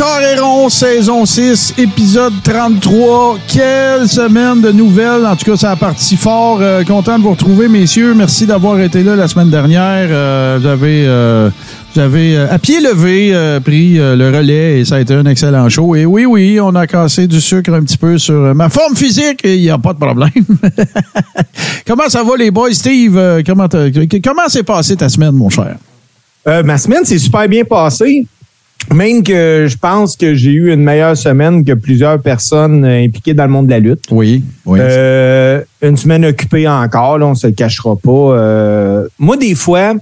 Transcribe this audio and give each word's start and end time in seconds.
Rond, 0.00 0.68
saison 0.68 1.26
6, 1.26 1.74
épisode 1.78 2.32
33. 2.42 3.38
Quelle 3.48 4.08
semaine 4.08 4.60
de 4.60 4.72
nouvelles. 4.72 5.26
En 5.26 5.36
tout 5.36 5.50
cas, 5.50 5.56
ça 5.56 5.70
a 5.72 5.76
parti 5.76 6.16
fort. 6.16 6.58
Euh, 6.60 6.84
content 6.84 7.18
de 7.18 7.24
vous 7.24 7.30
retrouver, 7.30 7.68
messieurs. 7.68 8.14
Merci 8.14 8.46
d'avoir 8.46 8.80
été 8.80 9.02
là 9.02 9.16
la 9.16 9.28
semaine 9.28 9.50
dernière. 9.50 10.08
Euh, 10.10 10.58
vous 10.60 10.66
avez, 10.66 11.04
euh, 11.06 11.50
vous 11.94 12.00
avez 12.00 12.36
à 12.36 12.58
pied 12.58 12.80
levé 12.80 13.60
pris 13.64 13.94
le 13.94 14.36
relais 14.36 14.80
et 14.80 14.84
ça 14.84 14.96
a 14.96 15.00
été 15.00 15.14
un 15.14 15.26
excellent 15.26 15.68
show. 15.68 15.94
Et 15.94 16.06
oui, 16.06 16.24
oui, 16.24 16.58
on 16.60 16.74
a 16.74 16.86
cassé 16.86 17.26
du 17.26 17.40
sucre 17.40 17.72
un 17.72 17.82
petit 17.82 17.98
peu 17.98 18.18
sur 18.18 18.54
ma 18.54 18.68
forme 18.68 18.96
physique 18.96 19.40
et 19.44 19.56
il 19.56 19.62
n'y 19.62 19.70
a 19.70 19.78
pas 19.78 19.92
de 19.92 19.98
problème. 19.98 20.30
comment 21.86 22.08
ça 22.08 22.22
va, 22.22 22.36
les 22.36 22.50
boys? 22.50 22.72
Steve, 22.72 23.42
comment 23.46 23.68
comment 24.24 24.48
s'est 24.48 24.62
passée 24.62 24.96
ta 24.96 25.08
semaine, 25.08 25.32
mon 25.32 25.50
cher? 25.50 25.76
Ma 26.46 26.78
semaine 26.78 27.04
s'est 27.04 27.18
super 27.18 27.48
bien 27.48 27.64
passée. 27.64 28.26
Même 28.90 29.22
que 29.22 29.66
je 29.68 29.76
pense 29.76 30.16
que 30.16 30.34
j'ai 30.34 30.50
eu 30.50 30.72
une 30.72 30.82
meilleure 30.82 31.16
semaine 31.16 31.64
que 31.64 31.72
plusieurs 31.72 32.20
personnes 32.20 32.84
euh, 32.84 33.04
impliquées 33.04 33.34
dans 33.34 33.44
le 33.44 33.50
monde 33.50 33.66
de 33.66 33.70
la 33.70 33.78
lutte. 33.78 34.04
Oui, 34.10 34.42
oui. 34.66 34.78
Euh, 34.82 35.62
une 35.82 35.96
semaine 35.96 36.24
occupée 36.24 36.68
encore, 36.68 37.18
là, 37.18 37.26
on 37.26 37.34
se 37.34 37.46
le 37.46 37.52
cachera 37.52 37.96
pas. 37.96 38.10
Euh, 38.10 39.08
moi, 39.18 39.36
des 39.36 39.54
fois, 39.54 39.94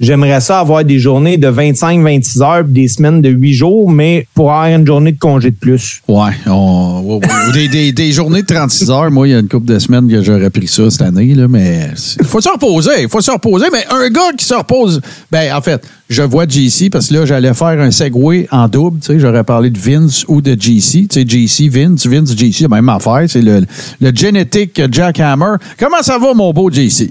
j'aimerais 0.00 0.40
ça 0.40 0.58
avoir 0.60 0.84
des 0.84 0.98
journées 0.98 1.36
de 1.36 1.46
25-26 1.48 2.42
heures, 2.42 2.64
des 2.64 2.88
semaines 2.88 3.20
de 3.20 3.28
8 3.28 3.52
jours, 3.52 3.90
mais 3.90 4.26
pour 4.34 4.50
avoir 4.52 4.66
une 4.68 4.86
journée 4.86 5.12
de 5.12 5.18
congé 5.18 5.50
de 5.50 5.56
plus. 5.56 6.02
Ouais, 6.08 6.32
on- 6.46 7.20
des, 7.52 7.68
des- 7.68 7.92
des 7.92 8.12
journées 8.12 8.42
de 8.42 8.46
36 8.46 8.90
heures. 8.90 9.10
Moi, 9.10 9.28
il 9.28 9.30
y 9.32 9.34
a 9.34 9.38
une 9.40 9.48
couple 9.48 9.66
de 9.66 9.78
semaines 9.78 10.08
que 10.08 10.22
j'aurais 10.22 10.50
pris 10.50 10.66
ça 10.68 10.90
cette 10.90 11.02
année, 11.02 11.34
là, 11.34 11.46
mais 11.48 11.88
il 12.18 12.24
faut 12.26 12.40
se 12.40 12.48
reposer. 12.48 13.02
Il 13.02 13.08
faut 13.08 13.20
se 13.20 13.30
reposer. 13.30 13.66
Mais 13.72 13.84
un 13.90 14.08
gars 14.10 14.32
qui 14.36 14.44
se 14.44 14.54
repose, 14.54 15.00
ben, 15.30 15.54
en 15.54 15.60
fait, 15.60 15.82
je 16.08 16.22
vois 16.22 16.46
JC 16.48 16.90
parce 16.90 17.08
que 17.08 17.14
là, 17.14 17.26
j'allais 17.26 17.54
faire 17.54 17.80
un 17.80 17.90
segway 17.90 18.46
en 18.50 18.68
double. 18.68 19.00
Tu 19.00 19.08
sais, 19.08 19.18
j'aurais 19.20 19.44
parlé 19.44 19.70
de 19.70 19.78
Vince 19.78 20.24
ou 20.28 20.40
de 20.40 20.52
JC. 20.58 21.06
Tu 21.08 21.08
sais, 21.12 21.24
JC, 21.26 21.68
Vince, 21.68 22.06
Vince, 22.06 22.34
JC, 22.36 22.68
même 22.68 22.88
affaire. 22.88 23.24
C'est 23.28 23.42
le, 23.42 23.64
le 24.00 24.12
génétique 24.14 24.80
Jackhammer. 24.90 25.56
Comment 25.78 26.02
ça 26.02 26.18
va, 26.18 26.32
mon 26.34 26.52
beau 26.52 26.70
JC? 26.70 27.10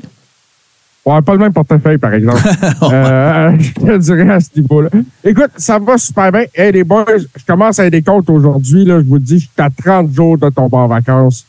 Ouais, 1.06 1.22
pas 1.22 1.34
le 1.34 1.40
même 1.40 1.54
portefeuille, 1.54 1.98
par 1.98 2.14
exemple. 2.14 2.42
euh, 2.84 3.52
je 3.58 3.72
te 3.74 3.98
dirais 3.98 4.30
à 4.30 4.40
ce 4.40 4.50
niveau-là. 4.58 4.90
Écoute, 5.24 5.52
ça 5.58 5.80
va 5.80 5.98
super 5.98 6.32
bien. 6.32 6.44
Hey, 6.54 6.72
les 6.72 6.84
boys, 6.84 7.06
je 7.18 7.46
commence 7.48 7.80
à 7.80 7.86
être 7.86 7.92
des 7.94 8.02
comptes 8.04 8.30
aujourd'hui. 8.30 8.86
Là, 8.86 9.00
je 9.00 9.06
vous 9.06 9.18
dis, 9.20 9.36
je 9.40 9.46
suis 9.46 9.50
à 9.58 9.70
30 9.70 10.14
jours 10.14 10.38
de 10.38 10.50
tomber 10.50 10.78
en 10.78 10.88
vacances. 10.88 11.46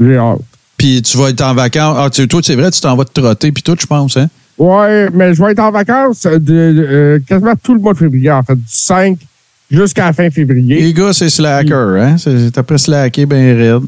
J'ai 0.00 0.16
hâte. 0.16 0.38
Puis 0.78 1.02
tu 1.02 1.16
vas 1.18 1.30
être 1.30 1.42
en 1.42 1.54
vacances. 1.54 1.96
Ah, 1.98 2.08
tu, 2.10 2.26
toi, 2.28 2.40
c'est 2.42 2.54
vrai, 2.54 2.70
tu 2.70 2.80
t'en 2.80 2.96
vas 2.96 3.04
te 3.04 3.20
trotter 3.20 3.50
puis 3.52 3.62
tout, 3.62 3.76
je 3.78 3.86
pense, 3.86 4.16
hein? 4.16 4.28
Ouais, 4.58 5.10
mais 5.12 5.34
je 5.34 5.42
vais 5.42 5.52
être 5.52 5.58
en 5.60 5.70
vacances 5.70 6.22
de, 6.22 6.40
euh, 6.54 7.18
quasiment 7.26 7.54
tout 7.62 7.74
le 7.74 7.80
mois 7.80 7.92
de 7.92 7.98
février, 7.98 8.30
en 8.30 8.42
fait, 8.42 8.54
du 8.54 8.62
5 8.66 9.18
jusqu'à 9.70 10.06
la 10.06 10.12
fin 10.12 10.30
février. 10.30 10.80
Les 10.80 10.92
gars, 10.94 11.12
c'est 11.12 11.28
slacker, 11.28 11.74
hein? 12.00 12.16
C'est- 12.18 12.50
T'as 12.52 12.62
pas 12.62 12.78
slacké 12.78 13.26
bien 13.26 13.54
raide. 13.56 13.82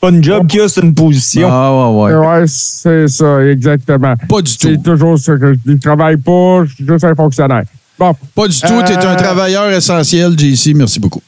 Pas 0.00 0.08
une 0.08 0.24
job 0.24 0.46
qu'il 0.46 0.60
y 0.60 0.62
a, 0.62 0.68
c'est 0.68 0.80
une 0.80 0.94
position. 0.94 1.48
Ah, 1.50 1.90
ouais, 1.90 2.12
ouais. 2.14 2.26
Ouais, 2.26 2.44
c'est 2.46 3.06
ça, 3.08 3.44
exactement. 3.44 4.14
Pas 4.28 4.40
du 4.42 4.56
tout. 4.56 4.68
C'est 4.68 4.82
toujours 4.82 5.18
ça 5.18 5.36
que 5.36 5.52
je 5.52 5.58
dis. 5.58 5.76
Je 5.76 5.80
travaille 5.80 6.16
pas, 6.16 6.64
je 6.64 6.74
suis 6.74 6.86
juste 6.86 7.04
un 7.04 7.14
fonctionnaire. 7.14 7.64
Bon. 7.98 8.14
Pas 8.34 8.48
du 8.48 8.58
tout. 8.58 8.82
T'es 8.86 8.94
un 8.96 9.12
Euh, 9.12 9.16
travailleur 9.16 9.70
essentiel, 9.70 10.32
JC. 10.38 10.72
Merci 10.74 10.98
beaucoup. 11.00 11.20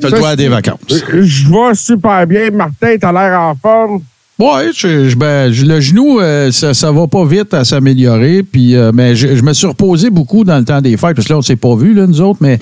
T'as 0.00 0.08
le 0.08 0.10
Ça, 0.10 0.16
droit 0.18 0.28
à 0.30 0.36
des 0.36 0.48
vacances. 0.48 0.78
Je 0.88 1.48
vais 1.48 1.74
super 1.74 2.26
bien. 2.26 2.50
Martin, 2.50 2.96
t'as 3.00 3.12
l'air 3.12 3.38
en 3.40 3.54
forme. 3.54 4.00
Je, 4.74 5.08
je- 5.10 5.16
ben, 5.16 5.52
je- 5.52 5.66
le 5.66 5.80
genou, 5.80 6.18
euh, 6.18 6.50
ça, 6.50 6.72
ça 6.74 6.90
va 6.90 7.06
pas 7.06 7.24
vite 7.26 7.52
à 7.54 7.62
s'améliorer. 7.64 8.42
Puis, 8.42 8.74
euh, 8.74 8.90
mais 8.92 9.14
je, 9.14 9.36
je 9.36 9.42
me 9.42 9.52
suis 9.52 9.66
reposé 9.66 10.08
beaucoup 10.10 10.44
dans 10.44 10.58
le 10.58 10.64
temps 10.64 10.80
des 10.80 10.96
fêtes. 10.96 11.14
Parce 11.14 11.28
que 11.28 11.32
là, 11.34 11.38
on 11.38 11.42
s'est 11.42 11.56
pas 11.56 11.76
vu, 11.76 11.92
là, 11.92 12.06
nous 12.06 12.20
autres, 12.22 12.38
mais 12.40 12.58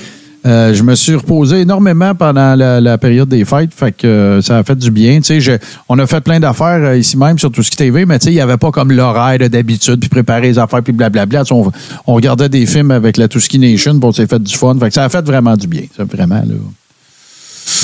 euh, 0.46 0.72
je 0.72 0.82
me 0.82 0.94
suis 0.94 1.14
reposé 1.14 1.60
énormément 1.60 2.14
pendant 2.14 2.54
la, 2.54 2.80
la 2.80 2.96
période 2.98 3.28
des 3.28 3.44
fêtes. 3.44 3.74
Fait 3.74 3.92
que 3.92 4.06
euh, 4.06 4.40
ça 4.42 4.58
a 4.58 4.62
fait 4.62 4.76
du 4.76 4.90
bien. 4.90 5.16
Tu 5.18 5.24
sais, 5.24 5.40
je- 5.40 5.52
on 5.88 5.98
a 5.98 6.06
fait 6.06 6.20
plein 6.20 6.38
d'affaires 6.40 6.80
euh, 6.80 6.96
ici 6.96 7.16
même 7.16 7.38
sur 7.38 7.50
tout 7.50 7.62
ce 7.62 7.70
qui 7.70 7.76
TV, 7.76 8.06
mais 8.06 8.18
tu 8.18 8.26
sais, 8.26 8.32
il 8.32 8.36
y 8.36 8.40
avait 8.40 8.56
pas 8.56 8.70
comme 8.70 8.92
l'horaire 8.92 9.38
de 9.38 9.48
d'habitude, 9.48 9.98
puis 10.00 10.08
préparer 10.08 10.42
les 10.42 10.58
affaires, 10.58 10.82
puis 10.82 10.92
blablabla. 10.92 11.40
Tu 11.44 11.48
sais, 11.48 11.54
On, 11.54 11.70
on 12.06 12.14
regardait 12.14 12.48
des 12.48 12.66
films 12.66 12.90
avec 12.92 13.16
la 13.16 13.26
Tuski 13.28 13.58
Nation, 13.58 13.92
puis 13.98 14.04
on 14.08 14.12
s'est 14.12 14.26
fait 14.26 14.42
du 14.42 14.56
fun. 14.56 14.76
Fait 14.78 14.88
que 14.88 14.94
ça 14.94 15.04
a 15.04 15.08
fait 15.08 15.24
vraiment 15.24 15.56
du 15.56 15.66
bien. 15.66 15.82
Ça, 15.96 16.04
vraiment, 16.04 16.36
là. 16.36 16.54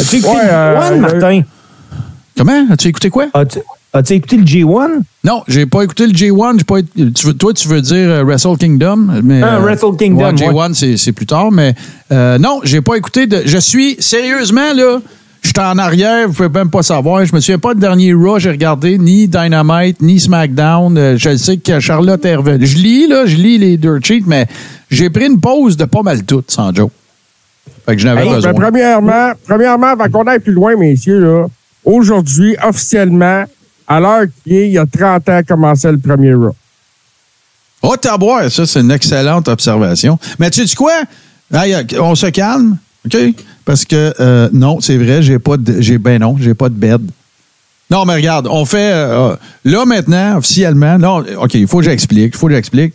As-tu 0.01 0.17
écouté 0.17 0.33
Ouais, 0.37 0.45
le 0.45 0.97
G1, 0.97 1.01
Martin? 1.01 1.43
Comment? 2.37 2.67
As-tu 2.71 2.89
écouté 2.89 3.11
quoi? 3.11 3.27
As-tu 3.35 3.59
as-tu 3.95 4.13
écouté 4.15 4.37
le 4.37 4.45
G1? 4.45 4.89
Non, 5.25 5.43
j'ai 5.49 5.65
pas 5.67 5.83
écouté 5.83 6.07
le 6.07 6.13
J1. 6.13 6.59
j'ai 6.59 6.65
Pas, 6.65 6.79
été- 6.79 7.13
tu 7.13 7.27
veux- 7.27 7.35
toi, 7.35 7.55
tu 7.55 7.69
veux 7.69 7.81
dire 7.81 8.11
euh, 8.11 8.25
Wrestle 8.25 8.57
Kingdom. 8.59 9.09
Mais, 9.23 9.41
Ah, 9.43 9.57
euh, 9.57 9.59
Wrestle 9.61 9.97
Kingdom, 9.99 10.25
ouais, 10.25 10.37
J1, 10.37 10.75
c'est- 10.75 10.97
c'est 10.99 11.13
plus 11.13 11.27
tard. 11.27 11.51
Mais 11.51 11.75
euh, 12.13 12.37
non, 12.39 12.61
j'ai 12.65 12.81
pas 12.83 12.97
écouté. 12.97 13.27
De, 13.27 13.43
je 13.47 13.57
suis, 13.59 13.97
sérieusement, 14.01 14.73
là, 14.75 14.99
j'étais 15.43 15.61
en 15.61 15.79
arrière, 15.79 16.27
vous 16.29 16.35
pouvez 16.35 16.49
même 16.49 16.71
pas 16.71 16.83
savoir. 16.83 17.25
Je 17.25 17.35
me 17.35 17.41
souviens 17.41 17.59
pas 17.59 17.75
de 17.75 17.81
dernier 17.81 18.13
Raw, 18.13 18.39
j'ai 18.39 18.51
regardé 18.51 18.99
ni 18.99 19.29
Dynamite, 19.29 20.03
ni 20.03 20.19
SmackDown. 20.21 20.99
Euh, 20.99 21.15
je 21.17 21.37
sais 21.37 21.57
que 21.59 21.81
Charlotte 21.81 22.25
est 22.25 22.35
revenue. 22.37 22.67
Je 22.67 22.77
lis, 22.79 23.07
là, 23.07 23.25
je 23.27 23.37
lis 23.37 23.59
les 23.59 23.77
dirt 23.77 23.99
sheets, 24.05 24.25
mais 24.27 24.47
j'ai 24.91 25.09
pris 25.11 25.27
une 25.27 25.41
pause 25.41 25.77
de 25.77 25.85
pas 25.85 26.03
mal 26.03 26.23
tout, 26.25 26.43
sans 26.49 26.75
joke. 26.75 26.91
Fait 27.87 27.95
que 27.97 28.01
je 28.03 28.07
n'avais 28.07 28.27
Hey, 28.27 28.35
besoin. 28.35 28.53
ben, 28.53 28.61
premièrement, 28.61 29.33
premièrement, 29.47 29.87
avant 29.89 30.09
qu'on 30.09 30.25
aille 30.25 30.39
plus 30.41 30.53
loin, 30.53 30.75
messieurs, 30.77 31.19
là, 31.21 31.47
aujourd'hui, 31.85 32.57
officiellement, 32.67 33.45
à 33.87 34.01
l'heure 34.01 34.25
il 34.47 34.69
y 34.71 34.79
a 34.79 34.87
30 34.87 35.29
ans, 35.29 35.41
commençait 35.47 35.93
le 35.93 35.99
premier 35.99 36.35
Raw. 36.35 36.55
Oh, 37.83 37.97
t'as 38.01 38.17
ça, 38.49 38.67
c'est 38.67 38.81
une 38.81 38.91
excellente 38.91 39.47
observation. 39.49 40.19
Mais 40.39 40.51
tu 40.51 40.67
sais 40.67 40.75
quoi? 40.75 41.03
Hey, 41.53 41.77
on 42.01 42.15
se 42.15 42.27
calme, 42.27 42.79
OK? 43.05 43.17
Parce 43.65 43.85
que 43.85 44.15
euh, 44.21 44.49
non, 44.53 44.81
c'est 44.81 44.97
vrai, 44.97 45.23
j'ai 45.23 45.39
pas 45.39 45.57
de. 45.57 45.81
J'ai 45.81 45.99
ben 45.99 46.21
non, 46.21 46.37
j'ai 46.41 46.55
pas 46.55 46.69
de 46.69 46.75
bed. 46.75 47.03
Non, 47.91 48.05
mais 48.07 48.15
regarde, 48.15 48.49
on 48.51 48.65
fait. 48.65 48.93
euh, 48.93 49.37
là, 49.65 49.85
maintenant, 49.85 50.39
officiellement, 50.39 50.99
non, 50.99 51.25
OK, 51.39 51.55
il 51.55 51.67
faut 51.67 51.79
que 51.79 51.85
j'explique. 51.85 52.35
Il 52.35 52.39
faut 52.39 52.47
que 52.49 52.55
j'explique. 52.55 52.95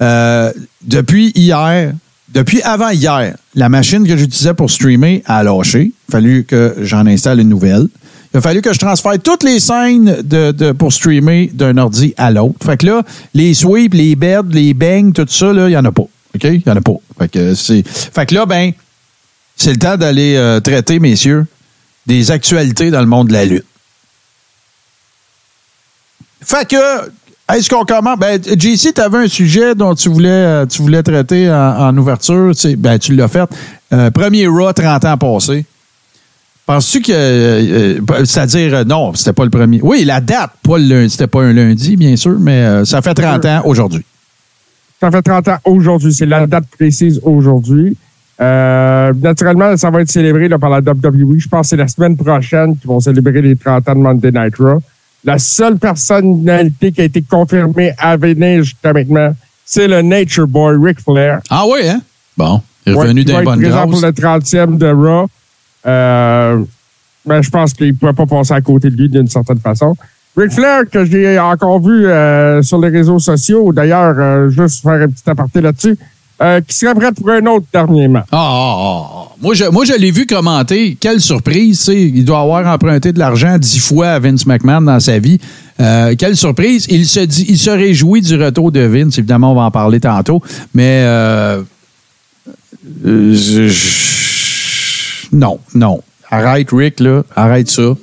Euh, 0.00 0.50
depuis 0.82 1.32
hier, 1.34 1.92
depuis 2.32 2.62
avant 2.62 2.90
hier, 2.90 3.36
la 3.54 3.68
machine 3.68 4.06
que 4.06 4.16
j'utilisais 4.16 4.54
pour 4.54 4.70
streamer 4.70 5.22
a 5.26 5.42
lâché. 5.42 5.92
Il 6.08 6.12
fallu 6.12 6.44
que 6.44 6.76
j'en 6.80 7.06
installe 7.06 7.40
une 7.40 7.50
nouvelle. 7.50 7.88
Il 8.32 8.36
a 8.36 8.40
fallu 8.40 8.62
que 8.62 8.72
je 8.72 8.78
transfère 8.78 9.18
toutes 9.22 9.42
les 9.42 9.58
scènes 9.58 10.22
pour 10.78 10.92
streamer 10.92 11.50
d'un 11.52 11.76
ordi 11.78 12.14
à 12.16 12.30
l'autre. 12.30 12.64
Fait 12.64 12.76
que 12.76 12.86
là, 12.86 13.02
les 13.34 13.54
sweeps, 13.54 13.94
les 13.94 14.14
beds, 14.14 14.50
les 14.50 14.72
bangs, 14.72 15.10
tout 15.12 15.26
ça, 15.28 15.50
il 15.52 15.66
n'y 15.66 15.76
en 15.76 15.84
a 15.84 15.90
pas. 15.92 16.02
OK? 16.02 16.44
Il 16.44 16.62
n'y 16.64 16.72
en 16.72 16.76
a 16.76 16.80
pas. 16.80 16.94
Fait 17.18 18.26
que, 18.26 18.34
là, 18.34 18.46
ben, 18.46 18.72
c'est 19.56 19.72
le 19.72 19.78
temps 19.78 19.96
d'aller 19.96 20.36
euh, 20.36 20.60
traiter, 20.60 21.00
messieurs, 21.00 21.46
des 22.06 22.30
actualités 22.30 22.90
dans 22.90 23.00
le 23.00 23.06
monde 23.06 23.28
de 23.28 23.32
la 23.32 23.44
lutte. 23.44 23.66
Fait 26.40 26.66
que, 26.68 26.76
est-ce 27.52 27.68
qu'on 27.68 27.84
commence? 27.84 28.18
Ben, 28.18 28.40
JC, 28.40 28.94
tu 28.94 29.00
avais 29.00 29.18
un 29.18 29.28
sujet 29.28 29.74
dont 29.74 29.94
tu 29.96 30.08
voulais, 30.08 30.28
euh, 30.28 30.66
tu 30.66 30.82
voulais 30.82 31.02
traiter 31.02 31.50
en, 31.50 31.96
ouverture. 31.96 32.52
Ben, 32.78 32.98
tu 32.98 33.14
l'as 33.16 33.28
fait. 33.28 33.50
Euh, 33.92 34.10
premier 34.12 34.46
Raw, 34.46 34.72
30 34.72 35.04
ans 35.04 35.18
passés. 35.18 35.66
Penses-tu 36.70 37.00
que. 37.02 37.10
euh, 37.12 37.98
euh, 38.10 38.24
C'est-à-dire, 38.24 38.74
euh, 38.76 38.84
non, 38.84 39.12
c'était 39.14 39.32
pas 39.32 39.42
le 39.42 39.50
premier. 39.50 39.80
Oui, 39.82 40.04
la 40.04 40.20
date, 40.20 40.52
pas 40.62 40.78
le 40.78 40.84
lundi. 40.84 41.10
C'était 41.10 41.26
pas 41.26 41.42
un 41.42 41.52
lundi, 41.52 41.96
bien 41.96 42.14
sûr, 42.14 42.36
mais 42.38 42.62
euh, 42.62 42.84
ça 42.84 43.02
fait 43.02 43.12
30 43.12 43.44
ans 43.44 43.62
aujourd'hui. 43.64 44.04
Ça 45.00 45.10
fait 45.10 45.20
30 45.20 45.48
ans 45.48 45.56
aujourd'hui. 45.64 46.14
C'est 46.14 46.26
la 46.26 46.46
date 46.46 46.66
précise 46.78 47.20
aujourd'hui. 47.24 47.96
Euh, 48.40 49.12
naturellement, 49.20 49.76
ça 49.76 49.90
va 49.90 50.00
être 50.02 50.12
célébré 50.12 50.46
là, 50.48 50.60
par 50.60 50.70
la 50.70 50.78
WWE. 50.78 51.38
Je 51.38 51.48
pense 51.48 51.62
que 51.66 51.70
c'est 51.70 51.76
la 51.76 51.88
semaine 51.88 52.16
prochaine 52.16 52.76
qu'ils 52.76 52.86
vont 52.86 53.00
célébrer 53.00 53.42
les 53.42 53.56
30 53.56 53.88
ans 53.88 53.94
de 53.96 54.00
Monday 54.00 54.30
Night 54.30 54.54
Raw. 54.56 54.80
La 55.24 55.38
seule 55.40 55.76
personnalité 55.76 56.92
qui 56.92 57.00
a 57.00 57.04
été 57.04 57.20
confirmée 57.20 57.94
à 57.98 58.16
venir 58.16 58.62
jusqu'à 58.62 58.92
maintenant, 58.92 59.34
c'est 59.64 59.88
le 59.88 60.02
Nature 60.02 60.46
Boy 60.46 60.76
Ric 60.80 61.00
Flair. 61.00 61.40
Ah 61.50 61.64
oui, 61.68 61.80
hein? 61.88 62.00
Bon, 62.36 62.62
il 62.86 62.92
est 62.92 62.94
Ouais, 62.94 63.02
revenu 63.02 63.24
qui 63.24 63.32
d'un 63.32 63.42
bon 63.42 63.56
pour 63.90 64.00
le 64.00 64.12
30e 64.12 64.78
de 64.78 64.86
Raw. 64.86 65.28
Euh, 65.86 66.58
ben, 67.26 67.42
je 67.42 67.50
pense 67.50 67.72
qu'il 67.74 67.88
ne 67.88 67.92
pourrait 67.92 68.12
pas 68.14 68.26
passer 68.26 68.52
à 68.54 68.60
côté 68.60 68.90
de 68.90 68.96
lui 68.96 69.08
d'une 69.08 69.28
certaine 69.28 69.58
façon. 69.60 69.94
Ric 70.36 70.52
Flair, 70.52 70.82
que 70.90 71.04
j'ai 71.04 71.38
encore 71.38 71.80
vu 71.84 72.06
euh, 72.06 72.62
sur 72.62 72.78
les 72.80 72.88
réseaux 72.88 73.18
sociaux, 73.18 73.72
d'ailleurs, 73.72 74.14
euh, 74.18 74.48
juste 74.48 74.82
faire 74.82 74.92
un 75.02 75.08
petit 75.08 75.28
aparté 75.28 75.60
là-dessus, 75.60 75.98
euh, 76.40 76.60
qui 76.60 76.74
serait 76.76 76.94
prêt 76.94 77.12
pour 77.12 77.28
un 77.30 77.44
autre 77.46 77.66
dernier 77.72 78.06
match. 78.08 78.26
Ah, 78.30 78.38
ah, 78.38 78.76
ah, 78.78 79.02
ah. 79.12 79.26
Moi, 79.42 79.54
je, 79.54 79.64
moi, 79.64 79.84
je 79.84 79.92
l'ai 79.94 80.10
vu 80.10 80.26
commenter. 80.26 80.96
Quelle 81.00 81.20
surprise. 81.20 81.88
Il 81.88 82.24
doit 82.24 82.40
avoir 82.40 82.66
emprunté 82.72 83.12
de 83.12 83.18
l'argent 83.18 83.58
dix 83.58 83.78
fois 83.80 84.08
à 84.10 84.18
Vince 84.18 84.46
McMahon 84.46 84.82
dans 84.82 85.00
sa 85.00 85.18
vie. 85.18 85.38
Quelle 85.78 86.36
surprise. 86.36 86.86
Il 86.90 87.06
se, 87.06 87.20
dit, 87.20 87.46
il 87.48 87.58
se 87.58 87.70
réjouit 87.70 88.20
du 88.20 88.36
retour 88.42 88.70
de 88.70 88.80
Vince. 88.80 89.18
Évidemment, 89.18 89.52
on 89.52 89.54
va 89.56 89.62
en 89.62 89.70
parler 89.70 89.98
tantôt. 89.98 90.42
Mais 90.74 91.04
je- 92.94 94.19
non, 95.32 95.58
non. 95.74 96.00
Arrête, 96.30 96.68
Rick, 96.72 97.00
là. 97.00 97.22
Arrête 97.34 97.68
ça. 97.70 97.94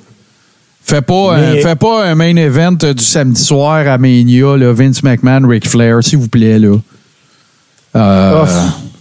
Fais 0.82 1.02
pas, 1.02 1.34
un, 1.36 1.52
Mais- 1.54 1.60
fais 1.60 1.76
pas 1.76 2.04
un 2.06 2.14
main 2.14 2.34
event 2.36 2.76
euh, 2.82 2.94
du 2.94 3.04
samedi 3.04 3.42
soir 3.42 3.86
à 3.86 3.98
Mania, 3.98 4.56
là, 4.56 4.72
Vince 4.72 5.02
McMahon, 5.02 5.46
Ric 5.46 5.68
Flair, 5.68 6.02
s'il 6.02 6.18
vous 6.18 6.28
plaît, 6.28 6.58
là. 6.58 6.76
Euh, 7.96 8.44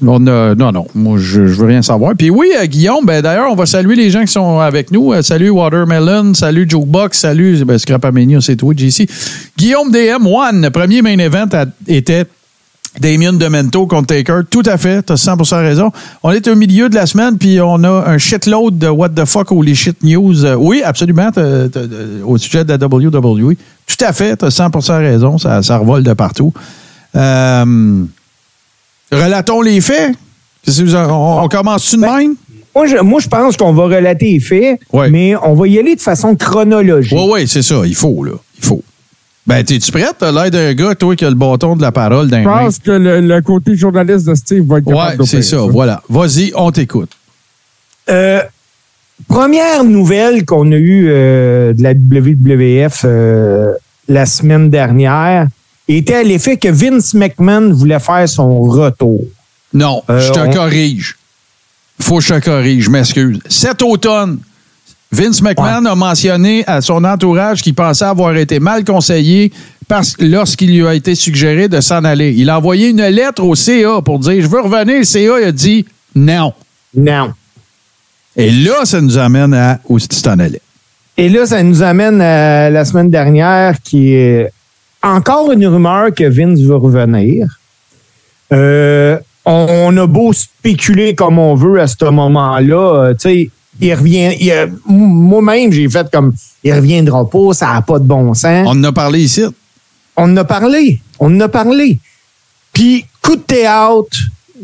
on 0.05 0.27
a- 0.27 0.55
non, 0.55 0.71
non, 0.71 0.87
moi, 0.95 1.17
je, 1.19 1.45
je 1.47 1.53
veux 1.59 1.67
rien 1.67 1.81
savoir. 1.81 2.13
Puis 2.17 2.29
oui, 2.29 2.47
euh, 2.59 2.65
Guillaume, 2.65 3.05
ben, 3.05 3.21
d'ailleurs, 3.21 3.51
on 3.51 3.55
va 3.55 3.65
saluer 3.65 3.95
les 3.95 4.09
gens 4.09 4.21
qui 4.21 4.31
sont 4.31 4.59
avec 4.59 4.91
nous. 4.91 5.13
Euh, 5.13 5.21
salut 5.21 5.49
Watermelon, 5.49 6.33
salut 6.33 6.65
Jokebox, 6.69 7.17
salut 7.19 7.63
ben, 7.65 7.77
Scrapamania, 7.77 8.39
c'est 8.41 8.55
toi, 8.55 8.73
JC. 8.75 9.07
Guillaume 9.57 9.91
DM1, 9.91 10.61
le 10.61 10.69
premier 10.69 11.01
main 11.01 11.17
event 11.19 11.47
a- 11.53 11.65
était 11.87 12.25
Damien 12.99 13.33
Demento 13.33 13.85
contre 13.87 14.07
Taker. 14.07 14.41
Tout 14.49 14.63
à 14.65 14.77
fait, 14.77 15.03
tu 15.03 15.13
as 15.13 15.15
100% 15.17 15.57
raison. 15.61 15.91
On 16.23 16.31
est 16.31 16.47
au 16.47 16.55
milieu 16.55 16.89
de 16.89 16.95
la 16.95 17.05
semaine, 17.05 17.37
puis 17.37 17.59
on 17.61 17.83
a 17.83 17.89
un 18.09 18.17
shitload 18.17 18.77
de 18.77 18.87
what 18.87 19.09
the 19.09 19.25
fuck 19.25 19.51
holy 19.51 19.75
shit 19.75 20.01
news. 20.03 20.45
Euh, 20.45 20.55
oui, 20.55 20.81
absolument, 20.83 21.31
t'as- 21.31 21.67
au 22.25 22.37
sujet 22.37 22.63
de 22.65 22.69
la 22.73 22.77
WWE. 22.77 23.55
Tout 23.85 24.05
à 24.05 24.13
fait, 24.13 24.37
tu 24.37 24.45
as 24.45 24.49
100% 24.49 24.97
raison, 24.99 25.37
ça, 25.37 25.61
ça 25.63 25.77
revole 25.77 26.03
de 26.03 26.13
partout. 26.13 26.53
Euh, 27.15 28.03
relatons 29.11 29.61
les 29.61 29.81
faits. 29.81 30.13
On, 30.67 31.39
on 31.43 31.47
commence-tu 31.47 31.95
de 31.97 32.01
même? 32.01 32.35
Moi, 32.75 32.87
je, 32.87 32.97
moi, 32.97 33.19
je 33.19 33.27
pense 33.27 33.57
qu'on 33.57 33.73
va 33.73 33.83
relater 33.85 34.33
les 34.33 34.39
faits, 34.39 34.79
Ouais. 34.93 35.09
mais 35.09 35.35
on 35.37 35.53
va 35.55 35.67
y 35.67 35.79
aller 35.79 35.95
de 35.95 36.01
façon 36.01 36.35
chronologique. 36.35 37.17
Oui, 37.17 37.27
oui, 37.31 37.47
c'est 37.47 37.63
ça. 37.63 37.81
Il 37.85 37.95
faut, 37.95 38.23
là. 38.23 38.33
Il 38.59 38.65
faut. 38.65 38.83
Ben, 39.47 39.63
t'es-tu 39.63 39.91
prête? 39.91 40.15
T'as 40.19 40.31
l'air 40.31 40.51
d'un 40.51 40.73
gars, 40.73 40.93
toi, 40.93 41.15
qui 41.15 41.23
a 41.23 41.29
le 41.29 41.35
bâton 41.35 41.75
de 41.77 41.81
la 41.81 41.91
parole 41.93 42.27
d'un 42.27 42.43
Je 42.43 42.47
pense 42.47 42.79
que 42.79 42.91
le, 42.91 43.21
le 43.21 43.41
côté 43.41 43.75
journaliste 43.77 44.27
de 44.27 44.35
Steve 44.35 44.65
va 44.67 44.79
être 44.79 44.85
capable 44.85 45.21
Ouais, 45.21 45.27
c'est 45.27 45.41
ça. 45.41 45.57
Voilà. 45.61 46.01
Vas-y, 46.09 46.51
on 46.55 46.69
t'écoute. 46.71 47.11
Euh, 48.09 48.41
première 49.27 49.83
nouvelle 49.83 50.45
qu'on 50.45 50.71
a 50.71 50.75
eue 50.75 51.07
euh, 51.09 51.73
de 51.73 51.81
la 51.81 51.93
WWF 51.93 53.01
euh, 53.05 53.73
la 54.09 54.25
semaine 54.25 54.69
dernière 54.69 55.47
était 55.87 56.15
à 56.15 56.23
l'effet 56.23 56.57
que 56.57 56.67
Vince 56.67 57.13
McMahon 57.13 57.73
voulait 57.73 57.99
faire 57.99 58.27
son 58.27 58.59
retour. 58.61 59.21
Non, 59.73 60.03
Euh, 60.09 60.19
je 60.19 60.31
te 60.33 60.39
on- 60.39 60.51
corrige. 60.51 61.17
Faut 61.99 62.17
que 62.17 62.23
je 62.23 62.33
te 62.35 62.39
corrige, 62.45 62.83
je 62.83 62.89
m'excuse. 62.89 63.39
Cet 63.49 63.81
automne, 63.81 64.39
Vince 65.11 65.41
McMahon 65.41 65.85
a 65.85 65.95
mentionné 65.95 66.63
à 66.67 66.81
son 66.81 67.03
entourage 67.03 67.61
qu'il 67.61 67.73
pensait 67.73 68.05
avoir 68.05 68.35
été 68.35 68.59
mal 68.59 68.83
conseillé 68.83 69.51
parce 69.87 70.17
que 70.17 70.25
lorsqu'il 70.25 70.77
lui 70.77 70.85
a 70.85 70.93
été 70.93 71.15
suggéré 71.15 71.69
de 71.69 71.79
s'en 71.79 72.03
aller. 72.03 72.33
Il 72.35 72.49
a 72.49 72.57
envoyé 72.57 72.89
une 72.89 73.01
lettre 73.07 73.43
au 73.43 73.55
CA 73.55 74.01
pour 74.03 74.19
dire 74.19 74.41
Je 74.41 74.47
veux 74.47 74.59
revenir. 74.61 74.97
Le 74.99 75.03
CA 75.05 75.39
il 75.39 75.45
a 75.45 75.51
dit 75.51 75.85
non. 76.13 76.53
Non. 76.95 77.31
Et 78.35 78.51
là, 78.51 78.83
ça 78.83 79.01
nous 79.01 79.17
amène 79.17 79.53
à 79.53 79.79
où 79.87 79.99
tu 79.99 80.07
t'en 80.21 80.37
allais? 80.39 80.61
Et 81.15 81.29
là, 81.29 81.45
ça 81.45 81.63
nous 81.63 81.81
amène 81.81 82.21
à 82.21 82.69
la 82.69 82.85
semaine 82.85 83.09
dernière 83.09 83.81
qui 83.81 84.13
est 84.13 84.51
encore 85.01 85.51
une 85.51 85.65
rumeur 85.65 86.13
que 86.13 86.25
Vince 86.25 86.59
veut 86.59 86.75
revenir. 86.75 87.47
Euh, 88.51 89.17
on, 89.45 89.65
on 89.69 89.97
a 89.97 90.05
beau 90.05 90.33
spéculer 90.33 91.15
comme 91.15 91.39
on 91.39 91.55
veut 91.55 91.79
à 91.79 91.87
ce 91.87 92.05
moment-là. 92.05 92.75
euh, 93.05 93.13
tu 93.13 93.19
sais, 93.19 93.49
il 93.79 93.93
revient. 93.93 94.69
Moi-même, 94.85 95.71
j'ai 95.71 95.89
fait 95.89 96.09
comme 96.11 96.33
il 96.63 96.73
reviendra 96.73 97.29
pas, 97.29 97.53
ça 97.53 97.73
n'a 97.73 97.81
pas 97.81 97.99
de 97.99 98.05
bon 98.05 98.33
sens. 98.33 98.67
On 98.67 98.71
en 98.71 98.83
a 98.83 98.91
parlé 98.91 99.21
ici. 99.21 99.43
On 100.15 100.23
en 100.23 100.37
a 100.37 100.43
parlé. 100.43 100.99
On 101.19 101.35
en 101.35 101.39
a 101.39 101.47
parlé. 101.47 101.99
Puis, 102.73 103.05
coup 103.21 103.35
de 103.35 103.41
théâtre, 103.41 104.17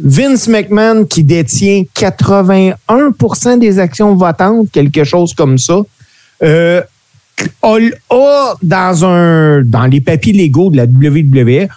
Vince 0.03 0.47
McMahon, 0.47 1.05
qui 1.05 1.23
détient 1.23 1.83
81% 1.95 3.59
des 3.59 3.79
actions 3.79 4.15
votantes, 4.15 4.71
quelque 4.71 5.03
chose 5.03 5.33
comme 5.33 5.57
ça, 5.57 5.81
euh, 6.41 6.81
a, 7.61 7.77
a 8.09 8.53
dans, 8.61 9.05
un, 9.05 9.61
dans 9.63 9.85
les 9.85 10.01
papiers 10.01 10.33
légaux 10.33 10.69
de 10.69 10.77
la 10.77 10.85
WWE, 10.85 11.67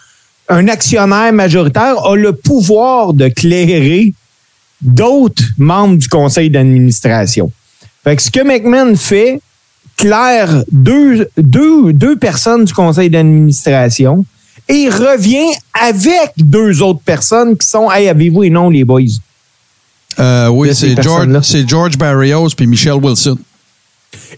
un 0.48 0.68
actionnaire 0.68 1.32
majoritaire 1.32 2.04
a 2.04 2.16
le 2.16 2.32
pouvoir 2.32 3.12
de 3.12 3.28
clairer 3.28 4.12
d'autres 4.80 5.44
membres 5.58 5.96
du 5.96 6.08
conseil 6.08 6.50
d'administration. 6.50 7.50
Fait 8.04 8.16
que 8.16 8.22
ce 8.22 8.30
que 8.30 8.40
McMahon 8.40 8.94
fait, 8.96 9.40
claire 9.96 10.64
deux, 10.70 11.28
deux, 11.36 11.92
deux 11.92 12.16
personnes 12.16 12.64
du 12.64 12.72
conseil 12.72 13.10
d'administration 13.10 14.24
et 14.68 14.88
revient 14.88 15.52
avec 15.74 16.32
deux 16.36 16.82
autres 16.82 17.00
personnes 17.04 17.56
qui 17.56 17.66
sont 17.66 17.90
Hey, 17.90 18.08
avez-vous 18.08 18.44
et 18.44 18.50
non 18.50 18.70
les 18.70 18.84
boys? 18.84 19.02
Euh, 20.18 20.48
oui, 20.48 20.74
c'est 20.74 21.00
George, 21.02 21.28
George 21.66 21.98
Barrios 21.98 22.48
puis 22.56 22.66
Michelle 22.66 22.94
Wilson. 22.94 23.38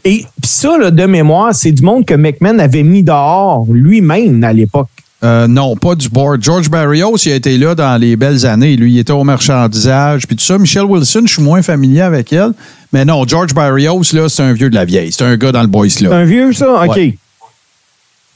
Et 0.04 0.24
ça, 0.44 0.76
là, 0.78 0.90
de 0.90 1.06
mémoire, 1.06 1.54
c'est 1.54 1.72
du 1.72 1.82
monde 1.82 2.04
que 2.04 2.14
McMahon 2.14 2.58
avait 2.58 2.82
mis 2.82 3.02
dehors 3.02 3.66
lui-même 3.70 4.42
à 4.44 4.52
l'époque. 4.52 4.88
Euh, 5.24 5.48
non, 5.48 5.74
pas 5.74 5.96
du 5.96 6.08
board. 6.08 6.42
George 6.42 6.70
Barrios, 6.70 7.16
il 7.26 7.32
a 7.32 7.34
été 7.34 7.58
là 7.58 7.74
dans 7.74 8.00
les 8.00 8.14
belles 8.14 8.46
années. 8.46 8.76
Lui, 8.76 8.92
il 8.92 8.98
était 8.98 9.12
au 9.12 9.24
marchandisage, 9.24 10.26
puis 10.26 10.36
tout 10.36 10.44
ça. 10.44 10.58
Michelle 10.58 10.84
Wilson, 10.84 11.22
je 11.26 11.32
suis 11.34 11.42
moins 11.42 11.60
familier 11.62 12.02
avec 12.02 12.32
elle. 12.32 12.52
Mais 12.92 13.04
non, 13.04 13.26
George 13.26 13.52
Barrios, 13.52 14.02
là, 14.12 14.28
c'est 14.28 14.42
un 14.42 14.52
vieux 14.52 14.70
de 14.70 14.76
la 14.76 14.84
vieille. 14.84 15.10
C'est 15.12 15.24
un 15.24 15.36
gars 15.36 15.50
dans 15.50 15.62
le 15.62 15.66
boys 15.66 15.88
là. 16.00 16.14
un 16.14 16.24
vieux, 16.24 16.52
ça? 16.52 16.84
OK. 16.84 16.96
Ouais. 16.96 17.18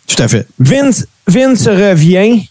Tout 0.09 0.23
à 0.23 0.29
fait. 0.29 0.47
Vince, 0.59 1.07
Vince 1.29 1.69
revient. 1.69 2.47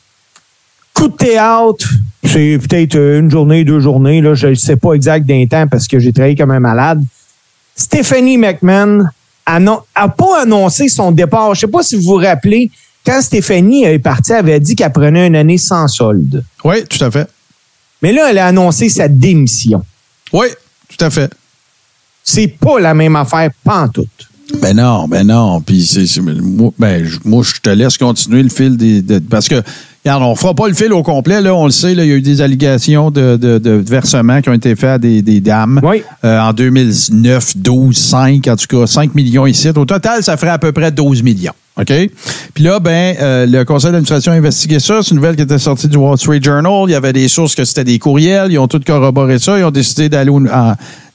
Coup 0.93 1.09
de 1.09 1.15
théâtre. 1.15 1.89
C'est 2.23 2.57
peut-être 2.59 2.95
une 2.95 3.29
journée, 3.29 3.63
deux 3.65 3.79
journées. 3.79 4.21
Là, 4.21 4.33
je 4.33 4.47
ne 4.47 4.55
sais 4.55 4.77
pas 4.77 4.93
exact 4.93 5.25
d'un 5.25 5.45
temps 5.47 5.67
parce 5.67 5.87
que 5.87 5.99
j'ai 5.99 6.13
travaillé 6.13 6.35
comme 6.35 6.51
un 6.51 6.59
malade. 6.59 7.03
Stephanie 7.75 8.37
McMahon 8.37 9.05
n'a 9.47 10.07
pas 10.07 10.41
annoncé 10.43 10.87
son 10.87 11.11
départ. 11.11 11.53
Je 11.55 11.65
ne 11.65 11.67
sais 11.67 11.71
pas 11.71 11.83
si 11.83 11.95
vous 11.95 12.03
vous 12.03 12.15
rappelez, 12.15 12.71
quand 13.05 13.21
Stéphanie 13.21 13.83
est 13.83 13.99
partie, 13.99 14.31
elle 14.31 14.39
avait 14.39 14.59
dit 14.59 14.75
qu'elle 14.75 14.91
prenait 14.91 15.27
une 15.27 15.35
année 15.35 15.57
sans 15.57 15.87
solde. 15.87 16.43
Oui, 16.63 16.83
tout 16.89 17.03
à 17.03 17.09
fait. 17.11 17.27
Mais 18.01 18.11
là, 18.13 18.29
elle 18.31 18.37
a 18.37 18.47
annoncé 18.47 18.89
sa 18.89 19.07
démission. 19.07 19.83
Oui, 20.33 20.47
tout 20.89 21.03
à 21.05 21.09
fait. 21.09 21.31
C'est 22.23 22.47
pas 22.47 22.79
la 22.79 22.93
même 22.93 23.15
affaire, 23.15 23.49
pantoute. 23.63 24.07
Ben 24.61 24.75
non, 24.75 25.07
ben 25.07 25.25
non. 25.25 25.61
Puis 25.61 25.85
c'est, 25.85 26.05
c'est- 26.05 26.21
moi, 26.21 26.71
ben, 26.77 27.05
je- 27.05 27.19
moi, 27.23 27.43
je 27.43 27.59
te 27.61 27.69
laisse 27.69 27.97
continuer 27.97 28.43
le 28.43 28.49
fil 28.49 28.75
des. 28.77 29.01
de- 29.01 29.19
parce 29.19 29.47
que, 29.47 29.55
regarde, 30.03 30.23
on 30.23 30.35
fera 30.35 30.53
pas 30.53 30.67
le 30.67 30.73
fil 30.73 30.91
au 30.91 31.03
complet, 31.03 31.41
là, 31.41 31.55
on 31.55 31.65
le 31.65 31.71
sait, 31.71 31.95
là, 31.95 32.03
il 32.03 32.09
y 32.09 32.11
a 32.11 32.15
eu 32.15 32.21
des 32.21 32.41
allégations 32.41 33.11
de, 33.11 33.37
de, 33.37 33.57
de 33.59 33.71
versements 33.87 34.41
qui 34.41 34.49
ont 34.49 34.53
été 34.53 34.75
faits 34.75 34.89
à 34.89 34.97
des, 34.99 35.21
des 35.21 35.39
dames. 35.39 35.79
Oui. 35.83 36.03
Euh, 36.25 36.39
en 36.39 36.51
2009, 36.53 37.57
12, 37.57 37.95
5, 37.97 38.45
en 38.47 38.55
tout 38.57 38.67
cas, 38.67 38.87
5 38.87 39.15
millions 39.15 39.45
ici. 39.47 39.69
Au 39.69 39.85
total, 39.85 40.21
ça 40.21 40.35
ferait 40.37 40.51
à 40.51 40.57
peu 40.59 40.71
près 40.73 40.91
12 40.91 41.23
millions. 41.23 41.53
OK? 41.79 41.93
Puis 42.53 42.63
là, 42.65 42.79
ben, 42.79 43.15
euh, 43.21 43.45
le 43.45 43.63
conseil 43.63 43.91
d'administration 43.91 44.33
a 44.33 44.35
investigué 44.35 44.79
ça. 44.79 44.99
C'est 45.01 45.11
une 45.11 45.17
nouvelle 45.17 45.37
qui 45.37 45.41
était 45.41 45.57
sortie 45.57 45.87
du 45.87 45.95
Wall 45.95 46.17
Street 46.17 46.41
Journal. 46.41 46.83
Il 46.87 46.91
y 46.91 46.95
avait 46.95 47.13
des 47.13 47.29
sources 47.29 47.55
que 47.55 47.63
c'était 47.63 47.85
des 47.85 47.97
courriels. 47.97 48.51
Ils 48.51 48.59
ont 48.59 48.67
tout 48.67 48.81
corroboré 48.85 49.39
ça. 49.39 49.57
Ils 49.57 49.63
ont 49.63 49.71
décidé 49.71 50.09
d'aller 50.09 50.31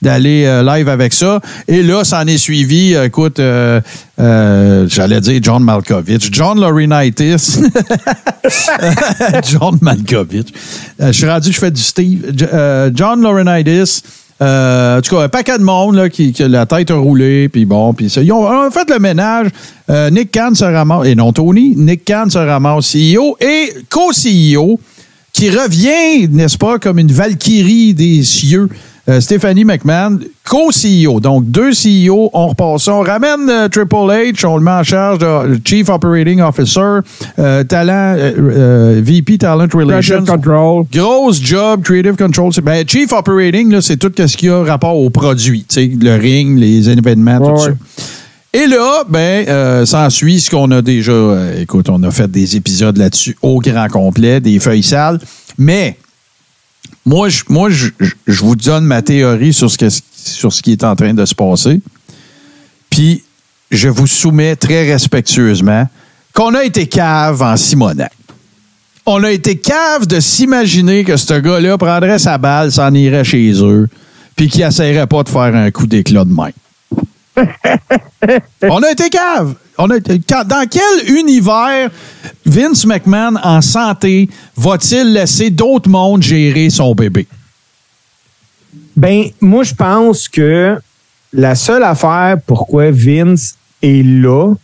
d'aller 0.00 0.44
euh, 0.46 0.62
live 0.62 0.88
avec 0.88 1.12
ça. 1.12 1.40
Et 1.68 1.82
là, 1.82 2.04
ça 2.04 2.20
en 2.20 2.26
est 2.26 2.38
suivi, 2.38 2.94
euh, 2.94 3.04
écoute, 3.04 3.38
j'allais 3.38 5.20
dire 5.20 5.40
John 5.42 5.62
Malkovich, 5.62 6.28
John 6.32 6.58
Laurinaitis. 6.58 7.60
John 9.50 9.78
Malkovich. 9.82 10.48
Je 10.98 11.12
suis 11.12 11.28
rendu, 11.28 11.52
je 11.52 11.58
fais 11.58 11.70
du 11.70 11.82
Steve. 11.82 12.32
John 12.94 13.20
Laurinaitis. 13.20 14.02
Euh, 14.42 14.98
en 14.98 15.00
tout 15.00 15.16
cas, 15.16 15.22
un 15.22 15.28
paquet 15.28 15.58
de 15.58 15.62
monde 15.62 15.96
là, 15.96 16.08
qui, 16.10 16.34
a 16.40 16.48
la 16.48 16.66
tête 16.66 16.90
a 16.90 16.96
roulé, 16.96 17.48
puis 17.48 17.64
bon, 17.64 17.94
puis 17.94 18.10
ça. 18.10 18.22
Ils 18.22 18.32
ont, 18.32 18.46
ont 18.46 18.70
fait 18.70 18.88
le 18.90 18.98
ménage. 18.98 19.48
Euh, 19.88 20.10
Nick 20.10 20.30
Khan 20.32 20.54
se 20.54 20.64
ramasse, 20.64 21.06
et 21.06 21.14
non 21.14 21.32
Tony, 21.32 21.74
Nick 21.76 22.04
Khan 22.04 22.28
se 22.28 22.38
ramasse 22.38 22.94
CEO 22.94 23.36
et 23.40 23.72
co-CEO 23.88 24.78
qui 25.32 25.50
revient, 25.50 26.28
n'est-ce 26.28 26.56
pas, 26.56 26.78
comme 26.78 26.98
une 26.98 27.12
valkyrie 27.12 27.94
des 27.94 28.22
cieux. 28.22 28.68
Euh, 29.08 29.20
Stephanie 29.20 29.64
McMahon, 29.64 30.18
co-CEO. 30.44 31.20
Donc, 31.20 31.48
deux 31.48 31.70
CEO, 31.70 32.28
on 32.32 32.48
repasse 32.48 32.84
ça. 32.84 32.94
On 32.94 33.02
ramène 33.02 33.48
euh, 33.48 33.68
Triple 33.68 33.94
H, 33.94 34.44
on 34.44 34.56
le 34.56 34.64
met 34.64 34.70
en 34.72 34.82
charge 34.82 35.18
de 35.18 35.60
Chief 35.64 35.88
Operating 35.88 36.40
Officer, 36.40 37.00
euh, 37.38 37.62
talent, 37.62 38.16
VP 39.02 39.38
Talent 39.38 39.68
Relations. 39.72 40.24
Creative 40.24 40.34
Control. 40.34 40.84
Grosse 40.92 41.40
job, 41.40 41.82
Creative 41.82 42.16
Control. 42.16 42.50
Ben, 42.64 42.84
Chief 42.86 43.12
Operating, 43.12 43.80
c'est 43.80 43.96
tout 43.96 44.12
ce 44.16 44.36
qui 44.36 44.48
a 44.48 44.64
rapport 44.64 44.96
tu 45.36 45.64
sais, 45.68 45.90
Le 46.00 46.16
ring, 46.16 46.58
les 46.58 46.90
événements, 46.90 47.38
tout 47.38 47.62
Ouais, 47.62 47.70
ça. 47.70 48.12
Et 48.56 48.66
là, 48.66 49.04
ben, 49.06 49.46
euh, 49.48 49.84
s'ensuit 49.84 50.40
ce 50.40 50.50
qu'on 50.50 50.70
a 50.70 50.80
déjà. 50.80 51.12
euh, 51.12 51.60
écoute, 51.60 51.90
on 51.90 52.02
a 52.04 52.10
fait 52.10 52.30
des 52.30 52.56
épisodes 52.56 52.96
là-dessus 52.96 53.36
au 53.42 53.60
grand 53.60 53.88
complet, 53.88 54.40
des 54.40 54.58
feuilles 54.58 54.82
sales. 54.82 55.20
Mais, 55.58 55.98
moi, 57.06 57.28
je, 57.30 57.44
moi, 57.48 57.70
je, 57.70 57.88
je- 58.26 58.42
vous 58.44 58.56
donne 58.56 58.84
ma 58.84 59.00
théorie 59.00 59.52
sur 59.54 59.70
ce, 59.70 59.78
que, 59.78 59.86
sur 59.90 60.52
ce 60.52 60.60
qui 60.60 60.72
est 60.72 60.84
en 60.84 60.94
train 60.96 61.14
de 61.14 61.24
se 61.24 61.34
passer. 61.34 61.80
Puis, 62.90 63.22
je 63.70 63.88
vous 63.88 64.06
soumets 64.06 64.56
très 64.56 64.90
respectueusement 64.92 65.88
qu'on 66.34 66.54
a 66.54 66.64
été 66.64 66.86
cave 66.86 67.40
en 67.42 67.56
Simonac. 67.56 68.12
On 69.06 69.22
a 69.22 69.30
été 69.30 69.56
cave 69.56 70.06
de 70.06 70.18
s'imaginer 70.20 71.04
que 71.04 71.16
ce 71.16 71.34
gars-là 71.34 71.78
prendrait 71.78 72.18
sa 72.18 72.38
balle, 72.38 72.72
s'en 72.72 72.92
irait 72.92 73.24
chez 73.24 73.52
eux, 73.62 73.88
puis 74.34 74.48
qu'il 74.48 74.62
essaierait 74.62 75.06
pas 75.06 75.22
de 75.22 75.28
faire 75.28 75.54
un 75.54 75.70
coup 75.70 75.86
d'éclat 75.86 76.24
de 76.24 76.32
main. 76.32 76.50
On 78.62 78.82
a 78.82 78.90
été 78.90 79.08
cave. 79.10 79.54
On 79.78 79.90
a 79.90 79.98
dans 79.98 80.66
quel 80.70 81.16
univers 81.16 81.90
Vince 82.44 82.86
McMahon 82.86 83.36
en 83.42 83.60
santé 83.60 84.28
va-t-il 84.56 85.12
laisser 85.12 85.50
d'autres 85.50 85.88
mondes 85.88 86.22
gérer 86.22 86.70
son 86.70 86.94
bébé? 86.94 87.26
Ben, 88.96 89.24
moi, 89.40 89.62
je 89.62 89.74
pense 89.74 90.28
que 90.28 90.78
la 91.32 91.54
seule 91.54 91.82
affaire 91.82 92.36
pourquoi 92.46 92.90
Vince 92.90 93.56
est 93.82 94.02
là, 94.02 94.54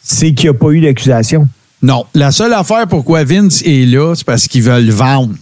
c'est 0.00 0.32
qu'il 0.32 0.50
n'y 0.50 0.56
a 0.56 0.58
pas 0.58 0.70
eu 0.70 0.80
d'accusation. 0.80 1.48
Non. 1.82 2.04
La 2.14 2.30
seule 2.30 2.52
affaire 2.52 2.86
pourquoi 2.86 3.24
Vince 3.24 3.62
est 3.62 3.86
là, 3.86 4.14
c'est 4.14 4.24
parce 4.24 4.46
qu'ils 4.46 4.62
veulent 4.62 4.90
vendre. 4.90 5.34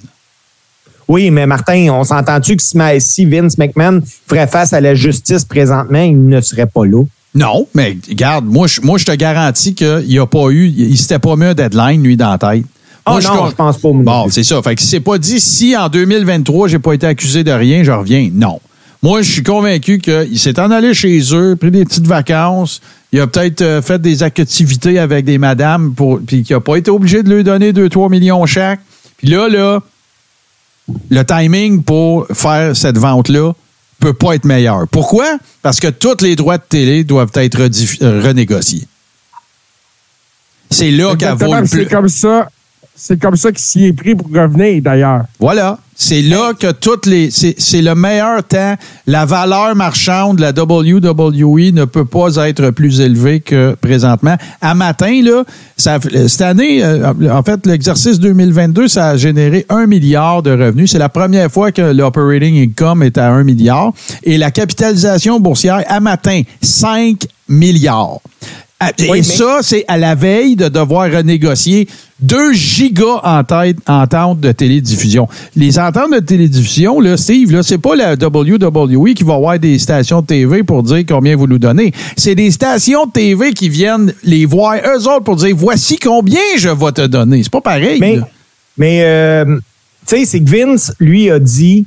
Oui, 1.07 1.31
mais 1.31 1.47
Martin, 1.47 1.89
on 1.91 2.05
s'entend-tu 2.05 2.57
que 2.57 2.63
si 2.63 3.25
Vince 3.27 3.59
McMahon 3.59 4.01
ferait 4.27 4.47
face 4.47 4.73
à 4.73 4.81
la 4.81 4.95
justice 4.95 5.45
présentement, 5.45 6.03
il 6.03 6.27
ne 6.27 6.41
serait 6.41 6.67
pas 6.67 6.87
là? 6.87 7.03
Non, 7.39 7.69
mais 7.73 7.97
regarde, 8.09 8.47
moi, 8.47 8.67
je, 8.67 8.81
moi, 8.81 8.99
je 8.99 9.05
te 9.05 9.13
garantis 9.13 9.75
qu'il 9.75 10.07
n'y 10.09 10.19
a 10.19 10.27
pas 10.27 10.49
eu, 10.51 10.67
il 10.67 10.99
s'était 10.99 11.21
pas 11.21 11.37
mis 11.37 11.45
un 11.45 11.55
deadline, 11.55 12.03
lui, 12.03 12.17
dans 12.17 12.31
la 12.31 12.39
tête. 12.39 12.65
Ah 13.07 13.13
Moi, 13.13 13.21
non, 13.23 13.49
je 13.49 13.55
pense 13.55 13.79
pas. 13.79 13.89
Bon, 13.93 14.27
c'est 14.29 14.43
ça. 14.43 14.61
Fait 14.61 14.75
qu'il 14.75 14.87
s'est 14.89 15.01
pas 15.01 15.19
dit 15.19 15.41
si 15.41 15.77
en 15.77 15.89
2023, 15.89 16.67
j'ai 16.67 16.81
pas 16.81 16.95
été 16.95 17.07
accusé 17.07 17.45
de 17.45 17.53
rien, 17.53 17.85
je 17.85 17.93
reviens. 17.93 18.29
Non. 18.33 18.61
Moi, 19.03 19.23
je 19.23 19.31
suis 19.31 19.43
convaincu 19.45 20.01
qu'il 20.01 20.39
s'est 20.39 20.59
en 20.59 20.73
allé 20.73 20.93
chez 20.95 21.21
eux, 21.33 21.55
pris 21.55 21.71
des 21.71 21.85
petites 21.85 22.09
vacances. 22.09 22.81
Il 23.13 23.21
a 23.21 23.29
peut-être 23.29 23.63
euh, 23.63 23.81
fait 23.81 24.03
des 24.03 24.25
activités 24.25 24.99
avec 24.99 25.25
des 25.25 25.39
madames, 25.39 25.95
pour, 25.95 26.19
puis 26.19 26.43
qu'il 26.43 26.57
n'a 26.57 26.61
pas 26.61 26.77
été 26.77 26.91
obligé 26.91 27.23
de 27.23 27.33
lui 27.33 27.45
donner 27.45 27.73
2-3 27.73 28.11
millions 28.11 28.45
chaque. 28.47 28.81
Puis 29.17 29.29
là, 29.29 29.49
là, 29.49 29.81
le 31.09 31.23
timing 31.23 31.85
pour 31.85 32.27
faire 32.33 32.77
cette 32.77 32.99
vente-là 32.99 33.53
peut 34.01 34.13
pas 34.13 34.35
être 34.35 34.45
meilleur. 34.45 34.87
Pourquoi? 34.89 35.39
Parce 35.63 35.81
que 35.81 35.89
tous 35.89 36.23
les 36.23 36.37
droits 36.37 36.59
de 36.59 36.63
télé 36.69 37.05
doivent 37.05 37.31
être 37.35 37.61
euh, 37.61 38.23
renégociés. 38.23 38.87
C'est 40.71 40.91
là 40.91 41.17
qu'elle 41.17 41.31
vaut 41.31 41.35
Exactement, 41.57 41.61
le 41.61 41.67
C'est 41.67 41.77
plus. 41.79 41.89
comme 41.89 42.09
ça. 42.09 42.49
C'est 43.01 43.21
comme 43.21 43.37
ça 43.37 43.53
qu'il 43.53 43.61
s'y 43.61 43.85
est 43.87 43.93
pris 43.93 44.17
pour 44.17 44.29
revenir, 44.29 44.83
d'ailleurs. 44.83 45.23
Voilà. 45.39 45.79
C'est 45.95 46.23
là 46.23 46.53
que 46.53 46.73
toutes 46.73 47.07
les. 47.07 47.31
C'est 47.31 47.83
le 47.83 47.95
meilleur 47.95 48.43
temps. 48.43 48.75
La 49.07 49.25
valeur 49.25 49.75
marchande 49.77 50.37
de 50.37 50.43
la 50.43 50.51
WWE 50.51 51.73
ne 51.73 51.85
peut 51.85 52.05
pas 52.05 52.49
être 52.49 52.71
plus 52.71 53.01
élevée 53.01 53.41
que 53.41 53.77
présentement. 53.81 54.37
À 54.61 54.75
matin, 54.75 55.23
là, 55.23 55.45
ça, 55.77 55.99
cette 56.27 56.41
année, 56.41 56.85
euh, 56.85 57.13
en 57.33 57.43
fait, 57.43 57.67
l'exercice 57.67 58.21
2022, 58.21 58.89
ça 58.89 59.11
a 59.11 59.17
généré 59.17 59.65
un 59.69 59.87
milliard 59.87 60.43
de 60.43 60.51
revenus. 60.51 60.91
C'est 60.93 60.99
la 60.99 61.09
première 61.09 61.51
fois 61.51 61.73
que 61.73 61.83
l'operating 61.83 62.63
income 62.63 63.03
est 63.03 63.19
à 63.19 63.31
un 63.31 63.45
milliard. 63.45 63.93
Et 64.23 64.39
la 64.39 64.51
capitalisation 64.51 65.41
boursière, 65.41 65.83
à 65.87 66.01
matin, 66.01 66.43
5 66.63 67.27
milliards. 67.49 68.21
Ah, 68.81 68.93
Et 68.97 69.11
Oui, 69.11 69.25
ça, 69.25 69.59
c'est 69.63 69.85
à 69.89 69.97
la 69.97 70.15
veille 70.15 70.55
de 70.55 70.69
devoir 70.69 71.11
renégocier 71.11 71.89
2 72.21 72.53
gigas 72.53 73.21
en 73.25 73.43
tête, 73.43 73.77
entente 73.89 74.39
de 74.41 74.53
télédiffusion. 74.53 75.29
Les 75.57 75.81
ententes 75.81 76.13
de 76.13 76.21
télédiffusion, 76.21 77.01
là, 77.01 77.17
Steve, 77.17 77.51
là, 77.51 77.65
c'est 77.65 77.79
pas 77.79 77.97
la 77.97 78.15
WWE 78.15 79.15
qui 79.15 79.25
va 79.25 79.35
avoir 79.35 79.59
des 79.59 79.81
stations 79.81 80.21
de 80.21 80.27
TV 80.27 80.63
pour 80.63 80.85
dire 80.85 81.03
combien 81.09 81.35
vous 81.35 81.49
nous 81.49 81.59
donnez. 81.59 81.93
C'est 82.17 82.37
des 82.37 82.53
stations 82.53 83.07
de 83.07 83.13
TV 83.13 83.53
qui 83.53 83.69
viennent 83.69 84.13
les 84.23 84.47
voir 84.47 84.77
eux 84.77 85.09
autres 85.09 85.25
pour 85.25 85.37
dire 85.37 85.57
voici 85.57 85.99
combien 85.99 86.41
je 86.57 86.69
vais 86.69 86.93
te 86.93 87.07
donner. 87.07 87.43
C'est 87.43 87.53
pas 87.53 87.61
pareil. 87.61 87.99
Mais, 87.99 88.17
là. 88.17 88.29
mais 88.77 89.03
euh, 89.03 89.59
tu 90.07 90.19
sais, 90.19 90.25
c'est 90.25 90.41
que 90.41 90.51
Vince, 90.51 90.93
lui, 91.01 91.31
a 91.31 91.41
dit, 91.41 91.85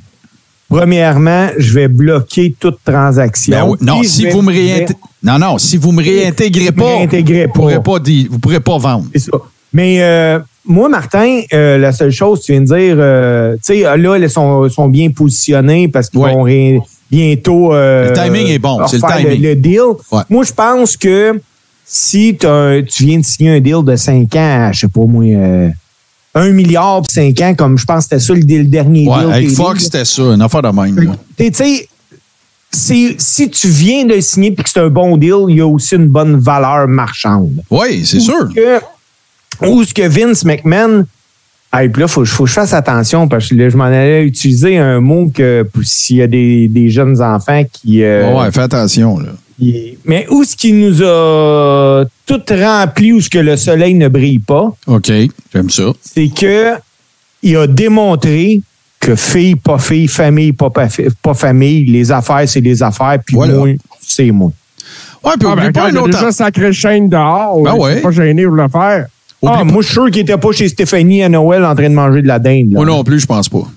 premièrement, 0.78 1.48
je 1.58 1.74
vais 1.74 1.88
bloquer 1.88 2.54
toute 2.58 2.78
transaction. 2.84 3.56
Ben 3.56 3.64
oui. 3.70 3.78
non, 3.80 4.02
si 4.02 4.26
vous 4.28 4.42
me 4.42 4.52
réintégrez. 4.52 4.94
Non, 5.22 5.38
non, 5.38 5.58
si 5.58 5.76
vous 5.76 5.92
me 5.92 6.02
réintégrez 6.02 6.72
pas, 6.72 6.96
réintégrez 6.96 7.46
vous 7.46 7.80
pas. 7.82 7.98
vous 8.30 8.38
pourrez 8.38 8.60
pas 8.60 8.78
vendre. 8.78 9.06
C'est 9.12 9.20
ça. 9.20 9.32
Mais 9.72 9.98
euh, 10.02 10.38
moi, 10.66 10.88
Martin, 10.88 11.40
euh, 11.52 11.78
la 11.78 11.92
seule 11.92 12.10
chose, 12.10 12.42
tu 12.42 12.52
viens 12.52 12.60
de 12.62 12.66
dire, 12.66 12.96
euh, 12.98 13.54
tu 13.54 13.74
sais, 13.74 13.96
là, 13.96 14.16
ils 14.18 14.30
sont, 14.30 14.68
sont 14.68 14.88
bien 14.88 15.10
positionnés 15.10 15.88
parce 15.88 16.10
qu'ils 16.10 16.20
Ouais. 16.20 16.32
vont 16.32 16.42
ré- 16.42 16.80
bientôt. 17.10 17.72
Le 17.72 18.12
timing 18.14 18.48
est 18.48 18.58
bon, 18.58 18.80
c'est 18.86 18.96
le 18.96 19.02
timing. 19.02 19.42
Le, 19.42 19.54
deal. 19.54 19.80
Ouais. 20.10 20.22
Moi, 20.28 20.44
je 20.44 20.52
pense 20.52 20.96
que 20.96 21.40
si 21.84 22.36
tu 22.38 23.04
viens 23.04 23.18
de 23.18 23.24
signer 23.24 23.50
un 23.56 23.60
deal 23.60 23.84
de 23.84 23.96
5 23.96 24.34
ans, 24.36 24.70
je 24.72 24.80
sais 24.80 24.88
pas 24.88 25.00
moi, 25.06 25.24
1 26.34 26.50
milliard 26.52 27.02
pour 27.02 27.10
5 27.10 27.40
ans, 27.42 27.54
comme 27.54 27.76
je 27.78 27.84
pense 27.84 28.06
que 28.06 28.16
c'était 28.16 28.20
ça 28.20 28.32
le, 28.34 28.64
dernier 28.64 29.06
Ouais, 29.06 29.18
deal. 29.24 29.32
avec 29.32 29.50
Fox, 29.50 29.84
c'était 29.84 30.04
ça, 30.04 30.22
une 30.22 30.40
affaire 30.42 30.62
de 30.62 30.68
même. 30.68 31.16
Tu 31.36 31.50
sais, 31.52 31.88
si, 33.18 33.50
tu 33.50 33.68
viens 33.68 34.06
de 34.06 34.18
signer 34.20 34.48
et 34.48 34.54
que 34.54 34.68
c'est 34.68 34.80
un 34.80 34.88
bon 34.88 35.16
deal, 35.16 35.44
il 35.48 35.56
y 35.56 35.60
a 35.60 35.66
aussi 35.66 35.94
une 35.96 36.06
bonne 36.08 36.38
valeur 36.38 36.88
marchande. 36.88 37.62
Oui, 37.70 38.04
c'est 38.06 38.20
sûr. 38.20 38.48
Que, 38.54 38.80
ou 39.66 39.84
ce 39.84 39.92
que 39.92 40.08
Vince 40.08 40.44
McMahon. 40.44 41.04
Hey, 41.74 41.88
puis 41.88 42.00
là, 42.00 42.06
il 42.06 42.10
faut, 42.12 42.24
faut 42.26 42.44
que 42.44 42.48
je 42.50 42.54
fasse 42.54 42.74
attention 42.74 43.28
parce 43.28 43.48
que 43.48 43.54
là, 43.54 43.68
je 43.70 43.76
m'en 43.78 43.84
allais 43.84 44.24
utiliser 44.24 44.76
un 44.76 45.00
mot 45.00 45.30
que 45.32 45.66
s'il 45.82 46.16
y 46.16 46.22
a 46.22 46.26
des, 46.26 46.68
des 46.68 46.90
jeunes 46.90 47.20
enfants 47.22 47.62
qui. 47.72 48.02
euh, 48.02 48.34
Ouais, 48.34 48.50
fais 48.52 48.60
attention. 48.60 49.18
Là. 49.18 49.28
Mais 50.04 50.26
où 50.30 50.44
ce 50.44 50.56
qui 50.56 50.72
nous 50.72 51.02
a 51.02 52.04
tout 52.26 52.40
rempli, 52.50 53.12
où 53.12 53.20
ce 53.20 53.28
que 53.30 53.38
le 53.38 53.56
soleil 53.56 53.94
ne 53.94 54.08
brille 54.08 54.38
pas, 54.40 54.74
OK, 54.86 55.10
j'aime 55.52 55.70
ça. 55.70 55.92
c'est 56.02 56.28
que 56.28 56.74
il 57.42 57.56
a 57.56 57.66
démontré 57.66 58.60
que 59.00 59.16
fille, 59.16 59.56
pas 59.56 59.78
fille, 59.78 60.06
famille, 60.08 60.52
pas, 60.52 60.70
pa- 60.70 60.86
pas 61.22 61.34
famille, 61.34 61.84
les 61.86 62.12
affaires, 62.12 62.48
c'est 62.48 62.60
les 62.60 62.82
affaires, 62.82 63.18
puis 63.24 63.34
Voilà. 63.34 63.54
moi, 63.54 63.68
c'est 64.00 64.30
moi. 64.30 64.52
Ouais, 65.24 65.32
puis 65.38 65.48
Ah, 65.48 65.52
oublie 65.54 65.64
ben, 65.66 65.72
pas 65.72 65.86
un 65.86 65.90
il 65.90 65.96
a 65.96 66.02
autre. 66.02 66.10
déjà 66.12 66.32
sacré 66.32 66.72
chaîne 66.72 67.08
dehors. 67.08 67.60
Ben 67.62 67.74
ouais. 67.74 68.00
pas 68.00 68.10
gênés 68.10 68.44
pour 68.44 68.54
le 68.54 68.68
faire. 68.68 69.06
Oublie 69.40 69.54
Ah, 69.54 69.58
pas- 69.58 69.64
moi, 69.64 69.82
je 69.82 69.86
suis 69.86 69.92
sûr 69.94 70.06
qu'il 70.10 70.22
n'était 70.22 70.36
pas 70.38 70.52
chez 70.52 70.68
Stéphanie 70.68 71.22
à 71.24 71.28
Noël 71.28 71.64
en 71.64 71.74
train 71.74 71.88
de 71.90 71.94
manger 71.94 72.22
de 72.22 72.28
la 72.28 72.38
dinde. 72.38 72.70
là. 72.72 72.76
Moi 72.76 72.86
non 72.86 73.02
plus, 73.04 73.20
je 73.20 73.26
pense 73.26 73.48
pas. 73.48 73.68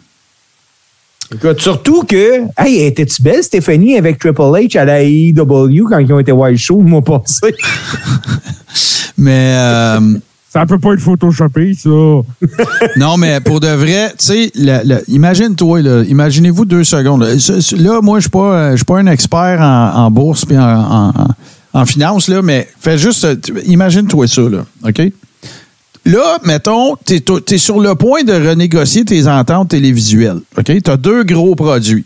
Écoute, 1.34 1.60
surtout 1.62 2.04
que, 2.04 2.42
hey, 2.58 2.82
était-tu 2.84 3.22
belle, 3.22 3.44
Stéphanie, 3.44 3.98
avec 3.98 4.20
Triple 4.20 4.42
H 4.42 4.78
à 4.78 4.86
la 4.86 5.02
AEW 5.04 5.86
quand 5.90 5.98
ils 6.00 6.14
ont 6.14 6.20
été 6.20 6.32
Wild 6.32 6.58
Show 6.58 6.78
le 6.82 6.90
mois 6.90 7.02
passé? 7.02 7.56
Mais 9.18 9.56
euh, 9.58 10.00
Ça 10.50 10.66
peut 10.66 10.78
pas 10.80 10.94
être 10.94 11.00
photoshopé, 11.02 11.74
ça. 11.74 11.90
non, 12.98 13.18
mais 13.18 13.40
pour 13.40 13.60
de 13.60 13.68
vrai, 13.68 14.12
tu 14.18 14.26
sais, 14.26 14.52
imagine-toi, 15.08 15.80
imaginez-vous 16.08 16.66
deux 16.66 16.84
secondes. 16.84 17.24
Là, 17.24 17.40
ce- 17.40 17.76
là, 17.76 18.02
moi, 18.02 18.20
je 18.20 18.24
suis 18.24 18.30
pas, 18.30 18.54
euh, 18.54 18.72
je 18.72 18.78
suis 18.78 18.86
pas 18.86 19.00
un 19.00 19.08
expert 19.08 19.60
en, 19.62 20.06
en 20.06 20.12
bourse 20.12 20.46
puis 20.46 20.58
en, 20.58 20.64
en, 20.64 21.14
en- 21.74 21.86
finance, 21.86 22.28
là, 22.30 22.42
mais 22.42 22.68
fais 22.80 22.98
juste, 22.98 23.26
euh, 23.26 23.36
imagine-toi 23.66 24.28
ça, 24.28 24.42
là, 24.44 24.66
OK? 24.88 25.02
Là, 26.06 26.38
mettons, 26.44 26.96
tu 27.04 27.16
es, 27.16 27.58
sur 27.58 27.80
le 27.80 27.96
point 27.96 28.24
de 28.24 28.34
renégocier 28.34 29.06
tes 29.06 29.28
ententes 29.28 29.70
télévisuelles. 29.70 30.40
OK? 30.58 30.66
Tu 30.84 30.92
as 30.92 30.98
deux 30.98 31.24
gros 31.24 31.56
produits. 31.56 32.06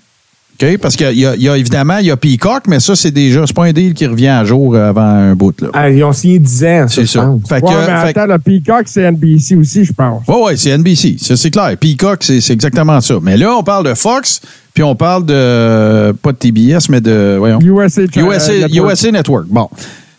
OK? 0.61 0.77
Parce 0.77 0.95
qu'il 0.95 1.17
y, 1.17 1.25
a- 1.25 1.35
il 1.35 1.41
y 1.41 1.49
a 1.49 1.57
évidemment, 1.57 1.97
il 1.97 2.05
y 2.05 2.11
a 2.11 2.15
Peacock, 2.17 2.63
mais 2.67 2.79
ça, 2.79 2.95
c'est 2.95 3.11
déjà, 3.11 3.45
c'est 3.45 3.55
pas 3.55 3.65
un 3.65 3.73
deal 3.73 3.93
qui 3.93 4.05
revient 4.05 4.27
à 4.29 4.45
jour 4.45 4.75
avant 4.77 5.01
un 5.01 5.35
bout. 5.35 5.59
Là. 5.61 5.67
Ah, 5.73 5.89
ils 5.89 6.01
ont 6.03 6.13
signé 6.13 6.39
10 6.39 6.63
ans. 6.65 6.85
c'est 6.89 7.05
ça. 7.05 7.23
pense. 7.23 7.41
Fait 7.49 7.59
que, 7.61 7.65
ouais, 7.65 7.73
mais 7.75 8.07
fait 8.07 8.13
que- 8.13 8.19
attends, 8.19 8.33
le 8.33 8.39
Peacock, 8.39 8.83
c'est 8.85 9.01
NBC 9.03 9.55
aussi, 9.57 9.83
je 9.85 9.91
pense. 9.93 10.23
Oui, 10.27 10.35
oui, 10.45 10.51
c'est 10.57 10.69
NBC. 10.77 11.17
Ça, 11.19 11.35
c'est 11.35 11.51
clair. 11.51 11.75
Peacock, 11.77 12.23
c'est 12.23 12.49
exactement 12.51 12.99
ça. 13.01 13.15
Mais 13.21 13.35
là, 13.35 13.53
on 13.57 13.63
parle 13.63 13.85
de 13.87 13.93
Fox, 13.95 14.39
puis 14.73 14.83
on 14.83 14.95
parle 14.95 15.25
de. 15.25 16.13
Pas 16.21 16.31
de 16.31 16.37
TBS, 16.37 16.87
mais 16.89 17.01
de. 17.01 17.35
Voyons. 17.37 17.59
USA, 17.61 18.01
USA, 18.03 18.51
euh, 18.53 18.59
Network. 18.67 18.91
USA 18.93 19.11
Network. 19.11 19.45
Bon. 19.49 19.69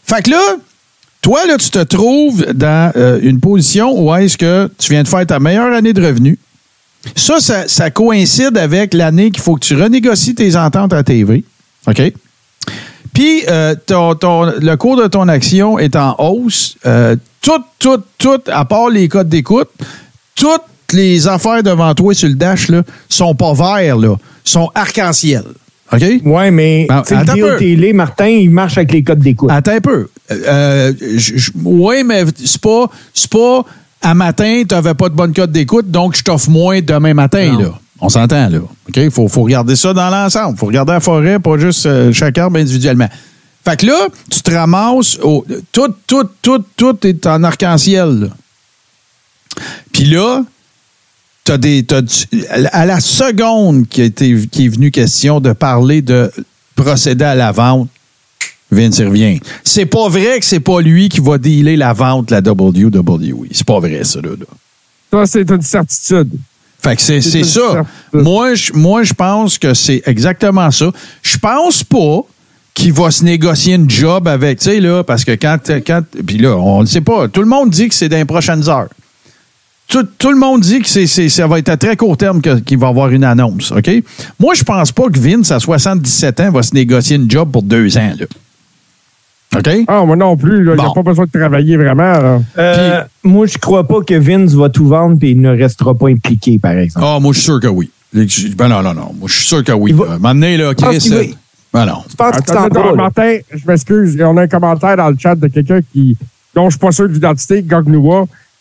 Fait 0.05 0.23
que 0.23 0.31
là, 0.31 0.41
toi, 1.23 1.47
là, 1.47 1.57
tu 1.59 1.71
te 1.71 1.83
trouves 1.83 2.47
dans 2.55 2.93
euh, 2.97 3.19
une 3.23 3.41
position 3.41 3.93
où 4.01 4.15
est-ce 4.15 4.39
que 4.39 4.71
tu 4.79 4.91
viens 4.91 5.03
de 5.03 5.09
faire 5.09 5.27
ta 5.27 5.39
meilleure 5.39 5.73
année 5.73 5.93
de 5.93 6.05
revenus. 6.05 6.39
Ça, 7.17 7.41
ça, 7.41 7.67
ça 7.69 7.91
coïncide 7.91 8.57
avec 8.59 8.95
l'année 8.95 9.31
qu'il 9.31 9.43
faut 9.43 9.55
que 9.55 9.65
tu 9.65 9.75
renégocies 9.75 10.35
tes 10.35 10.57
ententes 10.57 10.93
à 10.93 11.03
TV. 11.03 11.45
OK? 11.87 12.13
Puis, 13.13 13.43
euh, 13.49 13.75
ton- 13.87 14.15
ton- 14.15 14.53
le 14.61 14.75
cours 14.77 14.97
de 14.97 15.07
ton 15.09 15.27
action 15.29 15.79
est 15.79 15.97
en 15.97 16.15
hausse. 16.19 16.77
Euh, 16.87 17.17
tout, 17.43 17.63
tout, 17.79 18.01
tout, 18.19 18.41
à 18.47 18.65
part 18.65 18.89
les 18.91 19.09
codes 19.09 19.29
d'écoute, 19.29 19.69
toutes 20.35 20.63
les 20.93 21.27
affaires 21.27 21.63
devant 21.63 21.95
toi 21.95 22.15
sur 22.15 22.29
le 22.29 22.35
dash 22.35 22.69
là, 22.69 22.83
sont 23.09 23.35
pas 23.35 23.53
verts, 23.55 23.97
là, 23.97 24.17
sont 24.45 24.71
arc-en-ciel. 24.75 25.45
OK? 25.93 26.03
Ouais, 26.25 26.51
mais 26.51 26.87
Ben, 26.89 27.03
le 27.11 27.17
attends 27.17 27.33
deal 27.35 27.57
télé, 27.59 27.93
Martin, 27.93 28.27
il 28.29 28.51
marche 28.51 28.77
avec 28.79 28.93
les 28.93 29.03
codes 29.03 29.19
d'écoute. 29.21 29.51
Attends 29.51 29.73
un 29.73 29.81
peu. 29.81 30.09
Euh, 30.31 30.93
je- 31.17 31.51
oui, 31.65 32.05
mais 32.05 32.25
c'est 32.45 32.61
pas, 32.61 32.87
c'est 33.15 33.31
pas 33.31 33.65
à 34.03 34.15
matin, 34.15 34.63
tu 34.69 34.75
n'avais 34.75 34.95
pas 34.95 35.09
de 35.09 35.15
bonne 35.15 35.33
cote 35.35 35.53
d'écoute, 35.53 35.91
donc 35.91 36.17
je 36.17 36.23
t'offre 36.23 36.49
moins 36.51 36.81
demain 36.81 37.15
matin. 37.15 37.53
Non. 37.53 37.59
Là. 37.61 37.79
On 38.01 38.09
s'entend, 38.09 38.49
là. 38.49 38.59
OK? 38.61 38.97
Il 38.97 39.11
faut, 39.11 39.29
faut 39.29 39.43
regarder 39.43 39.77
ça 39.77 39.93
dans 39.93 40.09
l'ensemble. 40.09 40.55
Il 40.57 40.59
faut 40.59 40.67
regarder 40.67 40.93
la 40.93 41.01
forêt, 41.01 41.39
pas 41.39 41.59
juste 41.59 41.85
euh, 41.87 42.13
chaque 42.13 42.39
arbre 42.39 42.59
individuellement. 42.59 43.09
Fait 43.63 43.79
que 43.79 43.87
là, 43.87 44.09
tu 44.31 44.41
te 44.41 44.51
ramasses, 44.53 45.19
au, 45.23 45.45
tout, 45.71 45.93
tout, 46.07 46.25
tout, 46.41 46.65
tout 46.77 47.07
est 47.07 47.27
en 47.27 47.45
arc-en-ciel. 47.45 48.31
Puis 49.93 50.05
là, 50.07 50.45
t'as 51.45 51.59
des, 51.59 51.83
du- 51.83 52.47
à 52.73 52.87
la 52.87 53.01
seconde 53.01 53.87
qui, 53.89 54.01
a 54.01 54.05
été, 54.05 54.47
qui 54.51 54.67
est 54.67 54.69
venu 54.69 54.91
question 54.91 55.41
de 55.41 55.53
parler 55.53 56.01
de 56.01 56.31
procéder 56.77 57.25
à 57.25 57.35
la 57.35 57.53
vente, 57.53 57.89
Vince 58.71 58.99
il 58.99 59.07
revient. 59.09 59.41
C'est 59.65 59.87
pas 59.87 60.09
vrai 60.09 60.39
que 60.39 60.45
c'est 60.45 60.61
pas 60.61 60.81
lui 60.81 61.09
qui 61.09 61.21
va 61.21 61.39
dealer 61.39 61.77
la 61.77 61.93
vente 61.93 62.29
de 62.29 62.35
la 62.35 62.41
WWE. 62.53 63.47
C'est 63.53 63.67
pas 63.67 63.81
vrai, 63.81 64.05
ça, 64.05 64.21
là. 64.21 64.31
Ça, 65.13 65.27
c'est 65.27 65.51
une 65.51 65.63
certitude. 65.63 66.31
Fait 66.83 66.97
que 66.97 67.03
c'est 67.03 67.21
ça. 67.21 67.43
certitude. 67.43 67.85
Moi, 68.13 68.55
je, 68.55 68.73
moi, 68.73 69.03
je 69.03 69.13
pense 69.13 69.59
que 69.59 69.75
c'est 69.75 70.03
exactement 70.07 70.71
ça. 70.71 70.91
Je 71.23 71.37
pense 71.39 71.83
pas 71.85 72.21
qu'il 72.73 72.93
va 72.93 73.11
se 73.11 73.25
négocier 73.25 73.75
une 73.75 73.91
job 73.91 74.29
avec, 74.29 74.61
tu 74.61 74.67
sais, 74.67 74.81
là, 74.81 75.03
parce 75.03 75.25
que 75.25 75.33
quand, 75.33 75.59
quand 75.85 76.03
puis 76.27 76.39
là, 76.39 76.57
on 76.57 76.83
ne 76.83 76.87
sait 76.87 77.01
pas. 77.01 77.27
Tout 77.29 77.41
le 77.41 77.49
monde 77.49 77.71
dit 77.71 77.89
que 77.89 77.95
c'est 77.95 78.09
dans 78.09 78.17
les 78.17 78.25
prochaines 78.25 78.69
heures. 78.69 78.89
Tout, 79.89 80.07
tout 80.19 80.31
le 80.31 80.39
monde 80.39 80.61
dit 80.61 80.79
que 80.81 80.89
c'est, 80.89 81.09
c'est- 81.09 81.29
ça 81.29 81.49
va 81.49 81.59
être 81.59 81.69
à 81.69 81.77
très 81.77 81.97
court 81.97 82.17
terme 82.17 82.41
qu'il 82.41 82.79
va 82.79 82.87
y 82.87 82.91
avoir 82.91 83.09
une 83.11 83.25
annonce, 83.25 83.73
OK? 83.73 83.91
Moi, 84.39 84.55
je 84.55 84.63
pense 84.63 84.93
pas 84.93 85.09
que 85.11 85.19
Vince, 85.19 85.51
à 85.51 85.59
77 85.59 86.39
ans, 86.41 86.53
va 86.53 86.63
se 86.63 86.73
négocier 86.75 87.17
une 87.17 87.29
job 87.29 87.51
pour 87.51 87.65
deux 87.65 87.99
ans, 87.99 88.13
là. 88.19 88.27
OK? 89.57 89.69
Ah, 89.89 90.05
moi 90.05 90.17
non 90.17 90.37
plus. 90.37 90.63
là. 90.65 90.73
Il 90.75 90.79
n'y 90.79 90.85
Bon. 90.85 90.91
a 90.91 90.95
pas 90.95 91.03
besoin 91.03 91.25
de 91.27 91.31
travailler 91.39 91.77
vraiment. 91.77 92.03
là. 92.03 92.41
Euh, 92.59 93.03
moi, 93.25 93.47
je 93.47 93.59
crois 93.59 93.87
pas 93.87 94.01
que 94.03 94.15
Vince 94.15 94.53
va 94.53 94.69
tout 94.69 94.87
vendre 94.87 95.19
et 95.23 95.31
il 95.31 95.41
ne 95.41 95.51
restera 95.51 95.95
pas 95.95 96.09
impliqué, 96.09 96.59
par 96.59 96.73
exemple. 96.73 97.05
Ah, 97.09 97.19
moi, 97.21 97.33
je 97.33 97.39
suis 97.39 97.47
sûr 97.47 97.61
que 97.61 97.67
oui. 97.67 97.91
Ben 98.13 98.69
non, 98.69 98.83
non, 98.83 98.95
non. 98.95 99.13
Moi, 99.19 99.29
je 99.29 99.35
suis 99.35 99.47
sûr 99.47 99.65
que 99.65 99.73
oui. 99.73 99.91
Il 99.91 99.97
va- 99.97 100.07
là. 100.07 100.19
M'amener, 100.19 100.57
là, 100.57 100.73
Chris. 100.75 101.09
euh, 101.13 101.25
Ben 101.73 101.87
non. 101.87 102.03
Je 102.09 102.15
pense 102.17 102.33
qu'il 102.33 102.43
Attends, 102.43 102.55
s'en 102.55 102.65
attends, 102.67 102.81
va, 102.83 102.91
là? 102.91 102.95
Martin, 102.97 103.39
je 103.53 103.67
m'excuse. 103.67 104.19
On 104.21 104.37
a 104.37 104.43
un 104.43 104.49
commentaire 104.49 104.97
dans 104.97 105.09
le 105.11 105.17
chat 105.19 105.35
de 105.37 105.47
quelqu'un 105.49 105.81
qui, 105.93 106.17
dont 106.55 106.67
je 106.69 106.71
suis 106.77 106.81
pas 106.81 106.93
sûr 106.93 107.09
de 107.09 107.13
l'identité, 107.15 107.63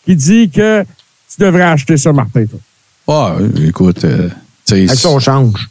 qui 0.04 0.16
dit 0.16 0.50
que 0.50 0.82
tu 0.82 1.40
devrais 1.40 1.62
acheter 1.62 1.96
ça, 1.96 2.12
Martin. 2.12 2.44
toi. 2.46 2.58
Ah, 3.08 3.36
euh, 3.40 3.66
écoute, 3.68 4.04
euh, 4.04 4.28
tu 4.66 4.74
sais, 4.74 4.84
Avec 4.88 4.90
son 4.98 5.18
change. 5.18 5.68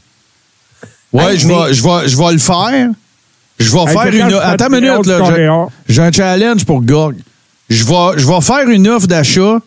Ouais, 1.14 1.38
vais, 1.84 2.08
je 2.08 2.18
vais 2.18 2.32
le 2.34 2.38
faire. 2.38 2.90
Je 3.60 3.72
vais 3.72 3.88
faire 3.88 4.14
une. 4.28 4.34
Attends 4.42 4.68
une 4.74 4.82
minute, 4.82 5.06
là. 5.06 5.70
j'ai- 5.88 6.02
un 6.02 6.12
challenge 6.12 6.66
pour 6.66 6.82
Gorg. 6.82 7.16
Je 7.70 7.84
vais, 7.84 8.18
je 8.18 8.26
vais 8.28 8.42
faire 8.42 8.68
une 8.70 8.88
offre 8.88 9.06
d'achat 9.08 9.60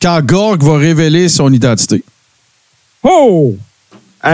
quand 0.00 0.20
Gorg 0.24 0.62
va 0.62 0.76
révéler 0.78 1.28
son 1.28 1.52
identité. 1.52 2.02
Oh! 3.02 3.54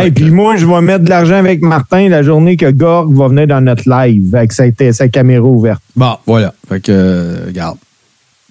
Et 0.05 0.11
puis 0.11 0.31
moi, 0.31 0.57
je 0.57 0.67
vais 0.67 0.81
mettre 0.81 1.05
de 1.05 1.11
l'argent 1.11 1.37
avec 1.37 1.63
Martin 1.63 2.09
la 2.09 2.23
journée 2.23 2.57
que 2.57 2.71
Gorg 2.71 3.13
va 3.15 3.29
venir 3.29 3.47
dans 3.47 3.61
notre 3.61 3.89
live 3.89 4.35
avec 4.35 4.53
sa, 4.53 4.65
sa 4.93 5.09
caméra 5.09 5.45
ouverte. 5.45 5.81
Bon, 5.95 6.17
voilà. 6.27 6.53
Fait 6.69 6.81
que, 6.81 6.91
euh, 6.93 7.45
regarde. 7.47 7.79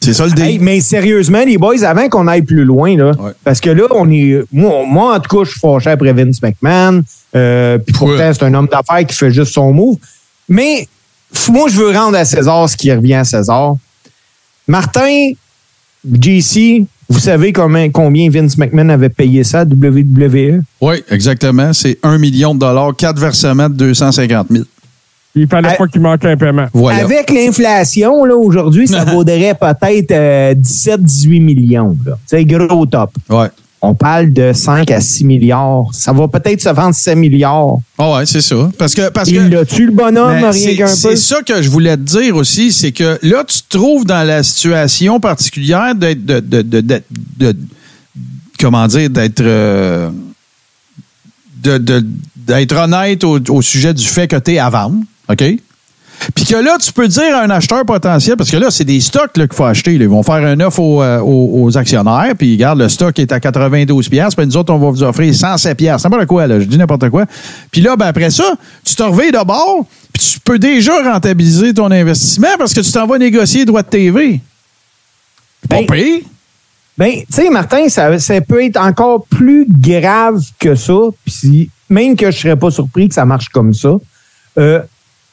C'est 0.01 0.13
ça 0.13 0.27
le. 0.27 0.39
Hey, 0.41 0.59
mais 0.59 0.79
sérieusement, 0.81 1.43
les 1.45 1.57
boys, 1.57 1.83
avant 1.83 2.07
qu'on 2.09 2.27
aille 2.27 2.41
plus 2.43 2.63
loin, 2.63 2.95
là, 2.95 3.11
Ouais. 3.19 3.31
parce 3.43 3.59
que 3.59 3.69
là, 3.69 3.83
on 3.91 4.09
est. 4.11 4.43
Moi, 4.51 4.83
moi, 4.87 5.15
en 5.15 5.19
tout 5.19 5.37
cas, 5.37 5.43
je 5.45 5.51
suis 5.51 5.59
fâché 5.59 5.89
après 5.89 6.13
Vince 6.13 6.41
McMahon. 6.41 7.01
Euh, 7.35 7.77
puis 7.79 7.93
pourtant, 7.93 8.15
Ouais. 8.17 8.33
c'est 8.33 8.43
un 8.43 8.53
homme 8.53 8.67
d'affaires 8.67 9.05
qui 9.05 9.15
fait 9.15 9.31
juste 9.31 9.53
son 9.53 9.73
move. 9.73 9.97
Mais 10.47 10.87
moi, 11.49 11.67
je 11.69 11.77
veux 11.77 11.91
rendre 11.91 12.17
à 12.17 12.25
César 12.25 12.69
ce 12.69 12.77
qui 12.77 12.91
revient 12.91 13.15
à 13.15 13.23
César. 13.23 13.75
Martin, 14.67 15.31
JC, 16.03 16.85
vous 17.09 17.19
savez 17.19 17.53
combien, 17.53 17.89
combien 17.89 18.29
Vince 18.29 18.57
McMahon 18.57 18.89
avait 18.89 19.09
payé 19.09 19.43
ça 19.43 19.61
à 19.61 19.63
WWE? 19.65 20.61
Oui, 20.81 20.95
exactement. 21.09 21.71
C'est 21.73 21.97
1 22.03 22.17
million 22.17 22.53
de 22.55 22.59
dollars, 22.59 22.95
4 22.95 23.19
versements 23.19 23.69
de 23.69 23.75
250 23.75 24.47
000. 24.49 24.65
Il 25.37 25.47
fallait 25.47 25.75
pas 25.75 25.85
qu'il 25.87 26.01
manque 26.01 26.23
un 26.23 26.37
paiement. 26.37 26.67
Voilà. 26.73 27.03
Avec 27.03 27.29
l'inflation, 27.29 28.23
là, 28.23 28.35
aujourd'hui, 28.35 28.87
ça 28.87 29.03
vaudrait 29.05 29.53
peut-être 29.53 30.11
euh, 30.11 30.55
17-18 30.55 31.41
millions. 31.41 31.97
là. 32.05 32.17
C'est 32.25 32.45
gros 32.45 32.85
top. 32.85 33.11
Ouais. 33.29 33.47
On 33.87 33.93
parle 33.93 34.33
de 34.33 34.51
5 34.53 34.89
à 34.91 34.99
6 34.99 35.23
milliards. 35.25 35.85
Ça 35.93 36.11
va 36.11 36.27
peut-être 36.27 36.61
se 36.61 36.69
vendre 36.69 36.95
7 36.95 37.15
milliards. 37.17 37.77
Ah 37.97 38.13
ouais, 38.15 38.25
c'est 38.25 38.41
ça. 38.41 38.69
Parce 38.77 38.93
que, 38.95 39.09
parce 39.09 39.29
que 39.29 39.35
Il 39.35 39.49
l'a-tu, 39.49 39.85
le 39.85 39.91
bonhomme, 39.91 40.33
rien 40.43 40.51
c'est- 40.51 40.75
qu'un 40.75 40.87
peu? 40.87 40.93
C'est 40.95 41.15
ça 41.15 41.41
que 41.43 41.61
je 41.61 41.69
voulais 41.69 41.95
te 41.97 42.01
dire 42.01 42.35
aussi, 42.35 42.71
c'est 42.71 42.91
que 42.91 43.19
là, 43.21 43.43
tu 43.47 43.61
te 43.61 43.77
trouves 43.77 44.05
dans 44.05 44.25
la 44.27 44.41
situation 44.43 45.19
particulière 45.19 45.93
d'être 45.95 46.25
de, 46.25 46.39
de, 46.39 46.61
de, 46.61 46.81
de- 46.81 47.55
comment 48.59 48.87
dire, 48.87 49.09
d'être 49.09 49.41
euh, 49.41 50.09
d'être 51.63 52.75
honnête 52.77 53.23
au, 53.23 53.39
au 53.49 53.61
sujet 53.61 53.93
du 53.93 54.05
fait 54.05 54.27
que 54.27 54.35
tu 54.35 54.53
es 54.53 54.59
à 54.59 54.69
vendre, 54.69 54.97
OK? 55.29 55.43
Puis 56.33 56.45
que 56.45 56.55
là, 56.55 56.77
tu 56.79 56.91
peux 56.93 57.07
dire 57.07 57.35
à 57.35 57.41
un 57.43 57.49
acheteur 57.49 57.85
potentiel, 57.85 58.35
parce 58.37 58.49
que 58.49 58.57
là, 58.57 58.71
c'est 58.71 58.83
des 58.83 58.99
stocks 58.99 59.33
qu'il 59.33 59.47
faut 59.51 59.65
acheter. 59.65 59.97
là. 59.97 60.03
Ils 60.05 60.09
vont 60.09 60.23
faire 60.23 60.45
une 60.45 60.61
offre 60.63 60.79
aux, 60.79 61.01
euh, 61.01 61.19
aux- 61.19 61.63
aux 61.63 61.77
actionnaires, 61.77 62.33
puis 62.37 62.53
regarde, 62.53 62.79
le 62.79 62.89
stock 62.89 63.17
est 63.19 63.31
à 63.31 63.39
92 63.39 64.09
pièces, 64.09 64.35
puis 64.35 64.45
nous 64.45 64.57
autres, 64.57 64.73
on 64.73 64.77
va 64.79 64.89
vous 64.89 65.03
offrir 65.03 65.33
107 65.33 65.77
pièces. 65.77 66.03
N'importe 66.03 66.25
quoi, 66.25 66.47
là, 66.47 66.59
je 66.59 66.65
dis 66.65 66.77
n'importe 66.77 67.09
quoi. 67.09 67.25
Puis 67.71 67.81
là, 67.81 67.95
ben, 67.95 68.07
après 68.07 68.29
ça, 68.29 68.45
tu 68.83 68.95
te 68.95 69.03
reveilles 69.03 69.31
de 69.31 69.43
bord, 69.45 69.85
puis 70.13 70.23
tu 70.33 70.39
peux 70.39 70.57
déjà 70.59 70.93
rentabiliser 71.03 71.73
ton 71.73 71.91
investissement 71.91 72.47
parce 72.57 72.73
que 72.73 72.81
tu 72.81 72.91
t'en 72.91 73.05
vas 73.07 73.17
négocier 73.17 73.59
les 73.61 73.65
droits 73.65 73.83
de 73.83 73.87
TV. 73.89 74.39
Pas 75.69 75.77
Ben, 75.81 75.85
pire. 75.87 76.19
Ben, 76.97 77.11
tu 77.11 77.25
sais, 77.29 77.49
Martin, 77.49 77.89
ça, 77.89 78.17
ça 78.19 78.39
peut 78.41 78.63
être 78.63 78.77
encore 78.77 79.25
plus 79.27 79.65
grave 79.69 80.41
que 80.59 80.75
ça. 80.75 80.93
Puis 81.25 81.69
même 81.89 82.15
que 82.15 82.31
je 82.31 82.37
serais 82.39 82.55
pas 82.55 82.71
surpris 82.71 83.09
que 83.09 83.13
ça 83.15 83.25
marche 83.25 83.49
comme 83.49 83.73
ça. 83.73 83.89
Euh, 84.57 84.79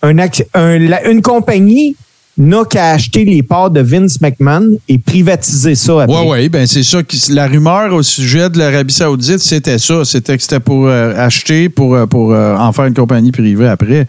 une 0.03 1.23
compagnie 1.23 1.97
n'a 2.39 2.65
qu'à 2.65 2.93
acheter 2.93 3.25
les 3.25 3.43
parts 3.43 3.71
de 3.71 3.81
Vince 3.81 4.21
McMahon 4.21 4.79
et 4.89 4.97
privatiser 4.99 5.75
ça 5.75 6.03
après. 6.03 6.17
Oui, 6.23 6.27
oui, 6.31 6.49
ben 6.49 6.67
c'est 6.67 6.83
ça. 6.83 7.01
La 7.29 7.47
rumeur 7.47 7.93
au 7.93 8.03
sujet 8.03 8.49
de 8.49 8.59
l'Arabie 8.59 8.95
Saoudite, 8.95 9.41
c'était 9.41 9.79
ça. 9.79 10.05
C'était 10.05 10.37
que 10.37 10.43
c'était 10.43 10.61
pour 10.61 10.87
euh, 10.87 11.15
acheter, 11.17 11.69
pour, 11.69 11.95
euh, 11.95 12.07
pour 12.07 12.33
euh, 12.33 12.57
en 12.57 12.73
faire 12.73 12.87
une 12.87 12.95
compagnie 12.95 13.33
privée 13.33 13.69
après. 13.69 14.07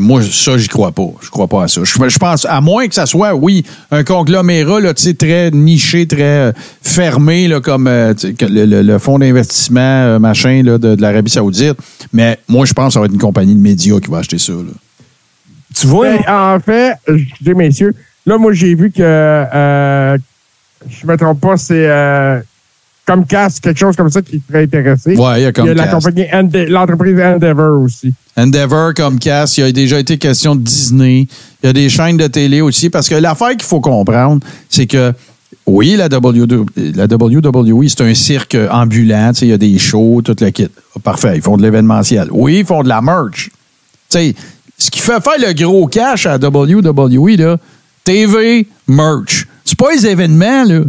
Moi, 0.00 0.22
ça, 0.22 0.56
j'y 0.56 0.68
crois 0.68 0.92
pas. 0.92 1.08
Je 1.20 1.28
crois 1.28 1.46
pas 1.46 1.64
à 1.64 1.68
ça. 1.68 1.82
Je, 1.84 2.18
pense, 2.18 2.46
à 2.46 2.60
moins 2.60 2.88
que 2.88 2.94
ça 2.94 3.06
soit, 3.06 3.34
oui, 3.34 3.64
un 3.90 4.04
conglomérat 4.04 4.80
très 5.18 5.50
niché, 5.50 6.06
très 6.06 6.52
fermé, 6.82 7.48
là, 7.48 7.60
comme 7.60 7.88
le, 7.88 8.98
fonds 8.98 9.18
d'investissement 9.18 10.18
machin 10.18 10.62
là, 10.64 10.78
de, 10.78 10.94
de 10.94 11.02
l'Arabie 11.02 11.30
Saoudite. 11.30 11.76
Mais 12.12 12.38
moi, 12.48 12.64
je 12.64 12.72
pense 12.72 12.88
que 12.88 12.92
ça 12.94 13.00
va 13.00 13.06
être 13.06 13.12
une 13.12 13.18
compagnie 13.18 13.54
de 13.54 13.60
médias 13.60 14.00
qui 14.00 14.10
va 14.10 14.18
acheter 14.18 14.38
ça. 14.38 14.52
Là. 14.52 14.72
Tu 15.74 15.86
vois? 15.86 16.08
Ben, 16.10 16.22
en 16.28 16.60
fait, 16.60 16.94
je 17.08 17.24
dis, 17.40 17.54
messieurs, 17.54 17.94
là, 18.26 18.38
moi, 18.38 18.52
j'ai 18.52 18.74
vu 18.74 18.90
que, 18.90 19.02
euh, 19.02 20.16
je 20.88 21.06
me 21.06 21.16
trompe 21.16 21.40
pas, 21.40 21.56
c'est 21.56 21.86
euh, 21.88 22.40
Comcast, 23.06 23.60
quelque 23.60 23.78
chose 23.78 23.96
comme 23.96 24.10
ça 24.10 24.22
qui 24.22 24.40
serait 24.48 24.62
intéressé. 24.64 25.16
Ouais, 25.16 25.40
il 25.40 25.42
y 25.42 25.46
a 25.46 25.52
Il 25.56 25.64
y 25.66 25.68
a 25.68 25.74
la 25.74 25.86
Comcast. 25.88 25.92
compagnie, 26.06 26.26
Ende- 26.32 26.68
l'entreprise 26.68 27.20
Endeavor 27.20 27.82
aussi. 27.82 28.14
Endeavor, 28.36 28.94
Comcast, 28.94 29.58
il 29.58 29.60
y 29.60 29.64
a 29.64 29.72
déjà 29.72 29.98
été 29.98 30.16
question 30.16 30.54
de 30.56 30.60
Disney. 30.62 31.26
Il 31.62 31.66
y 31.66 31.68
a 31.68 31.72
des 31.72 31.88
chaînes 31.88 32.16
de 32.16 32.26
télé 32.26 32.60
aussi. 32.60 32.88
Parce 32.90 33.08
que 33.08 33.14
l'affaire 33.14 33.50
qu'il 33.50 33.62
faut 33.62 33.80
comprendre, 33.80 34.40
c'est 34.70 34.86
que 34.86 35.12
oui, 35.66 35.96
la, 35.96 36.06
WW 36.08 36.64
la 36.94 37.04
WWE, 37.06 37.88
c'est 37.88 38.00
un 38.02 38.14
cirque 38.14 38.56
ambulant. 38.70 39.32
Tu 39.32 39.40
sais, 39.40 39.46
Il 39.46 39.50
y 39.50 39.52
a 39.52 39.58
des 39.58 39.78
shows, 39.78 40.20
tout 40.24 40.36
le 40.40 40.50
kit. 40.50 40.68
Parfait, 41.02 41.32
ils 41.36 41.42
font 41.42 41.56
de 41.56 41.62
l'événementiel. 41.62 42.28
Oui, 42.30 42.58
ils 42.60 42.66
font 42.66 42.82
de 42.82 42.88
la 42.88 43.00
merch. 43.00 43.50
Tu 44.10 44.18
sais, 44.18 44.34
ce 44.84 44.90
qui 44.90 45.00
fait 45.00 45.22
faire 45.22 45.38
le 45.38 45.52
gros 45.54 45.86
cash 45.86 46.26
à 46.26 46.36
WWE, 46.36 47.36
là, 47.38 47.56
TV, 48.04 48.66
merch. 48.86 49.46
C'est 49.64 49.78
pas 49.78 49.92
les 49.94 50.06
événements, 50.06 50.64
là. 50.64 50.80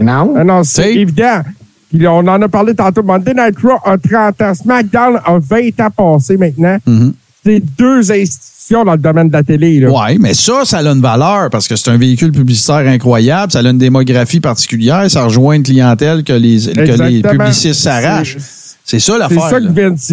Non? 0.00 0.34
Ah 0.36 0.44
non, 0.44 0.64
c'est 0.64 0.94
évident. 0.94 1.42
Puis 1.90 2.06
on 2.06 2.18
en 2.18 2.42
a 2.42 2.48
parlé 2.48 2.74
tantôt. 2.74 3.02
Monday 3.02 3.32
Night 3.34 3.56
Raw 3.62 3.78
a 3.84 3.96
30 3.96 4.42
ans. 4.42 4.54
SmackDown 4.54 5.16
a 5.24 5.38
20 5.38 5.80
ans 5.80 5.90
passé 5.96 6.36
maintenant. 6.36 6.76
Mhm. 6.86 7.14
C'est 7.44 7.60
deux 7.78 8.12
institutions 8.12 8.84
dans 8.84 8.92
le 8.92 8.98
domaine 8.98 9.28
de 9.28 9.32
la 9.32 9.42
télé. 9.42 9.86
Oui, 9.86 10.18
mais 10.20 10.34
ça, 10.34 10.64
ça 10.64 10.78
a 10.78 10.82
une 10.86 11.00
valeur 11.00 11.48
parce 11.50 11.66
que 11.66 11.76
c'est 11.76 11.90
un 11.90 11.96
véhicule 11.96 12.32
publicitaire 12.32 12.86
incroyable, 12.86 13.50
ça 13.52 13.60
a 13.60 13.62
une 13.62 13.78
démographie 13.78 14.40
particulière, 14.40 15.10
ça 15.10 15.24
rejoint 15.24 15.54
une 15.54 15.62
clientèle 15.62 16.22
que 16.24 16.34
les, 16.34 16.60
que 16.72 17.02
les 17.08 17.22
publicistes 17.22 17.80
s'arrachent. 17.80 18.36
C'est- 18.38 18.76
C'est 18.84 18.98
ça 19.00 19.12
C'est 19.14 19.18
l'affaire. 19.18 19.50
ça 19.50 19.60
que. 19.60 19.68
Vince 19.68 20.12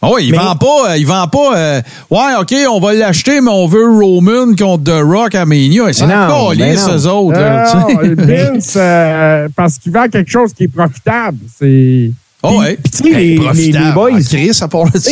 Ah 0.00 0.10
oui, 0.14 0.26
il 0.26 0.30
Mais- 0.32 0.38
vend 0.38 0.54
pas, 0.54 0.90
euh, 0.92 0.96
il 0.96 1.06
vend 1.06 1.26
pas. 1.26 1.56
euh, 1.58 1.82
ouais, 2.10 2.34
ok, 2.40 2.54
on 2.70 2.78
va 2.78 2.94
l'acheter, 2.94 3.40
mais 3.40 3.50
on 3.50 3.66
veut 3.66 3.90
Roman 3.90 4.54
contre 4.56 4.84
The 4.84 5.02
Rock 5.02 5.34
à 5.34 5.44
Mania. 5.44 5.92
C'est 5.92 6.04
encore 6.04 6.54
non. 6.54 6.76
ces 6.76 7.06
autres. 7.06 7.32
là. 7.40 7.84
Vince, 8.16 8.74
euh, 8.76 9.48
parce 9.56 9.78
qu'il 9.78 9.92
vend 9.92 10.06
quelque 10.08 10.30
chose 10.30 10.52
qui 10.52 10.64
est 10.64 10.68
profitable. 10.68 11.38
C'est. 11.58 12.12
Ah 12.44 12.52
ouais. 12.52 12.76
Puis, 12.80 12.92
tu 12.92 12.98
sais, 12.98 13.04
les- 13.18 13.28
les- 13.30 13.40
profitable. 13.44 13.84
les 13.86 13.92
boys- 13.92 14.10
Ah, 14.14 14.22
Chris, 14.22 14.54
ça 14.54 14.68
parle 14.68 14.92
de 14.92 14.98
ça. 14.98 15.10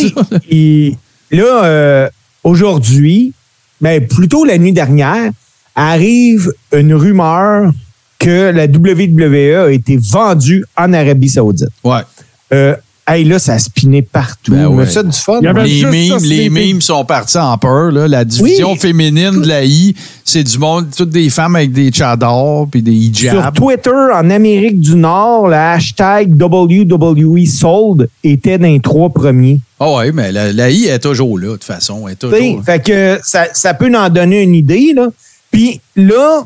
Il- 0.49 0.97
là, 1.33 1.65
euh, 1.65 2.09
aujourd'hui, 2.45 3.33
mais 3.81 4.01
plutôt 4.01 4.45
la 4.45 4.57
nuit 4.57 4.73
dernière, 4.73 5.31
arrive 5.75 6.53
une 6.73 6.95
rumeur 6.95 7.73
que 8.21 8.51
la 8.51 8.67
WWE 8.69 9.57
a 9.67 9.71
été 9.73 9.99
vendue 10.01 10.65
en 10.77 10.93
Arabie 10.93 11.29
Saoudite. 11.29 11.69
Ouais. 11.85 12.01
Euh, 12.55 12.77
Hey, 13.09 13.23
là, 13.23 13.39
ça 13.39 13.53
a 13.53 13.59
spiné 13.61 14.03
partout. 14.03 14.51
Ben 14.51 14.69
Mais 14.69 14.75
ouais. 14.79 14.87
ça, 14.87 15.01
du 15.05 15.13
fun. 15.17 15.39
Les 15.41 15.83
ça, 15.83 15.91
mimes, 15.91 16.19
les 16.25 16.51
mimes 16.51 16.81
sont 16.81 17.05
partis 17.05 17.39
en 17.39 17.57
peur. 17.57 17.93
Là. 17.93 18.09
La 18.09 18.25
division 18.25 18.73
Oui. 18.73 18.79
féminine 18.79 19.43
de 19.43 19.47
la 19.47 19.65
I, 19.65 19.95
c'est 20.25 20.43
du 20.43 20.59
monde, 20.59 20.87
toutes 20.97 21.11
des 21.11 21.31
femmes 21.31 21.55
avec 21.55 21.71
des 21.71 21.93
chadors 21.93 22.67
puis 22.69 22.83
des 22.83 22.91
Sur 23.15 23.29
hijabs. 23.31 23.55
Twitter, 23.55 23.91
en 24.13 24.29
Amérique 24.29 24.81
du 24.81 24.97
Nord, 24.97 25.47
le 25.47 25.55
hashtag 25.55 26.35
WWE 26.43 27.47
Sold 27.47 28.09
était 28.25 28.59
dans 28.59 28.67
les 28.67 28.81
trois 28.81 29.11
premiers. 29.11 29.61
Ah 29.79 29.95
ouais, 29.95 30.11
mais 30.11 30.33
la, 30.33 30.53
la 30.53 30.69
I 30.71 30.87
est 30.87 30.99
toujours 30.99 31.39
là, 31.39 31.47
de 31.49 31.53
toute 31.53 31.65
façon. 31.65 32.09
Elle 32.09 32.15
est 32.15 32.17
toujours... 32.17 32.65
Fait 32.65 32.83
que 32.85 33.21
ça, 33.23 33.45
ça 33.53 33.73
peut 33.75 33.93
en 33.97 34.09
donner 34.09 34.43
une 34.43 34.55
idée. 34.57 34.93
Là. 34.97 35.11
Puis 35.53 35.81
là, 35.95 36.43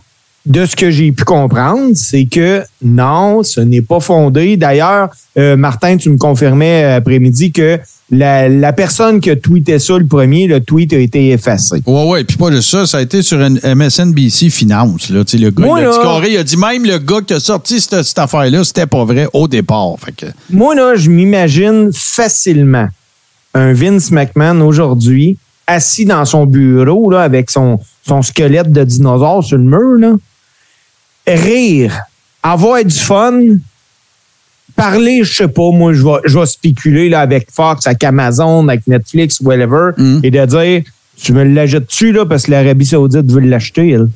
de 0.47 0.65
ce 0.67 0.75
que 0.75 0.91
j'ai 0.91 1.13
pu 1.13 1.25
comprendre, 1.25 1.91
c'est 1.95 2.25
que 2.25 2.63
non, 2.83 3.43
ce 3.43 3.61
n'est 3.61 3.83
pas 3.83 4.01
fondé. 4.01 4.57
D'ailleurs, 4.57 5.11
euh, 5.39 5.57
Martin, 5.57 5.97
tu 5.97 6.09
me 6.11 6.17
confirmais 6.17 6.83
après-midi 6.85 7.53
que 7.53 7.79
la, 8.11 8.49
la 8.49 8.73
personne 8.73 9.21
qui 9.21 9.31
a 9.31 9.37
tweeté 9.37 9.79
ça 9.79 9.97
le 9.99 10.07
premier, 10.07 10.47
le 10.49 10.61
tweet 10.61 10.93
a 10.95 10.99
été 10.99 11.31
effacé. 11.31 11.81
Ouais, 11.87 12.09
ouais, 12.09 12.25
puis 12.25 12.37
pas 12.37 12.51
juste 12.51 12.71
ça, 12.71 12.87
ça 12.87 12.99
a 12.99 13.03
été 13.03 13.23
sur 13.23 13.41
une 13.41 13.61
MSNBC 13.63 14.51
Finance. 14.51 15.11
Là. 15.11 15.23
Le 15.33 15.51
gars, 15.51 15.65
Moi, 15.67 15.81
il 15.81 15.87
a 15.87 15.91
dit 15.91 15.97
là- 15.99 16.03
carré, 16.03 16.33
il 16.33 16.37
a 16.39 16.43
dit 16.43 16.57
même 16.57 16.85
le 16.85 16.99
gars 16.99 17.21
qui 17.25 17.35
a 17.35 17.39
sorti 17.41 17.81
cette, 17.81 18.03
cette 18.03 18.19
affaire-là, 18.19 18.65
c'était 18.65 18.87
pas 18.87 19.05
vrai 19.05 19.29
au 19.33 19.47
départ. 19.47 19.95
Fait 20.05 20.13
que, 20.13 20.27
Moi, 20.51 20.75
là, 20.75 20.95
je 20.97 21.09
m'imagine 21.11 21.91
facilement 21.93 22.89
un 23.55 23.73
Vince 23.75 24.11
McMahon 24.11 24.61
aujourd'hui 24.63 25.37
assis 25.67 26.05
dans 26.05 26.25
son 26.25 26.47
bureau 26.47 27.11
là, 27.11 27.21
avec 27.23 27.49
son, 27.51 27.79
son 28.05 28.23
squelette 28.23 28.73
de 28.73 28.83
dinosaure 28.83 29.45
sur 29.45 29.57
le 29.59 29.63
mur, 29.65 29.99
là, 30.01 30.17
rire, 31.35 31.99
avoir 32.43 32.85
du 32.85 32.95
fun, 32.99 33.41
parler, 34.77 35.23
je 35.25 35.35
sais 35.35 35.49
pas, 35.49 35.71
moi, 35.73 35.93
je 35.93 36.03
vais, 36.03 36.19
je 36.25 36.39
vais 36.39 36.47
spéculer 36.47 37.09
là, 37.09 37.21
avec 37.21 37.49
Fox, 37.53 37.87
avec 37.87 38.03
Amazon, 38.05 38.67
avec 38.69 38.87
Netflix, 38.87 39.41
whatever, 39.41 39.91
Mm. 39.97 40.21
et 40.23 40.31
de 40.31 40.47
dire 40.47 40.83
Tu 41.23 41.33
me 41.35 41.45
l'achètes-tu 41.45 42.13
là, 42.13 42.25
parce 42.25 42.45
que 42.45 42.51
l'Arabie 42.53 42.87
Saoudite 42.87 43.31
veut 43.31 43.41
l'acheter, 43.41 43.91
elle? 43.91 44.09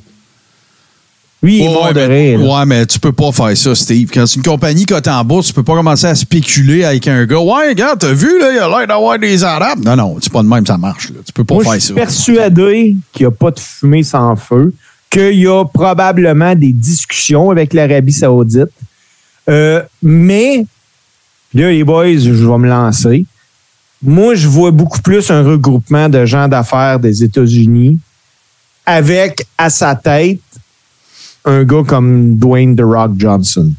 Il 1.43 1.61
est 1.61 1.67
Ouais, 1.67 1.73
mort 1.75 1.93
de 1.93 1.99
mais, 2.07 2.31
rire. 2.35 2.39
là. 2.39 2.59
ouais, 2.59 2.65
mais 2.65 2.85
tu 2.87 2.99
peux 2.99 3.11
pas 3.11 3.31
faire 3.31 3.55
ça, 3.55 3.75
Steve. 3.75 4.09
Quand 4.11 4.25
c'est 4.25 4.37
une 4.37 4.41
compagnie 4.43 4.87
cotée 4.87 5.11
en 5.11 5.23
bourse, 5.23 5.47
tu 5.47 5.53
peux 5.53 5.61
pas 5.61 5.75
commencer 5.75 6.07
à 6.07 6.15
spéculer 6.15 6.83
avec 6.83 7.07
un 7.07 7.23
gars. 7.27 7.37
Ouais, 7.37 7.69
regarde, 7.69 7.99
t'as 7.99 8.13
vu, 8.13 8.39
là, 8.39 8.51
il 8.51 8.57
a 8.57 8.67
l'air 8.67 8.87
d'avoir 8.87 9.19
des 9.19 9.43
Arabes. 9.43 9.85
Non, 9.85 9.95
non, 9.95 10.17
c'est 10.19 10.33
pas 10.33 10.41
de 10.41 10.47
même, 10.47 10.65
ça 10.65 10.77
marche. 10.79 11.09
Là. 11.09 11.17
Tu 11.23 11.31
peux 11.33 11.43
pas 11.43 11.53
Moi, 11.55 11.63
faire 11.63 11.73
je 11.73 11.79
suis 11.79 11.87
ça. 11.89 11.93
persuadé 11.93 12.95
qu'il 13.13 13.27
n'y 13.27 13.27
a 13.27 13.31
pas 13.31 13.51
de 13.51 13.59
fumée 13.59 14.01
sans 14.01 14.35
feu, 14.35 14.73
qu'il 15.15 15.39
y 15.39 15.47
a 15.47 15.63
probablement 15.65 16.53
des 16.55 16.73
discussions 16.73 17.49
avec 17.51 17.73
l'Arabie 17.73 18.11
Saoudite. 18.11 18.67
Euh, 19.49 19.81
mais, 20.03 20.65
là, 21.53 21.71
les 21.71 21.83
boys, 21.83 22.17
je 22.17 22.31
vais 22.31 22.57
me 22.57 22.67
lancer. 22.67 23.25
Moi, 24.03 24.35
je 24.35 24.47
vois 24.47 24.71
beaucoup 24.71 25.01
plus 25.01 25.31
un 25.31 25.41
regroupement 25.43 26.09
de 26.09 26.25
gens 26.25 26.47
d'affaires 26.47 26.99
des 26.99 27.23
États-Unis 27.23 27.97
avec 28.85 29.45
à 29.57 29.69
sa 29.69 29.95
tête 29.95 30.39
un 31.45 31.63
gars 31.63 31.83
comme 31.87 32.35
Dwayne 32.35 32.75
The 32.75 32.81
Rock 32.83 33.11
Johnson. 33.17 33.71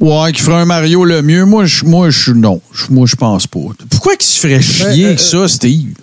Ouais, 0.00 0.32
qui 0.32 0.42
ferait 0.42 0.56
un 0.56 0.64
Mario 0.64 1.04
le 1.04 1.22
mieux. 1.22 1.44
Moi, 1.44 1.64
je, 1.64 1.84
moi, 1.84 2.10
je, 2.10 2.32
non. 2.32 2.60
Je- 2.72 2.90
Moi, 2.92 3.06
je 3.06 3.16
pense 3.16 3.46
pas. 3.46 3.58
Pourquoi 3.90 4.16
qu'il 4.16 4.26
se 4.28 4.40
ferait 4.40 4.60
chier 4.62 5.04
Euh, 5.04 5.08
avec 5.08 5.20
ça, 5.20 5.46
Steve? 5.48 5.94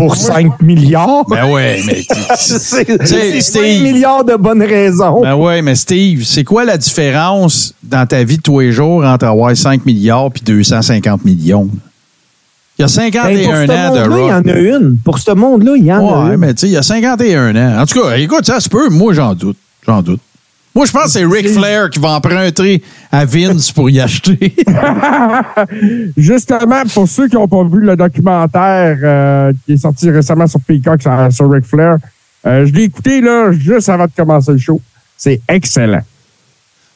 Pour 0.00 0.16
5 0.16 0.62
milliards? 0.62 1.24
Ben 1.28 1.50
ouais, 1.50 1.80
mais. 1.86 2.02
c'est 2.36 2.58
sais, 2.58 2.96
c'est 3.04 3.40
Steve- 3.40 3.42
5 3.42 3.82
milliards 3.82 4.24
de 4.24 4.34
bonnes 4.36 4.62
raisons. 4.62 5.20
Ben 5.20 5.34
ouais, 5.34 5.60
mais 5.62 5.74
Steve, 5.74 6.24
c'est 6.24 6.44
quoi 6.44 6.64
la 6.64 6.78
différence 6.78 7.74
dans 7.82 8.06
ta 8.06 8.24
vie 8.24 8.38
de 8.38 8.42
tous 8.42 8.60
les 8.60 8.72
jours 8.72 9.04
entre 9.04 9.26
avoir 9.26 9.54
5 9.56 9.84
milliards 9.84 10.30
puis 10.30 10.42
250 10.44 11.24
millions? 11.24 11.68
Il 12.78 12.82
y 12.82 12.84
a 12.84 12.86
Ben, 12.86 13.42
pour 13.42 13.52
51 13.52 13.66
ce 13.66 13.72
ans 13.72 13.94
de 13.94 13.98
monde-là, 14.08 14.16
il 14.16 14.26
y 14.26 14.32
rock. 14.32 14.32
en 14.32 14.48
a 14.48 14.58
une. 14.78 14.96
Pour 15.04 15.18
ce 15.18 15.30
monde-là, 15.32 15.72
il 15.76 15.84
y 15.84 15.92
en 15.92 15.98
a 15.98 16.24
Ouais, 16.28 16.34
une. 16.34 16.36
mais 16.40 16.54
tu 16.54 16.60
sais, 16.60 16.66
il 16.68 16.72
y 16.72 16.76
a 16.78 16.82
51 16.82 17.54
ans. 17.56 17.82
En 17.82 17.84
tout 17.86 18.00
cas, 18.02 18.16
écoute, 18.16 18.46
ça 18.46 18.58
se 18.60 18.68
peut. 18.70 18.88
Moi, 18.88 19.12
j'en 19.12 19.34
doute. 19.34 19.58
J'en 19.86 20.00
doute. 20.00 20.20
Moi, 20.74 20.86
je 20.86 20.92
pense 20.92 21.04
que 21.04 21.10
c'est 21.10 21.24
Ric 21.24 21.48
Flair 21.48 21.90
qui 21.90 21.98
va 21.98 22.10
emprunter 22.10 22.82
à 23.10 23.24
Vince 23.24 23.72
pour 23.72 23.90
y 23.90 24.00
acheter. 24.00 24.54
Justement, 26.16 26.82
pour 26.94 27.08
ceux 27.08 27.28
qui 27.28 27.34
n'ont 27.34 27.48
pas 27.48 27.64
vu 27.64 27.80
le 27.80 27.96
documentaire 27.96 28.96
euh, 29.02 29.52
qui 29.66 29.72
est 29.72 29.76
sorti 29.78 30.10
récemment 30.10 30.46
sur 30.46 30.60
Peacock 30.60 31.02
sur, 31.02 31.32
sur 31.32 31.50
Ric 31.50 31.64
Flair, 31.64 31.96
euh, 32.46 32.66
je 32.66 32.72
l'ai 32.72 32.84
écouté 32.84 33.20
là, 33.20 33.50
juste 33.50 33.88
avant 33.88 34.06
de 34.06 34.12
commencer 34.16 34.52
le 34.52 34.58
show. 34.58 34.80
C'est 35.16 35.40
excellent. 35.48 36.02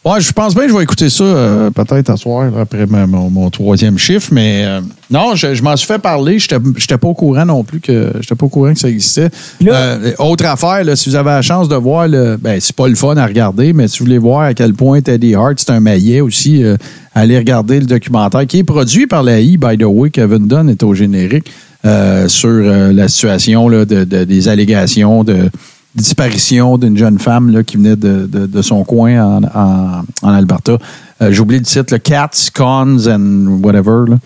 Ouais, 0.04 0.20
je 0.20 0.32
pense 0.32 0.54
bien 0.54 0.64
que 0.64 0.70
je 0.70 0.76
vais 0.76 0.82
écouter 0.82 1.08
ça 1.08 1.24
euh, 1.24 1.70
peut-être 1.70 2.10
à 2.10 2.18
soir, 2.18 2.50
après 2.60 2.84
ma- 2.86 3.06
mon, 3.06 3.30
mon 3.30 3.48
troisième 3.48 3.96
chiffre, 3.96 4.28
mais 4.32 4.62
euh, 4.66 4.80
non, 5.10 5.34
je, 5.34 5.54
je 5.54 5.62
m'en 5.62 5.74
suis 5.76 5.86
fait 5.86 5.98
parler. 5.98 6.38
Je 6.38 6.46
n'étais 6.54 6.98
pas 6.98 7.08
au 7.08 7.14
courant 7.14 7.46
non 7.46 7.64
plus 7.64 7.80
que 7.80 8.12
j'étais 8.20 8.34
pas 8.34 8.44
au 8.44 8.50
courant 8.50 8.74
que 8.74 8.78
ça 8.78 8.90
existait. 8.90 9.30
Là- 9.62 9.72
Euh, 9.74 10.12
autre 10.18 10.44
affaire, 10.44 10.84
là, 10.84 10.94
si 10.94 11.08
vous 11.08 11.16
avez 11.16 11.30
la 11.30 11.40
chance 11.40 11.70
de 11.70 11.74
voir 11.76 12.06
le. 12.06 12.36
Ben, 12.36 12.58
c'est 12.60 12.76
pas 12.76 12.86
le 12.86 12.94
fun 12.96 13.16
à 13.16 13.24
regarder, 13.26 13.72
mais 13.72 13.88
si 13.88 14.00
vous 14.00 14.04
voulez 14.04 14.18
voir 14.18 14.42
à 14.42 14.52
quel 14.52 14.74
point 14.74 15.00
Teddy 15.00 15.34
Hart, 15.34 15.54
c'est 15.56 15.70
un 15.70 15.80
maillet 15.80 16.20
aussi, 16.20 16.62
allez 17.14 17.38
regarder 17.38 17.80
le 17.80 17.86
documentaire 17.86 18.46
qui 18.46 18.58
est 18.58 18.64
produit 18.64 19.06
par 19.06 19.22
la 19.22 19.40
I, 19.40 19.56
by 19.56 19.78
the 19.78 19.84
way. 19.86 20.10
Kevin 20.10 20.46
Dunn 20.46 20.68
est 20.68 20.82
au 20.82 20.92
générique 20.94 21.50
sur 22.28 22.48
la 22.50 23.08
situation 23.08 23.68
là, 23.70 23.86
de, 23.86 24.04
de- 24.04 24.24
des 24.24 24.48
allégations 24.48 25.24
de 25.24 25.50
disparition 25.94 26.76
d'une 26.78 26.96
jeune 26.96 27.18
femme 27.18 27.50
là, 27.52 27.62
qui 27.62 27.76
venait 27.76 27.96
de, 27.96 28.26
de- 28.26 28.46
de 28.46 28.62
son 28.62 28.84
coin 28.84 29.22
en, 29.22 29.44
en- 29.44 30.02
en 30.22 30.28
Alberta. 30.28 30.78
Euh, 31.22 31.30
J'ai 31.32 31.40
oublié 31.40 31.60
le 31.60 31.66
titre, 31.66 31.92
le 31.92 31.98
Cats, 31.98 32.30
Cons 32.54 33.06
and 33.08 33.60
whatever. 33.62 34.10
là. 34.10 34.16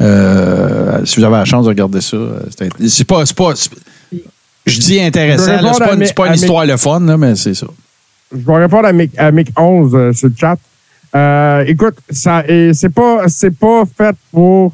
Euh, 0.00 1.04
si 1.04 1.18
vous 1.20 1.24
avez 1.24 1.36
la 1.36 1.44
chance 1.44 1.64
de 1.64 1.68
regarder 1.68 2.00
ça, 2.00 2.16
euh, 2.16 2.40
c'est 2.88 3.04
pas, 3.04 3.26
c'est 3.26 3.36
pas- 3.36 3.52
je 4.66 4.78
dis 4.78 5.00
intéressant, 5.00 5.44
c'est 5.44 5.78
pas, 5.84 5.94
une- 5.94 6.12
pas 6.14 6.26
une 6.28 6.34
histoire 6.34 6.64
le 6.66 6.76
fun, 6.76 7.00
là, 7.00 7.16
mais 7.16 7.36
c'est 7.36 7.54
ça. 7.54 7.66
Je 8.34 8.38
vais 8.46 8.56
répondre 8.56 8.86
à 8.86 8.92
Mick, 8.92 9.12
à 9.18 9.30
Mick 9.30 9.48
11 9.58 9.94
euh, 9.94 10.12
sur 10.12 10.28
le 10.28 10.34
chat. 10.38 10.56
Euh, 11.14 11.64
écoute, 11.66 11.96
ça 12.10 12.42
c'est 12.72 12.88
pas 12.88 13.24
c'est 13.28 13.50
pas 13.50 13.82
fait 13.98 14.16
pour 14.32 14.72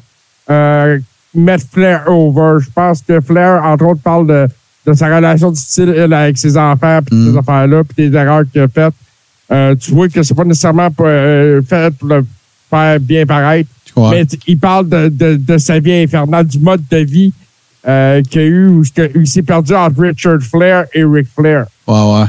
euh, 0.49 0.97
mettre 1.35 1.65
Flair 1.69 2.03
over. 2.07 2.59
Je 2.63 2.69
pense 2.73 3.01
que 3.01 3.19
Flair, 3.19 3.61
entre 3.65 3.85
autres, 3.87 4.01
parle 4.01 4.25
de, 4.27 4.47
de 4.85 4.93
sa 4.93 5.15
relation 5.15 5.51
difficile 5.51 5.93
elle, 5.95 6.13
avec 6.13 6.37
ses 6.37 6.57
enfants, 6.57 6.99
puis 7.05 7.15
Mm. 7.15 7.31
ces 7.31 7.37
affaires-là, 7.37 7.83
puis 7.83 8.09
des 8.09 8.17
erreurs 8.17 8.43
qu'il 8.51 8.61
a 8.61 8.67
faites. 8.67 8.93
Euh, 9.51 9.75
tu 9.75 9.91
vois 9.91 10.07
que 10.09 10.21
c'est 10.23 10.35
pas 10.35 10.43
nécessairement 10.43 10.91
pour, 10.91 11.05
euh, 11.07 11.61
fait 11.67 11.93
pour 11.97 12.07
le 12.07 12.25
faire 12.69 12.99
bien 12.99 13.25
paraître. 13.25 13.69
Ouais. 13.95 14.09
Mais 14.11 14.25
il 14.47 14.59
parle 14.59 14.87
de, 14.87 15.09
de, 15.09 15.35
de 15.35 15.57
sa 15.57 15.79
vie 15.79 15.93
infernale, 15.93 16.45
du 16.45 16.59
mode 16.59 16.81
de 16.89 16.97
vie 16.97 17.33
euh, 17.87 18.21
qu'il 18.21 18.41
a 18.41 18.45
eu, 18.45 18.67
où 18.67 18.83
il 18.83 19.11
il 19.15 19.27
s'est 19.27 19.41
perdu 19.41 19.73
entre 19.73 20.01
Richard 20.01 20.39
Flair 20.41 20.85
et 20.93 21.03
Ric 21.03 21.27
Flair. 21.35 21.65
Ouais, 21.87 21.95
ouais. 22.19 22.25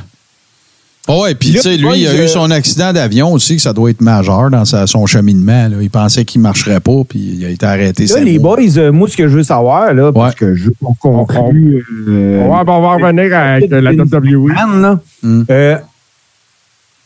Oh, 1.09 1.23
ouais, 1.23 1.35
puis 1.35 1.53
tu 1.53 1.59
sais, 1.61 1.77
lui, 1.77 2.01
il 2.01 2.07
a 2.07 2.25
eu 2.25 2.29
son 2.29 2.51
accident 2.51 2.93
d'avion 2.93 3.33
aussi, 3.33 3.57
que 3.57 3.63
ça 3.63 3.73
doit 3.73 3.91
être 3.91 4.01
majeur 4.03 4.51
dans 4.51 4.65
sa- 4.65 4.87
son 4.87 5.07
cheminement. 5.07 5.67
là. 5.69 5.77
Il 5.81 5.91
pensait 5.91 6.25
qu'il 6.25 6.41
marcherait 6.41 6.79
pas, 6.79 7.03
puis 7.09 7.19
il 7.19 7.45
a 7.45 7.49
été 7.49 7.65
arrêté. 7.67 8.07
Là, 8.07 8.21
les 8.21 8.39
mois. 8.39 8.57
boys, 8.57 8.79
euh, 8.79 8.93
moi, 8.93 9.09
ce 9.09 9.17
que 9.17 9.27
je 9.27 9.37
veux 9.39 9.43
savoir, 9.43 9.93
là, 9.95 10.13
parce 10.13 10.35
Ouais. 10.35 10.37
que 10.39 10.55
je 10.55 10.71
on 10.83 11.25
conclut. 11.25 11.85
euh, 12.09 12.45
On 12.47 12.51
va, 12.51 12.73
on 12.75 12.83
va 12.83 12.95
revenir 13.07 13.35
avec 13.37 13.73
euh, 13.73 13.81
la 13.81 13.93
WWE. 13.93 14.53
Man, 14.53 14.83
là, 14.83 15.01
Mm. 15.23 15.43
euh, 15.51 15.79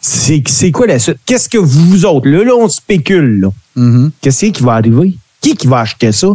c'est 0.01 0.43
c'est 0.49 0.71
quoi 0.71 0.87
la 0.87 0.99
suite? 0.99 1.19
Qu'est-ce 1.25 1.49
que 1.49 1.59
vous 1.59 2.05
autres, 2.05 2.29
là, 2.29 2.45
là, 2.45 2.53
on 2.59 2.69
spécule, 2.69 3.41
là. 3.41 3.49
Mhm. 3.77 4.11
Qu'est-ce 4.21 4.47
qui 4.47 4.63
va 4.63 4.73
arriver? 4.75 5.15
Qui 5.41 5.57
qui 5.57 5.67
va 5.67 5.81
acheter 5.81 6.13
ça? 6.13 6.29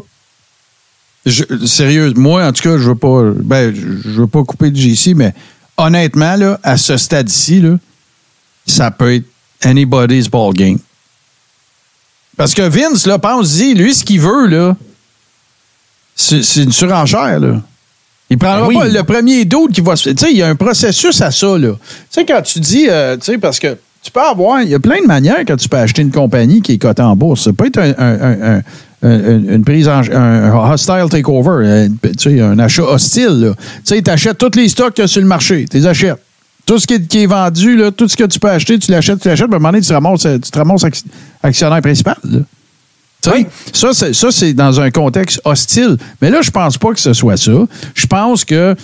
Je- 1.26 1.66
sérieux, 1.66 2.14
moi, 2.16 2.46
en 2.48 2.52
tout 2.54 2.64
cas, 2.64 2.78
je 2.78 2.90
veux 2.90 2.96
pas. 2.96 3.24
Ben, 3.44 3.74
je 3.76 4.10
je 4.10 4.22
veux 4.22 4.28
pas 4.28 4.44
couper 4.44 4.72
de 4.72 4.78
JC, 4.78 5.14
mais 5.14 5.34
honnêtement, 5.80 6.36
là, 6.36 6.60
à 6.64 6.78
ce 6.78 6.98
stade-ci, 6.98 7.62
là, 7.62 7.78
ça 8.66 8.92
peut 8.92 9.16
être 9.16 9.26
anybody's 9.64 10.30
ball 10.30 10.54
game. 10.54 10.80
Parce 12.38 12.54
que 12.54 12.62
Vince, 12.62 13.06
là, 13.06 13.20
pense-y, 13.20 13.74
lui, 13.74 13.94
ce 13.94 14.04
qu'il 14.04 14.22
veut, 14.22 14.48
là, 14.48 14.76
c'est 16.16 16.44
c'est 16.44 16.64
une 16.64 16.72
surenchère, 16.72 17.40
là. 17.40 17.62
Il 18.30 18.38
prendra 18.38 18.68
Oui. 18.68 18.76
pas 18.76 18.86
le 18.88 19.04
premier 19.04 19.44
doute 19.46 19.72
qui 19.74 19.82
va 19.82 19.96
se. 19.96 20.10
Tu 20.12 20.18
sais, 20.18 20.32
il 20.32 20.38
y 20.38 20.44
a 20.44 20.48
un 20.48 20.56
processus 20.56 21.20
à 21.22 21.32
ça, 21.32 21.58
là. 21.58 21.72
Tu 21.72 21.78
sais, 22.12 22.26
quand 22.26 22.42
tu 22.44 22.60
dis, 22.60 22.86
euh, 22.88 23.18
tu 23.18 23.26
sais, 23.26 23.38
parce 23.40 23.60
que 23.60 23.78
tu 24.04 24.12
peux 24.12 24.22
avoir. 24.22 24.62
Il 24.62 24.70
y 24.70 24.76
a 24.76 24.80
plein 24.80 25.02
de 25.02 25.08
manières 25.08 25.40
quand 25.48 25.58
tu 25.58 25.68
peux 25.68 25.78
acheter 25.78 26.02
une 26.04 26.12
compagnie 26.12 26.62
qui 26.62 26.74
est 26.74 26.78
cotée 26.78 27.02
en 27.02 27.16
bourse. 27.16 27.44
Ça 27.46 27.54
peut 27.54 27.66
être 27.68 27.80
un- 27.80 27.96
un- 27.98 28.58
un- 28.58 28.62
un- 29.02 29.10
un- 29.10 29.54
une 29.56 29.64
prise 29.64 29.88
en. 29.88 30.02
un 30.12 30.72
hostile 30.74 31.06
takeover. 31.10 31.66
un- 31.68 31.90
Tu 32.18 32.32
sais, 32.32 32.42
un 32.42 32.60
achat 32.60 32.84
hostile, 32.84 33.40
là. 33.40 33.54
Tu 33.58 33.96
sais, 33.96 34.02
tu 34.02 34.12
achètes 34.12 34.38
tous 34.38 34.56
les 34.56 34.68
stocks 34.70 34.94
qu'il 34.94 35.04
y 35.04 35.06
a 35.06 35.08
sur 35.08 35.22
le 35.22 35.28
marché. 35.28 35.66
Tu 35.70 35.78
les 35.78 35.88
achètes. 35.88 36.18
Tout 36.66 36.78
ce 36.78 36.86
qui 36.86 36.96
est, 36.96 37.08
qui 37.08 37.24
est 37.24 37.26
vendu, 37.26 37.76
là, 37.78 37.90
tout 37.92 38.08
ce 38.08 38.16
que 38.16 38.26
tu 38.26 38.40
peux 38.40 38.50
acheter, 38.50 38.78
tu 38.78 38.92
l'achètes, 38.92 39.20
tu 39.22 39.28
l'achètes, 39.28 39.48
puis 39.50 39.52
à 39.52 39.58
un 39.58 39.60
moment 39.60 39.70
donné, 39.72 39.82
tu 39.82 39.88
te 39.88 39.94
ramasses, 39.94 40.22
tu 40.22 40.52
te 40.52 40.58
ramasses 40.58 40.84
ac- 40.84 41.04
actionnaire 41.42 41.82
principal, 41.82 42.18
là. 42.24 42.40
Tu 43.22 43.30
sais, 43.32 43.36
Oui. 43.36 43.46
ça, 43.74 43.90
c'est, 43.94 44.14
ça, 44.14 44.32
c'est 44.32 44.54
dans 44.54 44.80
un 44.80 44.92
contexte 44.92 45.42
hostile. 45.44 45.98
Mais 46.22 46.30
là, 46.30 46.42
je 46.42 46.52
pense 46.52 46.78
pas 46.78 46.94
que 46.94 47.00
ce 47.00 47.12
soit 47.14 47.38
ça. 47.38 47.52
Je 47.96 48.06
pense 48.08 48.46
que 48.46 48.76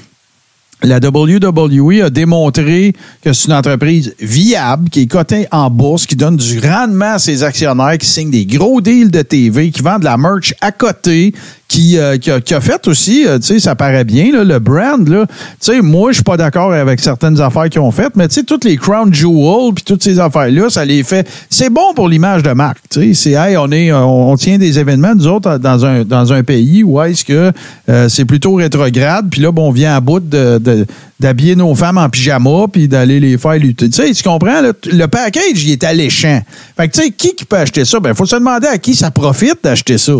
la 0.83 0.99
WWE 0.99 2.03
a 2.03 2.09
démontré 2.09 2.93
que 3.23 3.33
c'est 3.33 3.47
une 3.47 3.53
entreprise 3.53 4.13
viable, 4.19 4.89
qui 4.89 5.01
est 5.01 5.07
cotée 5.07 5.47
en 5.51 5.69
bourse, 5.69 6.05
qui 6.05 6.15
donne 6.15 6.35
du 6.35 6.59
rendement 6.59 7.13
à 7.13 7.19
ses 7.19 7.43
actionnaires, 7.43 7.97
qui 7.97 8.07
signe 8.07 8.29
des 8.29 8.45
gros 8.45 8.81
deals 8.81 9.11
de 9.11 9.21
TV, 9.21 9.71
qui 9.71 9.81
vend 9.81 9.99
de 9.99 10.05
la 10.05 10.17
merch 10.17 10.53
à 10.61 10.71
côté, 10.71 11.33
qui, 11.67 11.97
euh, 11.97 12.17
qui, 12.17 12.29
a, 12.29 12.39
qui 12.41 12.53
a 12.53 12.61
fait 12.61 12.87
aussi, 12.87 13.25
euh, 13.25 13.39
tu 13.39 13.47
sais, 13.47 13.59
ça 13.59 13.73
paraît 13.75 14.03
bien, 14.03 14.31
là, 14.31 14.43
le 14.43 14.59
brand, 14.59 15.07
là. 15.07 15.25
Tu 15.27 15.35
sais, 15.59 15.81
moi, 15.81 16.11
je 16.11 16.15
suis 16.17 16.23
pas 16.23 16.37
d'accord 16.37 16.71
avec 16.71 16.99
certaines 16.99 17.41
affaires 17.41 17.69
qu'ils 17.69 17.81
ont 17.81 17.91
faites, 17.91 18.15
mais 18.15 18.27
tu 18.27 18.35
sais, 18.35 18.43
toutes 18.43 18.63
les 18.65 18.77
Crown 18.77 19.11
Jewel, 19.13 19.73
puis 19.73 19.83
toutes 19.83 20.03
ces 20.03 20.19
affaires-là, 20.19 20.69
ça 20.69 20.85
les 20.85 21.01
fait. 21.03 21.27
C'est 21.49 21.71
bon 21.71 21.93
pour 21.95 22.07
l'image 22.07 22.43
de 22.43 22.51
marque, 22.51 22.77
tu 22.89 23.01
sais. 23.01 23.13
C'est, 23.15 23.31
hey, 23.31 23.57
on 23.57 23.71
est, 23.71 23.91
on, 23.91 24.35
tient 24.37 24.57
des 24.59 24.77
événements, 24.77 25.15
nous 25.15 25.27
autres, 25.27 25.57
dans 25.57 25.85
un, 25.85 26.03
dans 26.03 26.31
un 26.33 26.43
pays 26.43 26.83
où 26.83 27.01
est-ce 27.01 27.25
que 27.25 27.51
euh, 27.89 28.09
c'est 28.09 28.25
plutôt 28.25 28.53
rétrograde, 28.55 29.27
puis 29.31 29.41
là, 29.41 29.51
bon, 29.51 29.69
on 29.69 29.71
vient 29.71 29.95
à 29.95 29.99
bout 29.99 30.19
de, 30.19 30.59
de- 30.59 30.85
d'habiller 31.19 31.55
nos 31.55 31.73
femmes 31.73 31.97
en 31.97 32.09
pyjama, 32.09 32.67
puis 32.71 32.87
d'aller 32.87 33.19
les 33.19 33.37
faire 33.39 33.55
lutter. 33.57 33.89
Tu 33.89 34.03
sais, 34.03 34.11
tu 34.13 34.21
comprends, 34.21 34.61
là, 34.61 34.71
le 34.85 35.05
package, 35.07 35.63
il 35.63 35.71
est 35.71 35.83
alléchant. 35.83 36.41
Fait 36.77 36.87
que, 36.87 36.93
tu 36.93 37.01
sais, 37.01 37.11
qui 37.11 37.33
qui 37.33 37.45
peut 37.45 37.57
acheter 37.57 37.85
ça? 37.85 37.99
Ben, 37.99 38.13
faut 38.13 38.25
se 38.25 38.35
demander 38.35 38.67
à 38.67 38.77
qui 38.77 38.93
ça 38.95 39.09
profite 39.09 39.57
d'acheter 39.63 39.97
ça. 39.97 40.13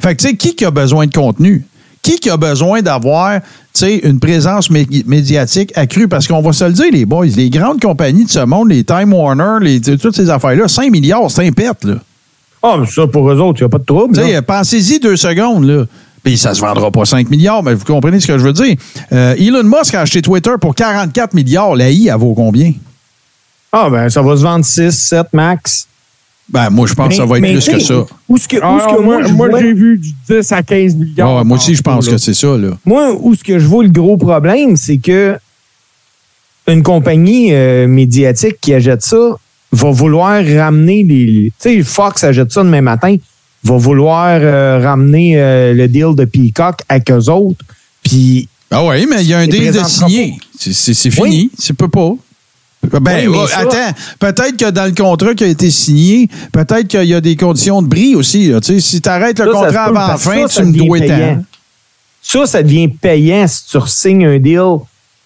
Fait 0.00 0.14
que, 0.16 0.22
tu 0.22 0.28
sais, 0.28 0.36
qui 0.36 0.54
qui 0.54 0.64
a 0.64 0.70
besoin 0.70 1.06
de 1.06 1.14
contenu? 1.14 1.64
Qui 2.02 2.18
qui 2.18 2.30
a 2.30 2.36
besoin 2.36 2.82
d'avoir, 2.82 3.40
tu 3.40 3.46
sais, 3.74 3.96
une 3.98 4.18
présence 4.18 4.70
mé- 4.70 5.04
médiatique 5.06 5.72
accrue? 5.76 6.08
Parce 6.08 6.26
qu'on 6.26 6.42
va 6.42 6.52
se 6.52 6.64
le 6.64 6.72
dire, 6.72 6.86
les 6.92 7.04
boys, 7.04 7.26
les 7.26 7.48
grandes 7.50 7.80
compagnies 7.80 8.24
de 8.24 8.30
ce 8.30 8.40
monde, 8.44 8.70
les 8.70 8.82
Time 8.84 9.12
Warner, 9.12 9.58
les, 9.64 9.80
toutes 9.80 10.16
ces 10.16 10.28
affaires-là, 10.28 10.66
5 10.66 10.90
milliards, 10.90 11.30
c'est 11.30 11.46
un 11.46 11.52
pète, 11.52 11.84
là. 11.84 11.94
Ah, 12.64 12.76
mais 12.80 12.86
ça, 12.86 13.06
pour 13.06 13.30
eux 13.30 13.38
autres, 13.40 13.60
il 13.60 13.64
n'y 13.64 13.66
a 13.66 13.68
pas 13.68 13.78
de 13.78 13.84
trouble. 13.84 14.14
Tu 14.14 14.20
là. 14.20 14.26
sais, 14.26 14.42
pensez-y 14.42 14.98
deux 15.00 15.16
secondes, 15.16 15.64
là. 15.64 15.84
Puis 16.24 16.38
ça 16.38 16.54
se 16.54 16.60
vendra 16.60 16.90
pas 16.92 17.04
5 17.04 17.28
milliards, 17.30 17.62
mais 17.64 17.74
vous 17.74 17.84
comprenez 17.84 18.20
ce 18.20 18.26
que 18.28 18.38
je 18.38 18.44
veux 18.44 18.52
dire. 18.52 18.76
Euh, 19.12 19.34
Elon 19.38 19.64
Musk 19.64 19.94
a 19.94 20.02
acheté 20.02 20.22
Twitter 20.22 20.52
pour 20.60 20.74
44 20.74 21.34
milliards. 21.34 21.74
La 21.74 21.90
I, 21.90 22.08
elle 22.08 22.16
vaut 22.18 22.34
combien? 22.34 22.72
Ah, 23.72 23.88
ben, 23.90 24.08
ça 24.08 24.22
va 24.22 24.36
se 24.36 24.42
vendre 24.42 24.64
6, 24.64 24.90
7 24.92 25.26
max. 25.32 25.88
Ben, 26.52 26.68
moi, 26.68 26.86
je 26.86 26.92
pense 26.94 27.08
que 27.08 27.14
ça 27.14 27.24
va 27.24 27.38
être 27.38 27.44
plus 27.50 27.66
que 27.66 27.78
ça. 27.78 28.04
Où 28.28 28.36
que, 28.36 28.56
où 28.56 28.60
Ah, 28.62 28.86
que 28.94 29.00
moi, 29.32 29.60
j'ai 29.60 29.72
vu 29.72 29.96
du 29.98 30.12
10 30.28 30.52
à 30.52 30.62
15 30.62 30.94
milliards. 30.96 31.38
Ah, 31.38 31.44
moi 31.44 31.56
aussi, 31.56 31.74
je 31.74 31.80
pense 31.82 32.06
là. 32.06 32.12
que 32.12 32.18
c'est 32.18 32.34
ça, 32.34 32.58
là. 32.58 32.76
Moi, 32.84 33.12
où 33.18 33.34
ce 33.34 33.42
que 33.42 33.58
je 33.58 33.66
vois 33.66 33.82
le 33.84 33.90
gros 33.90 34.18
problème, 34.18 34.76
c'est 34.76 34.98
que 34.98 35.38
une 36.68 36.82
compagnie 36.82 37.52
euh, 37.52 37.88
médiatique 37.88 38.56
qui 38.60 38.72
achète 38.74 39.02
ça 39.02 39.16
va 39.72 39.90
vouloir 39.90 40.44
ramener 40.44 41.02
les. 41.02 41.52
Tu 41.60 41.76
sais, 41.78 41.82
Fox 41.82 42.22
achète 42.24 42.52
ça 42.52 42.62
demain 42.62 42.82
matin, 42.82 43.16
va 43.64 43.76
vouloir 43.78 44.38
euh, 44.42 44.78
ramener 44.82 45.40
euh, 45.40 45.72
le 45.72 45.88
deal 45.88 46.14
de 46.14 46.24
Peacock 46.26 46.80
avec 46.88 47.10
eux 47.10 47.30
autres. 47.30 47.64
Puis, 48.04 48.48
Ah 48.70 48.84
oui, 48.84 49.06
mais 49.08 49.22
il 49.22 49.28
y 49.28 49.34
a 49.34 49.38
un 49.38 49.46
deal 49.46 49.72
de 49.72 49.78
signé. 49.84 50.34
C'est- 50.58 50.72
C'est 50.74 50.94
c'est 50.94 51.10
fini. 51.10 51.28
Oui. 51.28 51.50
Tu 51.60 51.72
peux 51.74 51.88
pas. 51.88 52.12
Ben, 52.82 53.00
Oui, 53.28 53.32
mais 53.32 53.38
oh, 53.38 53.46
ça- 53.46 53.60
attends, 53.60 53.98
peut-être 54.18 54.56
que 54.56 54.70
dans 54.70 54.84
le 54.86 54.92
contrat 54.92 55.34
qui 55.34 55.44
a 55.44 55.46
été 55.46 55.70
signé, 55.70 56.28
peut-être 56.52 56.88
qu'il 56.88 57.04
y 57.04 57.14
a 57.14 57.20
des 57.20 57.36
conditions 57.36 57.80
de 57.80 57.86
bris 57.86 58.16
aussi. 58.16 58.48
là. 58.48 58.60
Tu 58.60 58.74
sais, 58.74 58.80
si 58.80 59.00
tu 59.00 59.08
arrêtes 59.08 59.38
le 59.38 59.52
Ça, 59.52 59.52
contrat 59.52 59.84
avant 59.84 60.08
la 60.08 60.16
fin, 60.16 60.42
ça, 60.42 60.48
ça 60.48 60.62
tu 60.62 60.68
me 60.68 60.76
dois 60.78 60.98
payant. 60.98 61.36
tant. 61.36 61.42
ça, 62.22 62.46
ça 62.46 62.62
devient 62.62 62.88
payant 62.88 63.46
si 63.46 63.66
tu 63.66 63.78
signes 63.86 64.26
un 64.26 64.38
deal 64.38 64.78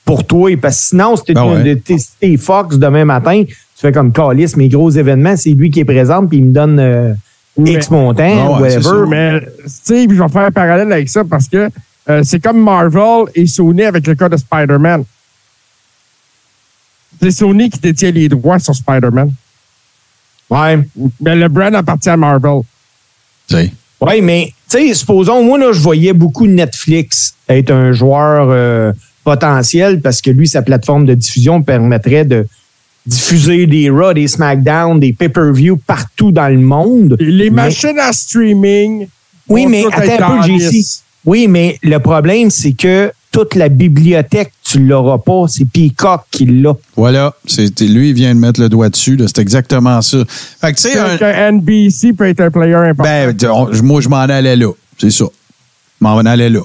pour 0.04 0.26
toi. 0.26 0.50
Parce 0.60 0.76
que 0.80 0.86
sinon, 0.88 1.16
si 1.16 1.22
tu 1.24 1.32
Ben 1.34 1.44
ouais. 1.44 1.62
de 1.62 1.74
tester 1.80 2.36
Fox 2.36 2.76
demain 2.76 3.06
matin, 3.06 3.42
tu 3.46 3.54
fais 3.80 3.90
comme 3.92 4.12
Calis, 4.12 4.52
mes 4.56 4.68
gros 4.68 4.90
événements, 4.90 5.36
c'est 5.36 5.50
lui 5.50 5.70
qui 5.70 5.80
est 5.80 5.84
présent, 5.86 6.26
puis 6.26 6.38
il 6.38 6.44
me 6.44 6.52
donne 6.52 6.78
euh, 6.78 7.14
Mais- 7.58 7.72
X 7.72 7.90
montant, 7.90 8.22
Ah 8.56 8.60
ouais, 8.60 8.70
c'est 8.70 8.86
whatever. 8.86 9.06
Mais 9.08 9.40
Steve, 9.66 10.12
je 10.14 10.22
vais 10.22 10.28
faire 10.28 10.42
un 10.42 10.50
parallèle 10.52 10.92
avec 10.92 11.08
ça 11.08 11.24
parce 11.24 11.48
que 11.48 11.70
euh, 12.10 12.20
c'est 12.22 12.38
comme 12.38 12.62
Marvel 12.62 13.24
et 13.34 13.46
Sony 13.46 13.82
avec 13.84 14.06
le 14.06 14.14
cas 14.14 14.28
de 14.28 14.36
Spider-Man. 14.36 15.04
C'est 17.20 17.30
Sony 17.30 17.70
qui 17.70 17.78
détient 17.80 18.10
les 18.10 18.28
droits 18.28 18.58
sur 18.58 18.74
Spider-Man. 18.74 19.32
Ouais. 20.50 20.78
Mais 21.20 21.34
le 21.36 21.48
brand 21.48 21.74
appartient 21.74 22.08
à 22.08 22.16
Marvel. 22.16 22.60
Oui, 24.00 24.20
mais 24.20 24.52
tu 24.70 24.78
sais, 24.78 24.94
supposons, 24.94 25.42
moi, 25.42 25.58
là, 25.58 25.72
je 25.72 25.80
voyais 25.80 26.12
beaucoup 26.12 26.46
Netflix 26.46 27.34
être 27.48 27.70
un 27.70 27.92
joueur 27.92 28.48
euh, 28.50 28.92
potentiel 29.24 30.00
parce 30.00 30.20
que 30.20 30.30
lui, 30.30 30.46
sa 30.46 30.62
plateforme 30.62 31.06
de 31.06 31.14
diffusion 31.14 31.62
permettrait 31.62 32.24
de 32.24 32.46
diffuser 33.06 33.66
des 33.66 33.88
Raw, 33.88 34.12
des 34.12 34.28
SmackDown, 34.28 35.00
des 35.00 35.12
pay-per-view 35.12 35.78
partout 35.86 36.32
dans 36.32 36.48
le 36.48 36.58
monde. 36.58 37.16
Les 37.20 37.50
Mais- 37.50 37.64
machines 37.64 37.98
à 37.98 38.12
streaming. 38.12 39.08
Oui, 39.48 39.66
mais 39.66 39.84
attends 39.92 40.40
un 40.40 40.42
peu, 40.42 40.58
JC. 40.58 41.00
Oui, 41.24 41.46
mais 41.48 41.78
le 41.82 41.98
problème, 41.98 42.50
c'est 42.50 42.72
que 42.72 43.12
toute 43.36 43.54
la 43.54 43.68
bibliothèque, 43.68 44.52
tu 44.64 44.78
l'auras 44.78 45.18
pas. 45.18 45.44
C'est 45.48 45.66
Peacock 45.66 46.22
qui 46.30 46.46
l'a. 46.46 46.72
Voilà. 46.96 47.34
C'est- 47.46 47.80
Lui, 47.80 48.08
il 48.10 48.14
vient 48.14 48.34
de 48.34 48.40
mettre 48.40 48.60
le 48.60 48.68
doigt 48.70 48.88
dessus. 48.88 49.16
là. 49.16 49.26
C'est 49.26 49.40
exactement 49.40 50.00
ça. 50.00 50.18
Fait 50.60 50.72
que, 50.72 50.76
tu 50.80 50.88
sais, 50.90 50.98
un- 50.98 51.52
NBC 51.52 52.14
peut 52.14 52.26
être 52.28 52.40
un 52.40 52.50
player 52.50 52.74
important. 52.74 53.02
Ben, 53.02 53.36
on- 53.50 53.82
moi, 53.82 54.00
je 54.00 54.08
m'en 54.08 54.16
allais 54.20 54.56
là. 54.56 54.70
C'est 54.98 55.10
ça. 55.10 55.26
Je 56.00 56.06
m'en 56.06 56.16
allais 56.18 56.48
là. 56.48 56.60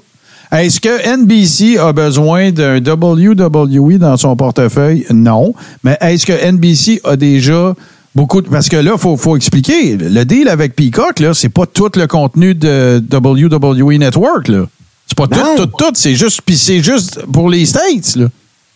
Est-ce 0.54 0.80
que 0.80 1.06
NBC 1.08 1.78
a 1.78 1.92
besoin 1.94 2.52
d'un 2.52 2.80
WWE 2.80 3.98
dans 3.98 4.16
son 4.18 4.36
portefeuille? 4.36 5.06
Non. 5.10 5.54
Mais 5.84 5.98
est-ce 6.02 6.26
que 6.26 6.34
NBC 6.34 7.00
a 7.04 7.16
déjà 7.18 7.74
beaucoup 8.16 8.42
de... 8.42 8.48
Parce 8.50 8.68
que 8.70 8.76
là, 8.78 8.92
il 8.96 9.00
faut, 9.00 9.16
faut 9.18 9.36
expliquer. 9.38 9.96
Le 9.98 10.24
deal 10.24 10.48
avec 10.50 10.76
Peacock, 10.76 11.20
là, 11.20 11.34
c'est 11.34 11.50
pas 11.50 11.66
tout 11.66 11.92
le 11.96 12.06
contenu 12.08 12.54
de 12.56 13.02
WWE 13.12 13.98
Network, 13.98 14.48
là. 14.50 14.66
C'est 15.12 15.18
pas 15.18 15.28
Non. 15.36 15.56
tout, 15.58 15.66
tout, 15.66 15.72
tout. 15.78 15.92
C'est 15.96 16.16
juste... 16.16 16.42
Puis 16.46 16.58
c'est 16.58 16.82
juste 16.82 17.26
pour 17.34 17.50
les 17.50 17.66
States, 17.66 18.16
là. 18.16 18.28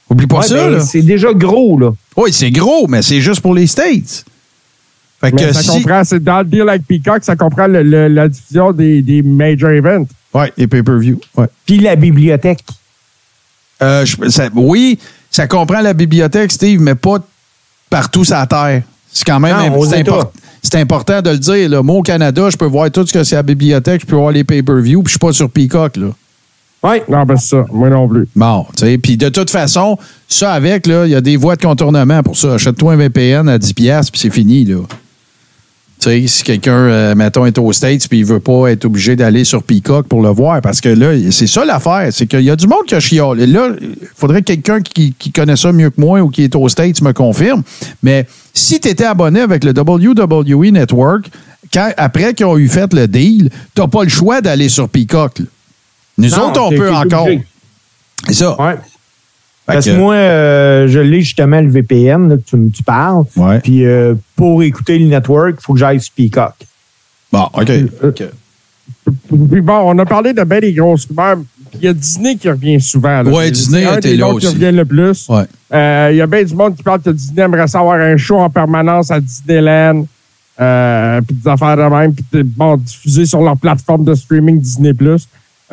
Oublie 0.10 0.28
pas 0.28 0.40
Ouais, 0.40 0.48
ça, 0.48 0.70
ben, 0.70 0.80
c'est 0.82 1.02
déjà 1.02 1.34
gros, 1.34 1.80
là. 1.80 1.92
Oui, 2.18 2.34
c'est 2.34 2.52
gros, 2.52 2.88
mais 2.88 3.02
c'est 3.02 3.22
juste 3.22 3.40
pour 3.40 3.54
les 3.56 3.68
States. 3.68 4.26
Fait 5.22 5.32
que 5.32 5.38
Mais 5.38 5.54
ça 5.54 5.62
si... 5.62 5.70
comprend, 5.70 6.04
c'est 6.04 6.22
dans 6.22 6.40
le 6.40 6.44
deal 6.46 6.68
avec 6.68 6.86
Peacock, 6.86 7.24
ça 7.24 7.36
comprend 7.38 7.68
le- 7.68 7.84
le- 7.84 8.10
la 8.10 8.28
diffusion 8.28 8.74
des, 8.74 9.02
des 9.02 9.22
major 9.24 9.70
events. 9.72 10.06
Ouais, 10.34 10.52
les 10.58 10.68
pay-per-view. 10.68 11.20
Ouais. 11.38 11.46
Puis 11.66 11.80
la 11.80 11.96
bibliothèque. 11.96 12.60
Euh, 13.82 14.06
je- 14.06 14.30
ça- 14.30 14.50
oui, 14.54 15.00
ça 15.32 15.48
comprend 15.48 15.80
la 15.82 15.94
bibliothèque, 15.94 16.52
Steve, 16.52 16.82
mais 16.82 16.96
pas 16.96 17.20
partout 17.90 18.26
sur 18.26 18.36
la 18.36 18.46
Terre. 18.46 18.84
C'est 19.12 19.26
quand 19.26 19.40
même 19.40 19.74
aux 19.74 19.86
c'est 20.62 20.80
important 20.80 21.22
de 21.22 21.30
le 21.30 21.38
dire. 21.38 21.70
Là. 21.70 21.82
Moi, 21.84 21.96
au 21.96 22.02
Canada, 22.02 22.50
je 22.50 22.58
peux 22.58 22.66
voir 22.66 22.92
tout 22.92 23.06
ce 23.08 23.14
que 23.14 23.24
c'est 23.24 23.36
à 23.36 23.40
la 23.40 23.44
bibliothèque, 23.44 24.02
je 24.02 24.06
peux 24.08 24.16
voir 24.16 24.32
les 24.32 24.44
pay-per-view, 24.44 25.02
puis 25.04 25.10
je 25.10 25.12
suis 25.14 25.20
pas 25.20 25.32
sur 25.32 25.50
Peacock. 25.50 25.96
Là. 25.98 26.08
Oui. 26.86 27.02
Non, 27.10 27.24
ben 27.24 27.36
c'est 27.36 27.48
ça. 27.56 27.66
Moi 27.72 27.90
non 27.90 28.08
plus. 28.08 28.28
Bon, 28.36 28.66
tu 28.78 28.86
sais, 28.86 28.98
puis 29.00 29.18
de 29.18 29.30
toute 29.30 29.50
façon, 29.50 29.98
ça 30.28 30.52
avec, 30.54 30.86
là, 30.86 31.06
il 31.08 31.12
y 31.12 31.16
a 31.16 31.22
des 31.22 31.36
voies 31.36 31.56
de 31.56 31.62
contournement 31.66 32.22
pour 32.22 32.38
ça. 32.38 32.54
Achète-toi 32.54 32.94
un 32.94 32.98
VPN 32.98 33.50
à 33.50 33.58
10$, 33.58 33.74
piastres, 33.74 34.12
puis 34.12 34.22
c'est 34.22 34.30
fini, 34.30 34.66
là. 34.66 34.82
Tu 36.00 36.10
sais, 36.10 36.28
si 36.28 36.44
quelqu'un, 36.44 36.74
euh, 36.74 37.16
mettons, 37.16 37.46
est 37.46 37.58
aux 37.58 37.72
States 37.74 38.08
puis 38.08 38.20
il 38.20 38.26
veut 38.26 38.42
pas 38.42 38.68
être 38.68 38.86
obligé 38.86 39.16
d'aller 39.16 39.46
sur 39.46 39.64
Peacock 39.64 40.08
pour 40.08 40.22
le 40.22 40.30
voir, 40.30 40.62
parce 40.62 40.80
que 40.80 40.90
là, 40.90 41.14
c'est 41.32 41.48
ça 41.48 41.66
l'affaire, 41.66 42.10
c'est 42.12 42.28
qu'il 42.28 42.42
y 42.42 42.52
a 42.52 42.56
du 42.56 42.68
monde 42.68 42.84
qui 42.86 42.94
a 42.94 43.00
chialé. 43.00 43.48
Là, 43.48 43.70
il 43.82 43.96
faudrait 44.16 44.42
que 44.42 44.54
quelqu'un 44.54 44.82
qui, 44.82 45.16
qui 45.18 45.32
connaît 45.32 45.56
ça 45.56 45.72
mieux 45.72 45.90
que 45.90 46.00
moi 46.00 46.22
ou 46.22 46.30
qui 46.30 46.44
est 46.44 46.56
aux 46.56 46.70
States 46.70 47.02
me 47.02 47.14
confirme. 47.14 47.64
Mais 48.04 48.28
si 48.54 48.80
tu 48.80 48.90
étais 48.90 49.06
abonné 49.06 49.40
avec 49.40 49.64
le 49.64 49.72
WWE 49.72 50.72
Network, 50.72 51.30
quand, 51.74 51.92
après 51.98 52.34
qu'ils 52.36 52.46
ont 52.46 52.58
eu 52.58 52.68
fait 52.68 52.94
le 52.94 53.08
deal, 53.08 53.50
tu 53.74 53.88
pas 53.88 54.04
le 54.04 54.10
choix 54.10 54.42
d'aller 54.42 54.70
sur 54.70 54.88
Peacock. 54.88 55.40
là. 55.40 55.46
Nous 56.18 56.30
Non, 56.30 56.48
autres, 56.50 56.62
on 56.62 56.70
peut 56.70 56.94
encore. 56.94 57.28
C'est 58.28 58.34
ça. 58.34 58.60
Ouais. 58.62 58.76
Parce 59.66 59.86
que 59.86 59.98
moi, 59.98 60.14
euh, 60.14 60.88
je 60.88 61.00
l'ai 61.00 61.22
justement 61.22 61.60
le 61.60 61.70
VPN, 61.70 62.30
là, 62.30 62.38
que 62.38 62.42
tu, 62.44 62.56
me- 62.56 62.70
tu 62.70 62.84
parles. 62.84 63.24
Ouais. 63.36 63.60
Puis 63.62 63.84
euh, 63.86 64.14
pour 64.36 64.62
écouter 64.64 65.00
le 65.00 65.06
network, 65.08 65.56
il 65.60 65.64
faut 65.64 65.74
que 65.74 65.80
j'aille 65.80 66.00
sur 66.00 66.14
Peacock. 66.14 66.54
Bon, 67.32 67.50
OK. 67.54 67.72
OK. 68.04 68.24
Puis 69.52 69.62
bon, 69.62 69.74
on 69.86 69.98
a 69.98 70.06
parlé 70.06 70.34
de 70.34 70.44
bien 70.44 70.60
des 70.60 70.74
grosses 70.74 71.08
rumeurs. 71.08 71.38
Puis 71.72 71.80
Il 71.82 71.86
y 71.86 71.88
a 71.88 71.94
Disney 71.94 72.36
qui 72.36 72.48
revient 72.48 72.80
souvent. 72.80 73.24
là. 73.24 73.30
Ouais, 73.32 73.46
C'est- 73.46 73.52
Disney 73.52 73.86
un 73.86 73.98
était 73.98 74.10
des 74.12 74.18
là 74.18 74.34
qui 74.40 74.48
revient 74.48 74.72
le 74.72 74.86
plus. 74.86 75.28
Ouais. 75.30 75.44
Euh, 75.74 76.10
Il 76.12 76.18
y 76.18 76.22
a 76.22 76.28
bien 76.28 76.44
du 76.44 76.54
monde 76.56 76.76
qui 76.76 76.84
parle 76.84 77.02
que 77.02 77.10
Disney 77.10 77.42
aimerait 77.42 77.68
savoir 77.68 78.00
un 78.00 78.18
show 78.18 78.38
en 78.38 78.50
permanence 78.50 79.10
à 79.12 79.20
Disneyland. 79.20 80.06
Euh, 80.62 81.20
puis 81.22 81.36
des 81.36 81.50
affaires 81.50 81.76
de 81.76 81.82
même. 81.84 82.14
Puis 82.14 82.44
bon, 82.44 82.78
diffusé 82.78 83.26
sur 83.26 83.42
leur 83.42 83.58
plateforme 83.58 84.06
de 84.06 84.14
streaming 84.14 84.60
Disney+. 84.62 84.94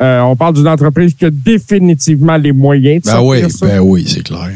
Euh, 0.01 0.21
on 0.21 0.35
parle 0.35 0.55
d'une 0.55 0.67
entreprise 0.67 1.13
qui 1.13 1.25
a 1.25 1.29
définitivement 1.29 2.35
les 2.37 2.51
moyens 2.51 3.01
de 3.03 3.05
Ben 3.05 3.11
sortir 3.13 3.45
oui, 3.45 3.51
ça. 3.51 3.65
ben 3.67 3.79
oui, 3.79 4.05
c'est 4.07 4.23
clair. 4.23 4.51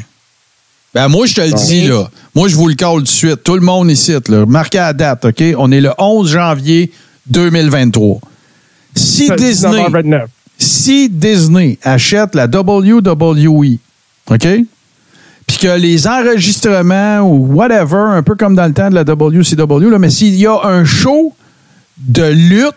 Ben 0.94 1.08
moi, 1.10 1.28
je 1.28 1.36
te 1.36 1.42
le 1.42 1.54
dis, 1.54 1.88
là. 1.88 2.10
Moi, 2.34 2.48
je 2.48 2.56
vous 2.56 2.68
le 2.68 2.76
colle 2.76 3.00
tout 3.00 3.04
de 3.04 3.08
suite. 3.08 3.44
Tout 3.44 3.56
le 3.56 3.62
monde 3.62 3.92
ici, 3.92 4.16
là. 4.30 4.46
Marquez 4.48 4.80
la 4.80 4.94
date, 4.94 5.26
OK? 5.26 5.44
On 5.58 5.72
est 5.72 5.82
le 5.82 5.92
11 5.98 6.32
janvier 6.32 6.92
2023. 7.28 8.20
Si 8.96 9.30
Disney, 9.38 9.88
19h29. 9.90 10.26
si 10.58 11.10
Disney 11.10 11.78
achète 11.84 12.34
la 12.34 12.48
WWE, 12.48 13.78
OK? 14.32 14.48
Puis 15.46 15.58
que 15.60 15.78
les 15.78 16.08
enregistrements 16.08 17.20
ou 17.22 17.54
whatever, 17.54 18.16
un 18.18 18.24
peu 18.24 18.36
comme 18.36 18.56
dans 18.56 18.66
le 18.66 18.74
temps 18.74 18.90
de 18.90 18.96
la 18.96 19.04
WCW, 19.04 19.90
là, 19.92 20.00
mais 20.00 20.10
s'il 20.10 20.36
y 20.36 20.48
a 20.48 20.60
un 20.64 20.84
show 20.84 21.34
de 21.98 22.24
lutte 22.32 22.76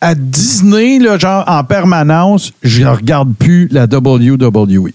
à 0.00 0.14
Disney, 0.14 0.98
là, 0.98 1.18
genre 1.18 1.44
en 1.46 1.62
permanence, 1.64 2.52
je 2.62 2.84
regarde 2.84 3.34
plus 3.36 3.68
la 3.70 3.84
WWE. 3.84 4.90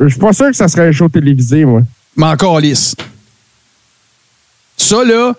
Je 0.00 0.08
suis 0.08 0.18
pas 0.18 0.32
sûr 0.32 0.46
que 0.48 0.56
ça 0.56 0.68
serait 0.68 0.88
un 0.88 0.92
show 0.92 1.08
télévisé, 1.08 1.64
moi. 1.64 1.82
Mais 2.16 2.26
encore 2.26 2.58
lisse. 2.60 2.96
Ça, 4.76 5.04
là, 5.04 5.32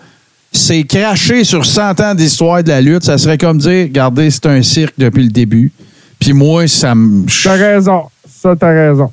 c'est 0.51 0.83
cracher 0.83 1.43
sur 1.43 1.65
100 1.65 1.99
ans 1.99 2.15
d'histoire 2.15 2.63
de 2.63 2.69
la 2.69 2.81
lutte. 2.81 3.03
Ça 3.03 3.17
serait 3.17 3.37
comme 3.37 3.57
dire, 3.57 3.83
regardez, 3.83 4.31
c'est 4.31 4.45
un 4.45 4.61
cirque 4.61 4.93
depuis 4.97 5.23
le 5.23 5.29
début. 5.29 5.71
Puis 6.19 6.31
moi, 6.31 6.67
ça 6.67 6.95
me... 6.95 7.25
T'as 7.43 7.53
raison. 7.55 8.03
Ça, 8.27 8.55
t'as 8.57 8.69
raison. 8.69 9.11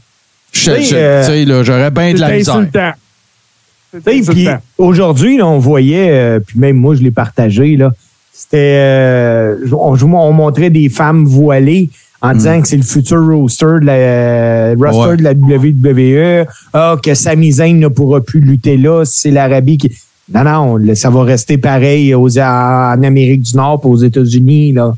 Euh, 0.68 0.76
tu 0.78 0.85
sais, 0.87 1.44
là, 1.44 1.62
J'aurais 1.64 1.90
bien 1.90 2.14
de 2.14 2.20
la 2.20 2.28
C'est 2.28 4.14
misère. 4.14 4.61
aujourd'hui, 4.78 5.38
là, 5.38 5.46
on 5.46 5.59
voyait, 5.59 6.11
euh, 6.11 6.40
puis 6.40 6.59
même 6.59 6.76
moi, 6.76 6.94
je 6.94 7.02
l'ai 7.02 7.11
partagé, 7.11 7.76
là. 7.76 7.90
C'était. 8.33 8.77
euh, 8.81 9.57
on, 9.73 9.97
on 10.03 10.33
montrait 10.33 10.71
des 10.71 10.88
femmes 10.88 11.25
voilées 11.25 11.90
en 12.21 12.33
disant 12.35 12.61
que 12.61 12.68
c'est 12.68 12.77
le 12.77 12.83
futur 12.85 13.18
roster 13.27 13.66
de 13.81 13.87
la, 13.87 13.92
euh, 13.95 14.75
roster 14.79 15.11
Ouais. 15.11 15.16
de 15.16 15.23
la 15.25 15.33
WWE. 15.33 16.47
Ah, 16.73 16.97
que 17.03 17.14
Sami 17.14 17.53
Zayn 17.53 17.79
ne 17.79 17.88
pourra 17.88 18.21
plus 18.21 18.40
lutter 18.40 18.77
là. 18.77 19.03
C'est 19.05 19.31
l'Arabie 19.31 19.77
qui. 19.79 19.92
Non, 20.33 20.45
non, 20.79 20.95
ça 20.95 21.11
va 21.11 21.25
rester 21.25 21.59
pareil 21.59 22.14
aux, 22.14 22.38
en 22.38 23.03
Amérique 23.03 23.42
du 23.42 23.57
Nord 23.57 23.81
et 23.85 23.88
aux 23.88 23.97
États-Unis, 23.97 24.73
là. 24.73 24.95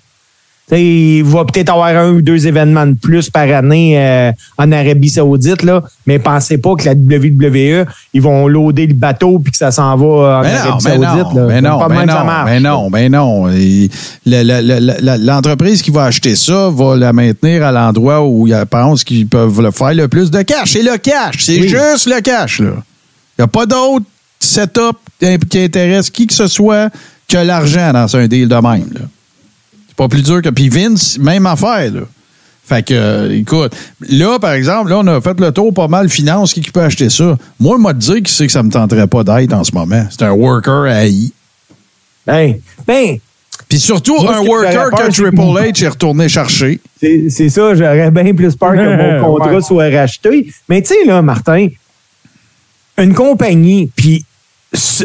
Il 0.73 1.23
va 1.25 1.45
peut-être 1.45 1.69
avoir 1.69 1.95
un 1.95 2.11
ou 2.11 2.23
deux 2.23 2.47
événements 2.47 2.87
de 2.87 2.95
plus 2.95 3.29
par 3.29 3.43
année 3.51 3.99
euh, 3.99 4.33
en 4.57 4.73
Arabie 4.73 5.11
Saoudite, 5.11 5.63
là, 5.63 5.83
mais 6.07 6.19
pensez 6.19 6.57
pas 6.57 6.75
que 6.75 6.87
la 6.87 6.93
WWE, 6.95 7.85
ils 8.15 8.23
vont 8.23 8.49
loader 8.49 8.87
le 8.87 8.95
bateau 8.95 9.39
puis 9.41 9.53
que 9.53 9.59
ça 9.59 9.71
s'en 9.71 9.95
va 9.95 10.39
en 10.39 10.43
Mais 10.43 10.55
Arabie 10.55 10.83
Saoudite. 10.83 11.03
non, 11.03 11.35
là. 11.35 11.47
mais 11.49 11.61
non, 11.61 11.89
mais 11.89 12.07
non, 12.07 12.25
marche. 12.25 12.51
mais 12.51 12.61
non, 12.61 12.91
mais 12.91 13.09
non. 13.11 13.47
L'entreprise 14.27 15.83
qui 15.83 15.91
va 15.91 16.05
acheter 16.05 16.35
ça 16.37 16.71
va 16.71 16.97
la 16.97 17.13
maintenir 17.13 17.65
à 17.65 17.73
l'endroit 17.73 18.27
où 18.27 18.47
ils 18.47 18.65
pensent 18.71 19.05
qu'ils 19.05 19.27
peuvent 19.29 19.61
le 19.61 19.71
faire 19.71 19.95
le 19.95 20.09
plus 20.09 20.31
de 20.31 20.43
cash. 20.43 20.73
C'est 20.73 20.83
le 20.83 20.97
cash. 20.97 21.45
C'est 21.45 21.61
Oui. 21.61 21.69
juste 21.69 22.07
le 22.07 22.21
cash. 22.21 22.61
Il 22.61 22.65
n'y 23.39 23.45
a 23.45 23.47
pas 23.49 23.67
d'autre 23.67 24.07
setup 24.41 24.97
qui 25.21 25.59
intéresse 25.59 26.11
qui 26.11 26.27
que 26.27 26.35
ce 26.35 26.47
soit 26.47 26.89
que 27.29 27.37
l'argent 27.39 27.93
dans 27.93 28.17
un 28.17 28.27
deal 28.27 28.49
de 28.49 28.55
même. 28.55 28.87
là. 28.95 29.01
C'est 29.95 30.03
pas 30.03 30.09
plus 30.09 30.23
dur 30.23 30.43
que. 30.43 30.49
Puis 30.49 30.69
Vince, 30.69 31.19
même 31.19 31.47
affaire. 31.47 31.93
Là. 31.93 32.01
Fait 32.67 32.83
que, 32.83 32.95
euh, 32.95 33.37
écoute, 33.39 33.77
là, 34.09 34.39
par 34.41 34.53
exemple, 34.55 34.91
là, 34.91 34.99
on 34.99 35.07
a 35.07 35.21
fait 35.21 35.39
le 35.39 35.53
tour 35.53 35.73
pas 35.73 35.87
mal 35.87 36.09
finance. 36.09 36.53
Qui, 36.53 36.63
qui 36.63 36.71
peut 36.73 36.81
acheter 36.83 37.11
ça? 37.11 37.37
Moi, 37.61 37.79
moi, 37.79 37.93
te 37.95 37.99
dire 37.99 38.23
qui 38.23 38.33
c'est 38.33 38.47
que 38.47 38.53
ça 38.53 38.63
me 38.63 38.71
tenterait 38.71 39.07
pas 39.07 39.23
d'être 39.23 39.53
en 39.53 39.63
ce 39.63 39.73
moment. 39.73 40.05
C'est 40.11 40.23
un 40.23 40.33
worker 40.33 40.85
à 40.91 41.07
I. 41.07 41.33
Ben, 42.27 42.55
ben, 42.87 43.19
Puis 43.69 43.79
surtout, 43.79 44.21
Moi, 44.21 44.35
un 44.37 44.43
que 44.43 44.49
worker 44.49 44.91
que 44.91 44.97
peur, 44.97 45.09
Triple 45.11 45.37
H 45.37 45.85
est 45.85 45.89
retourné 45.89 46.29
chercher. 46.29 46.81
c'est 46.99 47.29
c'est 47.29 47.51
ça, 47.51 47.75
j'aurais 47.75 48.11
bien 48.11 48.35
plus 48.35 48.57
peur 48.57 48.73
que 48.73 48.97
mon 49.19 49.23
contrat 49.25 49.55
Ouais. 49.55 49.63
soit 49.63 49.91
racheté. 49.91 50.51
Mais 50.69 50.81
tu 50.83 50.89
sais, 50.95 51.05
là, 51.07 51.21
Martin, 51.23 51.69
une 52.99 53.13
compagnie, 53.15 53.91
puis 53.95 54.25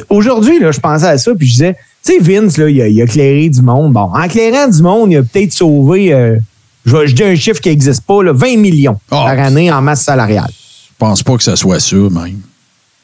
aujourd'hui, 0.10 0.60
là, 0.60 0.72
je 0.72 0.80
pensais 0.80 1.08
à 1.08 1.18
ça, 1.18 1.32
puis 1.38 1.46
je 1.48 1.52
disais, 1.52 1.76
tu 2.18 2.24
sais, 2.26 2.40
Vince, 2.42 2.58
là, 2.58 2.70
il 2.70 2.82
a, 2.82 2.88
il 2.88 3.00
a 3.02 3.04
éclairé 3.06 3.50
du 3.50 3.62
monde. 3.62 3.94
Bon, 3.94 4.10
en 4.14 4.22
éclairant 4.24 4.68
du 4.68 4.82
monde, 4.82 5.12
il 5.12 5.18
a 5.18 5.24
peut-être 5.24 5.54
sauvé, 5.54 6.14
euh, 6.14 6.38
je, 6.86 6.96
vais- 6.96 7.08
je 7.08 7.16
dis 7.16 7.24
un 7.24 7.36
chiffre 7.36 7.60
qui 7.62 7.70
n'existe 7.70 8.04
pas, 8.06 8.24
là, 8.24 8.32
20 8.34 8.58
millions 8.58 8.98
Ah. 9.12 9.26
par 9.28 9.40
année 9.40 9.72
en 9.72 9.82
masse 9.82 10.04
salariale. 10.04 10.50
Je 10.52 10.94
pense 10.98 11.24
pas 11.24 11.38
que 11.38 11.44
ça 11.44 11.56
soit 11.56 11.80
ça, 11.80 11.96
même. 11.96 12.40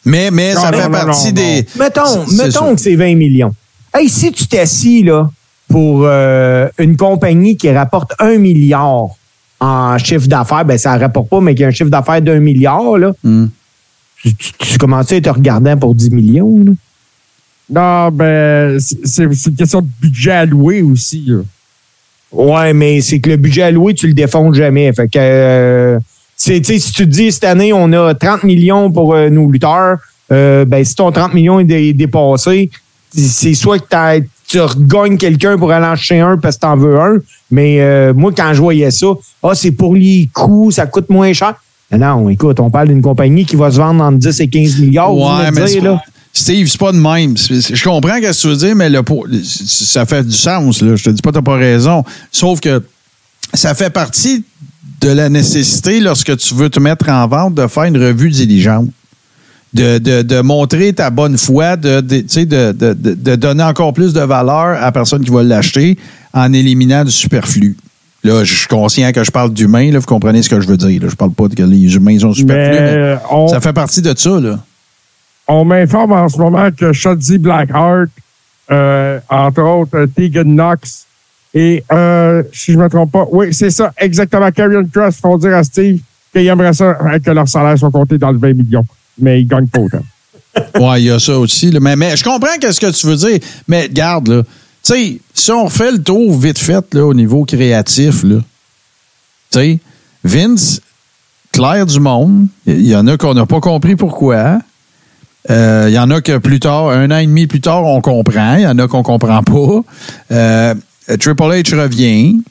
Mais, 0.06 0.30
mais 0.32 0.54
Non, 0.54 0.62
ça 0.62 0.72
non, 0.72 0.78
fait 0.78 0.84
non, 0.86 0.92
partie 0.92 1.28
non, 1.28 1.32
des. 1.34 1.66
Mettons, 1.80 2.26
mettons 2.34 2.76
que 2.76 2.82
c'est 2.82 2.96
20 2.96 3.16
millions. 3.16 3.54
Hey, 3.94 4.10
si 4.10 4.32
tu 4.32 4.46
t'assis 4.48 5.02
là 5.04 5.30
pour 5.68 6.02
euh, 6.04 6.68
une 6.78 6.96
compagnie 6.98 7.58
qui 7.58 7.72
rapporte 7.72 8.12
un 8.20 8.38
milliard 8.38 9.08
en 9.60 9.98
chiffre 9.98 10.28
d'affaires, 10.28 10.66
ben 10.66 10.78
ça 10.78 10.96
ne 10.96 11.00
rapporte 11.02 11.30
pas, 11.30 11.40
mais 11.40 11.56
qui 11.56 11.64
a 11.64 11.68
un 11.68 11.72
chiffre 11.72 11.90
d'affaires 11.90 12.22
d'un 12.22 12.40
milliard, 12.40 12.98
là, 12.98 13.14
Hmm. 13.24 13.48
tu, 14.22 14.36
tu, 14.36 14.52
tu 14.58 14.78
commences 14.78 15.12
à 15.12 15.22
te 15.22 15.30
regardant 15.30 15.78
pour 15.78 15.96
10 15.96 16.12
millions. 16.12 16.60
Là. 16.66 16.72
Non, 17.70 18.10
ben, 18.12 18.78
c'est 18.80 19.24
une 19.24 19.56
question 19.58 19.82
de 19.82 19.88
budget 20.02 20.32
alloué 20.32 20.82
aussi. 20.82 21.24
là. 21.28 21.38
Ouais, 22.32 22.74
mais 22.74 23.02
c'est 23.02 23.20
que 23.20 23.30
le 23.30 23.38
budget 23.38 23.64
alloué, 23.64 23.94
tu 23.94 24.08
le 24.08 24.14
défonces 24.14 24.56
jamais. 24.56 24.92
Fait 24.94 25.08
que 25.08 25.18
euh, 25.18 26.00
c'est, 26.36 26.60
tu 26.62 26.74
sais, 26.74 26.80
si 26.80 26.92
tu 26.92 27.06
te 27.06 27.10
dis 27.10 27.32
cette 27.32 27.46
année, 27.46 27.72
on 27.74 27.92
a 27.94 28.14
30 28.14 28.44
millions 28.44 28.92
pour 28.92 29.16
euh, 29.16 29.30
nos 29.30 29.50
lutteurs, 29.50 29.98
euh, 30.32 30.66
ben 30.66 30.84
si 30.84 30.96
ton 30.96 31.12
30 31.12 31.34
millions 31.34 31.60
est, 31.60 31.64
dé- 31.64 31.94
dépassé, 31.94 32.70
c'est 33.16 33.54
soit 33.54 33.80
que 33.80 34.20
tu 34.48 34.60
regagnes 34.60 35.18
quelqu'un 35.18 35.58
pour 35.58 35.72
aller 35.72 35.86
en 35.86 35.96
chercher 35.96 36.20
un 36.20 36.38
parce 36.38 36.56
que 36.58 36.62
t'en 36.62 36.76
veux 36.78 37.00
un. 37.00 37.18
Mais 37.52 37.80
euh, 37.80 38.14
moi, 38.14 38.32
quand 38.36 38.52
je 38.54 38.62
voyais 38.62 38.92
ça, 38.92 39.08
ah, 39.44 39.52
c'est 39.56 39.72
pour 39.72 39.96
les 39.96 40.30
coûts, 40.34 40.72
ça 40.72 40.86
coûte 40.88 41.10
moins 41.10 41.32
cher. 41.32 41.56
Non, 41.92 42.28
écoute, 42.30 42.60
on 42.60 42.70
parle 42.70 42.90
d'une 42.90 43.02
compagnie 43.02 43.46
qui 43.46 43.56
va 43.56 43.72
se 43.72 43.78
vendre 43.78 44.04
entre 44.04 44.18
10 44.18 44.42
et 44.42 44.48
15 44.50 44.80
milliards. 44.80 45.16
Ouais, 45.16 45.52
mais 45.52 45.62
dire, 45.62 45.68
c'est 45.70 45.80
là. 45.80 46.02
Steve, 46.38 46.68
c'est 46.68 46.78
pas 46.80 46.92
de 46.92 46.98
même. 46.98 47.38
Je 47.38 47.82
comprends 47.84 48.16
ce 48.18 48.20
que 48.22 48.42
tu 48.42 48.48
veux 48.50 48.58
dire, 48.58 48.76
mais 48.76 48.90
le, 48.90 49.02
ça 49.44 50.06
fait 50.06 50.24
du 50.24 50.36
sens. 50.36 50.82
Là. 50.82 50.96
Je 50.98 51.04
te 51.06 51.10
dis 51.10 51.22
pas 51.22 51.30
que 51.30 51.36
t'as 51.36 51.42
pas 51.42 51.56
raison. 51.56 52.04
Sauf 52.32 52.60
que 52.60 52.84
ça 53.54 53.74
fait 53.74 53.90
partie 53.90 54.44
de 55.00 55.10
la 55.10 55.30
nécessité, 55.30 56.02
lorsque 56.02 56.36
tu 56.38 56.54
veux 56.54 56.70
te 56.70 56.80
mettre 56.80 57.08
en 57.10 57.26
vente, 57.28 57.56
de 57.56 57.66
faire 57.68 57.84
une 57.84 57.98
revue 57.98 58.30
diligente. 58.30 58.90
De, 59.74 59.98
de, 59.98 60.22
de 60.22 60.40
montrer 60.40 60.94
ta 60.94 61.10
bonne 61.10 61.38
foi, 61.38 61.76
de, 61.76 62.00
de, 62.00 62.22
de, 62.22 62.72
de, 62.72 62.94
de- 62.94 63.14
de 63.14 63.36
donner 63.36 63.64
encore 63.64 63.94
plus 63.94 64.14
de 64.14 64.22
valeur 64.22 64.78
à 64.78 64.80
la 64.80 64.92
personne 64.94 65.22
qui 65.24 65.32
va 65.32 65.44
l'acheter 65.44 65.98
en 66.34 66.54
éliminant 66.54 67.04
du 67.04 67.12
superflu. 67.12 67.76
Là, 68.24 68.46
je 68.46 68.56
suis 68.56 68.68
conscient 68.68 69.12
que 69.12 69.22
je 69.26 69.32
parle 69.32 69.52
d'humains, 69.54 69.92
là, 69.92 70.00
vous 70.00 70.06
comprenez 70.06 70.42
ce 70.44 70.50
que 70.50 70.62
je 70.62 70.68
veux 70.68 70.78
dire. 70.78 71.02
Là. 71.02 71.10
Je 71.10 71.16
parle 71.16 71.34
pas 71.34 71.50
que 71.50 71.62
les 71.64 71.94
humains 71.94 72.18
sont 72.20 72.34
superflus, 72.34 72.80
mais 72.80 72.98
Mais 72.98 73.18
on, 73.30 73.50
ça 73.50 73.60
fait 73.60 73.74
partie 73.74 74.02
de 74.02 74.14
ça. 74.18 74.40
Là. 74.40 74.60
On 75.48 75.66
m'informe 75.66 76.12
en 76.12 76.30
ce 76.30 76.38
moment 76.38 76.70
que 76.72 76.94
Shotzi 76.94 77.38
Blackheart, 77.38 78.10
euh, 78.72 79.20
entre 79.30 79.62
autres 79.62 80.06
Tegan 80.16 80.44
Knox, 80.44 81.06
et 81.56 81.84
euh, 81.92 82.44
si 82.52 82.74
je 82.74 82.78
me 82.78 82.90
trompe 82.90 83.14
pas, 83.14 83.26
oui, 83.32 83.54
c'est 83.54 83.72
ça, 83.72 83.94
exactement. 83.98 84.52
Karrion 84.52 84.86
Cross 84.94 85.16
font 85.16 85.38
dire 85.38 85.56
à 85.56 85.64
Steve 85.64 86.02
qu'ils 86.34 86.48
aimeraient 86.48 86.74
ça 86.74 86.98
que 87.24 87.32
leur 87.32 87.48
salaire 87.48 87.80
soit 87.80 87.92
compté 87.92 88.18
dans 88.18 88.32
le 88.32 88.38
20 88.38 88.54
millions. 88.54 88.86
Mais 89.18 89.42
ils 89.42 89.48
gagnent 89.48 89.68
pas 89.68 89.80
autant. 89.80 90.04
Ouais, 90.80 91.02
il 91.02 91.06
y 91.06 91.12
a 91.12 91.20
ça 91.20 91.38
aussi. 91.38 91.70
Mais, 91.82 91.98
mais 91.98 92.16
je 92.16 92.24
comprends 92.24 92.48
ce 92.62 92.80
que 92.80 92.90
tu 92.90 93.08
veux 93.08 93.18
dire. 93.18 93.40
Mais 93.68 93.90
garde, 93.90 94.30
là. 94.30 94.44
Tu 94.84 94.94
sais, 94.94 95.20
si 95.34 95.52
on 95.52 95.66
refait 95.66 95.92
le 95.92 96.02
tour 96.02 96.38
vite 96.38 96.60
fait 96.60 96.94
là, 96.94 97.06
au 97.06 97.14
niveau 97.14 97.44
créatif, 97.44 98.22
tu 98.22 98.40
sais, 99.52 99.80
Vince, 100.24 100.80
Claire 101.52 101.86
du 101.86 102.00
monde, 102.00 102.48
il 102.66 102.86
y 102.86 102.96
en 102.96 103.06
a 103.08 103.18
qu'on 103.18 103.34
n'a 103.34 103.46
pas 103.46 103.60
compris 103.60 103.96
pourquoi. 103.96 104.60
Euh, 105.50 105.86
Il 105.90 105.94
y 105.94 106.00
en 106.00 106.10
a 106.12 106.22
que 106.22 106.38
plus 106.38 106.60
tard, 106.60 106.90
un 106.90 107.12
an 107.12 107.18
et 107.18 107.26
demi 107.26 107.48
plus 107.48 107.62
tard, 107.62 107.84
on 107.84 108.02
comprend. 108.02 108.56
Il 108.56 108.64
y 108.64 108.68
en 108.68 108.78
a 108.80 108.88
qu'on 108.88 109.04
comprend 109.04 109.44
pas. 109.44 109.82
Euh, 110.32 110.74
Triple 111.08 111.44
H 111.44 111.76
revient. 111.80 112.42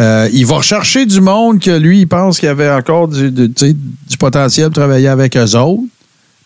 Euh, 0.00 0.28
il 0.32 0.46
va 0.46 0.56
rechercher 0.56 1.06
du 1.06 1.20
monde 1.20 1.60
que 1.60 1.70
lui, 1.70 2.00
il 2.00 2.06
pense 2.08 2.38
qu'il 2.38 2.48
avait 2.48 2.70
encore 2.70 3.08
du, 3.08 3.30
du 3.30 4.16
potentiel 4.18 4.68
de 4.68 4.74
travailler 4.74 5.08
avec 5.08 5.36
eux 5.36 5.56
autres. 5.56 5.82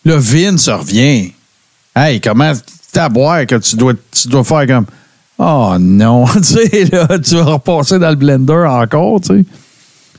Là, 0.05 0.15
Vince 0.17 0.69
revient. 0.69 1.31
Hey, 1.95 2.21
comment 2.21 2.53
t'as 2.91 3.09
boire 3.09 3.45
que 3.45 3.55
tu 3.55 3.75
dois, 3.75 3.93
tu 4.11 4.27
dois 4.27 4.43
faire 4.43 4.67
comme 4.67 4.85
Oh 5.37 5.75
non, 5.79 6.25
tu 6.35 6.43
sais, 6.43 6.85
là, 6.91 7.07
tu 7.19 7.35
vas 7.35 7.43
repasser 7.43 7.97
dans 7.97 8.09
le 8.09 8.15
blender 8.15 8.65
encore, 8.67 9.21
tu 9.21 9.27
sais. 9.27 9.45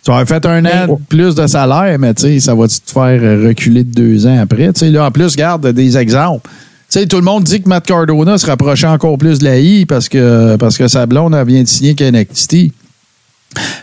Tu 0.03 0.11
vas 0.11 0.25
fait 0.25 0.45
un 0.47 0.65
an 0.65 0.87
de 0.89 1.05
plus 1.09 1.35
de 1.35 1.47
salaire, 1.47 1.99
mais 1.99 2.15
tu 2.15 2.23
sais, 2.23 2.41
ça 2.41 2.55
va 2.55 2.67
te 2.67 2.73
faire 2.87 3.21
reculer 3.47 3.85
de 3.85 3.93
deux 3.93 4.27
ans 4.27 4.39
après? 4.41 4.73
Tu 4.73 4.81
sais, 4.81 4.91
là, 4.91 5.07
en 5.07 5.11
plus, 5.11 5.37
garde 5.37 5.67
des 5.73 5.99
exemples. 5.99 6.49
Tu 6.91 6.99
sais, 6.99 7.07
tout 7.07 7.17
le 7.17 7.23
monde 7.23 7.45
dit 7.45 7.63
que 7.63 7.69
Matt 7.69 7.87
Cardona 7.87 8.37
se 8.39 8.47
rapprochait 8.47 8.87
encore 8.87 9.17
plus 9.19 9.39
de 9.39 9.45
la 9.45 9.59
I 9.59 9.87
parce 9.87 10.09
que, 10.09 10.57
parce 10.57 10.77
que 10.77 10.89
sa 10.89 11.07
blonde 11.07 11.35
elle 11.35 11.47
vient 11.47 11.63
de 11.63 11.69
signer 11.69 11.95
Connectivity. 11.95 12.73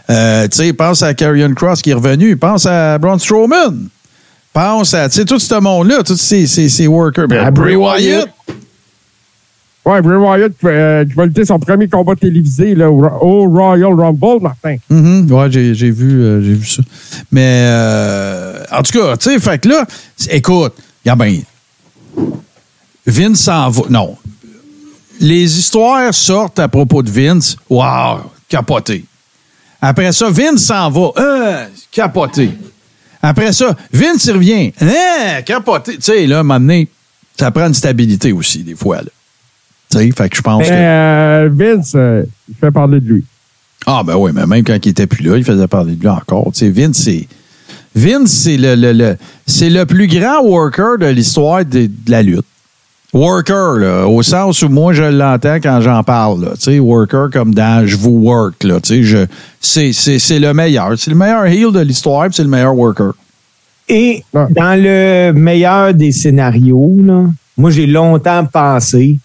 Euh, 0.10 0.48
tu 0.48 0.58
sais, 0.58 0.74
pense 0.74 1.04
à 1.04 1.14
Karrion 1.14 1.54
Cross 1.54 1.82
qui 1.82 1.92
est 1.92 1.94
revenu. 1.94 2.36
Pense 2.36 2.66
à 2.66 2.98
Braun 2.98 3.18
Strowman. 3.20 3.88
Pense 4.52 4.94
à, 4.94 5.08
tu 5.08 5.20
sais, 5.20 5.26
tout 5.26 5.40
ce 5.40 5.56
monde-là, 5.56 6.04
tous 6.04 6.18
ces, 6.18 6.48
ces, 6.48 6.68
ces 6.68 6.88
workers. 6.88 7.28
À 7.32 7.52
Bray 7.52 7.76
Wyatt. 7.76 8.28
Ouais, 9.88 10.02
Bray 10.02 10.18
Wyatt 10.18 10.52
euh, 10.66 11.06
qui 11.06 11.14
va 11.14 11.26
lutter 11.26 11.46
son 11.46 11.60
premier 11.60 11.88
combat 11.88 12.14
télévisé 12.14 12.76
là, 12.76 12.92
au, 12.92 13.48
Royal 13.48 13.94
Rumble, 13.94 14.42
Martin. 14.42 14.76
Mhm. 14.90 15.32
Ouais, 15.32 15.50
j'ai, 15.50 15.92
vu, 15.92 16.22
euh, 16.22 16.40
vu 16.40 16.66
ça. 16.66 16.84
Mais, 17.32 17.64
euh, 17.70 18.66
en 18.70 18.84
tout 18.84 19.00
cas, 19.00 19.16
tu 19.16 19.30
sais, 19.30 19.40
fait 19.40 19.60
que 19.60 19.70
là, 19.70 19.86
écoute, 20.30 20.74
y 21.06 21.10
a 21.10 21.16
ben, 21.16 21.42
Vince 23.06 23.40
s'en 23.40 23.70
va. 23.70 23.84
Non. 23.90 24.18
Les 25.22 25.58
histoires 25.58 26.14
sortent 26.14 26.60
à 26.60 26.68
propos 26.68 27.02
de 27.02 27.10
Vince. 27.10 27.56
Wow, 27.70 28.30
capoté. 28.50 29.06
Après 29.82 30.12
ça, 30.12 30.30
Vince 30.30 30.66
s'en 30.66 30.90
va. 30.90 31.12
Euh, 31.18 31.66
capoté. 31.92 32.52
Après 33.22 33.54
ça, 33.54 33.74
Vince 33.94 34.26
il 34.26 34.34
revient. 34.34 34.74
Euh, 34.82 35.42
capoté. 35.46 35.96
Tu 35.96 36.02
sais, 36.02 36.28
là, 36.28 36.44
donné, 36.44 36.90
ça 37.40 37.52
prend 37.52 37.68
une 37.68 37.74
stabilité 37.74 38.34
aussi, 38.34 38.64
des 38.64 38.76
fois. 38.76 38.98
Là. 38.98 39.12
Sais, 39.98 40.12
fait 40.12 40.30
que 40.30 40.36
je 40.38 40.42
pense 40.42 40.60
Mais 40.62 40.68
que. 40.70 40.74
euh, 40.74 41.50
Vince, 41.52 41.94
euh, 41.96 42.24
il 42.50 42.56
fait 42.56 42.72
parler 42.72 43.00
de 43.00 43.08
lui. 43.08 43.24
Ah, 43.86 44.02
ben 44.06 44.16
oui, 44.18 44.32
mais 44.34 44.46
même 44.46 44.64
quand 44.64 44.78
il 44.86 44.90
était 44.90 45.08
plus 45.08 45.24
là, 45.24 45.38
il 45.38 45.44
faisait 45.44 45.68
parler 45.68 45.96
de 45.96 46.02
lui 46.02 46.10
encore. 46.10 46.52
Tu 46.54 46.60
sais, 46.60 46.70
Vince, 46.70 46.98
c'est. 46.98 47.28
Vince, 47.96 48.32
c'est 48.32 48.58
le, 48.58 48.76
le, 48.76 48.92
le- 48.94 49.18
c'est 49.46 49.70
le 49.70 49.86
plus 49.86 50.08
grand 50.08 50.42
worker 50.44 50.98
de 51.00 51.06
l'histoire 51.08 51.64
de, 51.66 51.86
de 51.88 51.92
la 52.12 52.22
lutte. 52.22 52.46
Worker, 53.14 53.78
là, 53.80 54.06
au 54.06 54.22
sens 54.22 54.62
où 54.62 54.70
moi 54.70 54.92
je 54.94 55.04
l'entends 55.04 55.56
quand 55.56 55.80
j'en 55.82 56.04
parle. 56.04 56.44
Là, 56.44 56.52
tu 56.56 56.64
sais, 56.64 56.80
worker 56.80 57.30
comme 57.32 57.56
dans 57.56 57.88
je 57.88 57.96
vous 57.96 58.20
work. 58.22 58.64
Là, 58.64 58.80
tu 58.82 58.96
sais, 58.96 59.04
je, 59.04 59.26
c'est, 59.62 59.94
c'est, 59.94 60.20
c'est 60.20 60.40
le 60.40 60.54
meilleur. 60.54 61.00
C'est 61.00 61.10
le 61.10 61.16
meilleur 61.18 61.46
heel 61.46 61.72
de 61.72 61.80
l'histoire, 61.80 62.28
c'est 62.32 62.44
le 62.44 62.50
meilleur 62.50 62.76
worker. 62.76 63.14
Et 63.90 64.24
dans 64.34 64.78
le 64.80 65.32
meilleur 65.32 65.94
des 65.94 66.12
scénarios, 66.12 66.94
là, 67.00 67.24
moi, 67.58 67.72
j'ai 67.72 67.88
longtemps 67.88 68.46
pensé 68.46 69.18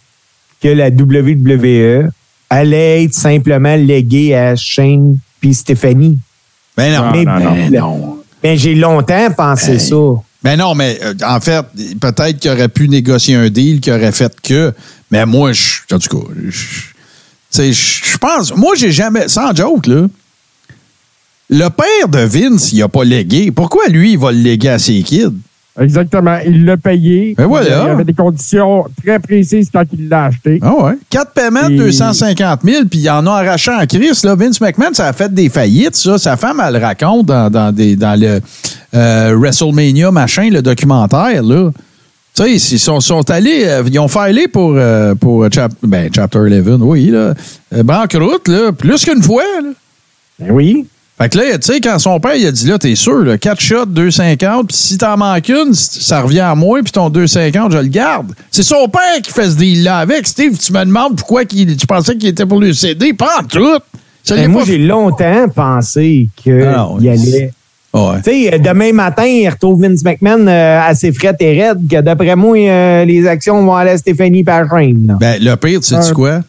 que 0.63 0.69
la 0.69 0.89
WWE 0.89 2.11
allait 2.51 3.05
être 3.05 3.15
simplement 3.15 3.77
léguée 3.77 4.35
à 4.35 4.55
Shane 4.57 5.17
puis 5.41 5.55
Stéphanie. 5.55 6.19
Ben 6.77 6.95
non, 6.95 7.11
Mais- 7.13 7.25
non, 7.25 7.41
non. 7.41 7.53
ben 7.55 7.71
non. 7.73 8.19
Ben, 8.43 8.59
j'ai 8.59 8.75
longtemps 8.75 9.31
pensé 9.37 9.79
ça. 9.79 9.97
Ben 10.43 10.57
non, 10.57 10.75
mais 10.75 10.99
euh, 11.03 11.15
en 11.25 11.41
fait, 11.41 11.65
peut-être 12.01 12.39
qu'il 12.41 12.51
aurait 12.51 12.69
pu 12.69 12.89
négocier 12.89 13.37
un 13.37 13.49
deal 13.49 13.81
qui 13.81 13.91
aurait 13.93 14.11
fait 14.13 14.33
que. 14.43 14.73
Mais 15.11 15.25
moi, 15.27 15.53
je, 15.53 15.81
en 15.93 15.99
tout 15.99 16.19
cas, 16.19 16.27
je, 16.49 16.51
tu 16.51 16.93
sais, 17.51 17.73
je 17.73 18.17
pense. 18.19 18.55
Moi, 18.57 18.75
j'ai 18.77 18.91
jamais. 18.91 19.29
Sans 19.29 19.55
joke, 19.55 19.87
là. 19.87 20.07
Le 21.51 21.69
père 21.69 22.09
de 22.09 22.19
Vince, 22.21 22.73
il 22.73 22.83
a 22.83 22.89
pas 22.89 23.05
légué. 23.05 23.51
Pourquoi 23.51 23.87
lui, 23.89 24.13
il 24.13 24.19
va 24.19 24.33
le 24.33 24.39
léguer 24.39 24.71
à 24.71 24.79
ses 24.79 25.03
kids? 25.03 25.35
Exactement. 25.81 26.39
Il 26.45 26.64
l'a 26.66 26.77
payé. 26.77 27.35
Ben 27.37 27.47
voilà. 27.47 27.85
Il 27.87 27.91
avait 27.91 28.05
des 28.05 28.12
conditions 28.12 28.85
très 29.03 29.18
précises 29.18 29.68
quand 29.73 29.85
il 29.93 30.09
l'a 30.09 30.27
acheté. 30.27 30.59
Ah 30.61 30.75
ouais. 30.85 30.93
Quatre 31.09 31.33
paiements 31.33 31.66
de 31.68 31.75
Et- 31.75 31.79
250 31.79 32.61
000, 32.62 32.85
puis 32.91 32.99
il 33.01 33.11
en 33.11 33.27
a 33.27 33.31
arraché 33.31 33.70
en 33.70 33.87
crise. 33.87 34.23
Là. 34.25 34.35
Vince 34.35 34.61
McMahon, 34.61 34.93
ça 34.93 35.07
a 35.09 35.12
fait 35.14 35.33
des 35.33 35.49
faillites, 35.49 35.97
ça. 35.97 36.18
Sa 36.18 36.37
femme, 36.37 36.62
elle 36.66 36.75
le 36.75 36.79
raconte 36.81 37.27
dans, 37.27 37.49
dans, 37.51 37.73
des, 37.75 37.97
dans 37.97 38.20
le 38.20 38.41
euh, 38.95 39.35
WrestleMania, 39.39 40.11
machin, 40.11 40.51
le 40.51 40.61
documentaire, 40.61 41.43
là. 41.43 41.70
Tu 42.35 42.59
sais, 42.59 42.75
ils 42.75 42.79
sont, 42.79 43.01
sont 43.01 43.31
allés, 43.31 43.64
euh, 43.66 43.83
ils 43.87 43.99
ont 43.99 44.09
filé 44.09 44.49
pour, 44.49 44.73
euh, 44.77 45.14
pour 45.14 45.47
chap- 45.53 45.73
ben, 45.83 46.09
Chapter 46.14 46.39
11, 46.39 46.79
oui, 46.81 47.07
là. 47.11 47.35
Banqueroute, 47.83 48.49
là, 48.49 48.73
plus 48.73 49.05
qu'une 49.05 49.23
fois, 49.23 49.43
là. 49.62 49.68
Ben 50.39 50.51
oui. 50.51 50.87
Fait 51.19 51.29
que 51.29 51.39
là, 51.39 51.59
tu 51.59 51.73
sais, 51.73 51.81
quand 51.81 51.99
son 51.99 52.19
père, 52.19 52.35
il 52.35 52.47
a 52.47 52.51
dit, 52.51 52.67
là, 52.67 52.79
t'es 52.79 52.95
sûr, 52.95 53.19
là, 53.21 53.39
4 53.39 53.61
shots, 53.61 53.87
2,50, 53.87 54.67
puis 54.67 54.77
si 54.77 54.99
t'en 54.99 55.17
manques 55.17 55.49
une, 55.49 55.73
ça 55.75 56.21
revient 56.23 56.41
à 56.41 56.55
moi, 56.55 56.81
puis 56.83 56.91
ton 56.91 57.11
2,50, 57.11 57.71
je 57.73 57.79
le 57.79 57.87
garde. 57.89 58.33
C'est 58.51 58.63
son 58.65 58.89
père 58.89 59.21
qui 59.23 59.31
fait 59.31 59.45
ce 59.51 59.57
deal-là 59.57 59.99
avec. 59.99 60.27
Steve, 60.27 60.59
tu 60.59 60.73
me 60.73 60.85
demandes 60.85 61.17
pourquoi 61.17 61.45
qu'il- 61.45 61.77
tu 61.77 61.87
pensais 61.87 62.17
qu'il 62.17 62.29
était 62.29 62.47
pour 62.47 62.61
lui 62.61 62.75
céder? 62.75 63.13
Pas 63.13 63.41
en 63.41 63.45
tout. 63.45 63.79
Ça 64.25 64.37
Ben, 64.37 64.51
moi, 64.51 64.63
pas 64.63 64.67
j'ai 64.69 64.79
longtemps 64.79 65.49
pensé 65.55 66.29
qu'il 66.37 66.63
Ah 66.63 66.89
allait. 66.99 67.53
Ouais. 67.95 68.17
Tu 68.25 68.31
sais, 68.31 68.55
euh, 68.55 68.59
demain 68.59 68.93
matin, 68.93 69.25
il 69.27 69.49
retrouve 69.49 69.83
Vince 69.83 70.03
McMahon 70.03 70.47
euh, 70.47 70.81
assez 70.81 71.13
fret 71.13 71.37
et 71.41 71.61
raide 71.63 71.87
que 71.91 72.01
d'après 72.01 72.35
moi, 72.37 72.57
euh, 72.57 73.05
les 73.05 73.27
actions 73.27 73.63
vont 73.63 73.75
aller 73.75 73.91
à 73.91 73.99
Stéphanie 73.99 74.43
Pachane. 74.45 75.07
là. 75.09 75.15
Ben, 75.21 75.37
le 75.43 75.55
pire, 75.57 75.81
tu 75.81 75.89
sais 75.89 76.13
quoi? 76.15 76.41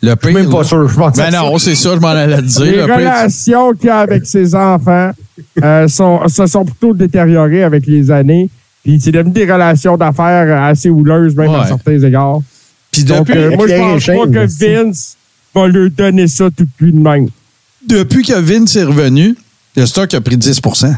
Le 0.00 0.14
pire. 0.14 0.30
Je 0.30 0.36
suis 0.36 0.42
même 0.44 0.50
pas 0.50 0.58
là- 0.58 0.64
sûr, 0.64 0.88
je 0.88 0.94
pense. 0.96 1.16
Ben 1.16 1.30
non, 1.32 1.58
c'est 1.58 1.74
ça, 1.74 1.94
je 1.94 2.00
m'en 2.00 2.08
allais 2.08 2.36
te 2.36 2.42
dire. 2.42 2.64
Les 2.64 2.76
Le 2.76 2.84
relations 2.84 3.72
qu'il 3.72 3.90
a 3.90 3.98
avec 3.98 4.24
ses 4.26 4.54
enfants 4.54 5.10
euh, 5.62 5.88
sont, 5.88 6.28
se 6.28 6.46
sont 6.46 6.64
plutôt 6.64 6.94
détériorées 6.94 7.64
avec 7.64 7.86
les 7.86 8.10
années. 8.10 8.48
Puis 8.84 9.00
c'est 9.00 9.10
devenu 9.10 9.32
des 9.32 9.50
relations 9.50 9.96
d'affaires 9.96 10.62
assez 10.62 10.88
houleuses, 10.88 11.34
même 11.34 11.50
à 11.54 11.66
certains 11.66 12.00
égards. 12.00 12.40
Puis 12.92 13.02
Donc, 13.04 13.26
depuis, 13.26 13.38
euh, 13.38 13.56
moi, 13.56 13.66
je 13.66 13.76
pense 13.76 14.06
pas 14.06 14.26
que. 14.26 14.46
Vince 14.46 15.16
va 15.54 15.66
lui 15.68 15.90
donner 15.90 16.28
ça 16.28 16.44
tout 16.56 16.64
de 16.64 16.68
suite 16.76 16.94
de 16.94 17.00
même. 17.00 17.28
depuis 17.86 18.22
que 18.22 18.34
Vince 18.38 18.76
est 18.76 18.84
revenu, 18.84 19.36
le 19.76 19.84
stock 19.86 20.14
a 20.14 20.20
pris 20.20 20.36
10% 20.36 20.94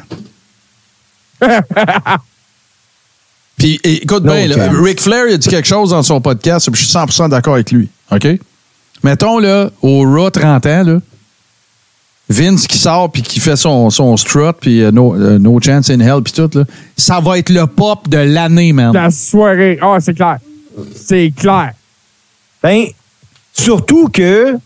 Puis 3.57 3.81
et- 3.85 4.03
écoute 4.03 4.25
Non, 4.25 4.35
bien, 4.35 4.47
là, 4.47 4.55
calme. 4.57 4.83
Ric 4.83 5.01
Flair 5.01 5.25
il 5.29 5.35
a 5.35 5.37
dit 5.39 5.49
quelque 5.49 5.69
chose 5.69 5.91
dans 5.91 6.03
son 6.03 6.21
podcast, 6.21 6.71
puis 6.71 6.81
je 6.83 6.87
suis 6.87 6.97
100% 6.97 7.29
d'accord 7.29 7.55
avec 7.55 7.71
lui. 7.73 7.89
OK? 8.11 8.27
Mettons, 9.03 9.39
là, 9.39 9.71
au 9.83 10.03
Raw 10.03 10.31
30 10.31 10.67
ans, 10.67 10.83
là, 10.85 10.99
Vince 12.29 12.67
qui 12.69 12.79
sort 12.79 13.11
puis 13.11 13.23
qui 13.23 13.41
fait 13.41 13.57
son, 13.57 13.91
son 13.91 14.17
strut, 14.17 14.55
puis 14.61 14.83
euh, 14.83 14.91
no, 14.93 15.15
euh, 15.17 15.39
no 15.39 15.59
Chance 15.61 15.91
in 15.91 15.99
Hell, 16.01 16.23
puis 16.23 16.33
tout, 16.33 16.49
là, 16.57 16.65
ça 16.97 17.19
va 17.21 17.39
être 17.39 17.49
le 17.51 17.67
pop 17.67 18.09
de 18.09 18.19
l'année, 18.19 18.73
man. 18.73 18.93
La 18.93 19.11
soirée. 19.11 19.79
Ah, 19.83 19.97
c'est 20.01 20.15
clair. 20.15 20.39
C'est 20.95 21.33
clair. 21.37 21.73
Ben, 22.63 22.85
surtout 23.53 24.09
que 24.09 24.57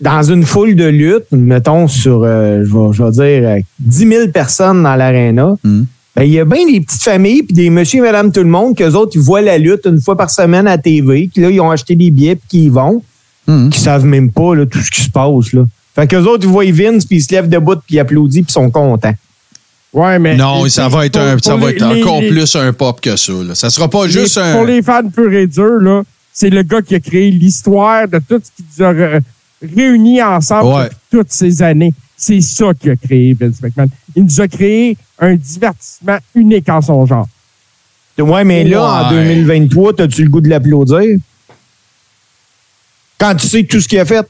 dans 0.00 0.22
une 0.22 0.44
foule 0.46 0.76
de 0.76 0.84
lutte, 0.86 1.26
mettons 1.32 1.88
sur, 1.88 2.22
euh, 2.22 2.62
je, 2.64 2.72
vais, 2.72 2.92
je 2.92 3.02
vais 3.02 3.10
dire, 3.10 3.48
euh, 3.50 3.60
10 3.80 4.08
000 4.08 4.28
personnes 4.28 4.82
dans 4.82 4.94
l'aréna, 4.94 5.56
Mhm. 5.64 5.86
Ben, 6.18 6.24
il 6.24 6.32
y 6.32 6.40
a 6.40 6.44
bien 6.44 6.66
des 6.66 6.80
petites 6.80 7.02
familles 7.02 7.42
puis 7.44 7.54
des 7.54 7.70
monsieur 7.70 8.00
et 8.00 8.02
madame 8.02 8.32
tout 8.32 8.40
le 8.42 8.48
monde 8.48 8.76
qu'eux 8.76 8.92
autres, 8.92 9.12
ils 9.14 9.20
voient 9.20 9.40
la 9.40 9.56
lutte 9.56 9.86
une 9.86 10.00
fois 10.00 10.16
par 10.16 10.30
semaine 10.30 10.66
à 10.66 10.76
TV, 10.76 11.28
qui 11.32 11.40
là, 11.40 11.48
ils 11.50 11.60
ont 11.60 11.70
acheté 11.70 11.94
des 11.94 12.10
billets 12.10 12.34
puis 12.34 12.44
qui 12.48 12.64
y 12.64 12.68
vont, 12.68 13.02
Mhm. 13.46 13.70
qui 13.70 13.80
savent 13.80 14.04
même 14.04 14.30
pas 14.32 14.54
là, 14.54 14.66
tout 14.66 14.80
ce 14.80 14.90
qui 14.90 15.02
se 15.02 15.10
passe. 15.10 15.52
Là. 15.52 15.64
Fait 15.94 16.06
qu'eux 16.06 16.24
autres, 16.24 16.44
ils 16.44 16.50
voient 16.50 16.64
Vince 16.70 17.06
puis 17.06 17.16
ils 17.18 17.22
se 17.22 17.32
lèvent 17.32 17.48
debout 17.48 17.76
puis 17.76 17.96
ils 17.96 18.00
applaudissent 18.00 18.42
puis 18.42 18.50
ils 18.50 18.52
sont 18.52 18.70
contents. 18.70 19.14
Ouais, 19.92 20.18
mais. 20.18 20.36
Non, 20.36 20.68
ça 20.68 20.88
va 20.88 21.06
être, 21.06 21.16
un- 21.18 21.38
ça 21.42 21.56
va 21.56 21.70
les- 21.70 21.76
être 21.76 21.82
encore 21.82 22.20
les- 22.20 22.28
plus 22.28 22.56
un 22.56 22.72
pop 22.72 23.00
que 23.00 23.16
ça. 23.16 23.32
Là. 23.32 23.54
Ça 23.54 23.70
sera 23.70 23.88
pas 23.88 24.04
les- 24.06 24.12
juste 24.12 24.36
un. 24.38 24.52
Pour 24.54 24.64
les 24.66 24.82
fans 24.82 25.08
purs 25.08 25.32
et 25.32 25.46
durs, 25.46 25.80
là, 25.80 26.02
c'est 26.32 26.50
le 26.50 26.62
gars 26.62 26.82
qui 26.82 26.94
a 26.94 27.00
créé 27.00 27.30
l'histoire 27.30 28.06
de 28.06 28.18
tout 28.18 28.40
ce 28.42 28.50
qui 28.56 28.64
nous 28.78 28.84
a 28.84 28.92
réunis 29.62 30.22
ensemble 30.22 30.66
Ouais. 30.74 30.84
depuis 30.84 30.96
toutes 31.10 31.32
ces 31.32 31.62
années. 31.62 31.94
C'est 32.20 32.40
ça 32.40 32.74
qui 32.74 32.90
a 32.90 32.96
créé 32.96 33.32
Vince 33.32 33.62
McMahon. 33.62 33.88
Il 34.16 34.24
nous 34.24 34.40
a 34.40 34.48
créé 34.48 34.96
un 35.20 35.36
divertissement 35.36 36.18
unique 36.34 36.68
en 36.68 36.82
son 36.82 37.06
genre. 37.06 37.28
Ouais, 38.18 38.42
mais 38.42 38.64
là, 38.64 38.82
en 38.82 39.14
Ouais. 39.14 39.24
2023, 39.24 40.00
as-tu 40.00 40.24
le 40.24 40.28
goût 40.28 40.40
de 40.40 40.48
l'applaudir? 40.48 41.18
Quand 43.18 43.34
tu 43.36 43.46
sais 43.46 43.62
tout 43.64 43.80
ce 43.80 43.86
qu'il 43.88 43.98
a 44.00 44.04
fait. 44.04 44.26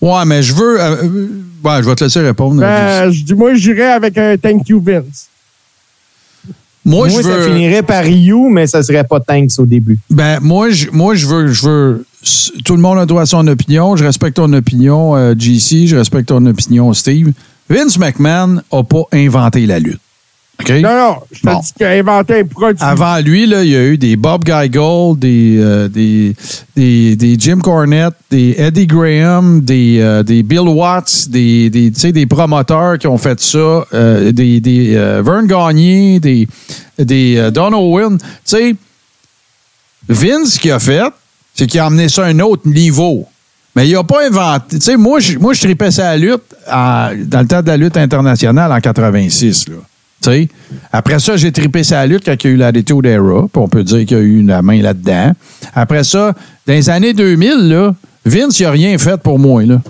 Ouais, 0.00 0.24
mais 0.26 0.42
je 0.42 0.54
veux. 0.54 0.80
euh, 0.80 1.02
euh, 1.04 1.28
ouais, 1.64 1.82
je 1.82 1.88
vais 1.88 1.94
te 1.96 2.04
laisser 2.04 2.20
répondre. 2.20 2.60
Ben, 2.60 3.10
je 3.10 3.22
dis, 3.22 3.34
moi, 3.34 3.54
j'irais 3.54 3.92
avec 3.92 4.16
un 4.18 4.36
thank 4.36 4.68
you, 4.68 4.80
Vince. 4.80 5.28
moi, 6.84 7.08
Moi, 7.08 7.08
je 7.08 7.22
ça 7.22 7.36
veux. 7.36 7.46
finirait 7.48 7.82
par 7.82 8.04
Ryu, 8.04 8.48
mais 8.50 8.66
ça 8.66 8.82
serait 8.82 9.04
pas 9.04 9.18
Tanks 9.20 9.58
au 9.58 9.66
début. 9.66 9.98
Ben, 10.10 10.38
moi, 10.40 10.70
je, 10.70 10.90
moi, 10.90 11.14
je 11.14 11.26
veux, 11.26 11.52
je 11.52 11.66
veux. 11.66 12.06
Tout 12.64 12.76
le 12.76 12.82
monde 12.82 12.98
a 12.98 13.06
droit 13.06 13.22
à 13.22 13.26
son 13.26 13.46
opinion. 13.46 13.96
Je 13.96 14.04
respecte 14.04 14.36
ton 14.36 14.52
opinion, 14.52 15.14
euh, 15.16 15.34
JC. 15.38 15.86
Je 15.86 15.96
respecte 15.96 16.28
ton 16.28 16.44
opinion, 16.46 16.92
Steve. 16.94 17.32
Vince 17.68 17.98
McMahon 17.98 18.60
n'a 18.72 18.82
pas 18.82 19.02
inventé 19.12 19.66
la 19.66 19.78
lutte. 19.78 19.98
Non, 20.68 20.80
non, 20.82 21.16
je 21.32 21.40
te 21.40 21.46
Bon. 21.46 21.58
dis 21.58 21.72
qu'il 21.72 21.84
a 21.84 21.90
inventé 21.90 22.40
un 22.40 22.44
produit. 22.44 22.78
Avant 22.80 23.18
lui, 23.18 23.44
là, 23.46 23.64
il 23.64 23.70
y 23.70 23.76
a 23.76 23.84
eu 23.84 23.98
des 23.98 24.14
Bob 24.14 24.44
Geigel, 24.46 25.18
des, 25.18 25.56
euh, 25.58 25.88
des, 25.88 26.34
des, 26.76 27.16
des 27.16 27.36
Jim 27.38 27.58
Cornette, 27.58 28.14
des 28.30 28.54
Eddie 28.56 28.86
Graham, 28.86 29.60
des, 29.62 29.98
euh, 30.00 30.22
des 30.22 30.44
Bill 30.44 30.60
Watts, 30.68 31.28
des, 31.28 31.70
des, 31.70 31.90
des 31.90 32.26
promoteurs 32.26 32.98
qui 32.98 33.08
ont 33.08 33.18
fait 33.18 33.40
ça, 33.40 33.84
euh, 33.92 34.30
des, 34.30 34.60
des 34.60 34.94
Vern 35.24 35.44
Gagné, 35.46 36.20
des, 36.20 36.46
des 36.98 37.50
Don 37.52 37.72
Owen. 37.74 38.18
Tu 38.18 38.24
sais, 38.44 38.76
Vince, 40.08 40.54
ce 40.54 40.58
qu'il 40.60 40.70
a 40.70 40.78
fait, 40.78 41.02
c'est 41.54 41.66
qu'il 41.66 41.80
a 41.80 41.86
amené 41.86 42.08
ça 42.08 42.24
à 42.24 42.28
un 42.28 42.38
autre 42.40 42.66
niveau. 42.68 43.26
Mais 43.76 43.88
il 43.88 43.94
n'a 43.94 44.04
pas 44.04 44.26
inventé. 44.26 44.78
Tu 44.78 44.84
sais, 44.84 44.96
moi, 44.96 45.18
je, 45.18 45.36
moi, 45.38 45.52
je 45.52 45.60
tripais 45.60 45.90
ça 45.90 46.10
à 46.10 46.16
la 46.16 46.18
lutte 46.18 46.42
dans 46.66 47.40
le 47.40 47.46
temps 47.46 47.62
de 47.62 47.66
la 47.66 47.76
lutte 47.76 47.96
internationale 47.96 48.70
en 48.70 48.80
86. 48.80 49.68
Là. 49.68 49.74
Tu 50.22 50.30
sais, 50.30 50.48
Après 50.92 51.18
ça, 51.18 51.36
j'ai 51.36 51.50
trippé 51.50 51.82
sa 51.82 52.06
lutte 52.06 52.24
quand 52.24 52.36
il 52.44 52.46
y 52.46 52.50
a 52.50 52.52
eu 52.52 52.56
l'Attitude 52.56 53.04
Era. 53.04 53.42
Puis 53.42 53.62
on 53.62 53.68
peut 53.68 53.82
dire 53.82 54.06
qu'il 54.06 54.16
y 54.16 54.20
a 54.20 54.22
eu 54.22 54.42
la 54.42 54.62
main 54.62 54.80
là-dedans. 54.80 55.32
Après 55.74 56.04
ça, 56.04 56.34
dans 56.66 56.72
les 56.72 56.88
années 56.88 57.12
2000, 57.14 57.68
là, 57.68 57.94
Vince, 58.24 58.60
il 58.60 58.62
n'a 58.62 58.70
rien 58.70 58.96
fait 58.96 59.20
pour 59.20 59.38
moi. 59.40 59.64
Là. 59.64 59.80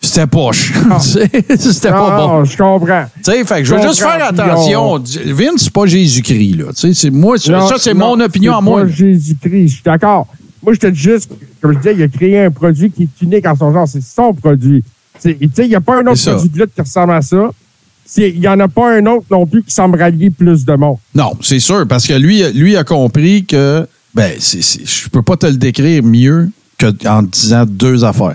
C'était 0.00 0.26
poche. 0.26 0.72
C'était 1.00 1.90
pas 1.90 2.16
non, 2.16 2.28
bon. 2.38 2.44
je 2.44 2.56
comprends. 2.56 3.04
Tu 3.16 3.32
sais, 3.32 3.44
fait 3.44 3.58
que 3.58 3.64
je 3.64 3.74
veux 3.74 3.82
juste 3.82 3.98
faire 4.00 4.24
attention. 4.24 4.98
Vince, 5.26 5.64
c'est 5.64 5.72
pas 5.72 5.84
Jésus-Christ. 5.84 6.54
Là. 6.56 6.64
C'est 6.74 7.10
moi, 7.10 7.36
ça, 7.36 7.52
Non, 7.52 7.66
ça, 7.66 7.74
c'est 7.78 7.92
mon 7.92 8.18
opinion 8.20 8.52
c'est 8.52 8.58
à 8.58 8.60
moi. 8.62 8.82
pas 8.82 8.88
Jésus-Christ, 8.88 9.68
je 9.68 9.74
suis 9.74 9.82
d'accord. 9.84 10.26
Moi, 10.62 10.74
je 10.74 10.78
te 10.78 10.86
dis 10.88 10.98
juste, 11.00 11.30
comme 11.60 11.72
je 11.72 11.78
disais, 11.78 11.94
il 11.94 12.02
a 12.02 12.08
créé 12.08 12.44
un 12.44 12.50
produit 12.50 12.90
qui 12.90 13.04
est 13.04 13.22
unique 13.22 13.46
en 13.46 13.56
son 13.56 13.72
genre. 13.72 13.88
C'est 13.88 14.02
son 14.02 14.32
produit. 14.34 14.84
Tu 15.22 15.36
sais, 15.54 15.64
il 15.64 15.68
n'y 15.68 15.74
a 15.74 15.80
pas 15.80 15.96
un 16.00 16.06
autre 16.06 16.18
produit 16.32 16.48
de 16.50 16.58
lutte 16.60 16.74
qui 16.74 16.80
ressemble 16.80 17.12
à 17.12 17.22
ça. 17.22 17.50
Il 18.16 18.40
n'y 18.40 18.48
en 18.48 18.58
a 18.60 18.68
pas 18.68 18.92
un 18.96 19.06
autre 19.06 19.26
non 19.30 19.46
plus 19.46 19.62
qui 19.62 19.70
semble 19.72 19.98
rallier 20.00 20.30
plus 20.30 20.64
de 20.64 20.72
monde. 20.74 20.96
Non, 21.14 21.32
c'est 21.42 21.60
sûr, 21.60 21.86
parce 21.86 22.06
que 22.06 22.14
lui, 22.14 22.42
lui 22.52 22.76
a 22.76 22.82
compris 22.84 23.44
que 23.44 23.86
ben, 24.14 24.32
c'est, 24.40 24.62
c'est- 24.62 24.84
je 24.84 25.08
peux 25.08 25.22
pas 25.22 25.36
te 25.36 25.46
le 25.46 25.56
décrire 25.56 26.02
mieux 26.02 26.48
qu'en 26.78 27.22
disant 27.22 27.64
deux 27.66 28.02
affaires. 28.04 28.34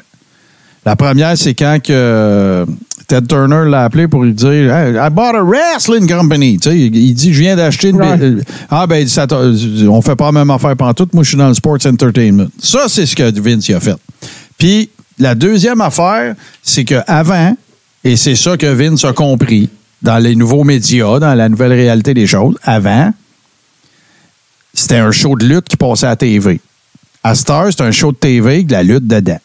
La 0.85 0.95
première, 0.95 1.37
c'est 1.37 1.53
quand 1.55 1.79
que, 1.83 2.65
Ted 3.07 3.27
Turner 3.27 3.69
l'a 3.69 3.83
appelé 3.85 4.07
pour 4.07 4.23
lui 4.23 4.33
dire 4.33 4.73
Hey, 4.73 4.95
I 4.95 5.09
bought 5.11 5.35
a 5.35 5.43
wrestling 5.43 6.07
company. 6.07 6.57
Tu 6.59 6.69
sais, 6.69 6.77
il, 6.77 7.13
dit 7.13 7.33
Je 7.33 7.39
viens 7.39 7.55
d'acheter 7.55 7.89
une. 7.89 7.97
Ouais. 8.01 8.17
euh, 8.19 8.41
Ah, 8.69 8.87
ben, 8.87 9.07
ça 9.07 9.27
on 9.31 10.01
fait 10.01 10.15
pas 10.15 10.25
la 10.25 10.31
même 10.31 10.49
affaire 10.49 10.75
pantoute. 10.75 11.13
Moi, 11.13 11.23
je 11.23 11.29
suis 11.29 11.37
dans 11.37 11.47
le 11.47 11.53
sports 11.53 11.77
entertainment. 11.85 12.47
Ça, 12.59 12.85
c'est 12.87 13.05
ce 13.05 13.15
que 13.15 13.39
Vince 13.39 13.69
a 13.69 13.79
fait. 13.79 13.95
Puis, 14.57 14.89
la 15.19 15.35
deuxième 15.35 15.81
affaire, 15.81 16.35
c'est 16.63 16.83
qu'avant, 16.83 17.55
et 18.03 18.15
c'est 18.17 18.35
ça 18.35 18.57
que 18.57 18.67
Vince 18.67 19.05
a 19.05 19.13
compris 19.13 19.69
dans 20.01 20.17
les 20.17 20.35
nouveaux 20.35 20.63
médias, 20.63 21.19
dans 21.19 21.33
la 21.33 21.49
nouvelle 21.49 21.73
réalité 21.73 22.13
des 22.13 22.27
choses, 22.27 22.55
avant, 22.63 23.13
c'était 24.73 24.97
un 24.97 25.11
show 25.11 25.35
de 25.35 25.45
lutte 25.45 25.67
qui 25.69 25.77
passait 25.77 26.05
à 26.05 26.09
la 26.09 26.15
TV. 26.15 26.59
À 27.23 27.33
Star, 27.33 27.67
c'est 27.71 27.81
un 27.81 27.91
show 27.91 28.11
de 28.11 28.17
TV 28.17 28.53
avec 28.55 28.67
de 28.67 28.73
la 28.73 28.83
lutte 28.83 29.07
dedans. 29.07 29.39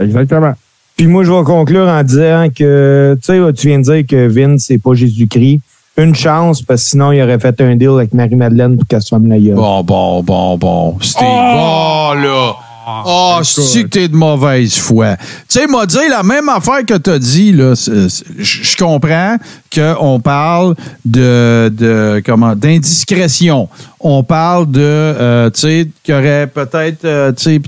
Exactement. 0.00 0.54
Puis 0.96 1.06
moi, 1.06 1.24
je 1.24 1.30
vais 1.30 1.44
conclure 1.44 1.86
en 1.88 2.02
disant 2.02 2.48
que, 2.54 3.18
tu 3.20 3.26
sais, 3.26 3.52
tu 3.52 3.68
viens 3.68 3.78
de 3.78 3.82
dire 3.82 4.06
que 4.06 4.28
Vince, 4.28 4.64
c'est 4.66 4.78
pas 4.78 4.94
Jésus-Christ. 4.94 5.60
Une 5.98 6.14
chance, 6.14 6.60
parce 6.62 6.84
que 6.84 6.90
sinon, 6.90 7.12
il 7.12 7.22
aurait 7.22 7.38
fait 7.38 7.58
un 7.60 7.74
deal 7.74 7.88
avec 7.90 8.12
Marie-Madeleine 8.12 8.76
pour 8.76 8.86
qu'elle 8.86 9.00
se 9.00 9.08
ferme 9.08 9.28
la 9.28 9.38
gueule. 9.38 9.54
Bon, 9.54 9.82
bon, 9.82 10.22
bon, 10.22 10.58
bon. 10.58 10.96
Steve. 11.00 11.26
Oh! 11.26 12.10
Oh, 12.10 12.14
là. 12.14 12.56
Oh, 13.04 13.32
écoute. 13.40 13.64
si 13.64 13.82
que 13.82 13.88
t'es 13.88 14.08
de 14.08 14.14
mauvaise 14.14 14.76
foi. 14.76 15.16
Tu 15.16 15.58
sais, 15.58 15.66
m'a 15.66 15.86
dit 15.86 15.96
la 16.08 16.22
même 16.22 16.48
affaire 16.48 16.84
que 16.86 16.94
t'as 16.94 17.18
dit, 17.18 17.52
là. 17.52 17.74
Je 17.74 18.76
comprends 18.76 19.36
qu'on 19.74 20.20
parle 20.20 20.76
de, 21.04 21.68
de 21.76 22.22
comment, 22.24 22.54
d'indiscrétion. 22.54 23.68
On 23.98 24.22
parle 24.22 24.70
de, 24.70 24.80
euh, 24.80 25.50
tu 25.50 25.60
sais, 25.60 25.88
qu'il 26.04 26.14
y 26.14 26.18
aurait 26.18 26.46
peut-être, 26.46 27.04
euh, 27.04 27.32
tu 27.32 27.42
sais, 27.42 27.60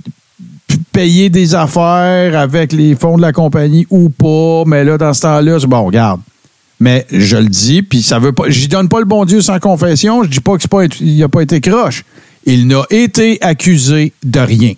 payer 0.99 1.30
des 1.30 1.55
affaires 1.55 2.36
avec 2.36 2.72
les 2.72 2.96
fonds 2.96 3.16
de 3.16 3.22
la 3.22 3.32
compagnie 3.32 3.86
ou 3.88 4.09
pas, 4.11 4.64
mais 4.66 4.82
là, 4.82 4.99
dans 4.99 5.14
ce 5.14 5.20
temps-là, 5.20 5.61
c'est 5.61 5.68
bon, 5.68 5.84
regarde. 5.84 6.20
Mais 6.80 7.07
je 7.12 7.36
le 7.36 7.46
dis, 7.46 7.82
puis 7.82 8.03
ça 8.03 8.18
veut 8.18 8.32
pas. 8.32 8.49
J'y 8.49 8.66
donne 8.66 8.88
pas 8.88 8.99
le 8.99 9.05
bon 9.05 9.24
Dieu 9.24 9.40
sans 9.40 9.61
confession. 9.61 10.24
Je 10.24 10.28
dis 10.28 10.40
pas 10.40 10.59
qu'il 10.59 11.16
n'a 11.16 11.28
pas 11.28 11.42
été 11.42 11.61
croche. 11.61 12.05
Il 12.44 12.66
n'a 12.66 12.82
été 12.90 13.38
accusé 13.42 14.12
de 14.24 14.40
rien. 14.40 14.72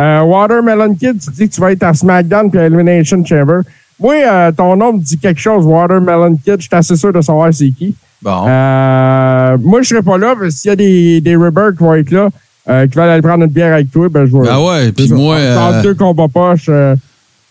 Euh, 0.00 0.22
Watermelon 0.22 0.96
Kid, 0.96 1.20
tu 1.20 1.30
dis 1.30 1.48
que 1.48 1.54
tu 1.54 1.60
vas 1.60 1.70
être 1.70 1.84
à 1.84 1.94
SmackDown 1.94 2.50
puis 2.50 2.58
à 2.58 2.66
Elimination 2.66 3.24
Chamber. 3.24 3.60
Moi, 4.00 4.14
euh, 4.16 4.50
ton 4.50 4.74
nom 4.74 4.94
me 4.94 4.98
dit 4.98 5.16
quelque 5.16 5.40
chose, 5.40 5.64
Watermelon 5.64 6.36
Kid. 6.44 6.56
Je 6.56 6.62
suis 6.62 6.68
assez 6.72 6.96
sûr 6.96 7.12
de 7.12 7.20
savoir 7.20 7.54
c'est 7.54 7.70
qui. 7.70 7.94
Bon. 8.20 8.46
Euh, 8.48 9.56
moi, 9.60 9.82
je 9.82 9.90
serai 9.90 10.02
pas 10.02 10.18
là, 10.18 10.34
mais 10.40 10.50
s'il 10.50 10.70
y 10.70 10.72
a 10.72 10.76
des, 10.76 11.20
des 11.20 11.36
Rebirth 11.36 11.76
qui 11.76 11.84
vont 11.84 11.94
être 11.94 12.10
là, 12.10 12.30
euh, 12.68 12.86
qui 12.86 12.96
veulent 12.96 13.08
aller 13.08 13.22
prendre 13.22 13.44
une 13.44 13.50
bière 13.50 13.74
avec 13.74 13.90
toi, 13.90 14.08
ben 14.08 14.26
je 14.26 14.36
vais. 14.36 14.48
Ah 14.50 14.62
ouais, 14.62 14.92
puis 14.92 15.08
moi, 15.08 15.36
euh, 15.36 15.82
deux 15.82 15.94
combats 15.94 16.28
poches. 16.28 16.68
euh, 16.68 16.94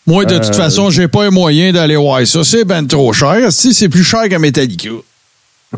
moi, 0.06 0.24
de 0.26 0.36
toute 0.38 0.50
euh, 0.50 0.54
façon, 0.54 0.90
j'ai 0.90 1.08
pas 1.08 1.26
les 1.26 1.32
moyens 1.32 1.74
d'aller 1.74 1.98
voir 1.98 2.26
ça. 2.26 2.44
C'est 2.44 2.64
ben 2.64 2.86
trop 2.88 3.12
cher. 3.14 3.52
Si 3.52 3.74
c'est 3.74 3.90
plus 3.90 4.04
cher 4.04 4.30
que 4.30 4.36
Metallica. 4.36 4.90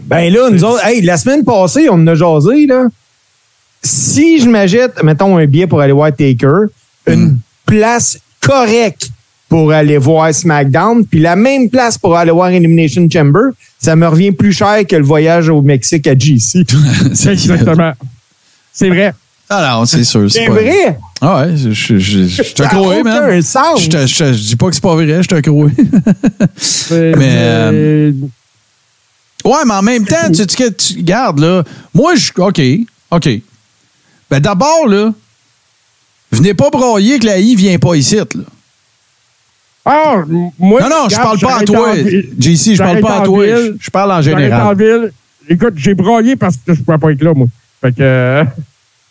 Ben 0.02 0.32
là, 0.32 0.50
nous 0.52 0.64
autres, 0.64 0.86
hey, 0.86 1.02
la 1.02 1.18
semaine 1.18 1.44
passée, 1.44 1.90
on 1.90 1.96
en 1.96 2.08
a 2.08 2.16
jasé, 2.16 2.68
là. 2.68 2.86
Si 3.82 4.40
je 4.40 4.50
m'achète, 4.50 5.02
mettons, 5.04 5.38
un 5.38 5.46
billet 5.46 5.66
pour 5.66 5.82
aller 5.82 5.94
voir 5.94 6.12
Taker, 6.16 6.68
une 7.08 7.40
place 7.66 8.20
correcte 8.42 9.10
pour 9.48 9.72
aller 9.72 9.98
voir 9.98 10.34
SmackDown, 10.34 11.06
puis 11.06 11.20
la 11.20 11.36
même 11.36 11.70
place 11.70 11.98
pour 11.98 12.16
aller 12.16 12.32
voir 12.32 12.50
Elimination 12.50 13.08
Chamber, 13.12 13.52
ça 13.80 13.96
me 13.96 14.06
revient 14.06 14.32
plus 14.32 14.54
cher 14.54 14.86
que 14.88 14.96
le 14.96 15.04
voyage 15.04 15.50
au 15.50 15.62
Mexique 15.64 16.06
à 16.06 16.16
GC. 16.16 16.66
c'est 17.16 17.32
exactement. 17.32 17.94
C'est 18.72 18.90
vrai. 18.90 19.14
Ah 19.52 19.78
non, 19.80 19.86
c'est 19.86 20.04
sûr. 20.04 20.30
C'est 20.32 20.46
pas- 20.46 20.54
vrai? 20.54 21.00
Ah 21.22 21.42
ouais, 21.42 21.58
je, 21.58 22.64
a 22.64 22.68
crois, 22.68 23.00
aucun 23.00 23.04
man. 23.04 23.42
Je, 23.42 24.32
dis 24.34 24.56
pas 24.56 24.68
que 24.70 24.76
c'est 24.76 24.82
pas 24.84 24.94
vrai, 24.96 25.24
je 25.24 25.28
te 25.28 25.40
crois. 25.40 25.70
C'est- 26.56 27.16
Mais, 27.18 28.12
c'est- 28.12 28.14
Ouais, 29.50 29.66
mais 29.66 29.74
en 29.74 29.82
même 29.82 30.06
temps, 30.06 30.32
tu, 30.32 30.46
tu, 30.46 30.74
tu 30.74 31.02
gardes, 31.04 31.40
là. 31.40 31.64
Moi, 31.94 32.16
je. 32.16 32.32
OK. 32.38 32.62
OK. 33.12 33.30
Ben 34.30 34.40
d'abord, 34.40 34.88
là, 34.88 35.12
venez 36.32 36.54
pas 36.54 36.70
broyer 36.70 37.18
que 37.20 37.26
la 37.26 37.40
I 37.40 37.56
vient 37.56 37.80
pas 37.80 37.96
ici, 37.96 38.18
là. 38.18 38.26
Ah, 39.86 40.24
moi, 40.60 40.82
Non, 40.82 40.90
non, 40.90 41.10
je 41.10 41.16
parle 41.16 41.40
pas 41.40 41.58
à 41.58 41.64
toi. 41.64 41.96
JC, 41.96 42.76
je 42.76 42.78
parle 42.78 43.00
pas 43.00 43.22
à 43.22 43.24
toi. 43.24 43.46
Je, 43.80 43.90
parle 43.90 44.12
en 44.12 44.22
général. 44.22 44.78
ville. 44.78 45.12
Écoute, 45.48 45.74
j'ai 45.78 45.96
broyé 45.96 46.36
parce 46.36 46.58
que 46.58 46.74
je 46.76 46.82
pouvais 46.82 46.98
pas 47.00 47.12
être 47.12 47.24
là, 47.24 47.34
moi. 47.34 47.48
Fait 47.82 47.96
que. 47.96 48.44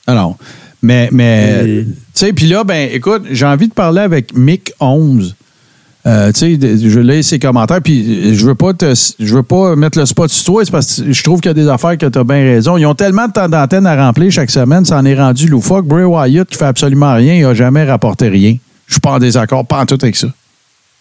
Non, 0.09 0.15
non. 0.15 0.37
Mais, 0.83 1.09
mais 1.13 1.85
tu 1.85 1.95
sais, 2.15 2.33
puis 2.33 2.47
là, 2.47 2.65
ben, 2.65 2.89
écoute, 2.93 3.23
j'ai 3.31 3.47
envie 3.47 3.69
de 3.69 3.75
parler 3.75 4.01
avec 4.01 4.37
Mick 4.37 4.73
11. 4.81 5.35
Euh, 6.07 6.33
tu 6.33 6.59
sais, 6.59 6.79
je 6.89 7.01
lis 7.01 7.25
ses 7.25 7.39
commentaires, 7.39 7.83
puis 7.83 8.35
je 8.35 8.47
veux 8.47 8.55
pas 8.55 8.73
te, 8.73 8.95
je 9.19 9.35
veux 9.35 9.43
pas 9.43 9.77
mettre 9.77 9.99
le 9.99 10.07
spot 10.07 10.31
sur 10.31 10.55
toi, 10.55 10.65
c'est 10.65 10.71
parce 10.71 11.03
que 11.03 11.13
je 11.13 11.23
trouve 11.23 11.41
qu'il 11.41 11.51
y 11.51 11.51
a 11.51 11.55
des 11.55 11.69
affaires 11.69 11.99
que 11.99 12.07
tu 12.07 12.19
as 12.19 12.25
bien 12.25 12.39
raison. 12.39 12.77
Ils 12.77 12.87
ont 12.87 12.95
tellement 12.95 13.27
de 13.27 13.33
temps 13.33 13.49
d'antenne 13.49 13.87
à 13.87 13.97
remplir 14.07 14.31
chaque 14.31 14.51
semaine, 14.51 14.85
ça 14.85 14.97
en 14.97 15.05
est 15.05 15.17
rendu 15.17 15.49
loufoque. 15.49 15.85
Bray 15.85 16.05
Wyatt 16.05 16.49
qui 16.49 16.57
fait 16.57 16.65
absolument 16.65 17.15
rien, 17.15 17.35
il 17.35 17.45
a 17.45 17.53
jamais 17.53 17.85
rapporté 17.85 18.29
rien. 18.29 18.57
Je 18.87 18.95
suis 18.95 19.01
pas 19.01 19.11
en 19.11 19.19
désaccord, 19.19 19.67
pas 19.67 19.81
en 19.81 19.87
tout 19.87 19.99
avec 20.01 20.17
ça. 20.17 20.29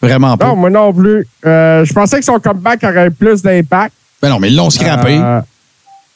Vraiment 0.01 0.35
pas. 0.35 0.47
Non, 0.47 0.55
moi 0.55 0.69
non 0.69 0.91
plus. 0.91 1.25
Euh, 1.45 1.85
je 1.85 1.93
pensais 1.93 2.19
que 2.19 2.25
son 2.25 2.39
comeback 2.39 2.83
aurait 2.83 3.11
plus 3.11 3.41
d'impact. 3.41 3.93
Ben 4.21 4.29
non, 4.29 4.39
mais 4.39 4.49
ils 4.49 4.55
l'ont 4.55 4.69
scrappé. 4.69 5.21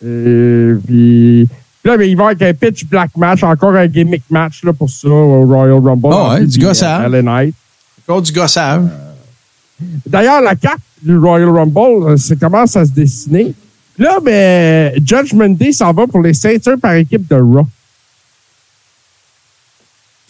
Euh, 0.03 0.75
et 0.75 0.79
puis 0.85 1.47
là, 1.83 1.97
mais 1.97 2.09
il 2.09 2.15
va 2.15 2.27
avec 2.27 2.41
un 2.41 2.53
pitch 2.53 2.85
black 2.85 3.11
match, 3.17 3.43
encore 3.43 3.75
un 3.75 3.87
gimmick 3.87 4.23
match 4.29 4.63
là, 4.63 4.73
pour 4.73 4.89
ça 4.89 5.07
au 5.09 5.45
Royal 5.45 5.79
Rumble. 5.79 6.09
Ah 6.11 6.33
ouais, 6.35 6.45
du 6.45 6.65
euh. 6.65 7.51
Encore 8.07 8.21
du 8.21 8.31
gossave. 8.31 8.89
D'ailleurs, 10.05 10.41
la 10.41 10.55
carte 10.55 10.79
du 11.01 11.17
Royal 11.17 11.49
Rumble, 11.49 12.11
euh, 12.11 12.17
ça 12.17 12.35
commence 12.35 12.75
à 12.75 12.85
se 12.85 12.91
dessiner. 12.91 13.53
Là, 13.97 14.19
ben, 14.23 14.93
Judgment 15.05 15.49
Day 15.49 15.71
s'en 15.71 15.91
va 15.93 16.07
pour 16.07 16.21
les 16.21 16.33
ceintures 16.33 16.79
par 16.79 16.93
équipe 16.93 17.27
de 17.27 17.35
Raw. 17.35 17.67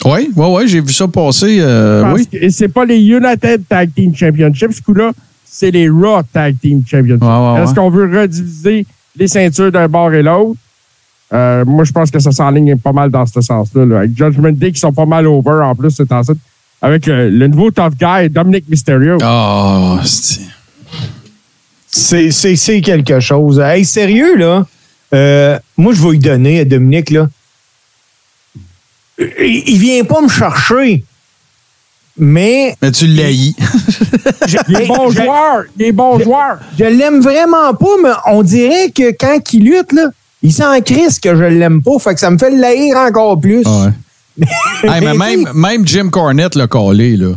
Oui, 0.04 0.30
oui, 0.34 0.46
oui, 0.50 0.68
j'ai 0.68 0.80
vu 0.80 0.92
ça 0.92 1.06
passer. 1.06 1.58
euh, 1.60 2.02
Parce 2.02 2.14
oui. 2.14 2.26
que 2.26 2.48
c'est 2.50 2.68
pas 2.68 2.84
les 2.84 2.98
United 2.98 3.62
Tag 3.68 3.90
Team 3.94 4.14
Championship, 4.14 4.72
ce 4.72 4.82
coup-là, 4.82 5.12
c'est 5.44 5.70
les 5.70 5.88
Raw 5.88 6.22
Tag 6.32 6.56
Team 6.60 6.82
Championship. 6.84 7.22
Ouais, 7.22 7.28
ouais, 7.28 7.52
ouais. 7.54 7.62
Est-ce 7.62 7.74
qu'on 7.74 7.88
veut 7.90 8.20
rediviser 8.20 8.84
les 9.16 9.28
ceintures 9.28 9.70
d'un 9.70 9.86
bord 9.88 10.12
et 10.12 10.22
l'autre? 10.22 10.58
Euh, 11.32 11.64
moi, 11.64 11.84
je 11.84 11.92
pense 11.92 12.10
que 12.10 12.18
ça 12.18 12.30
s'enligne 12.30 12.76
pas 12.76 12.92
mal 12.92 13.10
dans 13.10 13.24
ce 13.24 13.40
sens-là. 13.40 13.86
là. 13.86 13.98
Avec 14.00 14.16
Judgment 14.16 14.52
Day 14.52 14.72
qui 14.72 14.80
sont 14.80 14.92
pas 14.92 15.06
mal 15.06 15.26
over 15.26 15.62
en 15.64 15.74
plus, 15.74 15.90
c'est 15.90 16.10
ensuite. 16.12 16.38
Avec 16.82 17.06
le, 17.06 17.30
le 17.30 17.46
nouveau 17.46 17.70
tough 17.70 17.94
guy, 17.98 18.28
Dominic 18.28 18.68
Mysterio. 18.68 19.18
Ah, 19.22 20.00
c'est- 20.04 20.40
C'est, 21.90 22.80
quelque 22.80 23.20
chose. 23.20 23.60
Hey, 23.60 23.84
sérieux, 23.84 24.36
là? 24.36 24.66
Euh, 25.14 25.58
moi, 25.76 25.92
je 25.94 26.02
vais 26.02 26.10
lui 26.10 26.18
donner 26.18 26.60
à 26.60 26.64
Dominique, 26.64 27.10
là. 27.10 27.28
Il, 29.18 29.62
il 29.68 29.78
vient 29.78 30.04
pas 30.04 30.20
me 30.22 30.28
chercher. 30.28 31.04
Mais. 32.18 32.74
Mais 32.82 32.90
tu 32.92 33.06
l'haïs. 33.06 33.54
je- 34.46 34.72
Des 34.72 34.86
bons 34.86 35.10
je- 35.10 35.22
joueurs! 35.22 35.64
Des 35.76 35.92
bons 35.92 36.18
joueurs! 36.18 36.58
Je 36.78 36.84
l'aime 36.84 37.20
vraiment 37.20 37.72
pas, 37.74 37.96
mais 38.02 38.10
on 38.26 38.42
dirait 38.42 38.90
que 38.90 39.12
quand 39.12 39.38
il 39.52 39.64
lutte, 39.64 39.92
là, 39.92 40.08
il 40.42 40.52
s'en 40.52 40.80
crisse 40.80 41.18
que 41.20 41.34
je 41.36 41.42
l'aime 41.44 41.82
pas. 41.82 41.98
Fait 41.98 42.14
que 42.14 42.20
ça 42.20 42.30
me 42.30 42.38
fait 42.38 42.50
le 42.50 42.62
haïr 42.64 42.96
encore 42.96 43.40
plus. 43.40 43.64
Ouais. 43.66 43.90
Hey, 44.84 45.00
mais 45.04 45.14
même, 45.14 45.48
même 45.54 45.86
Jim 45.86 46.08
Cornette 46.10 46.54
l'a 46.54 46.66
collé, 46.66 47.16
là. 47.18 47.32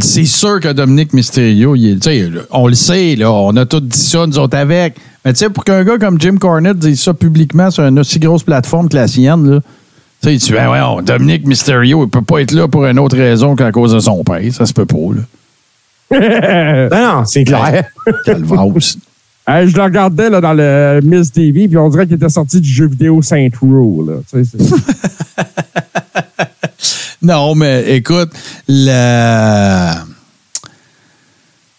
C'est 0.00 0.24
sûr 0.24 0.58
que 0.60 0.72
Dominique 0.72 1.12
Mysterio, 1.12 1.74
il 1.76 1.98
est- 2.06 2.30
on 2.50 2.66
le 2.68 2.74
sait, 2.74 3.14
là, 3.16 3.30
on 3.30 3.54
a 3.56 3.66
tous 3.66 3.80
dit 3.80 3.98
ça, 3.98 4.26
nous 4.26 4.38
autres 4.38 4.56
avec. 4.56 4.94
Mais 5.24 5.32
tu 5.34 5.40
sais, 5.40 5.50
pour 5.50 5.64
qu'un 5.64 5.84
gars 5.84 5.98
comme 5.98 6.18
Jim 6.20 6.36
Cornette 6.40 6.78
dise 6.78 7.00
ça 7.02 7.12
publiquement 7.12 7.70
sur 7.70 7.84
une 7.84 7.98
aussi 7.98 8.18
grosse 8.18 8.42
plateforme 8.42 8.88
que 8.88 8.96
la 8.96 9.06
sienne, 9.08 9.50
là, 9.50 9.60
tu 10.22 10.38
sais, 10.38 10.52
ben 10.52 10.70
ouais, 10.70 11.02
Dominique 11.02 11.46
Mysterio, 11.46 12.04
il 12.04 12.08
peut 12.08 12.22
pas 12.22 12.40
être 12.40 12.52
là 12.52 12.68
pour 12.68 12.86
une 12.86 12.98
autre 12.98 13.16
raison 13.16 13.54
qu'à 13.56 13.70
cause 13.72 13.92
de 13.92 13.98
son 14.00 14.22
père. 14.24 14.40
Ça 14.52 14.64
se 14.64 14.72
peut 14.72 14.86
pas, 14.86 14.96
là. 15.14 15.22
Non, 16.90 17.16
non, 17.18 17.24
c'est 17.26 17.44
clair. 17.44 17.84
Calvados. 18.24 18.96
Je 19.66 19.76
le 19.76 19.82
regardais 19.82 20.30
là, 20.30 20.40
dans 20.40 20.52
le 20.52 21.00
Miss 21.02 21.32
TV, 21.32 21.66
puis 21.66 21.76
on 21.76 21.88
dirait 21.88 22.06
qu'il 22.06 22.16
était 22.16 22.28
sorti 22.28 22.60
du 22.60 22.68
jeu 22.68 22.86
vidéo 22.86 23.20
Saint 23.22 23.48
Row. 23.60 24.06
Là. 24.06 24.42
Non, 27.22 27.54
mais 27.54 27.96
écoute, 27.96 28.30
la. 28.66 30.04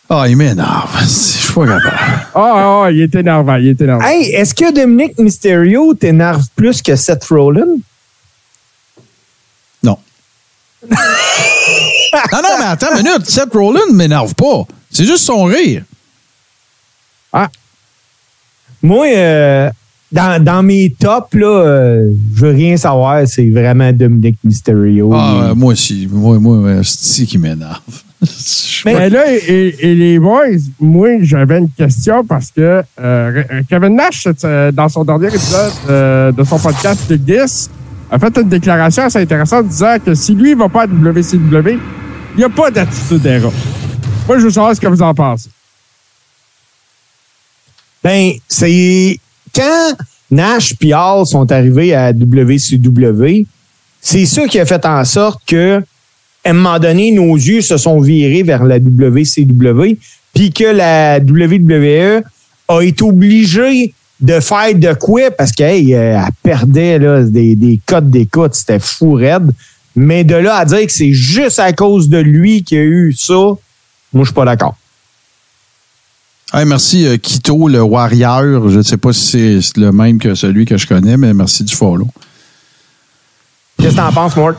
Ah, 0.08 0.28
il 0.28 0.38
m'énerve. 0.38 1.00
Je 1.02 1.08
suis 1.08 1.54
pas 1.54 1.66
capable. 1.66 2.28
Ah, 2.36 2.84
ah, 2.84 2.92
il 2.92 3.02
est 3.02 3.16
énervant, 3.16 3.56
il 3.56 3.70
est 3.70 3.82
énervant. 3.82 4.06
hey, 4.06 4.30
est-ce 4.34 4.54
que 4.54 4.72
Dominique 4.72 5.18
Mysterio 5.18 5.94
t'énerve 5.96 6.46
plus 6.56 6.82
que 6.82 6.96
Seth 6.96 7.24
Rollins? 7.26 7.78
Non. 9.82 9.98
non, 10.92 10.98
non, 12.32 12.58
mais 12.60 12.66
attends 12.66 12.96
une 12.96 13.04
minute. 13.04 13.26
Seth 13.28 13.52
Rollins 13.54 13.88
ne 13.90 13.96
m'énerve 13.96 14.36
pas. 14.36 14.68
C'est 14.92 15.06
juste 15.06 15.24
son 15.24 15.46
rire. 15.46 15.84
Moi, 18.84 19.08
euh, 19.16 19.70
dans, 20.12 20.44
dans 20.44 20.64
mes 20.64 20.94
tops, 21.00 21.34
là, 21.36 21.48
euh, 21.48 22.12
je 22.36 22.42
veux 22.42 22.52
rien 22.52 22.76
savoir. 22.78 23.28
C'est 23.28 23.50
vraiment 23.50 23.92
Dominic 23.94 24.38
Mysterio. 24.44 25.12
Ah, 25.14 25.34
Il- 25.34 25.50
euh, 25.52 25.56
moi 25.56 25.74
aussi. 25.74 26.08
Moi, 26.12 26.40
moi, 26.40 26.82
c'est 26.84 27.26
qui 27.26 27.38
m'énerve. 27.38 27.80
Mais- 28.86 28.94
Mais 28.94 29.10
là, 29.10 29.24
et, 29.34 29.76
et 29.80 29.96
les 29.96 30.20
boys, 30.20 30.46
moi, 30.80 31.10
j'avais 31.22 31.60
une 31.60 31.70
question 31.70 32.24
parce 32.26 32.52
que 32.52 32.82
euh, 33.00 33.44
Kevin 33.70 33.96
Nash, 33.96 34.28
euh, 34.44 34.72
dans 34.72 34.90
son 34.90 35.04
dernier 35.04 35.28
épisode 35.28 35.72
euh, 35.90 36.32
de 36.32 36.44
son 36.44 36.60
podcast 36.60 37.02
Big 37.10 37.22
10, 37.24 37.70
a 38.12 38.20
fait 38.20 38.38
une 38.38 38.50
déclaration 38.50 39.04
assez 39.04 39.20
intéressante 39.20 39.68
disant 39.68 39.96
que 40.06 40.14
si 40.14 40.36
lui, 40.36 40.52
il 40.52 40.58
va 40.58 40.68
pas 40.70 40.84
à 40.84 40.88
WCW, 40.88 41.80
il 42.36 42.38
n'y 42.38 42.44
a 42.44 42.50
pas 42.50 42.70
d'attitude 42.70 43.26
era. 43.26 43.50
Moi, 44.28 44.38
je 44.40 44.44
veux 44.44 44.50
savoir 44.52 44.76
ce 44.76 44.82
que 44.82 44.88
vous 44.88 45.02
en 45.02 45.14
pensez. 45.14 45.50
Ben, 48.04 48.34
c'est 48.48 49.20
quand 49.56 49.94
Nash 50.32 50.74
et 50.82 50.94
Hall 50.94 51.26
sont 51.26 51.52
arrivés 51.52 51.94
à 51.94 52.12
WCW, 52.12 53.46
c'est 54.02 54.26
ça 54.26 54.48
qui 54.48 54.60
a 54.60 54.66
fait 54.66 54.86
en 54.86 55.04
sorte 55.06 55.42
que, 55.46 55.82
à 56.44 56.50
un 56.50 56.54
moment 56.54 56.80
donné, 56.80 57.12
nos 57.12 57.36
yeux 57.36 57.62
se 57.62 57.78
sont 57.78 58.00
virés 58.00 58.44
vers 58.44 58.64
la 58.64 58.78
WCW, 58.78 59.98
puis 60.34 60.52
que 60.52 60.64
la 60.64 61.20
WWE 61.20 62.24
a 62.68 62.82
été 62.82 63.04
obligée 63.04 63.94
de 64.20 64.40
faire 64.40 64.74
de 64.74 64.94
quoi? 64.94 65.32
Parce 65.32 65.52
qu'elle 65.52 65.92
elle 65.92 66.22
perdait 66.42 67.00
là, 67.00 67.24
des, 67.24 67.56
des 67.56 67.80
codes 67.86 68.10
d'écoute, 68.10 68.54
c'était 68.54 68.80
fou 68.80 69.14
raide. 69.14 69.52
Mais 69.96 70.24
de 70.24 70.36
là 70.36 70.56
à 70.56 70.66
dire 70.66 70.86
que 70.86 70.92
c'est 70.92 71.12
juste 71.12 71.60
à 71.60 71.74
cause 71.74 72.08
de 72.08 72.18
lui 72.18 72.64
qu'il 72.64 72.78
y 72.78 72.82
a 72.82 72.84
eu 72.86 73.14
ça, 73.14 73.34
moi, 73.34 74.24
je 74.24 74.26
suis 74.26 74.34
pas 74.34 74.46
d'accord. 74.46 74.76
Hey, 76.54 76.66
merci, 76.66 77.08
euh, 77.08 77.16
Kito, 77.16 77.70
le 77.70 77.82
Warrior. 77.82 78.70
Je 78.70 78.80
ne 78.80 78.84
sais 78.84 78.98
pas 78.98 79.14
si 79.14 79.62
c'est 79.62 79.78
le 79.78 79.94
même 79.94 80.20
que 80.20 80.36
celui 80.36 80.66
que 80.66 80.76
je 80.76 80.86
connais, 80.86 81.16
mais 81.16 81.34
merci 81.34 81.64
du 81.64 81.74
follow. 81.74 82.10
Qu'est-ce 83.78 83.92
que 83.92 83.96
t'en 83.96 84.12
penses, 84.12 84.36
Mort? 84.36 84.56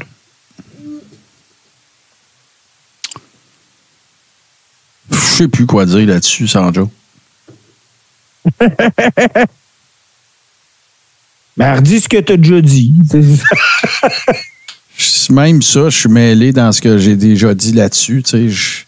Je 5.10 5.16
sais 5.16 5.48
plus 5.48 5.66
quoi 5.66 5.84
dire 5.84 6.06
là-dessus, 6.06 6.48
Sanjo. 6.48 6.90
Ben, 11.54 11.76
redis 11.76 12.00
ce 12.00 12.08
que 12.08 12.18
t'as 12.18 12.38
déjà 12.38 12.62
dit. 12.62 12.94
Même 15.30 15.60
ça, 15.60 15.90
je 15.90 15.98
suis 15.98 16.08
mêlé 16.08 16.50
dans 16.50 16.72
ce 16.72 16.80
que 16.80 16.96
j'ai 16.96 17.14
déjà 17.14 17.54
dit 17.54 17.72
là-dessus. 17.72 18.22
Tu 18.22 18.50
sais, 18.50 18.86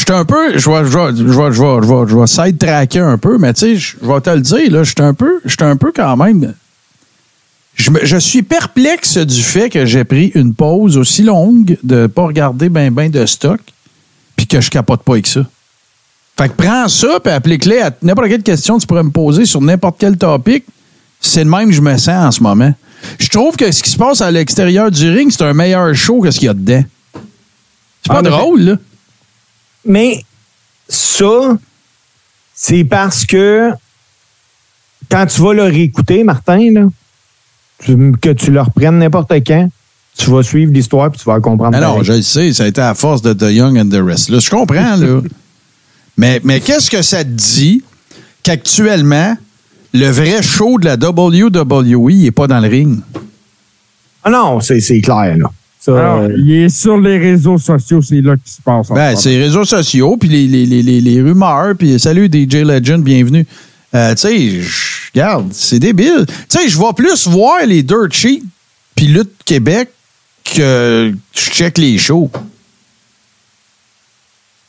suis 0.00 0.12
un 0.12 0.24
peu, 0.24 0.58
je 0.58 0.70
vais, 0.70 0.84
je 0.84 0.96
vais, 0.98 1.16
je 1.16 1.22
vais, 1.22 1.52
je 1.52 1.62
vais, 1.62 2.08
je 2.08 2.16
vais, 2.16 2.26
side-tracker 2.26 3.00
un 3.00 3.18
peu, 3.18 3.38
mais 3.38 3.52
tu 3.52 3.60
sais, 3.60 3.76
je, 3.76 3.96
vais 4.00 4.20
te 4.20 4.30
le 4.30 4.40
dire, 4.40 4.72
là, 4.72 4.82
je 4.84 4.90
suis 4.90 5.02
un 5.02 5.14
peu, 5.14 5.40
je 5.44 5.50
suis 5.50 5.64
un 5.64 5.76
peu 5.76 5.92
quand 5.94 6.16
même. 6.16 6.54
Je, 7.74 7.90
je 8.02 8.16
suis 8.16 8.42
perplexe 8.42 9.18
du 9.18 9.42
fait 9.42 9.70
que 9.70 9.86
j'ai 9.86 10.04
pris 10.04 10.32
une 10.34 10.54
pause 10.54 10.96
aussi 10.96 11.22
longue 11.22 11.78
de 11.82 12.06
pas 12.06 12.24
regarder 12.24 12.68
ben 12.68 12.92
ben 12.92 13.10
de 13.10 13.24
stock, 13.26 13.60
puis 14.36 14.46
que 14.46 14.60
je 14.60 14.70
capote 14.70 15.02
pas 15.02 15.12
avec 15.12 15.26
ça. 15.26 15.46
Fait 16.38 16.48
que 16.48 16.54
prends 16.54 16.88
ça, 16.88 17.20
puis 17.22 17.32
applique-les 17.32 17.80
à 17.80 17.90
n'importe 18.02 18.28
quelle 18.28 18.42
question 18.42 18.76
que 18.76 18.82
tu 18.82 18.86
pourrais 18.86 19.02
me 19.02 19.10
poser 19.10 19.46
sur 19.46 19.60
n'importe 19.60 19.96
quel 19.98 20.16
topic. 20.16 20.64
C'est 21.20 21.44
le 21.44 21.50
même 21.50 21.68
que 21.68 21.74
je 21.74 21.82
me 21.82 21.96
sens 21.98 22.08
en 22.08 22.30
ce 22.30 22.42
moment. 22.42 22.74
Je 23.18 23.28
trouve 23.28 23.56
que 23.56 23.70
ce 23.70 23.82
qui 23.82 23.90
se 23.90 23.96
passe 23.96 24.20
à 24.20 24.30
l'extérieur 24.30 24.90
du 24.90 25.10
ring, 25.10 25.30
c'est 25.30 25.44
un 25.44 25.52
meilleur 25.52 25.94
show 25.94 26.20
que 26.20 26.30
ce 26.30 26.38
qu'il 26.38 26.46
y 26.46 26.50
a 26.50 26.54
dedans. 26.54 26.84
C'est 28.02 28.12
pas 28.12 28.20
En 28.20 28.22
effet. 28.22 28.30
drôle, 28.30 28.60
là. 28.62 28.76
Mais 29.84 30.24
ça, 30.88 31.56
c'est 32.54 32.84
parce 32.84 33.24
que 33.26 33.70
quand 35.10 35.26
tu 35.26 35.40
vas 35.42 35.52
le 35.54 35.64
réécouter, 35.64 36.24
Martin, 36.24 36.70
là, 36.72 36.88
tu- 37.84 38.12
que 38.20 38.30
tu 38.30 38.50
le 38.50 38.60
reprennes 38.60 38.98
n'importe 38.98 39.32
quand, 39.46 39.68
tu 40.16 40.30
vas 40.30 40.42
suivre 40.42 40.72
l'histoire 40.72 41.10
puis 41.10 41.18
tu 41.20 41.24
vas 41.24 41.40
comprendre. 41.40 41.76
Ah 41.76 41.80
non, 41.80 41.86
pareil. 41.94 42.04
je 42.04 42.12
le 42.12 42.22
sais, 42.22 42.52
ça 42.52 42.64
a 42.64 42.66
été 42.66 42.80
à 42.80 42.94
force 42.94 43.22
de 43.22 43.32
The 43.32 43.50
Young 43.50 43.78
and 43.78 43.88
the 43.88 44.00
Restless. 44.04 44.44
Je 44.44 44.50
comprends, 44.50 44.96
là. 44.96 45.20
mais 46.16 46.40
mais 46.44 46.60
qu'est-ce 46.60 46.90
que 46.90 47.02
ça 47.02 47.24
te 47.24 47.30
dit 47.30 47.82
qu'actuellement, 48.42 49.36
le 49.94 50.08
vrai 50.08 50.42
show 50.42 50.78
de 50.78 50.84
la 50.84 50.96
WWE 50.96 52.12
n'est 52.22 52.30
pas 52.30 52.46
dans 52.46 52.60
le 52.60 52.68
ring? 52.68 53.00
Ah 54.24 54.30
non, 54.30 54.60
c'est 54.60 54.80
c'est 54.80 55.00
clair, 55.00 55.36
là. 55.36 55.50
Ça, 55.84 55.98
Alors, 55.98 56.18
euh, 56.20 56.36
il 56.38 56.52
est 56.52 56.68
sur 56.68 56.96
les 56.96 57.18
réseaux 57.18 57.58
sociaux, 57.58 58.00
c'est 58.02 58.20
là 58.20 58.36
qu'il 58.36 58.52
se 58.52 58.62
passe. 58.62 58.88
en 58.90 58.94
Ben, 58.94 59.16
ce 59.16 59.22
c'est 59.22 59.30
les 59.30 59.42
réseaux 59.42 59.64
sociaux, 59.64 60.16
puis 60.16 60.28
les, 60.28 60.46
les, 60.46 60.64
les, 60.64 61.00
les, 61.00 61.20
rumeurs, 61.20 61.74
puis 61.76 61.98
salut 61.98 62.26
DJ 62.32 62.58
Legend, 62.62 63.02
bienvenue. 63.02 63.44
Euh, 63.92 64.14
tu 64.14 64.20
sais, 64.20 64.60
je- 64.60 65.10
regarde, 65.12 65.48
c'est 65.52 65.80
débile. 65.80 66.24
Tu 66.26 66.34
sais, 66.48 66.68
je 66.68 66.78
vais 66.78 66.92
plus 66.96 67.26
voir 67.26 67.66
les 67.66 67.82
Dirt 67.82 68.12
Sheet 68.12 68.44
puis 68.94 69.06
Lutte 69.08 69.32
Québec 69.44 69.88
que 70.44 71.12
je 71.34 71.40
check 71.50 71.78
les 71.78 71.98
shows. 71.98 72.30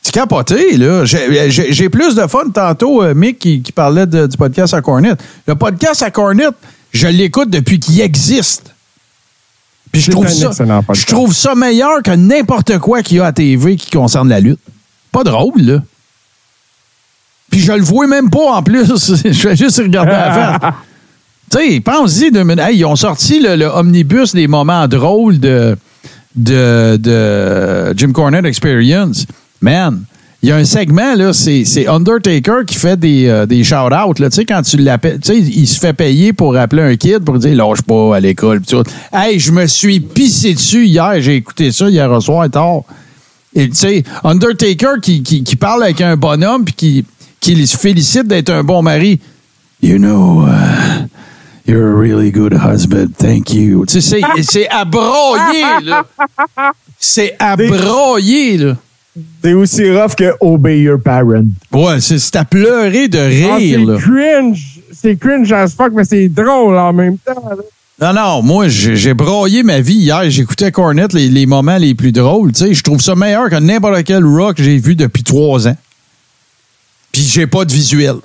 C'est 0.02 0.14
capoté, 0.16 0.78
là. 0.78 1.06
J'ai 1.06 1.90
plus 1.90 2.16
de 2.16 2.26
fun 2.28 2.50
tantôt, 2.52 3.04
euh, 3.04 3.14
Mick, 3.14 3.38
qui, 3.38 3.62
qui 3.62 3.72
parlait 3.72 4.08
de- 4.08 4.26
du 4.26 4.36
podcast 4.36 4.74
à 4.74 4.82
Cornet. 4.82 5.14
Le 5.48 5.54
podcast 5.54 6.02
à 6.02 6.10
Cornet, 6.10 6.48
je 6.92 7.08
l'écoute 7.08 7.52
depuis 7.52 7.80
qu'il 7.80 8.02
existe. 8.02 8.73
Puis 9.94 10.02
je 10.02 10.12
trouve 10.12 10.28
ça, 10.28 10.50
je 10.94 11.06
trouve 11.06 11.34
ça 11.34 11.54
meilleur 11.54 12.02
que 12.04 12.12
n'importe 12.12 12.80
quoi 12.80 13.04
qu'il 13.04 13.18
y 13.18 13.20
a 13.20 13.28
à 13.28 13.32
TV 13.32 13.76
qui 13.76 13.92
concerne 13.92 14.28
la 14.28 14.40
lutte. 14.40 14.60
Pas 15.12 15.24
drôle, 15.24 15.62
là. 15.62 15.84
Puis 17.52 17.60
je 17.62 17.72
le 17.72 17.84
vois 17.84 18.08
même 18.08 18.32
pas 18.32 18.56
en 18.56 18.64
plus. 18.64 18.88
je 19.24 19.48
vais 19.48 19.56
juste 19.56 19.78
regarder 19.78 20.12
la 20.12 20.60
face. 20.60 20.74
Tu 21.52 21.60
sais, 21.60 21.80
pense-y 21.82 22.32
deux 22.32 22.44
minutes. 22.44 22.64
Hey, 22.66 22.78
ils 22.78 22.86
ont 22.86 22.96
sorti 22.96 23.40
le, 23.40 23.56
le 23.56 23.68
omnibus 23.68 24.34
des 24.34 24.48
moments 24.48 24.88
drôles 24.88 25.40
de, 25.40 25.78
de, 26.36 26.98
de 26.98 27.94
Jim 27.96 28.12
Cornette 28.12 28.46
Experience. 28.46 29.28
Man, 29.62 30.04
il 30.44 30.50
y 30.50 30.52
a 30.52 30.58
un 30.58 30.66
segment, 30.66 31.16
là, 31.16 31.32
c'est 31.32 31.88
Undertaker 31.88 32.66
qui 32.68 32.76
fait 32.76 33.00
des, 33.00 33.28
euh, 33.28 33.46
des 33.46 33.64
shout-outs. 33.64 34.14
Tu 34.14 34.30
sais, 34.30 34.44
quand 34.46 34.62
tu 34.62 34.76
l'appelles, 34.78 35.20
tu 35.22 35.30
sais, 35.34 35.40
il 35.40 35.66
se 35.68 35.80
fait 35.80 35.94
payer 35.94 36.34
pour 36.34 36.56
appeler 36.58 36.82
un 36.82 36.96
kid 36.98 37.20
pour 37.24 37.40
dire 37.40 37.56
lâche 37.56 37.82
pas 37.82 38.18
à 38.18 38.20
l'école. 38.20 38.62
Hey, 39.14 39.40
je 39.40 39.52
me 39.54 39.66
suis 39.68 40.02
pissé 40.02 40.54
dessus 40.54 40.86
hier. 40.86 41.14
J'ai 41.22 41.38
écouté 41.38 41.72
ça 41.72 41.90
hier 41.90 42.12
au 42.12 42.20
soir 42.20 42.50
tard. 42.50 42.82
Et 43.56 43.70
tu 43.70 43.76
sais, 43.76 44.04
Undertaker 44.24 45.00
qui, 45.02 45.24
qui, 45.24 45.44
qui 45.46 45.56
parle 45.56 45.84
avec 45.84 46.02
un 46.02 46.18
bonhomme 46.18 46.66
puis 46.66 46.74
qui, 46.74 47.06
qui 47.40 47.66
se 47.66 47.78
félicite 47.78 48.28
d'être 48.28 48.50
un 48.50 48.64
bon 48.66 48.82
mari. 48.82 49.22
You 49.82 49.98
know, 49.98 50.46
uh, 50.46 51.06
you're 51.66 51.88
a 51.88 51.96
really 51.96 52.32
good 52.32 52.54
husband. 52.54 53.12
Thank 53.18 53.54
you. 53.54 53.86
Tu 53.86 54.02
sais, 54.02 54.20
c'est- 54.36 54.44
c'est 54.44 54.68
à 54.70 54.84
broyer, 54.84 55.64
là. 55.84 56.06
C'est 57.00 57.36
à 57.40 57.56
broyer, 57.56 58.58
là. 58.58 58.76
C'est 59.44 59.54
aussi 59.54 59.90
rough 59.92 60.16
que 60.16 60.34
Obey 60.40 60.82
Your 60.82 61.00
Parent. 61.02 61.46
Ouais, 61.72 62.00
c'est 62.02 62.36
à 62.36 62.46
pleurer 62.46 63.08
de 63.08 63.20
Ah, 63.20 63.56
rire, 63.58 63.98
c'est 63.98 64.02
cringe. 64.02 64.80
C'est 64.92 65.16
cringe 65.18 65.52
as 65.52 65.74
fuck, 65.76 65.92
mais 65.94 66.06
c'est 66.06 66.30
drôle 66.30 66.78
en 66.78 66.94
même 66.94 67.18
temps. 67.18 67.44
là. 67.50 67.56
Non, 68.02 68.14
non, 68.14 68.42
moi, 68.42 68.68
j'ai 68.70 69.14
broyé 69.14 69.62
ma 69.64 69.80
vie 69.80 69.94
hier. 69.96 70.30
J'écoutais 70.30 70.72
Cornet, 70.72 71.08
les, 71.14 71.30
les 71.30 71.46
moments 71.46 71.78
les 71.78 71.94
plus 71.94 72.12
drôles. 72.12 72.52
Tu 72.52 72.60
sais, 72.66 72.74
je 72.74 72.82
trouve 72.84 73.02
ça 73.02 73.16
meilleur 73.16 73.50
que 73.50 73.56
n'importe 73.56 74.04
quel 74.04 74.26
rock 74.26 74.58
que 74.58 74.64
j'ai 74.64 74.78
vu 74.78 74.96
depuis 74.96 75.24
trois 75.24 75.68
ans. 75.68 75.78
Puis 77.12 77.22
j'ai 77.22 77.46
pas 77.46 77.66
de 77.66 77.72
visuel. 77.72 78.16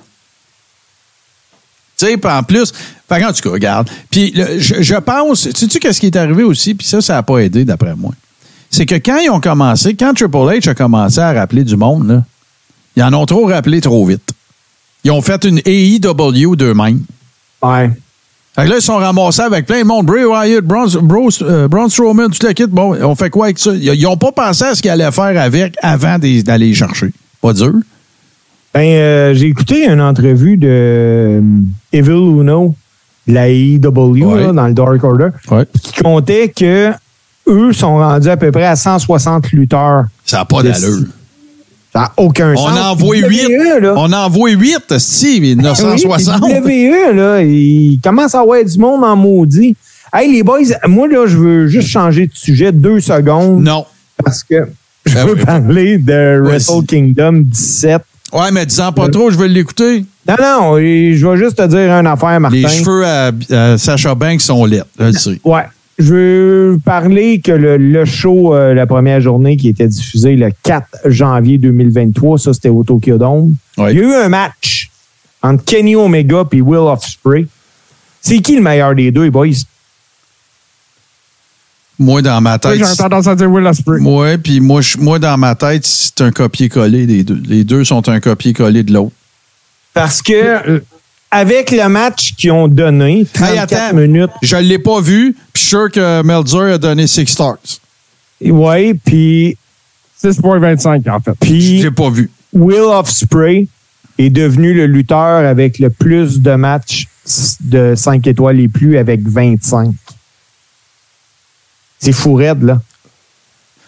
Tu 1.97 2.05
sais, 2.07 2.17
puis 2.17 2.31
en 2.31 2.41
plus, 2.43 2.73
en 3.11 3.17
tout 3.33 3.41
cas, 3.41 3.49
regarde. 3.49 3.89
Puis 4.09 4.33
je 4.57 4.95
pense, 4.95 5.49
sais-tu 5.51 5.79
qu'est-ce 5.79 5.99
qui 5.99 6.07
est 6.07 6.15
arrivé 6.15 6.43
aussi? 6.43 6.73
Puis 6.73 6.87
ça, 6.87 6.99
ça 7.01 7.13
n'a 7.13 7.23
pas 7.23 7.37
aidé, 7.39 7.63
d'après 7.65 7.95
moi. 7.95 8.13
C'est 8.69 8.85
que 8.85 8.95
quand 8.95 9.17
ils 9.17 9.29
ont 9.29 9.39
commencé, 9.39 9.95
quand 9.95 10.13
Triple 10.13 10.37
H 10.37 10.69
a 10.69 10.75
commencé 10.75 11.19
à 11.19 11.33
rappeler 11.33 11.63
du 11.63 11.75
monde, 11.75 12.07
là, 12.07 12.23
ils 12.95 13.03
en 13.03 13.13
ont 13.13 13.25
trop 13.25 13.45
rappelé 13.47 13.81
trop 13.81 14.05
vite. 14.05 14.31
Ils 15.03 15.11
ont 15.11 15.21
fait 15.21 15.43
une 15.45 15.59
AEW 15.65 16.55
d'eux-mêmes. 16.55 17.01
Ouais. 17.63 17.89
Fait 18.55 18.65
que 18.65 18.69
là, 18.69 18.75
ils 18.77 18.81
sont 18.81 18.97
ramassés 18.97 19.41
avec 19.41 19.65
plein 19.65 19.81
de 19.81 19.85
monde. 19.85 20.05
Bray 20.05 20.25
Wyatt, 20.25 20.63
Braun, 20.63 20.87
euh, 21.41 21.67
Braun 21.67 21.87
Strowman, 21.89 22.29
toute 22.29 22.43
la 22.43 22.53
kit. 22.53 22.65
Bon, 22.67 22.95
on 23.01 23.15
fait 23.15 23.29
quoi 23.29 23.45
avec 23.45 23.59
ça? 23.59 23.71
Ils 23.73 24.01
n'ont 24.01 24.17
pas 24.17 24.31
pensé 24.31 24.65
à 24.65 24.75
ce 24.75 24.81
qu'ils 24.81 24.91
allaient 24.91 25.11
faire 25.11 25.41
avec 25.41 25.75
avant 25.81 26.17
d'aller 26.19 26.43
les 26.67 26.73
chercher. 26.73 27.11
Pas 27.41 27.53
dur. 27.53 27.73
Ben, 28.73 28.81
euh, 28.81 29.33
j'ai 29.33 29.47
écouté 29.47 29.87
une 29.87 30.01
entrevue 30.01 30.57
de 30.57 30.67
euh, 30.69 31.41
Evil 31.93 32.11
Uno, 32.11 32.75
la 33.27 33.49
AEW, 33.49 34.25
Ouais. 34.25 34.43
là, 34.43 34.51
dans 34.51 34.67
le 34.67 34.73
Dark 34.73 35.03
Order, 35.03 35.29
Ouais. 35.49 35.65
qui 35.81 36.03
comptait 36.03 36.49
que 36.55 36.91
eux 37.49 37.73
sont 37.73 37.97
rendus 37.97 38.29
à 38.29 38.37
peu 38.37 38.51
près 38.51 38.65
à 38.65 38.75
160 38.75 39.51
lutteurs. 39.51 40.05
Ça 40.25 40.37
n'a 40.37 40.45
pas 40.45 40.63
d'allure. 40.63 41.05
Ça 41.91 41.99
n'a 42.01 42.11
aucun 42.17 42.53
On 42.53 42.67
sens. 42.67 42.77
en 42.77 42.91
envoie 42.91 43.17
WWE, 43.17 43.27
8. 43.29 43.79
là. 43.81 43.93
On 43.95 44.01
en 44.01 44.13
envoie 44.13 44.51
8, 44.51 44.97
Steve, 44.99 45.41
Oui, 45.43 45.55
960. 45.55 46.39
puis 46.63 46.89
WWE, 46.89 47.15
là, 47.15 47.41
il 47.41 47.99
commence 48.03 48.35
à 48.35 48.41
avoir 48.41 48.63
du 48.63 48.77
monde 48.77 49.03
en 49.03 49.15
maudit. 49.15 49.75
Hey, 50.13 50.31
les 50.31 50.43
boys, 50.43 50.59
moi, 50.87 51.07
là, 51.07 51.25
je 51.27 51.37
veux 51.37 51.67
juste 51.67 51.87
changer 51.89 52.27
de 52.27 52.31
sujet 52.33 52.71
deux 52.71 52.99
secondes 52.99 53.63
non. 53.63 53.85
parce 54.23 54.43
que 54.43 54.67
je 55.05 55.17
Ah 55.17 55.25
veux 55.25 55.33
oui. 55.35 55.43
parler 55.45 55.97
de. 55.97 56.39
Wrestle 56.43 56.85
Kingdom 56.87 57.41
17. 57.45 58.01
Ouais, 58.33 58.51
mais 58.51 58.65
disant 58.67 58.91
pas 58.91 59.09
trop, 59.09 59.31
je 59.31 59.37
vais 59.37 59.47
l'écouter. 59.47 60.05
Non, 60.27 60.35
non, 60.39 60.77
je 60.77 61.27
vais 61.27 61.37
juste 61.37 61.55
te 61.57 61.65
dire 61.65 61.91
une 61.91 62.05
affaire, 62.05 62.39
Martin. 62.39 62.57
Les 62.57 62.67
cheveux 62.67 63.03
à, 63.03 63.31
à 63.51 63.77
Sacha 63.79 64.13
Banks 64.13 64.41
sont 64.41 64.67
je 64.67 64.81
le 64.99 65.11
sais. 65.13 65.39
Ouais. 65.43 65.63
Je 65.99 66.13
veux 66.13 66.79
parler 66.83 67.41
que 67.41 67.51
le, 67.51 67.75
le 67.77 68.05
show, 68.05 68.55
euh, 68.55 68.73
la 68.73 68.87
première 68.87 69.19
journée 69.19 69.57
qui 69.57 69.67
était 69.67 69.87
diffusée 69.87 70.35
le 70.37 70.49
4 70.63 70.87
janvier 71.05 71.57
2023, 71.57 72.39
ça 72.39 72.53
c'était 72.53 72.69
au 72.69 72.83
Tokyo 72.85 73.17
Dome. 73.17 73.53
Ouais. 73.77 73.93
Il 73.93 73.99
y 73.99 74.01
a 74.01 74.05
eu 74.05 74.13
un 74.13 74.29
match 74.29 74.89
entre 75.41 75.63
Kenny 75.65 75.95
Omega 75.97 76.45
et 76.53 76.61
Will 76.61 76.79
Ospreay. 76.79 77.47
C'est 78.21 78.39
qui 78.39 78.55
le 78.55 78.61
meilleur 78.61 78.95
des 78.95 79.11
deux, 79.11 79.29
boys? 79.29 79.47
Moi, 81.97 82.21
dans 82.21 82.39
ma 82.39 82.51
Moi, 82.51 82.59
tête. 82.59 82.77
J'ai 82.77 82.95
tendance 82.95 83.27
à 83.27 83.35
dire 83.35 83.51
Will 83.51 83.65
Ospreay. 83.67 83.99
Moi, 83.99 84.37
puis 84.37 84.61
moi, 84.61 84.79
je- 84.81 84.97
moi, 84.97 85.19
dans 85.19 85.37
ma 85.37 85.53
tête, 85.55 85.85
c'est 85.85 86.21
un 86.21 86.31
copier-coller 86.31 87.05
des 87.05 87.23
deux. 87.23 87.41
Les 87.45 87.65
deux 87.65 87.83
sont 87.83 88.07
un 88.07 88.21
copier-coller 88.21 88.83
de 88.83 88.93
l'autre. 88.93 89.11
Parce 89.93 90.21
que 90.21 90.81
avec 91.31 91.71
le 91.71 91.87
match 91.89 92.33
qu'ils 92.35 92.51
ont 92.51 92.67
donné, 92.67 93.25
34 93.33 93.73
attends. 93.73 93.95
minutes, 93.97 94.31
Je 94.41 94.55
ne 94.55 94.61
l'ai 94.61 94.79
pas 94.79 94.99
vu, 95.01 95.33
puis 95.53 95.61
je 95.61 95.67
suis 95.67 95.67
sûr 95.69 95.91
que 95.91 96.21
Melzer 96.23 96.73
a 96.73 96.77
donné 96.77 97.05
six 97.07 97.27
stars. 97.27 97.57
ouais, 98.41 98.93
puis 99.05 99.57
6,25 100.23 101.09
en 101.09 101.19
fait. 101.19 101.31
Je 101.31 101.35
puis 101.39 101.81
l'ai 101.83 101.91
pas 101.91 102.09
vu. 102.09 102.29
Will 102.53 102.79
Ospreay 102.81 103.67
est 104.17 104.29
devenu 104.31 104.73
le 104.73 104.85
lutteur 104.87 105.45
avec 105.45 105.79
le 105.79 105.89
plus 105.89 106.39
de 106.41 106.55
matchs 106.55 107.07
de 107.61 107.93
5 107.95 108.25
étoiles 108.27 108.59
et 108.59 108.67
plus 108.67 108.97
avec 108.97 109.21
25. 109.27 109.91
C'est 111.99 112.11
fou 112.11 112.33
raide, 112.33 112.63
là. 112.63 112.81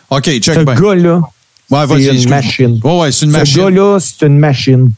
OK, 0.09 0.25
check 0.39 0.41
Ce 0.55 0.59
gars-là, 0.63 1.21
Ouais, 1.69 1.85
vas-y, 1.85 2.03
c'est 2.03 2.23
une 2.23 2.29
machine. 2.29 2.81
Ouais, 2.83 2.99
ouais, 2.99 3.11
c'est 3.13 3.25
une 3.25 3.31
ce 3.31 3.37
machine. 3.37 3.57
gars-là, 3.63 3.97
c'est 3.99 4.25
une 4.27 4.37
machine. 4.37 4.91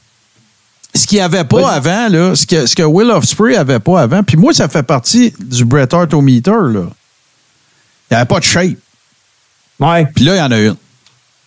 Ce 0.96 1.08
qu'il 1.08 1.18
n'y 1.18 1.24
avait 1.24 1.44
pas 1.44 1.72
avant, 1.72 2.08
là, 2.08 2.36
ce 2.36 2.46
que, 2.46 2.68
ce 2.68 2.76
que 2.76 2.84
Will 2.84 3.10
Ospreay 3.10 3.56
avait 3.56 3.80
pas 3.80 4.02
avant, 4.02 4.22
puis 4.22 4.38
moi, 4.38 4.54
ça 4.54 4.68
fait 4.68 4.84
partie 4.84 5.34
du 5.40 5.66
Bret 5.66 5.92
Hart 5.92 6.14
au 6.14 6.22
meter, 6.22 6.52
là. 6.52 6.84
Il 8.12 8.14
n'y 8.14 8.18
avait 8.18 8.28
pas 8.28 8.40
de 8.40 8.44
shape. 8.44 8.78
Ouais. 9.80 10.06
Puis 10.14 10.24
là, 10.24 10.36
il 10.36 10.38
y 10.38 10.42
en 10.42 10.52
a 10.52 10.60
une. 10.60 10.76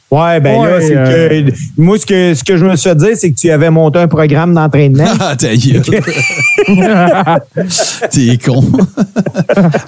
Ouais, 0.09 0.39
ben 0.41 0.65
là, 0.65 0.81
c'est 0.81 0.97
euh, 0.97 1.29
que. 1.29 1.51
Moi, 1.77 1.99
ce 1.99 2.07
que, 2.07 2.33
ce 2.35 2.45
que 2.45 2.57
je 2.57 2.65
me 2.65 2.77
suis 2.77 2.95
dit, 2.95 3.17
c'est 3.17 3.33
que 3.33 3.37
tu 3.37 3.51
avais 3.51 3.71
monté 3.71 3.99
un 3.99 4.07
programme 4.07 4.55
d'entraînement. 4.55 5.05
Ah, 5.21 5.35
ta. 5.35 5.49
T'es 8.11 8.39
con. 8.39 8.63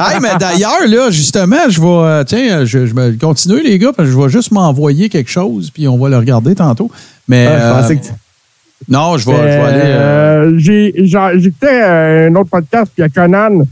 hey, 0.01 0.19
mais 0.21 0.31
d'ailleurs, 0.41 0.89
là, 0.89 1.11
justement, 1.11 1.69
je 1.69 1.81
vais. 1.81 1.87
euh, 1.87 2.25
tiens, 2.25 2.65
je, 2.65 2.87
je 2.87 2.95
vais 2.95 3.17
continuer, 3.17 3.63
les 3.63 3.79
gars, 3.79 3.93
parce 3.97 4.09
que 4.09 4.15
je 4.15 4.19
vais 4.19 4.29
juste 4.29 4.51
m'envoyer 4.51 5.09
quelque 5.09 5.31
chose, 5.31 5.71
puis 5.73 5.87
on 5.87 5.97
va 5.97 6.09
le 6.09 6.19
regarder 6.19 6.57
tantôt. 6.57 6.91
Mais. 7.29 7.47
Ah, 7.47 7.59
je 7.59 7.83
pensais 7.83 7.95
euh, 7.95 7.97
que 7.97 8.07
non, 8.89 9.17
je 9.19 9.27
vais, 9.27 9.37
je 9.37 9.43
vais 9.43 9.49
aller. 9.65 9.81
euh, 9.85 10.45
Euh, 10.45 10.55
j'ai- 10.59 10.93
j'ai- 10.97 11.41
J'écoutais 11.41 11.83
euh, 11.83 12.29
un 12.31 12.35
autre 12.37 12.51
podcast, 12.51 12.93
puis 12.95 12.99
il 12.99 13.01
y 13.03 13.05
a 13.05 13.09
Conan 13.09 13.63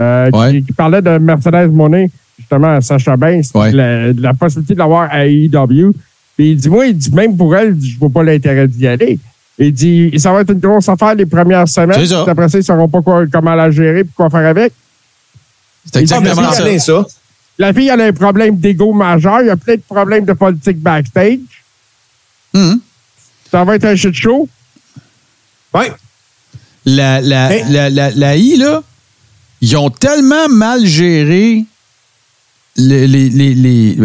euh, 0.00 0.30
Ouais. 0.32 0.52
qui, 0.60 0.64
qui 0.66 0.72
parlait 0.72 1.00
de 1.02 1.16
Mercedes 1.18 1.70
Monet, 1.72 2.10
justement, 2.38 2.74
à 2.76 2.80
Sacha 2.80 3.16
Banks, 3.16 3.44
Ouais. 3.54 3.70
de, 3.72 3.76
la, 3.76 4.12
de 4.12 4.22
la 4.22 4.34
possibilité 4.34 4.74
de 4.74 4.78
l'avoir 4.78 5.08
à 5.10 5.26
AEW. 5.26 5.92
Puis 6.36 6.50
il 6.52 6.56
dit, 6.56 6.68
moi, 6.68 6.86
il 6.86 6.96
dit, 6.96 7.10
même 7.12 7.36
pour 7.36 7.54
elle, 7.56 7.76
je 7.80 7.94
ne 7.94 7.98
vois 7.98 8.10
pas 8.10 8.22
l'intérêt 8.22 8.66
d'y 8.68 8.86
aller. 8.86 9.18
Il 9.58 9.72
dit, 9.72 10.12
ça 10.18 10.32
va 10.32 10.42
être 10.42 10.52
une 10.52 10.60
grosse 10.60 10.88
affaire 10.88 11.14
les 11.16 11.26
premières 11.26 11.66
semaines. 11.68 11.98
C'est 11.98 12.06
ça. 12.06 12.24
Après 12.28 12.48
ça, 12.48 12.58
ils 12.58 12.60
ne 12.60 12.64
sauront 12.64 12.88
pas 12.88 13.02
quoi- 13.02 13.24
comment 13.32 13.54
la 13.54 13.70
gérer 13.70 14.04
puis 14.04 14.12
quoi 14.14 14.30
faire 14.30 14.46
avec. 14.46 14.72
c'est 15.92 16.00
exactement 16.00 16.34
ça. 16.52 17.04
La 17.58 17.72
fille, 17.72 17.88
elle 17.88 18.00
a 18.00 18.04
un 18.04 18.12
problème 18.12 18.56
d'ego 18.56 18.92
majeur. 18.92 19.40
Il 19.40 19.46
y 19.48 19.50
a 19.50 19.56
plein 19.56 19.74
de 19.74 19.82
problèmes 19.88 20.24
de 20.24 20.32
politique 20.32 20.78
backstage. 20.78 21.38
Ça 23.50 23.64
va 23.64 23.76
être 23.76 23.84
un 23.84 23.96
shit 23.96 24.14
show? 24.14 24.48
Ouais. 25.74 25.92
La, 26.84 27.20
la, 27.20 27.50
la, 27.68 27.90
la, 27.90 28.10
la 28.10 28.36
I, 28.36 28.56
là, 28.56 28.82
ils 29.60 29.76
ont 29.76 29.90
tellement 29.90 30.48
mal 30.48 30.84
géré 30.86 31.64
les, 32.76 33.06
les, 33.06 33.28
les, 33.28 33.54
les- 33.54 33.98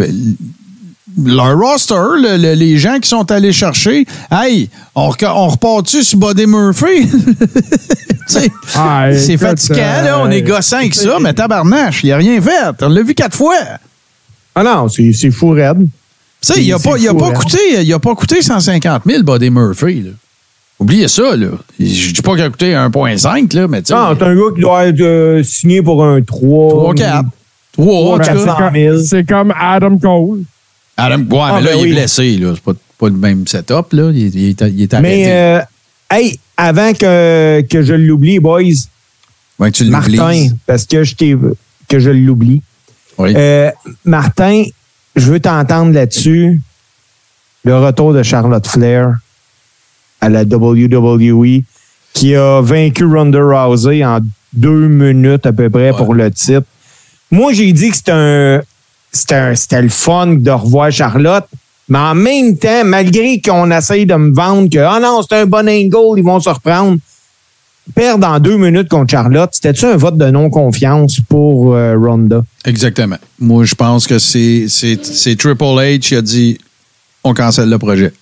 leur 1.24 1.56
roster, 1.58 1.94
le- 2.18 2.36
le- 2.36 2.54
les 2.54 2.76
gens 2.76 2.98
qui 2.98 3.08
sont 3.08 3.30
allés 3.30 3.52
chercher. 3.52 4.04
Hey, 4.30 4.68
on, 4.94 5.08
repart-tu 5.10 6.02
sur 6.02 6.18
Buddy 6.18 6.46
Murphy? 6.46 7.08
Ah, 8.74 9.08
c'est 9.12 9.34
écoute, 9.34 9.46
fatigant, 9.48 9.76
euh, 9.76 10.02
là. 10.02 10.18
On 10.20 10.30
est 10.30 10.40
gossant 10.40 10.78
avec 10.78 10.94
ça, 10.94 11.18
mais 11.20 11.34
tabarnache, 11.34 12.02
il 12.04 12.10
a 12.12 12.16
rien 12.16 12.40
fait. 12.40 12.50
On 12.80 12.88
l'a 12.88 13.02
vu 13.02 13.14
quatre 13.14 13.36
fois. 13.36 13.54
Ah 14.54 14.62
non, 14.62 14.88
c'est 14.88 15.12
c'est 15.12 15.30
fou 15.30 15.50
raide. 15.50 15.86
Tu 16.46 16.52
sais, 16.54 16.62
il 16.64 16.72
a 16.72 16.78
C'est 16.78 16.88
pas, 16.90 16.98
il 16.98 17.06
a 17.08 17.10
fou, 17.10 17.16
pas 17.18 17.28
hein? 17.28 17.32
coûté, 17.32 17.58
il 17.82 17.92
a 17.92 17.98
pas 17.98 18.14
coûté 18.14 18.42
150 18.42 19.02
000, 19.06 19.22
Buddy 19.22 19.50
Murphy, 19.50 20.02
là. 20.02 20.10
Oubliez 20.78 21.08
ça, 21.08 21.36
là. 21.36 21.48
Je 21.78 22.12
dis 22.12 22.20
pas 22.22 22.32
qu'il 22.34 22.42
a 22.42 22.50
coûté 22.50 22.72
1,5, 22.72 23.54
là, 23.54 23.68
mais 23.68 23.80
tu 23.82 23.88
sais. 23.88 23.94
Non, 23.94 24.14
c'est 24.18 24.24
un 24.24 24.34
gars 24.34 24.42
qui 24.54 24.60
doit 24.60 24.86
être 24.86 25.00
euh, 25.00 25.42
signé 25.42 25.80
pour 25.82 26.04
un 26.04 26.20
3. 26.20 26.68
3, 26.70 26.94
4. 26.94 27.24
3, 27.72 27.94
en 27.94 28.12
tout 28.12 28.18
cas. 28.18 28.24
400 28.26 28.56
000. 28.58 28.96
Ben, 28.96 29.04
C'est 29.04 29.24
comme 29.24 29.52
Adam 29.58 29.96
Cole. 29.98 30.40
Adam, 30.96 31.16
ouais, 31.30 31.38
Ah, 31.42 31.52
mais 31.56 31.62
là, 31.62 31.70
ben 31.74 31.78
il 31.80 31.86
est 31.88 31.92
blessé, 31.92 32.36
là. 32.38 32.52
C'est 32.54 32.62
pas, 32.62 32.72
pas 32.98 33.06
le 33.08 33.14
même 33.16 33.46
setup, 33.46 33.92
là. 33.92 34.10
Il, 34.12 34.26
est- 34.26 34.34
il 34.34 34.48
est, 34.50 34.60
il 34.72 34.82
est 34.82 34.94
arrêté. 34.94 35.08
Mais, 35.08 35.24
euh, 35.32 35.60
hey, 36.10 36.38
avant 36.56 36.92
que, 36.92 37.62
que 37.62 37.82
je 37.82 37.94
l'oublie, 37.94 38.38
boys, 38.40 38.60
Ouais, 39.58 39.70
que 39.70 39.76
tu 39.76 39.84
l'oublies. 39.84 40.16
Martin, 40.16 40.48
parce 40.66 40.84
que 40.84 41.04
je 41.04 41.14
t'ai 41.14 41.36
que 41.88 41.98
je 42.00 42.10
l'oublie. 42.10 42.60
Oui. 43.18 43.32
Euh, 43.36 43.70
Martin, 44.04 44.64
je 45.16 45.30
veux 45.30 45.40
t'entendre 45.40 45.92
là-dessus. 45.92 46.60
Le 47.64 47.78
retour 47.78 48.12
de 48.12 48.22
Charlotte 48.22 48.66
Flair 48.66 49.16
à 50.20 50.28
la 50.28 50.42
WWE, 50.44 51.62
qui 52.12 52.34
a 52.34 52.60
vaincu 52.60 53.04
Ronda 53.04 53.40
Rousey 53.64 54.04
en 54.04 54.20
deux 54.52 54.88
minutes 54.88 55.46
à 55.46 55.52
peu 55.52 55.68
près 55.70 55.90
Ouais. 55.90 55.96
pour 55.96 56.14
le 56.14 56.30
titre. 56.30 56.62
Moi, 57.30 57.52
j'ai 57.52 57.72
dit 57.72 57.90
que 57.90 57.96
c'était 57.96 58.12
un, 58.12 58.62
c'était 59.10 59.34
un- 59.34 59.54
c'était 59.54 59.82
le 59.82 59.88
fun 59.88 60.26
de 60.36 60.50
revoir 60.50 60.92
Charlotte. 60.92 61.44
Mais 61.88 61.98
en 61.98 62.14
même 62.14 62.56
temps, 62.56 62.84
malgré 62.84 63.40
qu'on 63.40 63.70
essaye 63.70 64.06
de 64.06 64.14
me 64.14 64.32
vendre 64.34 64.70
que, 64.70 64.78
ah 64.78 64.98
non, 65.00 65.20
c'est 65.22 65.36
un 65.36 65.46
bon 65.46 65.68
angle, 65.68 66.18
ils 66.18 66.24
vont 66.24 66.40
se 66.40 66.48
reprendre. 66.48 66.96
Perdre 67.94 68.26
en 68.26 68.40
deux 68.40 68.56
minutes 68.56 68.88
contre 68.88 69.10
Charlotte, 69.10 69.50
c'était-tu 69.52 69.84
un 69.84 69.96
vote 69.96 70.16
de 70.16 70.30
non-confiance 70.30 71.20
pour 71.28 71.74
euh, 71.74 71.94
Ronda? 71.98 72.42
Exactement. 72.64 73.18
Moi, 73.38 73.64
je 73.64 73.74
pense 73.74 74.06
que 74.06 74.18
c'est 74.18 74.66
Triple 75.38 75.64
H 75.64 75.98
qui 75.98 76.16
a 76.16 76.22
dit 76.22 76.58
on 77.22 77.34
cancelle 77.34 77.68
le 77.68 77.78
projet. 77.78 78.12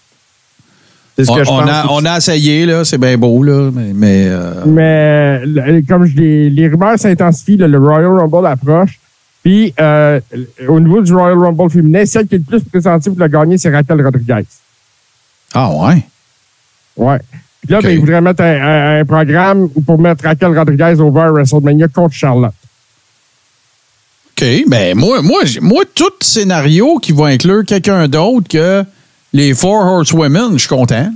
C'est 1.16 1.24
ce 1.26 1.30
On, 1.30 1.34
que 1.36 1.44
je 1.44 1.50
on 1.50 1.58
pense. 1.60 1.68
a, 1.70 1.86
on 1.90 2.04
a 2.06 2.16
essayé, 2.16 2.66
là. 2.66 2.84
C'est 2.84 2.98
bien 2.98 3.16
beau, 3.18 3.42
là. 3.42 3.70
Mais. 3.72 3.92
mais, 3.94 4.26
euh, 4.30 4.64
Mais 4.66 5.82
comme 5.88 6.06
je 6.06 6.14
dis, 6.16 6.50
les 6.50 6.68
rumeurs 6.68 6.98
s'intensifient, 6.98 7.58
le 7.58 7.78
Royal 7.78 8.06
Rumble 8.18 8.46
approche. 8.46 8.98
Puis 9.44 9.74
euh, 9.80 10.20
au 10.68 10.80
niveau 10.80 11.02
du 11.02 11.12
Royal 11.14 11.36
Rumble 11.38 11.68
féminin, 11.70 12.04
celle 12.06 12.26
qui 12.26 12.36
est 12.36 12.38
le 12.38 12.44
plus 12.44 12.62
pressentie 12.64 13.10
pour 13.10 13.18
le 13.18 13.28
gagner, 13.28 13.58
c'est 13.58 13.70
Raquel 13.70 14.00
Rodriguez. 14.02 14.44
Ah, 15.52 15.70
ouais? 15.70 16.04
Ouais. 16.96 17.18
Là, 17.68 17.80
ben, 17.80 17.90
ils 17.90 18.00
voudraient 18.00 18.20
mettre 18.20 18.42
un, 18.42 18.60
un- 18.60 19.00
un 19.00 19.04
programme 19.04 19.68
pour 19.86 19.98
mettre 19.98 20.24
Raquel 20.24 20.56
Rodriguez 20.58 20.96
over 21.00 21.20
à 21.20 21.30
WrestleMania 21.30 21.88
contre 21.88 22.14
Charlotte. 22.14 22.52
OK. 24.32 24.44
Ben, 24.66 24.96
moi, 24.96 25.22
moi, 25.22 25.42
moi, 25.60 25.84
tout 25.94 26.10
scénario 26.20 26.98
qui 26.98 27.12
va 27.12 27.26
inclure 27.26 27.64
quelqu'un 27.64 28.08
d'autre 28.08 28.48
que 28.48 28.84
les 29.32 29.54
Four 29.54 29.84
Horsewomen, 29.86 30.52
je 30.54 30.58
suis 30.58 30.68
content. 30.68 31.12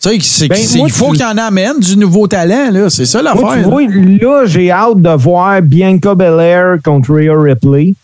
Tu 0.00 0.20
sais, 0.20 0.46
Ben, 0.48 0.56
il 0.58 0.90
faut 0.90 1.06
tu- 1.06 1.12
qu'il 1.18 1.20
y 1.22 1.24
en 1.24 1.36
amène 1.38 1.80
du 1.80 1.96
nouveau 1.96 2.28
talent, 2.28 2.70
là. 2.70 2.88
C'est 2.88 3.04
ça 3.04 3.20
l'affaire. 3.20 3.68
là. 3.68 3.80
là, 4.22 4.46
j'ai 4.46 4.70
hâte 4.70 5.00
de 5.02 5.10
voir 5.10 5.60
Bianca 5.60 6.14
Belair 6.14 6.76
contre 6.84 7.12
Rhea 7.14 7.34
Ripley. 7.36 7.94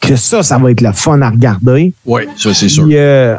Que 0.00 0.16
ça, 0.16 0.42
ça 0.42 0.58
va 0.58 0.70
être 0.70 0.82
le 0.82 0.92
fun 0.92 1.20
à 1.22 1.30
regarder. 1.30 1.94
Oui, 2.04 2.22
ça, 2.36 2.52
c'est 2.52 2.68
sûr. 2.68 2.86
Euh, 2.90 3.36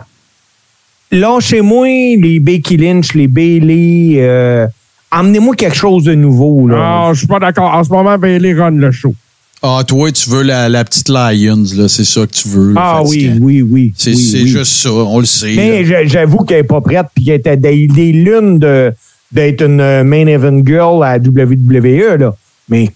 lâchez-moi 1.12 1.88
les 1.88 2.40
Becky 2.40 2.78
Lynch, 2.78 3.14
les 3.14 3.28
Bailey. 3.28 4.16
euh, 4.20 4.68
Emmenez-moi 5.12 5.56
quelque 5.56 5.76
chose 5.76 6.04
de 6.04 6.14
nouveau. 6.16 6.68
Là. 6.68 6.78
Ah, 6.80 7.10
je 7.14 7.20
suis 7.20 7.28
pas 7.28 7.40
d'accord. 7.40 7.74
En 7.74 7.84
ce 7.84 7.90
moment, 7.90 8.18
Bailey 8.18 8.54
run 8.54 8.72
le 8.72 8.92
show. 8.92 9.14
Ah, 9.64 9.82
toi, 9.88 10.12
tu 10.12 10.30
veux 10.30 10.44
la, 10.44 10.68
la 10.68 10.84
petite 10.84 11.08
Lions, 11.10 11.64
là. 11.76 11.88
C'est 11.88 12.04
ça 12.04 12.22
que 12.28 12.32
tu 12.34 12.50
veux. 12.50 12.74
là, 12.74 12.82
Ah 12.84 13.04
oui, 13.04 13.32
oui, 13.40 13.62
oui. 13.62 13.94
C'est 13.98 14.12
oui, 14.12 14.18
c'est 14.32 14.42
oui. 14.42 14.48
juste 14.48 14.74
ça, 14.74 14.92
on 14.92 15.20
le 15.20 15.26
sait. 15.26 15.54
Mais 15.56 15.86
j'avoue 16.08 16.40
qu'elle 16.40 16.58
n'est 16.58 16.64
pas 16.64 16.82
prête 16.82 17.06
puis 17.16 17.24
qu'elle 17.26 17.36
était 17.40 17.56
des, 17.58 17.88
des 17.88 18.12
lunes 18.12 18.60
de- 18.60 18.94
d'être 19.32 19.62
une 19.64 19.80
euh, 19.82 20.04
main 20.04 20.28
event 20.28 20.62
girl 20.66 21.04
à 21.04 21.18
WWE. 21.18 22.18
Là. 22.20 22.36
Mais 22.70 22.90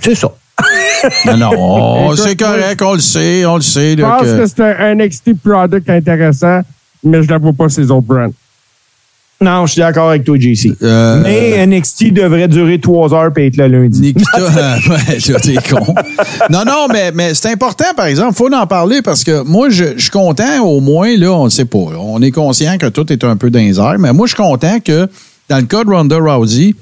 c'est 0.00 0.14
ça. 0.14 0.32
Non, 1.26 1.36
non, 1.36 2.14
c'est 2.16 2.36
correct, 2.38 2.80
on 2.82 2.92
le 2.94 3.00
sait, 3.00 3.44
on 3.44 3.56
le 3.56 3.62
sait. 3.62 3.96
Je 3.98 4.02
pense 4.02 4.22
que- 4.22 4.38
que 4.42 4.46
c'est 4.46 4.60
un 4.62 4.94
NXT 4.94 5.32
product 5.42 5.90
intéressant, 5.90 6.60
mais 7.04 7.18
je 7.22 7.26
ne 7.28 7.32
la 7.32 7.38
vois 7.38 7.52
pas 7.52 7.68
ces 7.68 7.90
autres 7.90 8.06
brands. 8.06 8.32
Non, 9.40 9.66
je 9.66 9.72
suis 9.72 9.80
d'accord 9.80 10.10
avec 10.10 10.22
toi, 10.22 10.36
JC. 10.38 10.72
Euh, 10.84 11.20
Mais 11.24 11.66
NXT 11.66 12.12
devrait 12.12 12.46
durer 12.46 12.78
trois 12.78 13.12
heures 13.12 13.32
et 13.36 13.48
être 13.48 13.56
le 13.56 13.66
lundi. 13.66 14.00
Nikita, 14.00 14.78
ouais, 14.88 15.18
t'es 15.40 15.54
con. 15.68 15.94
Non, 16.48 16.62
non, 16.64 16.86
mais, 16.92 17.10
mais 17.12 17.34
c'est 17.34 17.50
important, 17.50 17.86
par 17.96 18.06
exemple, 18.06 18.34
faut 18.34 18.52
en 18.54 18.66
parler 18.68 19.02
parce 19.02 19.24
que 19.24 19.42
moi, 19.42 19.68
je, 19.68 19.96
je 19.96 20.02
suis 20.02 20.10
content, 20.10 20.60
au 20.64 20.78
moins, 20.80 21.16
là, 21.16 21.32
on 21.32 21.46
ne 21.46 21.50
sait 21.50 21.64
pas. 21.64 21.78
On 21.78 22.22
est 22.22 22.30
conscient 22.30 22.78
que 22.78 22.86
tout 22.86 23.12
est 23.12 23.24
un 23.24 23.36
peu 23.36 23.50
dans 23.50 23.58
les 23.58 23.80
airs, 23.80 23.98
mais 23.98 24.12
moi, 24.12 24.26
je 24.28 24.34
suis 24.34 24.42
content 24.42 24.78
que, 24.78 25.08
dans 25.48 25.56
le 25.58 25.64
cas 25.64 25.82
de 25.82 25.90
Ronda 25.90 26.18
Rousey, 26.18 26.76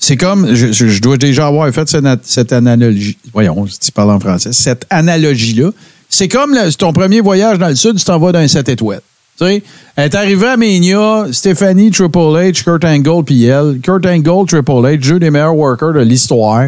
c'est 0.00 0.16
comme, 0.16 0.54
je, 0.56 0.72
je- 0.72 0.88
je 0.88 1.00
dois 1.00 1.16
déjà 1.18 1.46
avoir 1.46 1.72
fait 1.72 1.88
cette, 1.88 2.04
cette 2.22 2.52
analogie, 2.52 3.16
voyons, 3.32 3.64
si 3.68 3.78
tu 3.78 3.92
parles 3.92 4.10
en 4.10 4.18
français, 4.18 4.50
cette 4.52 4.86
analogie-là. 4.90 5.70
C'est 6.08 6.26
comme 6.26 6.52
le- 6.52 6.72
ton 6.74 6.92
premier 6.92 7.20
voyage 7.20 7.58
dans 7.60 7.68
le 7.68 7.76
Sud, 7.76 7.96
tu 7.96 8.04
t'en 8.04 8.18
vas 8.18 8.32
dans 8.32 8.40
un 8.40 8.48
7 8.48 8.68
étoiles. 8.70 9.00
Tu 9.38 9.44
sais, 9.44 9.62
elle 9.96 10.04
est 10.04 10.14
arrivée 10.14 10.46
à 10.48 10.56
Mania, 10.56 11.26
Stéphanie, 11.32 11.90
Triple 11.90 12.18
H, 12.18 12.64
Kurt 12.64 12.84
Angle, 12.84 13.24
puis 13.24 13.44
elle. 13.44 13.78
Kurt 13.82 14.06
Angle, 14.06 14.46
Triple 14.46 14.70
H, 14.72 14.98
deux 15.08 15.18
des 15.18 15.30
meilleurs 15.30 15.54
workers 15.56 15.92
de 15.92 16.00
l'histoire. 16.00 16.66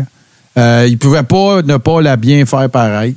Euh, 0.59 0.85
ils 0.87 0.93
ne 0.93 0.97
pouvaient 0.99 1.23
pas 1.23 1.63
ne 1.63 1.77
pas 1.79 2.01
la 2.03 2.17
bien 2.17 2.45
faire 2.45 2.69
pareil. 2.69 3.15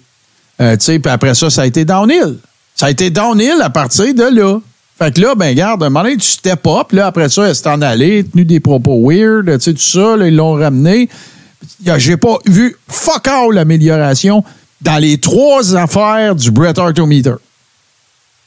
Euh, 0.62 0.78
tu 0.78 0.86
sais, 0.86 1.00
puis 1.00 1.12
après 1.12 1.34
ça, 1.34 1.50
ça 1.50 1.64
a 1.64 1.66
été 1.66 1.84
downhill. 1.86 2.38
Ça 2.76 2.86
a 2.86 2.90
été 2.92 3.10
downhill 3.10 3.56
à 3.62 3.70
partir 3.70 4.14
de 4.14 4.24
là. 4.24 4.60
Fait 4.98 5.14
que 5.14 5.20
là, 5.22 5.34
ben 5.36 5.54
garde, 5.56 5.82
un 5.84 5.90
moment 5.90 6.04
donné, 6.04 6.18
tu 6.18 6.28
step 6.28 6.66
up, 6.68 6.92
là, 6.92 7.08
après 7.08 7.28
ça, 7.30 7.48
elle 7.50 7.56
s'est 7.56 7.68
en 7.68 7.82
allée, 7.82 8.24
tenu 8.24 8.46
des 8.46 8.60
propos 8.60 9.02
weird, 9.10 9.46
tu 9.58 9.60
sais, 9.60 9.74
tout 9.74 9.80
ça, 9.82 10.16
là, 10.16 10.28
ils 10.28 10.36
l'ont 10.36 10.54
ramené. 10.54 11.10
A- 11.88 11.98
J'ai 11.98 12.18
pas 12.18 12.38
vu 12.46 12.76
fuck 12.88 13.28
all 13.28 13.54
l'amélioration 13.54 14.44
dans 14.82 14.98
les 15.02 15.18
trois 15.18 15.76
affaires 15.76 16.36
du 16.36 16.52
Bret 16.52 16.78
Hartometer. 16.80 17.34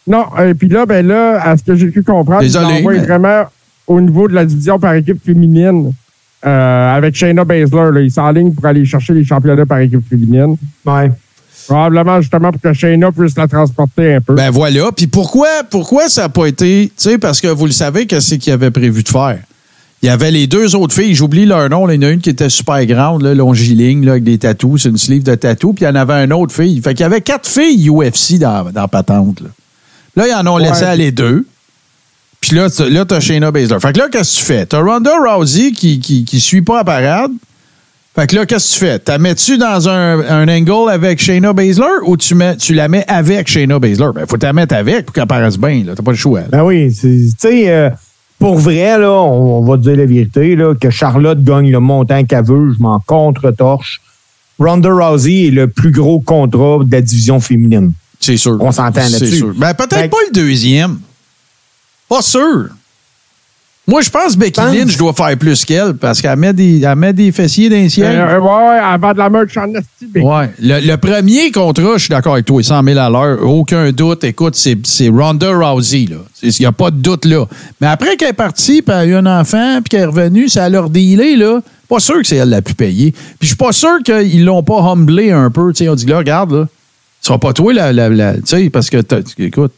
Non, 0.06 0.24
et 0.46 0.54
puis 0.54 0.68
là, 0.68 0.84
ben 0.86 1.06
là, 1.06 1.40
à 1.42 1.56
ce 1.56 1.62
que 1.62 1.74
j'ai 1.76 1.88
pu 1.88 2.02
comprendre, 2.02 2.40
Désolé, 2.42 2.66
il 2.74 2.78
envoie 2.80 2.92
mais- 2.94 2.98
vraiment 3.06 3.44
au 3.86 4.00
niveau 4.00 4.28
de 4.28 4.34
la 4.34 4.44
division 4.44 4.78
par 4.78 4.94
équipe 4.94 5.24
féminine 5.24 5.92
euh, 6.44 6.96
avec 6.96 7.14
Shayna 7.14 7.44
Baszler. 7.44 7.90
Là, 7.92 8.00
il 8.00 8.10
s'enligne 8.10 8.52
pour 8.52 8.66
aller 8.66 8.84
chercher 8.84 9.14
les 9.14 9.24
championnats 9.24 9.64
par 9.66 9.78
équipe 9.78 10.06
féminine. 10.08 10.56
Ouais. 10.84 11.10
Probablement 11.66 12.20
justement 12.20 12.52
pour 12.52 12.60
que 12.60 12.72
Shayna 12.74 13.10
puisse 13.12 13.36
la 13.38 13.48
transporter 13.48 14.16
un 14.16 14.20
peu. 14.20 14.34
Ben 14.34 14.50
voilà. 14.50 14.90
Puis 14.94 15.06
pourquoi, 15.06 15.48
pourquoi 15.70 16.10
ça 16.10 16.22
n'a 16.22 16.28
pas 16.28 16.46
été. 16.46 16.88
Tu 16.88 16.92
sais, 16.96 17.16
parce 17.18 17.40
que 17.40 17.48
vous 17.48 17.64
le 17.64 17.72
savez, 17.72 18.06
que 18.06 18.20
c'est 18.20 18.36
qu'il 18.36 18.52
avait 18.52 18.70
prévu 18.70 19.02
de 19.02 19.08
faire? 19.08 19.38
Il 20.02 20.06
y 20.06 20.10
avait 20.10 20.30
les 20.30 20.46
deux 20.46 20.76
autres 20.76 20.94
filles, 20.94 21.14
j'oublie 21.14 21.46
leur 21.46 21.70
nom. 21.70 21.86
là, 21.86 21.94
Il 21.94 22.02
y 22.02 22.04
en 22.04 22.08
a 22.08 22.12
une 22.12 22.20
qui 22.20 22.28
était 22.28 22.50
super 22.50 22.84
grande, 22.84 23.22
là, 23.22 23.34
longiligne, 23.34 24.04
là, 24.04 24.12
avec 24.12 24.24
des 24.24 24.36
tatous, 24.36 24.82
c'est 24.82 24.90
une 24.90 24.98
sleeve 24.98 25.22
de 25.22 25.34
tatous. 25.34 25.74
Puis 25.74 25.86
il 25.86 25.88
y 25.88 25.90
en 25.90 25.94
avait 25.94 26.22
une 26.22 26.32
autre 26.34 26.52
fille. 26.52 26.78
Fait 26.82 26.92
qu'il 26.92 27.00
y 27.00 27.06
avait 27.06 27.22
quatre 27.22 27.48
filles 27.48 27.88
UFC 27.88 28.38
dans, 28.38 28.70
dans 28.70 28.86
Patente. 28.86 29.40
Là, 29.40 29.48
là 30.16 30.26
ils 30.28 30.34
en 30.34 30.46
ont 30.52 30.58
laissé 30.58 30.84
aller 30.84 31.12
deux. 31.12 31.46
Puis 32.40 32.54
là, 32.56 32.68
tu 32.68 32.90
là, 32.90 33.04
as 33.08 33.20
Shayna 33.20 33.50
Baszler. 33.50 33.80
Fait 33.80 33.94
que 33.94 33.98
là, 34.00 34.08
qu'est-ce 34.12 34.34
que 34.34 34.40
tu 34.40 34.44
fais? 34.44 34.66
T'as 34.66 34.80
Ronda 34.82 35.12
Rousey 35.18 35.72
qui, 35.72 35.98
qui, 35.98 36.26
qui 36.26 36.40
suit 36.40 36.60
pas 36.60 36.76
la 36.78 36.84
parade. 36.84 37.30
Fait 38.14 38.26
que 38.26 38.36
là, 38.36 38.44
qu'est-ce 38.44 38.68
que 38.68 38.74
tu 38.74 38.80
fais? 38.84 38.98
T'as 38.98 39.16
mets-tu 39.16 39.56
dans 39.56 39.88
un, 39.88 40.20
un 40.20 40.46
angle 40.48 40.90
avec 40.90 41.20
Shayna 41.20 41.52
Baszler 41.54 41.86
ou 42.04 42.16
tu, 42.18 42.34
mets, 42.34 42.56
tu 42.56 42.74
la 42.74 42.86
mets 42.86 43.04
avec 43.08 43.48
Shayna 43.48 43.78
Baszler? 43.78 44.10
Ben, 44.14 44.26
faut 44.28 44.36
la 44.40 44.52
mettre 44.52 44.74
avec 44.74 45.06
pour 45.06 45.14
qu'elle 45.14 45.26
paraisse 45.26 45.58
bien. 45.58 45.84
T'as 45.96 46.02
pas 46.02 46.10
le 46.10 46.16
choix. 46.18 46.40
là. 46.40 46.46
Ben 46.50 46.62
oui, 46.64 46.94
tu 46.94 47.30
sais, 47.38 47.70
euh, 47.70 47.88
pour 48.38 48.58
vrai, 48.58 48.98
là, 48.98 49.10
on, 49.10 49.60
on 49.60 49.64
va 49.64 49.78
dire 49.78 49.96
la 49.96 50.04
vérité, 50.06 50.54
là, 50.54 50.74
que 50.74 50.90
Charlotte 50.90 51.42
gagne 51.42 51.70
le 51.72 51.80
montant 51.80 52.22
qu'elle 52.24 52.44
veut, 52.44 52.74
je 52.76 52.82
m'en 52.82 53.00
contre-torche. 53.00 54.02
Ronda 54.58 54.90
Rousey 54.92 55.46
est 55.46 55.50
le 55.50 55.66
plus 55.66 55.90
gros 55.90 56.20
contrat 56.20 56.84
de 56.84 56.92
la 56.92 57.00
division 57.00 57.40
féminine. 57.40 57.92
C'est 58.24 58.36
sûr. 58.36 58.56
On 58.60 58.72
s'entend 58.72 59.00
C'est 59.06 59.12
là-dessus. 59.20 59.36
sûr. 59.38 59.52
Ben, 59.56 59.74
peut-être 59.74 59.94
Fait- 59.96 60.08
pas 60.08 60.16
le 60.28 60.32
deuxième. 60.32 60.98
Pas 62.08 62.22
sûr. 62.22 62.68
Moi, 63.86 64.00
je 64.00 64.08
pense 64.08 64.32
que 64.32 64.38
Becky 64.38 64.52
Pense. 64.62 64.74
Lynch 64.74 64.96
doit 64.96 65.12
faire 65.12 65.36
plus 65.36 65.62
qu'elle 65.62 65.92
parce 65.92 66.22
qu'elle 66.22 66.38
met 66.38 66.54
des, 66.54 66.80
elle 66.80 66.96
met 66.96 67.12
des 67.12 67.30
fessiers 67.32 67.68
dans 67.68 67.76
les 67.76 67.90
ciels. 67.90 68.16
Euh, 68.18 68.40
ouais, 68.40 68.46
ouais, 68.48 68.78
avant 68.82 69.12
de 69.12 69.18
la 69.18 69.28
merch 69.28 69.54
en 69.58 69.68
esti, 69.74 70.06
Ouais. 70.22 70.48
Le, 70.58 70.80
le 70.80 70.96
premier 70.96 71.50
contrat, 71.50 71.92
je 71.96 72.04
suis 72.04 72.08
d'accord 72.08 72.32
avec 72.32 72.46
toi, 72.46 72.62
100 72.62 72.82
000 72.82 72.98
à 72.98 73.10
l'heure, 73.10 73.46
aucun 73.46 73.92
doute. 73.92 74.24
Écoute, 74.24 74.54
c'est 74.54 74.78
c'est 74.86 75.10
Ronda 75.10 75.50
Rousey. 75.54 76.06
là. 76.08 76.16
Il 76.42 76.50
n'y 76.60 76.64
a 76.64 76.72
pas 76.72 76.90
de 76.90 76.96
doute 76.96 77.26
là. 77.26 77.44
Mais 77.82 77.88
après 77.88 78.16
qu'elle 78.16 78.30
est 78.30 78.32
partie, 78.32 78.80
puis 78.80 78.94
elle 78.94 79.00
a 79.00 79.04
eu 79.04 79.14
un 79.16 79.26
enfant, 79.40 79.80
puis 79.82 79.90
qu'elle 79.90 80.00
est 80.00 80.06
revenue, 80.06 80.48
ça 80.48 80.64
a 80.64 80.68
leur 80.70 80.88
dealé, 80.88 81.36
là. 81.36 81.60
Pas 81.86 82.00
sûr 82.00 82.16
que 82.22 82.26
c'est 82.26 82.36
elle 82.36 82.48
la 82.48 82.62
plus 82.62 82.74
payée. 82.74 83.10
Puis 83.12 83.36
je 83.42 83.46
suis 83.48 83.56
pas 83.56 83.72
sûr 83.72 83.98
qu'ils 84.02 84.46
l'ont 84.46 84.62
pas 84.62 84.80
humblé 84.80 85.30
un 85.30 85.50
peu. 85.50 85.74
Tu 85.74 85.84
sais, 85.84 85.90
on 85.90 85.94
dit 85.94 86.06
là, 86.06 86.16
regarde, 86.16 86.52
là, 86.52 86.66
ce 87.24 87.28
sera 87.28 87.38
pas 87.38 87.54
toi, 87.54 87.72
la, 87.72 87.90
la, 87.90 88.10
la- 88.10 88.34
tu 88.34 88.42
sais, 88.44 88.68
parce 88.68 88.90
que, 88.90 88.98
écoute. 89.38 89.72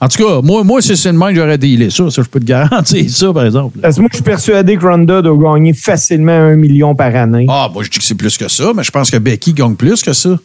En 0.00 0.08
tout 0.08 0.22
cas, 0.26 0.40
moi, 0.42 0.64
moi 0.64 0.80
c'est 0.80 0.94
le 1.04 1.12
même, 1.12 1.34
j'aurais 1.34 1.58
dealé 1.58 1.90
ça. 1.90 2.10
Ça, 2.10 2.22
je 2.22 2.28
peux 2.28 2.40
te 2.40 2.46
garantir 2.46 3.04
ça, 3.10 3.32
par 3.34 3.44
exemple. 3.44 3.78
Parce 3.82 3.96
que 3.96 4.00
moi, 4.00 4.08
je 4.12 4.16
suis 4.16 4.24
persuadé 4.24 4.78
que 4.78 4.86
Ronda 4.86 5.20
doit 5.20 5.54
gagner 5.54 5.74
facilement 5.74 6.32
un 6.32 6.56
million 6.56 6.94
par 6.94 7.14
année. 7.14 7.44
Ah, 7.50 7.70
moi, 7.72 7.82
je 7.82 7.90
dis 7.90 7.98
que 7.98 8.04
c'est 8.04 8.14
plus 8.14 8.36
que 8.38 8.48
ça, 8.48 8.72
mais 8.74 8.82
je 8.82 8.90
pense 8.90 9.10
que 9.10 9.18
Becky 9.18 9.52
gagne 9.52 9.74
plus 9.74 10.02
que 10.02 10.14
ça. 10.14 10.38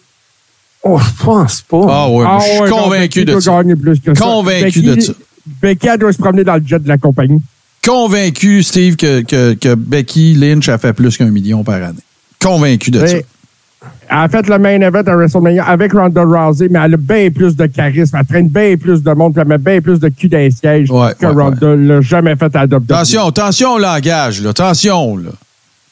Oh, 0.84 1.00
je 1.00 1.24
pense 1.26 1.62
pas. 1.62 1.86
Ah, 1.90 2.10
ouais, 2.10 2.26
Ah 2.28 2.32
moi, 2.34 2.40
je 2.40 2.52
suis 2.52 2.60
ouais, 2.62 2.70
non, 2.70 2.78
convaincu 2.84 3.26
de 3.26 3.40
ça. 3.40 3.52
gagner 3.62 3.76
plus 3.78 4.00
que 4.02 4.14
ça. 4.14 4.24
Convaincu 4.26 4.82
Becky- 4.82 4.96
de 4.96 5.00
ça. 5.02 5.14
Becky, 5.62 5.88
elle 5.88 6.00
doit 6.00 6.12
se 6.14 6.18
promener 6.18 6.44
dans 6.44 6.56
le 6.56 6.64
jet 6.66 6.80
de 6.80 6.88
la 6.88 6.98
compagnie. 6.98 7.42
convaincu, 7.86 8.64
Steve, 8.64 8.96
que, 8.98 9.22
que, 9.22 9.54
que 9.54 9.76
Becky 9.76 10.34
Lynch 10.34 10.68
a 10.70 10.78
fait 10.78 10.94
plus 10.94 11.18
qu'un 11.18 11.30
million 11.30 11.64
par 11.64 11.76
année. 11.84 12.00
Convaincu 12.42 12.90
de 12.92 13.06
ça. 13.06 13.18
Elle 14.10 14.18
a 14.18 14.30
fait 14.30 14.48
le 14.48 14.60
main 14.60 14.80
event 14.82 15.02
à 15.08 15.16
WrestleMania 15.16 15.64
avec 15.66 15.94
Ronda 15.94 16.24
Rousey, 16.24 16.68
mais 16.70 16.80
elle 16.84 16.94
a 16.94 16.98
bien 16.98 17.30
plus 17.32 17.56
de 17.56 17.66
charisme. 17.66 18.18
Elle 18.20 18.26
traîne 18.28 18.48
bien 18.50 18.76
plus 18.78 19.02
de 19.02 19.12
monde, 19.14 19.34
puis 19.34 19.42
elle 19.42 19.48
met 19.48 19.58
bien 19.58 19.82
plus 19.82 20.00
de 20.00 20.10
cul 20.10 20.28
dans 20.30 20.38
les 20.38 20.52
sièges 20.52 20.92
Ouais, 20.92 21.14
que 21.20 21.26
ouais, 21.26 21.44
Ronda 21.44 21.76
l'a 21.76 22.02
jamais 22.02 22.36
fait 22.36 22.56
à 22.56 22.66
WWE. 22.66 22.84
Attention, 22.90 23.26
attention 23.28 23.74
au 23.74 23.80
langage, 23.80 24.42
là. 24.42 24.50
Attention, 24.52 25.18
là. 25.18 25.30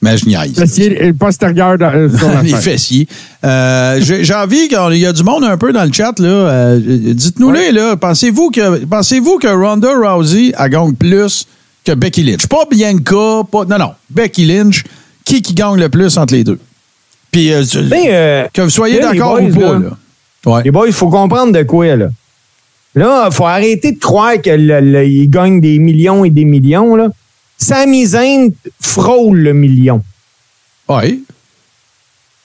Mais 0.01 0.17
je 0.17 0.25
niaise. 0.27 0.53
Fessier 0.57 1.11
postérieur 1.13 1.77
dans- 1.77 1.91
euh, 1.93 2.09
sur 2.15 2.29
la 2.29 2.41
Les 2.43 2.53
fessiers. 2.53 3.07
Euh, 3.43 3.99
J'ai 4.01 4.33
envie 4.33 4.67
qu'il 4.69 4.97
y 4.97 5.05
a 5.05 5.11
du 5.11 5.23
monde 5.23 5.43
un 5.43 5.57
peu 5.57 5.73
dans 5.73 5.83
le 5.83 5.91
chat. 5.91 6.17
là. 6.19 6.27
Euh, 6.27 6.79
Dites-nous-les. 7.13 7.71
là. 7.71 7.97
Pensez-vous 7.97 8.49
que, 8.51 8.85
pensez-vous 8.85 9.39
que 9.39 9.47
Ronda 9.47 9.89
Rousey 9.95 10.53
a 10.55 10.69
gagne 10.69 10.93
plus 10.93 11.45
que 11.83 11.93
Becky 11.93 12.23
Lynch? 12.23 12.47
Pas 12.47 12.63
Bianca, 12.69 13.43
pas. 13.51 13.65
Non, 13.65 13.77
non. 13.77 13.91
Becky 14.09 14.45
Lynch. 14.45 14.83
Qui 15.25 15.41
qui 15.41 15.53
gagne 15.53 15.79
le 15.79 15.89
plus 15.89 16.17
entre 16.17 16.33
les 16.33 16.43
deux? 16.45 16.59
Puis, 17.32 17.53
euh, 17.53 17.63
Mais, 17.89 18.05
euh, 18.09 18.47
que 18.53 18.61
vous 18.63 18.69
soyez 18.69 18.95
les 18.95 19.01
d'accord 19.01 19.41
ou 19.41 19.49
pas, 19.53 19.73
là. 19.73 19.80
là. 19.80 19.97
Ouais. 20.45 20.63
Les 20.63 20.71
boys, 20.71 20.88
il 20.88 20.93
faut 20.93 21.09
comprendre 21.09 21.51
de 21.53 21.63
quoi, 21.63 21.95
là. 21.95 22.07
Là, 22.95 23.27
il 23.30 23.34
faut 23.36 23.45
arrêter 23.45 23.91
de 23.91 23.99
croire 23.99 24.41
qu'il 24.41 25.27
gagne 25.30 25.61
des 25.61 25.77
millions 25.80 26.25
et 26.25 26.30
des 26.32 26.45
millions, 26.45 26.95
là. 26.95 27.09
Sami 27.57 28.05
Zayn 28.05 28.49
frôle 28.82 29.39
le 29.39 29.53
million. 29.53 30.01
Ouais. 30.88 31.19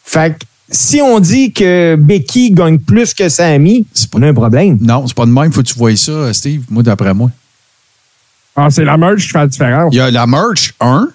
Fait 0.05 0.37
que 0.39 0.45
si 0.69 1.01
on 1.01 1.19
dit 1.21 1.53
que 1.53 1.97
Becky 1.97 2.51
gagne 2.51 2.79
plus 2.79 3.15
que 3.15 3.29
Sami, 3.29 3.87
C'est 3.95 4.11
pas- 4.11 4.19
on 4.19 4.23
a 4.23 4.29
un 4.29 4.35
problème. 4.35 4.77
Non, 4.81 5.07
c'est 5.07 5.15
pas 5.17 5.25
de 5.27 5.31
même. 5.31 5.53
Faut 5.53 5.63
que 5.63 5.69
tu 5.69 5.79
voyes 5.79 5.97
ça, 5.97 6.33
Steve. 6.35 6.63
Moi, 6.69 6.83
d'après 6.83 7.15
moi. 7.15 7.31
Ah, 8.57 8.69
c'est 8.71 8.85
la 8.85 8.97
merch 8.97 9.23
qui 9.23 9.29
fait 9.31 9.39
la 9.39 9.47
différence. 9.47 9.95
Il 9.95 9.97
y 9.97 10.01
a 10.01 10.11
la 10.11 10.27
merch, 10.27 10.75
un, 10.81 11.09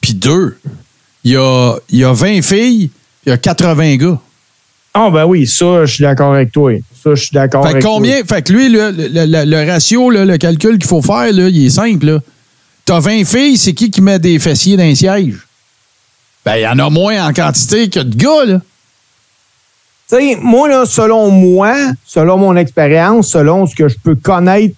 puis 0.00 0.14
deux. 0.14 0.58
Il 1.22 1.32
y 1.32 1.36
a, 1.36 1.74
il 1.90 1.98
y 1.98 2.04
a 2.04 2.12
20 2.12 2.40
filles, 2.42 2.90
il 3.26 3.30
y 3.30 3.32
a 3.32 3.36
80 3.38 3.96
gars. 3.96 4.18
Ah, 4.94 5.08
ben 5.10 5.24
oui, 5.24 5.46
ça, 5.46 5.84
je 5.86 5.94
suis 5.94 6.02
d'accord 6.02 6.34
avec 6.34 6.50
toi. 6.50 6.72
Ça, 7.02 7.14
je 7.14 7.20
suis 7.22 7.30
d'accord 7.32 7.64
avec 7.66 7.82
combien? 7.82 8.24
Fait 8.24 8.42
que 8.42 8.52
lui, 8.52 8.68
le, 8.68 8.90
le- 8.90 9.08
le- 9.26 9.44
le 9.44 9.70
ratio, 9.70 10.10
là, 10.10 10.24
le 10.24 10.36
calcul 10.36 10.78
qu'il 10.78 10.88
faut 10.88 11.00
faire, 11.02 11.32
là, 11.32 11.48
il 11.48 11.66
est 11.66 11.70
simple. 11.70 12.06
là. 12.06 12.18
T'as 12.84 12.98
20 12.98 13.24
filles, 13.24 13.56
c'est 13.56 13.72
qui 13.72 13.90
qui 13.90 14.00
met 14.00 14.18
des 14.18 14.38
fessiers 14.40 14.76
dans 14.76 14.82
les 14.82 14.96
sièges? 14.96 15.46
Ben, 16.44 16.56
il 16.56 16.62
y 16.62 16.66
en 16.66 16.78
a 16.78 16.90
moins 16.90 17.24
en 17.28 17.32
quantité 17.32 17.88
que 17.88 18.00
de 18.00 18.16
gars, 18.16 18.44
là. 18.46 18.60
Tu 20.08 20.16
sais, 20.16 20.36
moi, 20.42 20.68
là, 20.68 20.84
selon 20.86 21.30
moi, 21.30 21.74
selon 22.04 22.36
mon 22.38 22.56
expérience, 22.56 23.28
selon 23.28 23.66
ce 23.66 23.76
que 23.76 23.86
je 23.88 23.94
peux 24.02 24.16
connaître 24.16 24.74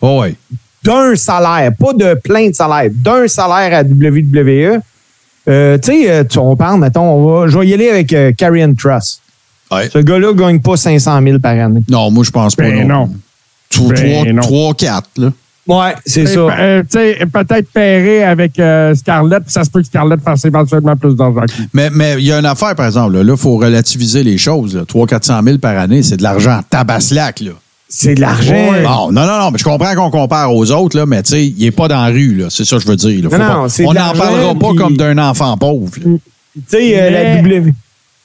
Oh, 0.00 0.20
ouais. 0.20 0.36
d'un 0.84 1.16
salaire, 1.16 1.72
pas 1.76 1.92
de 1.92 2.14
plein 2.14 2.50
de 2.50 2.54
salaires, 2.54 2.90
d'un 2.92 3.26
salaire 3.26 3.76
à 3.76 3.82
WWE, 3.82 4.78
euh, 5.48 5.78
tu 5.78 5.92
sais, 5.92 6.10
euh, 6.10 6.24
on 6.38 6.56
parle, 6.56 6.80
mettons, 6.80 7.02
on 7.02 7.40
va, 7.42 7.48
je 7.48 7.58
vais 7.58 7.66
y 7.68 7.74
aller 7.74 7.88
avec 7.90 8.12
euh, 8.12 8.32
Karrion 8.36 8.74
Truss. 8.74 9.20
Ouais. 9.70 9.88
Ce 9.92 9.98
gars-là 9.98 10.28
ne 10.28 10.38
gagne 10.38 10.60
pas 10.60 10.76
500 10.76 11.20
000 11.22 11.38
par 11.38 11.52
année. 11.58 11.82
Non, 11.88 12.10
moi, 12.10 12.24
je 12.24 12.30
pense 12.30 12.54
pas. 12.54 12.62
Ben 12.64 12.86
non. 12.86 13.10
Ben 13.78 14.32
non. 14.32 14.42
3, 14.42 14.74
4, 14.74 15.08
là. 15.18 15.32
Ouais, 15.66 15.94
c'est 16.06 16.20
Et, 16.20 16.26
ça. 16.26 16.38
euh, 16.38 16.82
tu 16.84 16.90
sais, 16.98 17.18
peut-être 17.32 17.68
pairé 17.72 18.22
avec 18.22 18.56
euh, 18.60 18.94
Scarlett, 18.94 19.42
puis 19.42 19.52
ça 19.52 19.64
se 19.64 19.70
peut 19.70 19.80
que 19.80 19.86
Scarlett 19.86 20.20
fasse 20.22 20.44
éventuellement 20.44 20.94
plus 20.96 21.16
d'argent 21.16 21.42
mais 21.72 22.14
il 22.18 22.24
y 22.24 22.30
a 22.30 22.38
une 22.38 22.46
affaire, 22.46 22.76
par 22.76 22.86
exemple. 22.86 23.14
Là, 23.20 23.32
il 23.32 23.36
faut 23.36 23.56
relativiser 23.56 24.22
les 24.22 24.38
choses. 24.38 24.80
300-400 24.88 25.44
000 25.44 25.58
par 25.58 25.76
année, 25.76 26.04
c'est 26.04 26.16
de 26.18 26.22
l'argent 26.22 26.60
tabaslac, 26.70 27.40
là. 27.40 27.50
C'est 27.88 28.14
de 28.16 28.20
l'argent. 28.20 28.52
Bon, 28.82 29.12
non, 29.12 29.26
non, 29.26 29.38
non, 29.38 29.50
mais 29.52 29.58
je 29.58 29.64
comprends 29.64 29.94
qu'on 29.94 30.10
compare 30.10 30.52
aux 30.54 30.70
autres, 30.72 30.96
là, 30.98 31.06
mais 31.06 31.22
tu 31.22 31.30
sais, 31.32 31.46
il 31.46 31.64
n'est 31.64 31.70
pas 31.70 31.86
dans 31.86 32.02
la 32.04 32.08
rue, 32.10 32.34
là. 32.34 32.46
C'est 32.50 32.64
ça 32.64 32.76
que 32.76 32.82
je 32.82 32.88
veux 32.88 32.96
dire. 32.96 33.22
là. 33.24 33.30
Faut 33.30 33.38
Non, 33.38 33.44
pas- 33.46 33.54
non, 33.54 33.88
on 33.88 33.92
n'en 33.94 34.12
parlera 34.12 34.54
pas 34.54 34.68
puis- 34.70 34.76
comme 34.78 34.96
d'un 34.96 35.18
enfant 35.18 35.56
pauvre. 35.56 35.90
Tu 35.94 36.20
sais, 36.66 37.00
euh, 37.00 37.10
la, 37.10 37.36
W- 37.42 37.72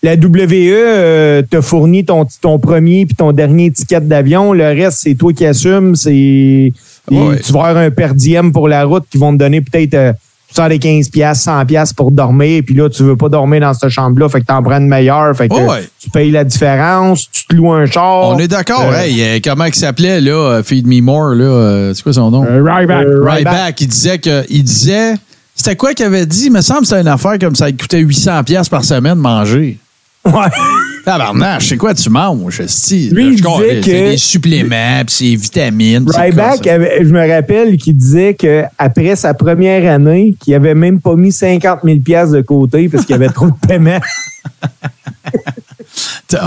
la 0.04 0.16
WWE 0.16 0.74
euh, 0.74 1.42
te 1.48 1.62
fournit 1.62 2.04
ton, 2.06 2.26
ton 2.42 2.58
premier 2.58 3.06
puis 3.06 3.16
ton 3.16 3.32
dernier 3.34 3.70
ticket 3.72 4.02
d'avion. 4.02 4.52
Le 4.54 4.64
reste, 4.64 5.00
c'est 5.04 5.14
toi 5.16 5.32
qui 5.32 5.46
assumes. 5.46 5.96
C'est 5.96 6.74
Ouais. 7.12 7.40
Tu 7.44 7.52
vas 7.52 7.66
avoir 7.66 7.78
un 7.84 7.90
per 7.92 8.10
diem 8.16 8.52
pour 8.52 8.68
la 8.68 8.86
route 8.86 9.04
qui 9.12 9.18
vont 9.18 9.34
te 9.34 9.38
donner 9.38 9.60
peut-être 9.62 9.94
euh, 9.96 10.14
75 10.54 11.10
pièces, 11.10 11.42
100 11.42 11.66
pièces 11.66 11.94
pour 11.94 12.12
dormir. 12.12 12.62
Puis 12.66 12.76
là, 12.76 12.90
tu 12.90 13.04
veux 13.04 13.16
pas 13.16 13.30
dormir 13.30 13.62
dans 13.62 13.74
cette 13.74 13.90
chambre-là, 13.90 14.28
fait 14.30 14.42
que 14.42 14.46
t'en 14.46 14.62
prends 14.62 14.78
une 14.78 14.88
meilleure. 14.88 15.36
Fait 15.36 15.48
que 15.50 15.54
Ouais. 15.56 15.88
tu 16.00 16.10
payes 16.10 16.32
la 16.32 16.44
différence, 16.44 17.30
tu 17.32 17.46
te 17.46 17.56
loues 17.56 17.72
un 17.72 17.86
char. 17.86 18.30
On 18.30 18.38
est 18.40 18.48
d'accord. 18.48 18.86
Euh, 18.92 19.02
Hey, 19.02 19.22
euh, 19.22 19.40
comment 19.44 19.66
il 19.66 19.74
s'appelait, 19.76 20.20
là, 20.22 20.32
euh, 20.32 20.64
Feed 20.64 20.86
Me 20.88 21.02
More, 21.02 21.36
là? 21.36 21.94
c'est 21.94 22.04
quoi 22.04 22.14
son 22.14 22.30
nom? 22.32 22.44
Euh, 22.46 22.62
Ryback. 22.64 23.06
Euh, 23.06 23.24
Ryback. 23.30 23.82
Il 23.82 23.88
disait 23.88 24.20
que. 24.20 24.44
Il 24.50 24.64
disait. 24.64 25.14
C'était 25.56 25.76
quoi 25.76 25.94
qu'il 25.94 26.06
avait 26.06 26.26
dit? 26.26 26.46
Il 26.48 26.52
me 26.54 26.62
semble 26.62 26.82
que 26.82 26.88
c'était 26.88 27.02
une 27.02 27.08
affaire 27.08 27.38
comme 27.40 27.56
ça. 27.56 27.70
Il 27.70 27.78
coûtait 27.78 28.02
800$ 28.02 28.44
piastres 28.44 28.72
par 28.72 28.84
semaine 28.84 29.16
manger. 29.20 29.78
Ouais. 30.26 30.32
Tabarnache, 31.06 31.68
c'est 31.70 31.78
quoi 31.78 31.94
tu 31.94 32.10
manges, 32.10 32.60
esti? 32.60 33.10
Lui, 33.12 33.30
il 33.34 33.38
je 33.38 33.44
comprends, 33.44 33.60
disait 33.62 33.82
C'est 33.84 33.92
que- 33.92 34.10
des 34.12 34.18
suppléments, 34.18 35.02
puis 35.06 35.16
c'est 35.16 35.36
vitamines. 35.36 36.06
Ryback, 36.10 36.62
je 36.64 37.10
me 37.10 37.28
rappelle 37.36 37.78
qu'il 37.78 37.96
disait 37.98 38.34
qu'après 38.36 39.16
sa 39.16 39.34
première 39.34 39.92
année, 39.92 40.36
qu'il 40.40 40.54
avait 40.54 40.76
même 40.76 41.00
pas 41.02 41.16
mis 41.16 41.32
50 41.32 41.80
000 41.84 42.00
pièces 42.00 42.32
de 42.32 42.42
côté 42.42 42.88
parce 42.90 43.06
qu'il 43.06 43.14
y 43.14 43.16
avait 43.16 43.30
trop 43.30 43.48
de 43.48 43.68
paiements. 43.68 44.00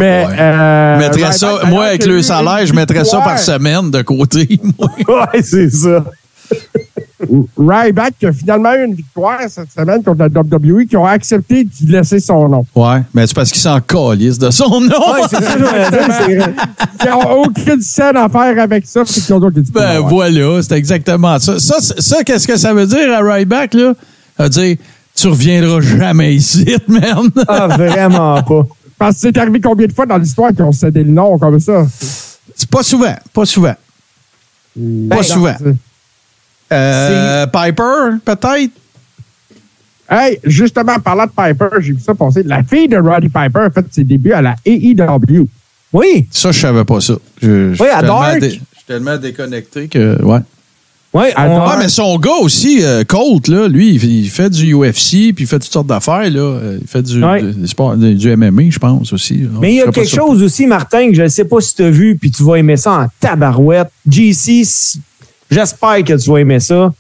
Mais, 0.01 0.25
ouais. 0.27 0.27
euh, 0.39 0.99
mettrais 0.99 1.33
ça, 1.33 1.61
moi, 1.67 1.87
avec 1.87 2.07
le 2.07 2.23
salaire, 2.23 2.65
je 2.65 2.73
mettrais 2.73 3.05
ça 3.05 3.21
par 3.21 3.39
semaine 3.39 3.91
de 3.91 4.01
côté. 4.03 4.59
moi. 4.79 4.91
ouais, 5.33 5.43
c'est 5.43 5.69
ça. 5.71 6.05
Ryback 7.57 8.15
qui 8.19 8.27
a 8.27 8.33
finalement 8.33 8.73
eu 8.75 8.85
une 8.87 8.95
victoire 8.95 9.39
cette 9.49 9.71
semaine 9.71 10.03
contre 10.03 10.19
la 10.19 10.27
WWE 10.27 10.85
qui 10.87 10.97
ont 10.97 11.07
accepté 11.07 11.65
de 11.65 11.93
laisser 11.93 12.19
son 12.21 12.49
nom. 12.49 12.67
Ouais, 12.75 13.03
mais 13.15 13.27
c'est 13.27 13.35
parce 13.35 13.51
qu'il 13.51 13.63
s'en 13.63 13.81
calisse 13.81 14.39
de 14.39 14.51
son 14.51 14.81
nom. 14.81 15.13
Ouais, 15.13 15.21
c'est 15.31 15.43
ça. 15.43 15.57
Ils 17.05 17.11
n'ont 17.11 17.43
aucune 17.45 17.81
scène 17.83 18.17
à 18.17 18.29
faire 18.29 18.59
avec 18.61 18.87
ça. 18.87 19.05
Puis 19.05 19.21
qu'ils 19.21 19.35
ont 19.35 19.51
disent, 19.51 19.71
Ben 19.71 20.01
ouais. 20.01 20.09
voilà, 20.09 20.63
c'est 20.63 20.73
exactement 20.73 21.39
ça. 21.39 21.59
Ça, 21.61 21.77
ça 21.81 22.25
qu'est-ce 22.25 22.47
que 22.49 22.57
ça 22.57 22.75
veut 22.75 22.87
dire 22.87 23.13
à 23.13 23.21
Ryback, 23.21 23.75
là? 23.75 23.95
Ça 24.37 24.45
veut 24.45 24.51
dire, 24.51 24.77
tu 25.15 25.29
reviendras 25.29 25.81
jamais 25.81 26.35
ici, 26.35 26.67
man. 26.89 27.31
Ah, 27.47 27.69
vraiment 27.69 28.43
pas. 28.43 28.67
Parce 28.99 29.17
que 29.17 29.21
c'est 29.23 29.39
arrivé 29.39 29.61
combien 29.61 29.87
de 29.87 29.93
fois 29.93 30.07
dans 30.07 30.19
l'histoire 30.19 30.51
qu'ils 30.51 30.63
ont 30.65 30.73
cédé 30.73 31.05
le 31.05 31.11
nom 31.11 31.39
comme 31.39 31.61
ça? 31.61 31.87
C'est 32.57 32.69
pas 32.69 32.83
souvent, 32.83 33.15
pas 33.33 33.45
souvent. 33.45 33.75
Pas 33.75 33.77
Ben, 34.77 35.23
souvent. 35.23 35.55
Euh, 36.75 37.47
Piper, 37.47 38.19
peut-être? 38.25 38.71
Hey, 40.11 40.39
justement, 40.45 40.99
parlant 40.99 41.25
de 41.25 41.31
Piper, 41.31 41.67
j'ai 41.81 41.93
vu 41.93 41.99
ça 42.01 42.15
passer. 42.15 42.43
La 42.43 42.63
fille 42.63 42.89
de 42.89 42.99
Roddy 42.99 43.29
Piper 43.29 43.61
a 43.61 43.71
fait 43.71 43.87
ses 43.91 44.05
débuts 44.05 44.33
à 44.33 44.43
la 44.43 44.55
AEW. 44.67 45.47
Oui, 45.93 46.27
Ça, 46.31 46.53
je 46.53 46.59
savais 46.61 46.85
pas 46.85 47.01
ça. 47.01 47.15
Je, 47.41 47.73
je 47.73 47.83
Oui, 47.83 47.89
à 47.89 48.03
Dark. 48.03 48.39
dé- 48.41 48.51
Je 48.51 48.55
suis 48.55 48.61
tellement 48.87 49.17
déconnecté 49.17 49.89
que. 49.89 50.21
Ouais. 50.23 50.41
oui. 51.15 51.25
Attends. 51.35 51.57
on- 51.57 51.61
Ah, 51.69 51.77
mais 51.79 51.89
son 51.89 52.19
gars 52.19 52.37
aussi, 52.43 52.81
euh, 52.83 53.05
Colt, 53.05 53.49
là, 53.49 53.67
lui, 53.69 53.95
il 53.95 54.29
fait- 54.29 54.51
du 54.51 54.75
UFC, 54.75 55.33
puis 55.33 55.45
il 55.45 55.47
fait 55.47 55.59
toutes 55.61 55.73
sortes 55.73 55.87
d'affaires, 55.87 56.29
là. 56.31 56.41
Euh, 56.41 56.79
Il 56.83 56.87
fait 56.89 57.03
du, 57.03 57.25
Ouais. 57.25 57.41
du, 57.43 57.67
sport- 57.67 57.97
MMA, 57.97 58.71
je 58.71 58.79
pense 58.79 59.13
aussi. 59.13 59.39
là. 59.39 59.49
Mais 59.61 59.73
il 59.73 59.77
y 59.77 59.81
a 59.83 59.91
quelque 59.91 60.09
chose 60.15 60.43
aussi, 60.43 60.67
Martin, 60.67 61.09
que 61.09 61.15
je 61.15 61.23
ne 61.23 61.29
sais 61.29 61.45
pas 61.45 61.61
si 61.63 61.77
tu 61.77 61.83
as 61.85 61.91
vu, 61.91 62.17
puis 62.21 62.31
tu 62.31 62.43
vas 62.43 62.57
aimer 62.57 62.77
ça 62.77 62.93
en 62.93 63.07
tabarouette. 63.21 63.89
GC, 64.07 64.65
si- 64.65 65.01
j'espère 65.55 66.05
que 66.05 66.23
tu 66.23 66.31
vas 66.31 66.39
aimer 66.39 66.61
ça. 66.61 66.93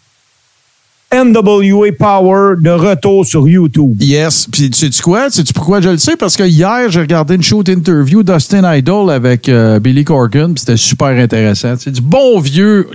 NWA 1.12 1.92
Power 1.96 2.56
de 2.60 2.70
retour 2.70 3.24
sur 3.24 3.46
YouTube. 3.46 3.96
Yes. 4.00 4.48
Puis, 4.50 4.70
tu 4.70 4.90
sais 4.90 5.02
quoi? 5.02 5.30
Sais-tu 5.30 5.52
pourquoi 5.52 5.80
je 5.80 5.90
le 5.90 5.98
sais? 5.98 6.16
Parce 6.16 6.36
que 6.36 6.42
hier, 6.42 6.90
j'ai 6.90 7.00
regardé 7.00 7.36
une 7.36 7.42
shoot 7.42 7.68
interview 7.68 8.22
d'Austin 8.22 8.74
Idol 8.74 9.10
avec 9.10 9.48
euh, 9.48 9.78
Billy 9.78 10.04
Corgan, 10.04 10.54
puis 10.54 10.60
c'était 10.60 10.76
super 10.76 11.08
intéressant. 11.08 11.74
C'est 11.78 11.92
du 11.92 12.00
bon 12.00 12.40
vieux, 12.40 12.88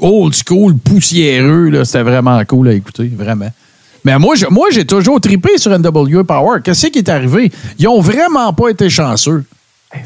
old 0.00 0.34
school, 0.34 0.76
poussiéreux, 0.76 1.70
là. 1.70 1.84
C'était 1.84 2.02
vraiment 2.02 2.40
cool 2.44 2.68
à 2.68 2.72
écouter, 2.74 3.10
vraiment. 3.16 3.50
Mais 4.04 4.18
moi, 4.18 4.34
j'ai 4.70 4.84
toujours 4.84 5.20
trippé 5.20 5.56
sur 5.56 5.76
NWA 5.76 6.24
Power. 6.24 6.60
Qu'est-ce 6.62 6.88
qui 6.88 6.98
est 6.98 7.08
arrivé? 7.08 7.50
Ils 7.78 7.88
ont 7.88 8.00
vraiment 8.00 8.52
pas 8.52 8.68
été 8.68 8.90
chanceux. 8.90 9.44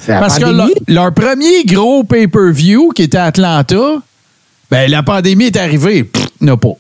Parce 0.07 0.39
que 0.39 0.45
leur, 0.45 0.69
leur 0.87 1.13
premier 1.13 1.65
gros 1.65 2.05
pay-per-view, 2.05 2.93
qui 2.95 3.03
était 3.03 3.19
à 3.19 3.25
Atlanta, 3.25 4.03
ben, 4.71 4.91
la 4.91 5.03
pandémie 5.03 5.45
est 5.47 5.57
arrivée. 5.57 6.05
Pff, 6.05 6.27
n'a 6.41 6.57
pas. 6.57 6.75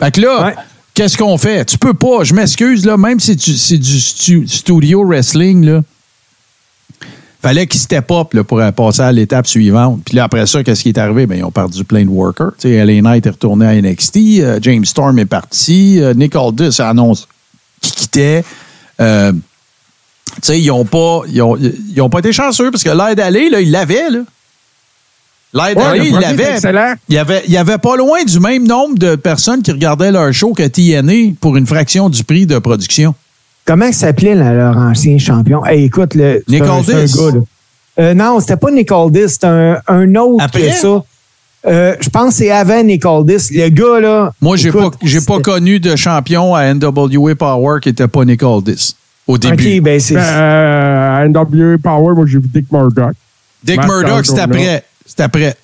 Fait 0.00 0.10
que 0.14 0.20
là, 0.20 0.46
Ouais. 0.46 0.54
qu'est-ce 0.94 1.16
qu'on 1.18 1.38
fait? 1.38 1.64
Tu 1.64 1.78
peux 1.78 1.94
pas, 1.94 2.24
je 2.24 2.34
m'excuse, 2.34 2.84
là, 2.84 2.96
même 2.96 3.20
si 3.20 3.36
c'est 3.38 3.78
du 3.78 4.00
stu- 4.00 4.46
studio 4.48 5.04
wrestling, 5.06 5.64
là. 5.64 5.82
Fallait 7.40 7.68
qu'ils 7.68 7.80
step 7.80 8.10
up 8.10 8.34
là, 8.34 8.42
pour 8.42 8.60
passer 8.72 9.00
à 9.00 9.12
l'étape 9.12 9.46
suivante. 9.46 10.00
Puis 10.04 10.16
là, 10.16 10.24
après 10.24 10.44
ça, 10.48 10.64
qu'est-ce 10.64 10.82
qui 10.82 10.88
est 10.88 10.98
arrivé? 10.98 11.24
Ben, 11.26 11.38
ils 11.38 11.44
ont 11.44 11.52
perdu 11.52 11.84
plein 11.84 12.04
de 12.04 12.10
workers. 12.10 12.50
Tu 12.58 12.68
sais, 12.68 12.84
LA 12.84 13.00
Knight 13.00 13.26
est 13.26 13.30
retourné 13.30 13.64
à 13.64 13.74
NXT, 13.80 14.16
euh, 14.40 14.58
James 14.60 14.84
Storm 14.84 15.16
est 15.20 15.24
parti, 15.24 16.00
euh, 16.00 16.14
Nick 16.14 16.34
Aldis 16.34 16.80
annonce 16.80 17.28
qu'il 17.80 17.92
quittait. 17.92 18.44
Euh, 19.00 19.32
tu 19.32 19.40
sais, 20.42 20.60
ils 20.60 20.70
ont 20.72 20.84
pas, 20.84 21.22
ils 21.28 21.40
ont, 21.40 21.56
ils 21.56 22.00
ont 22.00 22.10
pas 22.10 22.18
été 22.18 22.32
chanceux 22.32 22.72
parce 22.72 22.82
que 22.82 22.90
l'aide 22.90 23.18
d'aller, 23.18 23.48
là, 23.50 23.60
ils 23.60 23.70
l'avaient, 23.70 24.10
là. 24.10 24.20
Ouais, 25.54 25.72
ils 25.72 25.74
premier 25.74 26.08
est 26.08 26.20
l'avaient. 26.20 26.52
excellent. 26.54 26.94
Il 27.08 27.14
y 27.14 27.18
avait, 27.18 27.42
il 27.46 27.52
y 27.52 27.56
avait 27.56 27.78
pas 27.78 27.96
loin 27.96 28.22
du 28.24 28.38
même 28.38 28.66
nombre 28.66 28.98
de 28.98 29.16
personnes 29.16 29.62
qui 29.62 29.72
regardaient 29.72 30.12
leur 30.12 30.32
show 30.32 30.52
que 30.52 30.66
TNA 30.66 31.34
pour 31.40 31.56
une 31.56 31.66
fraction 31.66 32.10
du 32.10 32.22
prix 32.24 32.46
de 32.46 32.58
production. 32.58 33.14
Comment 33.64 33.92
s'appelait 33.92 34.34
leur 34.34 34.76
ancien 34.76 35.18
champion? 35.18 35.64
Hey, 35.64 35.84
écoute, 35.84 36.14
le, 36.14 36.42
gars, 36.48 36.66
là. 36.66 37.40
Euh, 37.98 38.14
non, 38.14 38.38
c'était 38.40 38.56
pas 38.56 38.70
Nick 38.70 38.92
Aldis, 38.92 39.28
c'était 39.30 39.46
un, 39.46 39.80
un 39.88 40.14
autre 40.14 40.44
Après? 40.44 40.68
que 40.68 40.74
ça. 40.74 41.04
Euh, 41.66 41.96
je 42.00 42.08
pense 42.08 42.30
que 42.30 42.34
c'est 42.36 42.50
avant 42.50 42.82
Nick 42.82 43.04
Aldis. 43.04 43.48
Le 43.50 43.68
gars, 43.68 44.00
là. 44.00 44.32
Moi, 44.40 44.56
j'ai 44.56 44.70
pas, 44.70 44.90
pas 45.26 45.40
connu 45.40 45.80
de 45.80 45.96
champion 45.96 46.54
à 46.54 46.72
NWA 46.72 47.34
Power 47.34 47.80
qui 47.82 47.88
était 47.88 48.06
pas 48.06 48.24
Nick 48.24 48.42
Aldis 48.42 48.94
au 49.26 49.36
début. 49.36 49.76
OK, 49.78 49.82
ben 49.82 50.00
c'est. 50.00 50.14
Ben, 50.14 50.22
euh, 50.22 51.28
NWA 51.28 51.78
Power, 51.82 52.14
moi, 52.14 52.24
j'ai 52.26 52.38
vu 52.38 52.48
Dick 52.54 52.70
Murdoch. 52.70 53.14
Dick 53.64 53.76
Matt 53.76 53.88
Murdoch, 53.88 54.26
c'est 54.26 54.38
après. 54.38 54.84
C'est 55.08 55.20
après. 55.24 55.56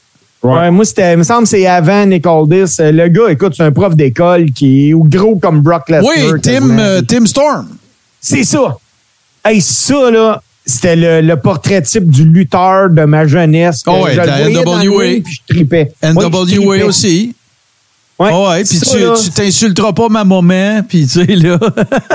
Ouais, 0.42 0.70
moi, 0.70 0.84
c'était, 0.84 1.12
il 1.14 1.18
me 1.18 1.22
semble 1.22 1.45
que 1.45 1.49
c'est 1.51 1.66
avant 1.66 2.05
Nick 2.05 2.26
Aldis. 2.26 2.76
Le 2.80 3.09
gars, 3.09 3.30
écoute, 3.30 3.55
c'est 3.57 3.62
un 3.62 3.72
prof 3.72 3.95
d'école 3.95 4.51
qui 4.53 4.90
est 4.90 4.95
gros 4.95 5.36
comme 5.36 5.61
Brock 5.61 5.88
Lesnar. 5.88 6.11
Oui, 6.16 6.40
Tim, 6.42 6.78
euh, 6.78 7.01
Tim 7.01 7.24
Storm. 7.26 7.68
C'est 8.20 8.45
ça. 8.45 8.76
Hey, 9.45 9.61
ça, 9.62 10.11
là, 10.11 10.42
c'était 10.66 10.97
le, 10.97 11.20
le 11.22 11.36
portrait 11.36 11.80
type 11.82 12.11
du 12.11 12.24
lutteur 12.24 12.90
de 12.90 13.05
ma 13.05 13.26
jeunesse. 13.26 13.82
Oh 13.86 14.05
ouais, 14.05 14.12
je 14.12 14.16
la 14.20 14.49
NWA. 14.51 15.20
puis 15.24 15.40
je 15.49 15.55
tripais. 15.55 15.92
Ouais, 16.03 16.11
je 16.12 16.18
NWA 16.18 16.47
tripais. 16.47 16.82
aussi. 16.82 17.34
Ouais, 18.18 18.30
Oh 18.32 18.49
ouais, 18.51 18.62
puis 18.64 18.78
tu, 18.78 18.99
là, 18.99 19.14
tu 19.20 19.30
t'insulteras 19.30 19.92
pas 19.92 20.09
ma 20.09 20.24
maman, 20.24 20.82
puis 20.88 21.07
tu 21.07 21.24
sais, 21.24 21.34
là. 21.36 21.59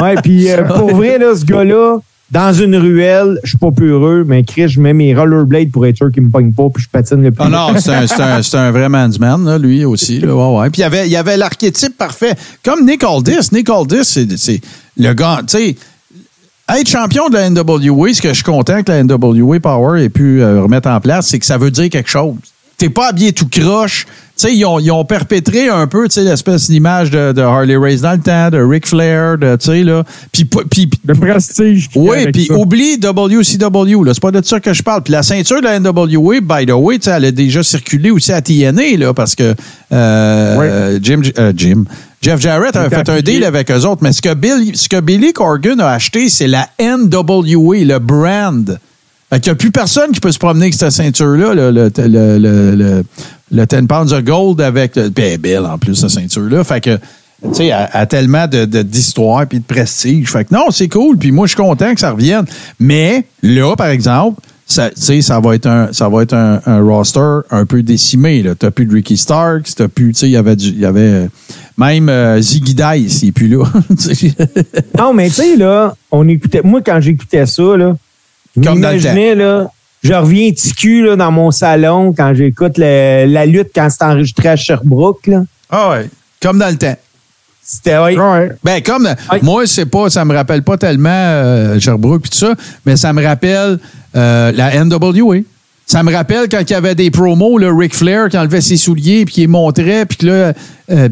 Ouais, 0.01 0.15
puis 0.23 0.49
euh, 0.49 0.63
pour 0.63 0.95
vrai, 0.95 1.17
là, 1.17 1.35
ce 1.35 1.43
gars-là, 1.43 1.97
dans 2.31 2.53
une 2.53 2.75
ruelle, 2.75 3.39
je 3.43 3.49
suis 3.49 3.57
pas 3.57 3.71
peureux, 3.71 4.23
mais 4.27 4.43
Chris, 4.43 4.69
je 4.69 4.79
mets 4.79 4.93
mes 4.93 5.15
rollerblades 5.15 5.71
pour 5.71 5.85
être 5.87 5.97
sûr 5.97 6.11
qu'il 6.11 6.23
me 6.23 6.29
pogne 6.29 6.51
pas, 6.51 6.67
puis 6.73 6.83
je 6.83 6.89
patine 6.89 7.23
le 7.23 7.31
plus. 7.31 7.43
Ah 7.45 7.49
non, 7.49 7.79
c'est 7.79 7.91
un, 7.91 8.05
un, 8.05 8.65
un 8.67 8.71
vrai 8.71 8.87
man's 8.87 9.19
man, 9.19 9.43
là, 9.45 9.57
lui 9.57 9.83
aussi. 9.83 10.19
Là, 10.19 10.35
ouais, 10.35 10.59
ouais. 10.59 10.69
Puis 10.69 10.79
il 10.79 10.83
y 10.83 10.85
avait, 10.85 11.07
il 11.07 11.11
y 11.11 11.15
avait 11.15 11.37
l'archétype 11.37 11.97
parfait. 11.97 12.35
Comme 12.63 12.85
Nick 12.85 13.03
Aldis. 13.03 13.49
Nick 13.51 13.69
Aldis, 13.69 14.03
c'est, 14.03 14.37
c'est 14.37 14.61
le 14.97 15.13
gars, 15.13 15.41
tu 15.47 15.57
sais, 15.57 15.75
être 16.77 16.87
champion 16.87 17.29
de 17.29 17.33
la 17.33 17.49
NWA, 17.49 18.13
ce 18.13 18.21
que 18.21 18.29
je 18.29 18.33
suis 18.35 18.43
content 18.43 18.83
que 18.83 18.91
la 18.91 19.03
NWA 19.03 19.59
Power 19.59 20.03
ait 20.03 20.09
pu 20.09 20.41
euh, 20.41 20.61
remettre 20.61 20.87
en 20.89 20.99
place, 20.99 21.27
c'est 21.27 21.39
que 21.39 21.45
ça 21.45 21.57
veut 21.57 21.71
dire 21.71 21.89
quelque 21.89 22.09
chose. 22.09 22.35
T'es 22.79 22.89
pas 22.89 23.09
habillé 23.09 23.33
tout 23.33 23.47
croche. 23.47 24.05
Tu 24.05 24.47
sais, 24.47 24.55
ils 24.55 24.63
ont, 24.63 24.79
ils 24.79 24.89
ont 24.89 25.03
perpétré 25.03 25.67
un 25.67 25.85
peu, 25.85 26.07
tu 26.07 26.13
sais, 26.13 26.23
l'espèce 26.23 26.69
d'image 26.69 27.11
de, 27.11 27.33
de 27.33 27.41
Harley 27.41 27.75
Race 27.75 27.99
dans 27.99 28.13
le 28.13 28.19
temps, 28.19 28.49
de 28.49 28.57
Ric 28.57 28.87
Flair, 28.87 29.37
de, 29.37 29.57
tu 29.57 29.65
sais, 29.65 29.83
là. 29.83 30.05
Puis, 30.31 30.45
puis, 30.45 30.89
Le 31.05 31.13
prestige. 31.13 31.89
oui, 31.93 32.31
puis 32.31 32.49
oublie 32.49 32.97
WCW, 32.97 34.05
là. 34.05 34.13
C'est 34.13 34.21
pas 34.21 34.31
de 34.31 34.41
ça 34.41 34.61
que 34.61 34.71
je 34.71 34.81
parle. 34.81 35.03
Puis 35.03 35.11
la 35.11 35.23
ceinture 35.23 35.59
de 35.59 35.65
la 35.65 35.77
NWA, 35.81 36.39
by 36.39 36.65
the 36.65 36.71
way, 36.71 36.99
tu 36.99 37.05
sais, 37.05 37.11
elle 37.11 37.25
a 37.25 37.31
déjà 37.31 37.63
circulé 37.63 38.11
aussi 38.11 38.31
à 38.31 38.41
TNA, 38.41 38.95
là, 38.97 39.13
parce 39.13 39.35
que 39.35 39.53
euh, 39.91 40.99
Jim, 41.01 41.21
euh, 41.37 41.51
Jim, 41.53 41.83
Jeff 42.21 42.39
Jarrett 42.39 42.77
a 42.77 42.89
fait 42.89 43.09
un 43.09 43.19
deal 43.19 43.43
avec 43.43 43.69
eux 43.71 43.85
autres. 43.85 44.03
Mais 44.03 44.13
ce 44.13 44.21
que, 44.21 44.33
Bill, 44.33 44.71
ce 44.75 44.87
que 44.87 45.01
Billy 45.01 45.33
Corgan 45.33 45.81
a 45.81 45.89
acheté, 45.89 46.29
c'est 46.29 46.47
la 46.47 46.69
NWA, 46.79 47.83
le 47.83 47.99
brand. 47.99 48.79
Fait 49.29 49.39
qu'il 49.39 49.51
n'y 49.51 49.53
a 49.53 49.55
plus 49.55 49.71
personne 49.71 50.11
qui 50.11 50.19
peut 50.19 50.31
se 50.31 50.39
promener 50.39 50.65
avec 50.65 50.73
cette 50.73 50.91
ceinture-là, 50.91 51.53
le, 51.53 51.71
le, 51.71 51.91
le, 51.97 52.37
le, 52.39 52.75
le- 52.75 53.03
le 53.51 53.65
10 53.65 53.87
pounds 53.87 54.11
of 54.13 54.23
gold 54.23 54.61
avec. 54.61 54.95
est 54.97 55.37
belle 55.37 55.65
en 55.65 55.77
plus, 55.77 55.95
cette 55.95 56.09
ceinture-là. 56.09 56.63
Fait 56.63 56.81
que. 56.81 56.97
Tu 57.41 57.53
sais, 57.53 57.65
elle 57.67 57.87
a 57.93 58.05
tellement 58.05 58.47
de- 58.47 58.65
de- 58.65 58.81
d'histoire 58.81 59.47
puis 59.47 59.59
de 59.59 59.63
prestige. 59.63 60.29
Fait 60.29 60.43
que 60.43 60.53
non, 60.53 60.71
c'est 60.71 60.89
cool. 60.89 61.17
Puis 61.17 61.31
moi, 61.31 61.47
je 61.47 61.53
suis 61.53 61.63
content 61.63 61.93
que 61.93 61.99
ça 62.01 62.11
revienne. 62.11 62.43
Mais 62.81 63.23
là, 63.41 63.75
par 63.77 63.87
exemple, 63.87 64.41
ça, 64.65 64.89
ça 64.95 65.39
va 65.39 65.55
être 65.55 65.65
un, 65.65 65.87
ça 65.93 66.09
va 66.09 66.21
être 66.23 66.33
un, 66.33 66.59
un 66.65 66.81
roster 66.81 67.39
un 67.49 67.65
peu 67.65 67.81
décimé. 67.81 68.43
Tu 68.59 68.65
n'as 68.65 68.71
plus 68.71 68.85
de 68.85 68.93
Ricky 68.93 69.15
Starks, 69.15 69.73
t'as 69.75 69.87
plus, 69.87 70.11
tu 70.11 70.19
sais, 70.19 70.27
il 70.27 70.31
y 70.33 70.37
avait 70.37 70.55
y 70.55 70.83
avait 70.85 70.99
euh, 71.01 71.27
même 71.77 72.09
euh, 72.09 72.41
Ziggy 72.41 72.75
Dice, 72.75 73.21
il 73.23 73.27
n'est 73.27 73.31
plus 73.31 73.47
là. 73.47 73.63
Non, 74.97 75.13
mais 75.13 75.27
tu 75.29 75.35
sais, 75.35 75.55
là, 75.55 75.95
on 76.11 76.27
écoutait. 76.27 76.61
Moi, 76.63 76.81
quand 76.85 76.99
j'écoutais 76.99 77.45
ça, 77.45 77.77
là, 77.77 77.95
Comme 78.63 78.81
dans 78.81 78.89
le 78.89 78.95
m'imaginais, 78.97 79.35
là, 79.35 79.67
je 80.03 80.13
reviens 80.13 80.51
ticu 80.51 81.03
là, 81.05 81.15
dans 81.15 81.31
mon 81.31 81.51
salon 81.51 82.13
quand 82.15 82.33
j'écoute 82.33 82.77
le- 82.77 83.25
la 83.27 83.45
lutte 83.45 83.69
quand 83.75 83.89
c'est 83.89 84.03
enregistré 84.03 84.49
à 84.49 84.55
Sherbrooke. 84.55 85.27
Là. 85.27 85.41
Ah 85.69 85.89
ouais. 85.91 86.09
Comme 86.41 86.57
dans 86.59 86.69
le 86.69 86.77
temps. 86.77 86.95
C'était 87.61 87.97
ouais. 87.99 88.17
Ouais. 88.17 88.49
Ben, 88.63 88.81
comme, 88.81 89.05
Ouais. 89.31 89.39
moi, 89.43 89.67
c'est 89.67 89.85
pas, 89.85 90.09
ça 90.09 90.25
me 90.25 90.33
rappelle 90.33 90.63
pas 90.63 90.77
tellement 90.77 91.09
euh, 91.11 91.79
Sherbrooke 91.79 92.25
et 92.25 92.29
tout 92.29 92.37
ça, 92.37 92.55
mais 92.85 92.95
ça 92.97 93.13
me 93.13 93.23
rappelle 93.23 93.77
euh, 94.15 94.51
la 94.53 94.83
NWA. 94.83 95.37
Ça 95.91 96.03
me 96.03 96.13
rappelle 96.13 96.47
quand 96.49 96.61
il 96.61 96.69
y 96.69 96.75
avait 96.75 96.93
des 96.93 97.09
promos, 97.09 97.57
le 97.57 97.73
Ric 97.73 97.95
Flair 97.95 98.29
qui 98.29 98.37
enlevait 98.37 98.61
ses 98.61 98.77
souliers 98.77 99.25
puis 99.25 99.33
qui 99.33 99.41
les 99.41 99.47
montrait, 99.47 100.05
puis 100.05 100.19
que 100.19 100.25
là, 100.27 100.53
euh, 100.91 101.09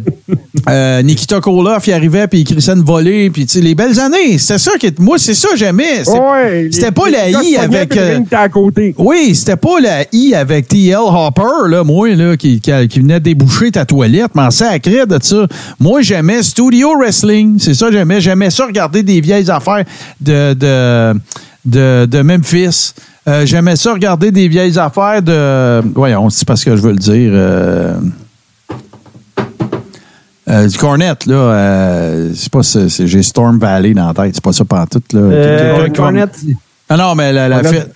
euh, 0.70 1.02
Nikita 1.02 1.40
Koloff, 1.40 1.88
il 1.88 1.94
arrivait 1.94 2.28
puis 2.28 2.42
il 2.42 2.44
crissait 2.44 2.74
une 2.74 2.84
volée, 2.84 3.32
puis 3.32 3.48
les 3.56 3.74
belles 3.74 4.00
années. 4.00 4.38
C'était 4.38 4.60
ça 4.60 4.72
qui, 4.80 4.94
moi, 5.00 5.18
c'est 5.18 5.34
ça 5.34 5.50
que 5.50 5.58
j'aimais. 5.58 6.08
Ouais, 6.08 6.70
C'était 6.72 6.92
pas 6.92 7.10
la 7.10 7.28
I 7.28 7.58
avec. 7.58 7.98
euh, 7.98 8.20
à 8.32 8.50
côté. 8.50 8.94
oui, 9.00 9.34
c'était 9.34 9.56
pas 9.56 9.80
la 9.82 10.04
I 10.12 10.36
avec 10.36 10.68
T.L. 10.68 10.96
Hopper, 11.00 11.70
là, 11.70 11.84
moi, 11.84 12.10
là, 12.14 12.38
qui, 12.38 12.62
qui, 12.62 12.72
qui 12.88 13.00
venait 13.00 13.20
déboucher 13.20 13.72
ta 13.72 13.84
toilette, 13.84 14.36
m'en 14.36 14.52
sacré 14.52 15.08
de 15.08 15.18
ça. 15.20 15.48
Moi, 15.80 16.02
j'aimais 16.04 16.44
Studio 16.44 16.96
Wrestling. 17.00 17.58
C'est 17.60 17.74
ça, 17.74 17.90
j'aimais. 17.92 18.22
J'aimais 18.22 18.52
ça, 18.52 18.68
regarder 18.68 19.02
des 19.02 19.22
vieilles 19.22 19.50
affaires 19.50 19.86
de, 20.22 20.54
de, 20.54 21.14
de, 21.66 22.06
de 22.06 22.22
Memphis. 22.22 22.94
Euh, 23.28 23.46
j'aimais 23.46 23.76
ça, 23.76 23.94
regarder 23.94 24.32
des 24.32 24.48
vieilles 24.48 24.78
affaires 24.80 25.22
de. 25.22 25.82
Voyons, 25.94 26.30
c'est 26.30 26.48
parce 26.48 26.64
que 26.64 26.76
je 26.76 26.82
veux 26.82 26.92
le 26.92 26.98
dire. 26.98 27.32
euh, 27.34 27.96
euh, 30.50 30.68
du 30.68 30.78
Cornet, 30.78 31.14
là, 31.26 31.36
euh, 31.36 32.32
c'est 32.34 32.50
pas 32.52 32.62
j'ai 32.88 33.22
Storm 33.22 33.60
Valley 33.60 33.94
dans 33.94 34.08
la 34.08 34.14
tête, 34.14 34.36
c'est 34.36 34.44
pas 34.44 34.54
ça 34.54 34.64
pantoute, 34.64 35.12
là. 35.12 35.20
Euh, 35.20 35.90
Cornette, 35.90 36.40
ah 36.88 36.96
non, 36.96 37.16
mais 37.16 37.34
la, 37.34 37.50
la, 37.50 37.64
Fed, 37.64 37.92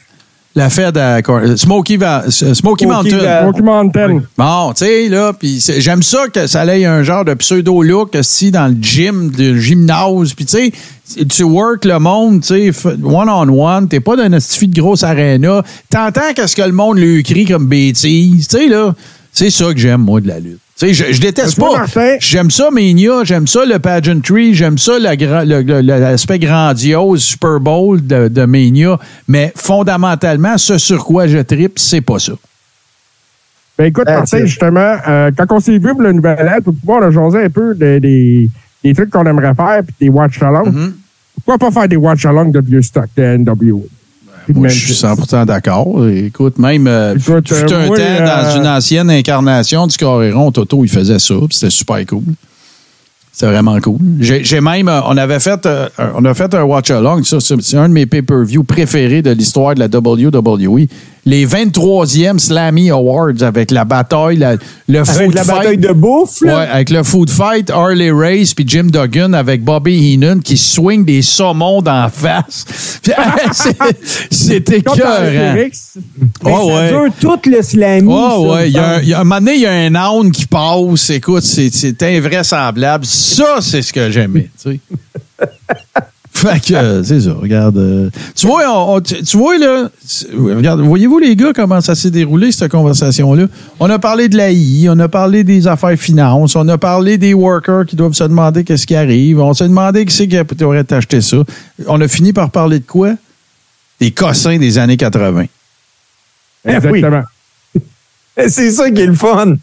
la 0.56 0.70
Fed 0.70 0.98
à 0.98 1.18
euh, 1.18 1.56
Smoky, 1.56 1.96
Va- 1.98 2.26
Smokey, 2.30 2.54
Smokey 2.56 2.86
Mountain. 2.86 3.18
Va- 3.18 3.42
Smoky 3.44 3.62
Mountain. 3.62 4.22
Bon, 4.38 4.74
tu 4.74 4.86
sais, 4.86 5.08
là, 5.10 5.32
puis 5.34 5.64
j'aime 5.80 6.04
ça 6.04 6.28
que 6.28 6.46
ça 6.48 6.66
ait 6.66 6.86
un 6.86 7.04
genre 7.04 7.24
de 7.24 7.34
pseudo-look 7.34 8.18
si 8.22 8.52
dans 8.52 8.68
le 8.68 8.76
gym, 8.82 9.32
le 9.38 9.58
gymnase, 9.60 10.34
puis 10.34 10.46
tu 10.46 10.72
sais, 11.12 11.26
tu 11.26 11.44
work 11.44 11.86
le 11.86 12.00
monde, 12.00 12.42
tu 12.42 12.72
sais, 12.74 12.88
one-on-one, 13.04 13.88
t'es 13.88 14.00
pas 14.00 14.16
dans 14.16 14.26
une 14.26 14.34
astifi 14.34 14.68
de 14.68 14.80
grosse 14.82 15.04
arena, 15.04 15.64
t'entends 15.90 16.34
qu'est-ce 16.36 16.56
que 16.56 16.62
le 16.62 16.72
monde 16.74 16.98
lui 16.98 17.24
crie 17.24 17.46
comme 17.46 17.68
bêtise, 17.68 18.48
tu 18.48 18.58
sais, 18.58 18.68
là, 18.68 18.94
c'est 19.32 19.50
ça 19.50 19.74
que 19.74 19.80
j'aime, 19.80 20.02
moi, 20.02 20.20
de 20.20 20.28
la 20.28 20.40
lutte. 20.40 20.60
Tu 20.82 20.88
sais, 20.88 20.94
je, 21.10 21.14
je 21.14 21.22
déteste 21.22 21.60
pas. 21.60 21.86
J'aime 22.22 22.50
ça, 22.50 22.70
Mania, 22.72 23.24
j'aime 23.24 23.46
ça, 23.46 23.66
le 23.66 23.78
pageantry, 23.78 24.56
j'aime 24.56 24.80
ça, 24.80 24.98
la 24.98 25.16
gra- 25.16 25.46
le- 25.46 25.62
le- 25.62 25.82
l'aspect 25.82 26.40
grandiose, 26.40 27.22
Super 27.22 27.60
Bowl 27.60 28.04
de, 28.06 28.28
de 28.28 28.46
Mania, 28.46 28.98
mais 29.28 29.54
fondamentalement, 29.56 30.58
ce 30.58 30.80
sur 30.80 31.06
quoi 31.06 31.28
je 31.28 31.38
tripe, 31.38 31.78
c'est 31.78 32.02
pas 32.02 32.18
ça. 32.18 32.34
Ben 33.78 33.86
écoute, 33.86 34.06
Martin, 34.08 34.38
justement, 34.48 34.96
euh, 35.08 35.30
quand 35.38 35.46
on 35.52 35.60
s'est 35.60 35.78
vu 35.78 35.92
pour 35.92 36.02
le 36.02 36.14
nouvel 36.14 36.48
an, 36.48 36.62
pour 36.64 36.74
pouvoir 36.74 37.00
le 37.02 37.12
jaser 37.12 37.44
un 37.46 37.50
peu 37.50 37.76
des, 37.76 38.00
des, 38.00 38.50
des 38.84 38.94
trucs 38.96 39.12
qu'on 39.12 39.26
aimerait 39.26 39.54
faire 39.54 39.82
puis 39.86 39.96
des 40.02 40.10
watch 40.10 40.42
along. 40.42 40.72
Mm-hmm. 40.72 40.92
Pourquoi 41.36 41.58
pas 41.58 41.72
faire 41.80 41.88
des 41.90 41.96
watch 41.96 42.26
along 42.26 42.52
de 42.52 42.60
vieux 42.60 42.82
stock 42.82 43.06
de 43.16 43.38
NWA? 43.38 43.82
Moi, 44.54 44.68
je 44.70 44.94
suis 44.94 45.06
Memphis. 45.08 45.22
100% 45.34 45.46
d'accord. 45.46 46.08
Écoute, 46.08 46.58
même 46.60 46.88
euh, 46.88 47.18
fut 47.20 47.32
euh, 47.32 47.38
un 47.38 47.88
temps, 47.88 47.94
euh, 48.22 48.26
dans 48.26 48.58
une 48.58 48.68
ancienne 48.68 49.10
incarnation 49.10 49.88
du 49.88 49.98
Coréron, 49.98 50.52
Toto, 50.52 50.84
il 50.84 50.90
faisait 50.90 51.20
ça, 51.20 51.36
c'était 51.50 51.70
super 51.70 52.06
cool. 52.06 52.24
C'était 53.34 53.48
vraiment 53.54 53.80
cool. 53.80 53.98
J'ai 54.20 54.60
même, 54.60 54.90
euh, 54.90 55.00
on 55.08 55.16
avait 55.16 55.40
fait, 55.40 55.66
euh, 55.66 55.88
un- 55.98 56.12
on 56.18 56.26
a 56.26 56.34
fait 56.34 56.54
un 56.54 56.64
watch-along, 56.64 57.24
ça, 57.24 57.40
c'est 57.40 57.60
c'est 57.62 57.78
un 57.78 57.88
de 57.88 57.94
mes 57.94 58.06
pay-per-view 58.06 58.64
préférés 58.64 59.22
de 59.22 59.32
l'histoire 59.32 59.74
de 59.74 59.80
la 59.80 59.88
WWE. 59.88 60.88
Les 61.24 61.46
23e 61.46 62.40
Slammy 62.40 62.90
Awards 62.90 63.44
avec 63.44 63.70
la 63.70 63.86
bataille, 63.86 64.38
la- 64.38 64.56
le 64.88 65.00
avec 65.00 65.08
food 65.26 65.34
la 65.36 65.44
fight. 65.44 65.56
bataille 65.56 65.78
de 65.78 65.94
bouffe. 65.94 66.42
là? 66.42 66.58
Ouais, 66.58 66.68
avec 66.68 66.90
le 66.90 67.04
food 67.04 67.30
fight, 67.30 67.70
Harley 67.70 68.10
Race 68.12 68.56
puis 68.56 68.66
Jim 68.68 68.88
Duggan 68.92 69.34
avec 69.34 69.64
Bobby 69.64 70.14
Heenan 70.16 70.40
qui 70.40 70.58
swing 70.58 71.06
des 71.06 71.22
saumons 71.22 71.82
d'en 71.84 72.10
face. 72.10 72.66
C'était 74.32 74.82
cœur. 74.82 74.96
Oh, 76.44 76.70
ça 76.70 76.76
ouais. 76.76 76.90
dure 76.90 77.14
tout 77.20 77.50
le 77.50 77.62
slammy. 77.62 78.08
Oh, 78.12 78.30
ça, 78.48 78.54
ouais. 78.54 78.70
Il 78.70 78.74
y 78.74 78.80
a 78.80 78.90
un, 78.96 78.98
me 78.98 79.04
il 79.04 79.10
y 79.10 79.14
a 79.14 79.20
un 79.20 79.24
moment 79.24 79.40
donné, 79.40 79.54
il 79.56 79.62
y 79.62 79.66
a 79.68 79.72
un 79.74 79.96
âne 79.96 80.32
qui 80.32 80.46
passe. 80.48 81.10
Écoute, 81.12 81.44
c'est, 81.44 81.70
c'est 81.72 82.02
invraisemblable. 82.04 83.06
Ça, 83.06 83.58
c'est 83.62 83.82
ce 83.84 83.94
que 83.94 84.10
j'aimais, 84.10 84.50
tu 84.64 84.72
sais. 84.72 84.80
Fait 86.34 86.60
que, 86.66 86.74
euh, 86.74 87.04
c'est 87.04 87.20
ça, 87.22 87.34
regarde. 87.34 87.78
euh, 87.78 88.10
tu 88.36 88.48
vois, 88.48 88.64
on- 88.74 88.96
on- 88.96 89.02
tu, 89.02 89.22
tu 89.22 89.38
vois, 89.38 89.58
là, 89.60 89.90
regarde, 90.34 90.80
voyez-vous, 90.82 91.20
les 91.20 91.36
gars, 91.36 91.52
comment 91.54 91.82
ça 91.82 91.94
s'est 91.94 92.10
déroulé, 92.10 92.52
cette 92.52 92.72
conversation-là? 92.72 93.46
On 93.80 93.90
a 93.90 94.00
parlé 94.00 94.28
de 94.30 94.38
l'AI, 94.38 94.88
on 94.90 94.98
a 95.00 95.08
parlé 95.08 95.44
des 95.44 95.68
affaires 95.68 95.98
finances, 96.00 96.56
on 96.56 96.68
a 96.70 96.78
parlé 96.78 97.18
des 97.18 97.34
workers 97.34 97.86
qui 97.86 97.96
doivent 97.96 98.14
se 98.14 98.24
demander 98.24 98.64
qu'est-ce 98.64 98.88
qui 98.88 98.96
arrive, 98.96 99.40
on 99.40 99.54
s'est 99.54 99.68
demandé 99.68 100.06
qui 100.06 100.16
c'est 100.16 100.28
qui 100.28 100.64
aurait 100.64 100.92
acheté 100.92 101.22
ça. 101.22 101.38
On 101.88 102.00
a 102.02 102.08
fini 102.08 102.34
par 102.34 102.50
parler 102.50 102.80
de 102.80 102.86
quoi? 102.86 103.14
Des 104.00 104.12
cossins 104.12 104.58
des 104.58 104.78
années 104.80 104.98
80. 104.98 105.46
Exactement. 106.66 107.02
semble. 107.12 107.26
C'est 108.50 108.72
ça 108.72 108.90
qui 108.90 109.02
est 109.02 109.06
le 109.06 109.14
fun. 109.16 109.56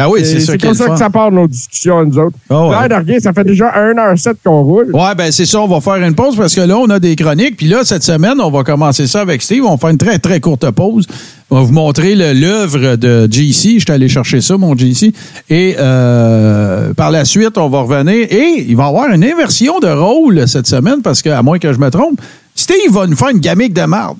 Ben 0.00 0.08
oui, 0.08 0.22
c'est 0.24 0.40
ça 0.40 0.52
C'est 0.52 0.58
comme 0.58 0.72
ça 0.72 0.88
que 0.88 0.96
ça 0.96 1.10
part 1.10 1.30
nos 1.30 1.46
discussions, 1.46 2.02
nous 2.06 2.18
autres. 2.18 2.36
Ah 2.48 2.66
ouais. 2.68 2.96
Rien, 3.06 3.20
ça 3.20 3.34
fait 3.34 3.44
déjà 3.44 3.70
1h07 3.70 4.36
qu'on 4.42 4.62
roule. 4.62 4.90
Ouais, 4.94 5.14
ben 5.14 5.30
c'est 5.30 5.44
ça, 5.44 5.60
on 5.60 5.68
va 5.68 5.82
faire 5.82 6.02
une 6.02 6.14
pause 6.14 6.36
parce 6.36 6.54
que 6.54 6.62
là, 6.62 6.78
on 6.78 6.88
a 6.88 6.98
des 6.98 7.16
chroniques. 7.16 7.58
Puis 7.58 7.66
là, 7.66 7.84
cette 7.84 8.02
semaine, 8.02 8.40
on 8.40 8.50
va 8.50 8.64
commencer 8.64 9.06
ça 9.06 9.20
avec 9.20 9.42
Steve. 9.42 9.62
On 9.62 9.72
va 9.72 9.76
faire 9.76 9.90
une 9.90 9.98
très, 9.98 10.18
très 10.18 10.40
courte 10.40 10.70
pause. 10.70 11.06
On 11.50 11.56
va 11.56 11.62
vous 11.64 11.72
montrer 11.72 12.14
l'œuvre 12.14 12.96
de 12.96 13.28
JC. 13.30 13.74
Je 13.74 13.80
suis 13.80 13.84
allé 13.90 14.08
chercher 14.08 14.40
ça, 14.40 14.56
mon 14.56 14.74
JC. 14.74 15.12
Et 15.50 15.76
euh, 15.78 16.94
par 16.94 17.10
la 17.10 17.26
suite, 17.26 17.58
on 17.58 17.68
va 17.68 17.82
revenir. 17.82 18.26
Et 18.30 18.64
il 18.68 18.76
va 18.76 18.84
y 18.84 18.88
avoir 18.88 19.10
une 19.12 19.22
inversion 19.22 19.80
de 19.80 19.88
rôle 19.88 20.48
cette 20.48 20.66
semaine 20.66 21.02
parce 21.02 21.20
que, 21.20 21.28
à 21.28 21.42
moins 21.42 21.58
que 21.58 21.74
je 21.74 21.78
me 21.78 21.90
trompe, 21.90 22.22
Steve 22.54 22.90
va 22.90 23.06
nous 23.06 23.16
faire 23.16 23.28
une 23.28 23.40
gamique 23.40 23.74
de 23.74 23.82
marde. 23.82 24.16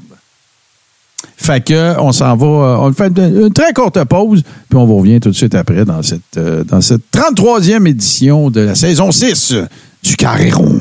Fait 1.43 1.65
que 1.65 1.99
on 1.99 2.13
s'en 2.13 2.37
va, 2.37 2.47
euh, 2.47 2.77
on 2.81 2.93
fait 2.93 3.07
une, 3.17 3.45
une 3.47 3.53
très 3.53 3.73
courte 3.73 4.03
pause, 4.05 4.43
puis 4.69 4.79
on 4.79 4.85
vous 4.85 4.99
revient 4.99 5.21
tout 5.21 5.31
de 5.31 5.35
suite 5.35 5.55
après 5.55 5.85
dans 5.87 6.03
cette, 6.03 6.21
euh, 6.37 6.65
dans 6.65 6.83
cette 6.83 7.01
33e 7.13 7.87
édition 7.89 8.51
de 8.51 8.61
la 8.61 8.75
saison 8.75 9.11
6 9.11 9.55
du 10.03 10.17
Carré 10.17 10.51
rond. 10.51 10.81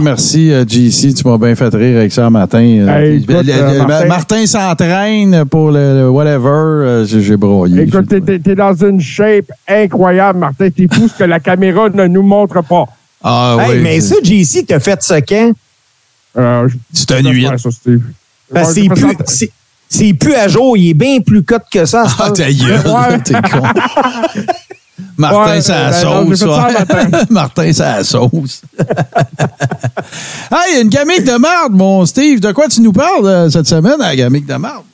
Merci, 0.00 0.50
euh, 0.52 0.64
JC. 0.66 1.12
Tu 1.12 1.26
m'as 1.28 1.36
bien 1.36 1.54
fait 1.54 1.74
rire 1.74 1.98
avec 1.98 2.12
ça 2.12 2.24
un 2.26 2.30
matin. 2.30 2.60
Hey, 2.60 3.16
écoute, 3.22 3.28
le- 3.28 3.42
le- 3.42 3.52
euh, 3.52 3.78
Ma- 3.80 3.86
Martin- 3.86 4.06
Martin 4.06 4.46
s'entraîne 4.46 5.44
pour 5.44 5.70
le, 5.70 6.00
le 6.02 6.08
whatever. 6.10 7.04
J'ai 7.06 7.36
broyé. 7.36 7.82
Écoute, 7.82 8.08
t'es- 8.42 8.54
dans 8.54 8.74
une 8.74 9.00
shape 9.00 9.52
incroyable, 9.68 10.38
Martin. 10.38 10.68
T'es 10.70 10.86
fou 10.90 11.08
ce 11.08 11.18
que 11.18 11.24
la 11.24 11.40
caméra 11.40 11.90
ne 11.90 12.06
nous 12.06 12.22
montre 12.22 12.62
pas. 12.62 12.84
Ah 13.22 13.56
Hey, 13.60 13.76
oui. 13.76 13.80
mais 13.82 14.00
ça, 14.00 14.14
JC, 14.22 14.64
t'as 14.66 14.80
fait 14.80 15.02
ça 15.02 15.20
quand? 15.20 15.52
Euh, 16.36 16.68
C'est 16.92 17.10
un 17.12 17.18
je 17.18 17.22
vais 17.24 17.30
nuit. 17.30 17.46
faire 17.46 17.58
ça, 17.60 17.70
Steve. 17.70 18.02
Parce 18.52 18.74
que 18.74 18.80
Ouais, 18.80 18.88
c'est 18.88 19.00
je 19.00 19.06
vais 19.06 19.14
plus, 19.14 19.24
ça. 19.26 19.42
c'est- 19.88 20.34
à 20.36 20.48
jour. 20.48 20.76
Il 20.76 20.90
est 20.90 20.94
bien 20.94 21.20
plus 21.20 21.42
cote 21.42 21.62
que 21.72 21.84
ça. 21.84 22.04
Ah, 22.18 22.30
ta 22.30 22.50
gueule, 22.52 22.80
Ouais. 22.86 23.18
t'es 23.24 23.34
con. 23.34 23.62
Martin, 25.16 25.52
Ouais, 25.54 25.60
c'est 25.60 25.72
la 25.72 25.90
ben 25.90 25.96
sauce. 26.36 26.38
ça. 26.38 26.68
Martin, 27.30 27.72
c'est 27.72 27.82
la 27.82 28.04
sauce. 28.04 28.62
hey, 30.50 30.82
une 30.82 30.88
gamique 30.88 31.24
de 31.24 31.36
marde, 31.38 31.72
mon 31.72 32.04
Steve. 32.06 32.40
De 32.40 32.52
quoi 32.52 32.68
tu 32.68 32.80
nous 32.80 32.92
parles 32.92 33.26
euh, 33.26 33.50
cette 33.50 33.66
semaine 33.66 34.00
à 34.00 34.08
la 34.08 34.16
gamique 34.16 34.46
de 34.46 34.54
marde? 34.54 34.84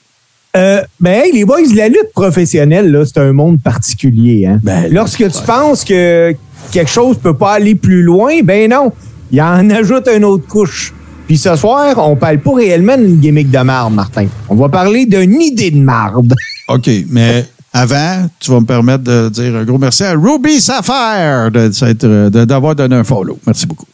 Euh, 0.56 0.82
ben, 1.00 1.24
hey, 1.24 1.32
les 1.32 1.44
boys, 1.44 1.58
la 1.74 1.88
lutte 1.88 2.12
professionnelle, 2.14 2.90
là, 2.90 3.04
c'est 3.04 3.18
un 3.18 3.32
monde 3.32 3.60
particulier. 3.60 4.46
Hein? 4.46 4.60
Ben, 4.62 4.86
Lorsque 4.92 5.18
tu 5.30 5.42
penses 5.44 5.84
que 5.84 6.34
quelque 6.70 6.90
chose 6.90 7.18
peut 7.18 7.36
pas 7.36 7.52
aller 7.54 7.74
plus 7.74 8.02
loin, 8.02 8.40
ben 8.42 8.70
non. 8.70 8.92
Il 9.32 9.42
en 9.42 9.68
ajoute 9.70 10.06
une 10.08 10.24
autre 10.24 10.46
couche. 10.46 10.92
Puis 11.26 11.38
ce 11.38 11.56
soir, 11.56 11.96
on 11.98 12.16
parle 12.16 12.38
pas 12.38 12.54
réellement 12.54 12.96
d'une 12.96 13.16
gimmick 13.16 13.50
de 13.50 13.58
marde, 13.58 13.94
Martin. 13.94 14.26
On 14.48 14.54
va 14.54 14.68
parler 14.68 15.06
d'une 15.06 15.40
idée 15.40 15.70
de 15.70 15.80
marde. 15.80 16.34
OK, 16.68 16.90
mais 17.08 17.46
avant, 17.72 18.28
tu 18.38 18.50
vas 18.50 18.60
me 18.60 18.66
permettre 18.66 19.04
de 19.04 19.28
dire 19.30 19.56
un 19.56 19.64
gros 19.64 19.78
merci 19.78 20.04
à 20.04 20.12
Ruby 20.12 20.60
Sapphire 20.60 21.50
d'avoir 21.50 22.74
donné 22.76 22.96
un 22.96 23.04
follow. 23.04 23.38
Merci 23.46 23.66
beaucoup. 23.66 23.86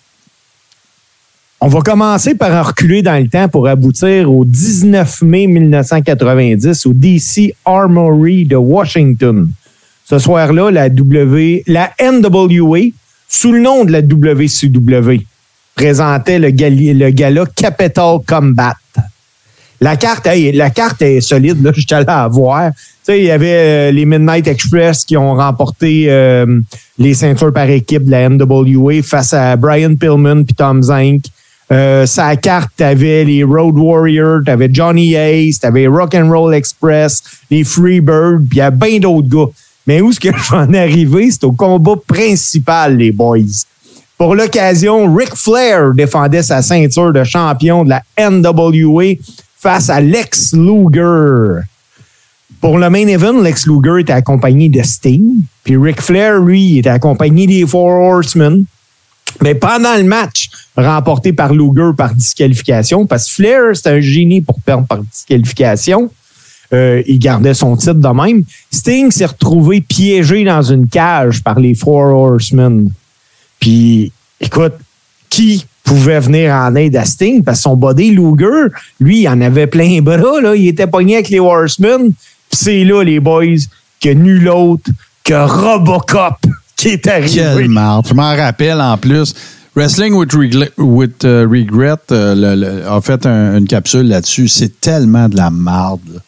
On 1.62 1.68
va 1.68 1.80
commencer 1.82 2.34
par 2.34 2.52
en 2.52 2.66
reculer 2.66 3.02
dans 3.02 3.22
le 3.22 3.28
temps 3.28 3.48
pour 3.48 3.68
aboutir 3.68 4.32
au 4.32 4.44
19 4.44 5.22
mai 5.22 5.46
1990 5.46 6.86
au 6.86 6.92
DC 6.94 7.54
Armory 7.66 8.46
de 8.46 8.56
Washington. 8.56 9.48
Ce 10.04 10.18
soir-là, 10.18 10.70
la, 10.70 10.88
W, 10.88 11.62
la 11.66 11.90
NWA, 12.00 12.80
sous 13.28 13.52
le 13.52 13.60
nom 13.60 13.84
de 13.84 13.92
la 13.92 14.00
WCW, 14.00 15.24
présentait 15.74 16.38
le, 16.38 16.50
gala 16.50 17.44
Capital 17.54 18.18
Combat. 18.26 18.74
La 19.80 19.96
carte, 19.96 20.28
la 20.52 20.70
carte 20.70 21.00
est 21.00 21.20
solide, 21.22 21.62
là, 21.62 21.72
je 21.74 21.80
suis 21.80 21.94
allé 21.94 22.04
la 22.06 22.28
voir. 22.28 22.70
Il 23.08 23.24
y 23.24 23.30
avait 23.30 23.88
euh, 23.88 23.90
les 23.90 24.04
Midnight 24.04 24.46
Express 24.46 25.04
qui 25.04 25.16
ont 25.16 25.34
remporté 25.34 26.04
euh, 26.08 26.60
les 26.98 27.14
ceintures 27.14 27.52
par 27.52 27.68
équipe 27.68 28.04
de 28.04 28.10
la 28.10 28.28
NWA 28.28 29.02
face 29.02 29.32
à 29.32 29.56
Brian 29.56 29.96
Pillman 29.96 30.44
puis 30.44 30.54
Tom 30.54 30.82
Zank. 30.82 31.22
Euh, 31.72 32.04
sa 32.04 32.36
carte, 32.36 32.70
t'avais 32.76 33.24
les 33.24 33.44
Road 33.44 33.78
Warriors, 33.78 34.40
t'avais 34.44 34.68
Johnny 34.72 35.14
Ace, 35.14 35.60
t'avais 35.60 35.86
Rock 35.86 36.14
and 36.14 36.28
Roll 36.28 36.54
Express, 36.54 37.22
les 37.50 37.64
Freebirds, 37.64 38.40
puis 38.48 38.58
il 38.58 38.58
y 38.58 38.60
a 38.60 38.70
bien 38.70 38.98
d'autres 38.98 39.28
gars. 39.28 39.52
Mais 39.86 40.00
où 40.00 40.10
est-ce 40.10 40.20
que 40.20 40.28
j'en 40.50 40.72
ai 40.72 40.80
arrivé? 40.80 41.30
C'est 41.30 41.44
au 41.44 41.52
combat 41.52 41.94
principal, 42.06 42.96
les 42.96 43.12
boys. 43.12 43.38
Pour 44.20 44.34
l'occasion, 44.34 45.14
Ric 45.14 45.34
Flair 45.34 45.94
défendait 45.94 46.42
sa 46.42 46.60
ceinture 46.60 47.10
de 47.10 47.24
champion 47.24 47.84
de 47.84 47.88
la 47.88 48.02
NWA 48.18 49.14
face 49.56 49.88
à 49.88 50.02
Lex 50.02 50.52
Luger. 50.52 51.62
Pour 52.60 52.76
le 52.76 52.90
main 52.90 53.06
event, 53.06 53.40
Lex 53.40 53.66
Luger 53.66 54.02
était 54.02 54.12
accompagné 54.12 54.68
de 54.68 54.82
Sting, 54.82 55.36
puis 55.64 55.78
Ric 55.78 56.02
Flair, 56.02 56.38
lui, 56.38 56.76
était 56.76 56.90
accompagné 56.90 57.46
des 57.46 57.66
Four 57.66 57.88
Horsemen. 57.88 58.66
Mais 59.40 59.54
pendant 59.54 59.96
le 59.96 60.04
match, 60.04 60.50
remporté 60.76 61.32
par 61.32 61.54
Luger 61.54 61.92
par 61.96 62.14
disqualification, 62.14 63.06
parce 63.06 63.26
que 63.26 63.32
Flair, 63.32 63.62
c'est 63.72 63.88
un 63.88 64.00
génie 64.00 64.42
pour 64.42 64.60
perdre 64.60 64.86
par 64.86 64.98
disqualification, 64.98 66.10
euh, 66.74 67.02
il 67.06 67.18
gardait 67.20 67.54
son 67.54 67.74
titre 67.74 67.94
de 67.94 68.08
même. 68.08 68.44
Sting 68.70 69.10
s'est 69.10 69.24
retrouvé 69.24 69.80
piégé 69.80 70.44
dans 70.44 70.60
une 70.60 70.88
cage 70.88 71.42
par 71.42 71.58
les 71.58 71.74
Four 71.74 72.14
Horsemen. 72.14 72.90
Puis, 73.60 74.10
écoute, 74.40 74.72
qui 75.28 75.64
pouvait 75.84 76.20
venir 76.20 76.52
en 76.54 76.74
aide 76.74 76.96
à 76.96 77.04
Sting? 77.04 77.44
Parce 77.44 77.58
que 77.58 77.62
son 77.64 77.76
body 77.76 78.10
Luger, 78.10 78.68
lui, 79.00 79.20
il 79.22 79.28
en 79.28 79.40
avait 79.40 79.66
plein 79.66 80.00
bras. 80.00 80.40
Là. 80.40 80.56
Il 80.56 80.66
était 80.68 80.86
pogné 80.86 81.14
avec 81.16 81.28
les 81.28 81.40
Horsemen. 81.40 82.12
C'est 82.50 82.82
là, 82.84 83.02
les 83.04 83.20
boys, 83.20 83.44
que 84.00 84.08
nul 84.08 84.48
autre 84.48 84.90
que 85.22 85.34
Robocop 85.34 86.36
qui 86.76 86.88
est 86.88 87.06
arrivé. 87.06 87.42
Quelle 87.56 87.68
marde. 87.68 88.06
Je 88.08 88.14
m'en 88.14 88.34
rappelle 88.34 88.80
en 88.80 88.96
plus. 88.96 89.34
Wrestling 89.76 90.14
with, 90.14 90.32
Regret, 90.32 90.72
with, 90.78 91.22
uh, 91.22 91.44
regret 91.44 91.94
euh, 92.10 92.88
a 92.96 93.00
fait 93.00 93.24
un- 93.26 93.58
une 93.58 93.66
capsule 93.68 94.08
là-dessus. 94.08 94.48
C'est 94.48 94.80
tellement 94.80 95.28
de 95.28 95.36
la 95.36 95.50
marde. 95.50 96.00
là. 96.12 96.20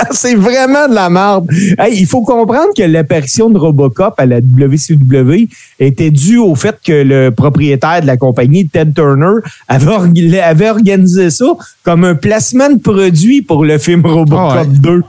C'est 0.12 0.34
vraiment 0.34 0.88
de 0.88 0.94
la 0.94 1.08
merde. 1.10 1.46
Hey, 1.78 1.98
il 2.00 2.06
faut 2.06 2.22
comprendre 2.22 2.68
que 2.76 2.82
l'apparition 2.82 3.50
de 3.50 3.58
Robocop 3.58 4.14
à 4.18 4.26
la 4.26 4.40
WCW 4.40 5.48
était 5.78 6.10
due 6.10 6.38
au 6.38 6.54
fait 6.54 6.76
que 6.84 6.92
le 6.92 7.30
propriétaire 7.30 8.00
de 8.02 8.06
la 8.06 8.16
compagnie, 8.16 8.68
Ted 8.68 8.92
Turner, 8.94 9.40
avait, 9.68 9.86
org- 9.90 10.40
avait 10.42 10.70
organisé 10.70 11.30
ça 11.30 11.46
comme 11.82 12.04
un 12.04 12.14
placement 12.14 12.70
de 12.70 12.78
produit 12.78 13.42
pour 13.42 13.64
le 13.64 13.78
film 13.78 14.04
Robocop 14.06 14.38
Ah 14.58 14.62
ouais. 14.62 14.66
2. 14.68 15.02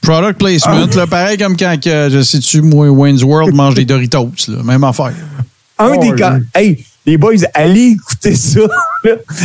Product 0.00 0.38
placement, 0.38 0.86
Ah. 0.92 0.96
là, 0.96 1.06
pareil 1.06 1.38
comme 1.38 1.56
quand, 1.56 1.76
que, 1.80 2.08
je 2.10 2.22
sais-tu, 2.22 2.60
moi, 2.60 2.88
Wayne's 2.90 3.22
World 3.22 3.54
mange 3.54 3.74
des 3.74 3.84
Doritos. 3.84 4.30
là. 4.48 4.62
Même 4.64 4.82
affaire. 4.84 5.12
Un 5.78 5.92
Oh, 5.96 6.00
des 6.02 6.10
oui. 6.10 6.20
com- 6.20 6.44
hey, 6.54 6.84
les 7.06 7.16
boys, 7.16 7.34
allez 7.54 7.90
écouter 7.96 8.34
ça. 8.34 8.60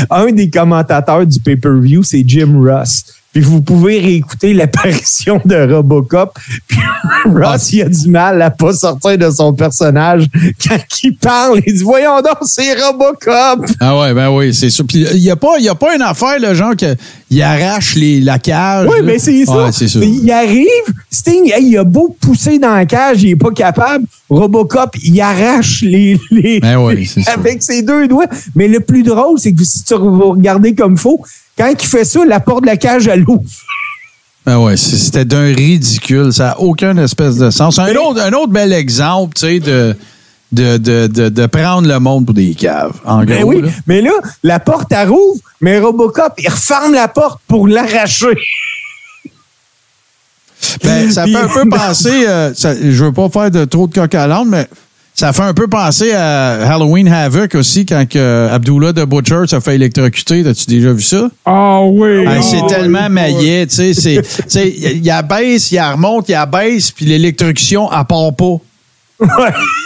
Un 0.09 0.31
des 0.31 0.49
commentateurs 0.49 1.25
du 1.25 1.39
pay-per-view, 1.39 2.03
c'est 2.03 2.23
Jim 2.25 2.59
Ross. 2.59 3.05
Puis 3.33 3.41
vous 3.41 3.61
pouvez 3.61 3.99
réécouter 3.99 4.53
l'apparition 4.53 5.39
de 5.45 5.71
Robocop. 5.73 6.37
Puis 6.67 6.77
Ross, 7.25 7.71
il 7.73 7.81
a 7.83 7.89
du 7.89 8.09
mal 8.09 8.41
à 8.41 8.49
pas 8.49 8.73
sortir 8.73 9.17
de 9.17 9.29
son 9.29 9.53
personnage 9.53 10.25
quand 10.67 10.77
il 11.03 11.15
parle. 11.17 11.61
Il 11.67 11.73
dit 11.75 11.83
Voyons 11.83 12.21
donc, 12.21 12.37
c'est 12.43 12.73
Robocop. 12.81 13.65
Ah 13.79 13.99
ouais, 13.99 14.13
ben 14.13 14.29
oui, 14.31 14.53
c'est 14.55 14.69
ça. 14.69 14.83
Puis 14.87 15.05
il 15.13 15.21
n'y 15.21 15.29
a, 15.29 15.35
pas- 15.35 15.59
y 15.59 15.69
a 15.69 15.75
pas 15.75 15.95
une 15.95 16.01
affaire, 16.01 16.39
le 16.39 16.53
genre, 16.55 16.73
qu'il 16.75 17.41
arrache 17.43 17.95
les, 17.95 18.21
la 18.21 18.39
cage. 18.39 18.87
Oui, 18.89 19.01
mais 19.03 19.19
c'est 19.19 19.45
ça. 19.45 19.65
Ouais. 19.67 19.71
Il 20.07 20.31
arrive, 20.31 20.65
Sting, 21.11 21.51
il 21.59 21.77
a 21.77 21.83
beau 21.83 22.15
pousser 22.19 22.57
dans 22.57 22.73
la 22.73 22.85
cage, 22.85 23.21
il 23.23 23.31
est 23.31 23.35
pas 23.35 23.51
capable. 23.51 24.05
Robocop, 24.29 24.95
il 25.03 25.19
arrache 25.21 25.81
les, 25.83 26.19
les 26.31 26.59
Ben 26.59 26.77
oui, 26.79 27.05
c'est 27.05 27.21
ça. 27.23 27.33
avec 27.33 27.61
ses 27.61 27.81
deux 27.83 28.07
doigts. 28.07 28.25
Mais 28.55 28.67
le 28.67 28.79
plus 28.79 29.03
drôle, 29.03 29.37
c'est 29.39 29.53
que 29.53 29.63
si 29.63 29.83
tu 29.83 29.93
vous 29.95 30.31
regardez 30.31 30.73
comme 30.75 30.97
faux, 30.97 31.23
quand 31.57 31.67
il 31.79 31.85
fait 31.87 32.05
ça, 32.05 32.23
la 32.25 32.39
porte 32.39 32.61
de 32.61 32.67
la 32.67 32.77
cage, 32.77 33.07
elle 33.07 33.23
ouvre. 33.27 33.43
Ben 34.45 34.57
ouais, 34.59 34.77
c'était 34.77 35.25
d'un 35.25 35.53
ridicule. 35.53 36.31
Ça 36.31 36.45
n'a 36.45 36.59
aucun 36.59 36.95
espèce 36.97 37.35
de 37.35 37.49
sens. 37.49 37.79
Un 37.79 37.93
autre, 37.95 38.21
un 38.21 38.31
autre 38.31 38.53
bel 38.53 38.71
exemple, 38.71 39.33
tu 39.35 39.41
sais, 39.45 39.59
de, 39.59 39.95
de, 40.53 40.77
de, 40.77 41.07
de, 41.07 41.27
de 41.29 41.45
prendre 41.47 41.85
le 41.87 41.99
monde 41.99 42.25
pour 42.25 42.33
des 42.33 42.55
caves. 42.55 42.93
En 43.03 43.23
Ben 43.25 43.41
gros, 43.41 43.49
oui, 43.49 43.61
là. 43.61 43.69
mais 43.87 44.01
là, 44.01 44.11
la 44.43 44.59
porte, 44.61 44.89
elle 44.91 45.09
rouvre, 45.09 45.41
mais 45.59 45.79
Robocop, 45.79 46.33
il 46.37 46.47
referme 46.49 46.93
la 46.93 47.09
porte 47.09 47.41
pour 47.47 47.67
l'arracher. 47.67 48.37
Ben, 50.83 51.11
ça 51.11 51.25
fait 51.25 51.35
un 51.35 51.47
peu 51.47 51.67
penser, 51.69 52.25
euh, 52.27 52.53
ça- 52.53 52.75
je 52.75 53.03
veux 53.03 53.11
pas 53.13 53.29
faire 53.29 53.51
de 53.51 53.65
trop 53.65 53.87
de 53.87 53.93
coq 53.93 54.13
à 54.15 54.43
mais 54.45 54.67
ça 55.19 55.33
fait 55.33 55.41
un 55.41 55.53
peu 55.55 55.67
penser 55.67 56.11
à 56.13 56.71
Halloween 56.75 57.07
Havoc 57.07 57.55
aussi, 57.55 57.87
quand 57.87 58.07
que 58.07 58.49
Abdullah 58.51 58.93
de 58.93 59.03
Butcher 59.03 59.47
se 59.47 59.59
fait 59.59 59.73
électrocuter. 59.73 60.45
As-tu 60.47 60.65
déjà 60.67 60.93
vu 60.93 61.01
ça? 61.01 61.29
Ah 61.43 61.81
oui. 61.83 62.19
Hey, 62.19 62.27
ah 62.27 62.41
c'est 62.43 62.67
tellement 62.67 63.07
oui. 63.07 63.11
maillet, 63.13 63.65
tu 63.65 63.75
sais. 63.75 63.93
c'est- 63.95 64.21
tu 64.21 64.43
sais, 64.47 64.69
Il 64.69 65.03
y 65.03 65.09
abaisse, 65.09 65.71
il 65.71 65.79
remonte, 65.81 66.29
il 66.29 66.35
abaisse, 66.35 66.91
puis 66.91 67.05
l'électrocution, 67.05 67.89
elle 67.91 68.05
part 68.05 68.31
pas. 68.35 68.57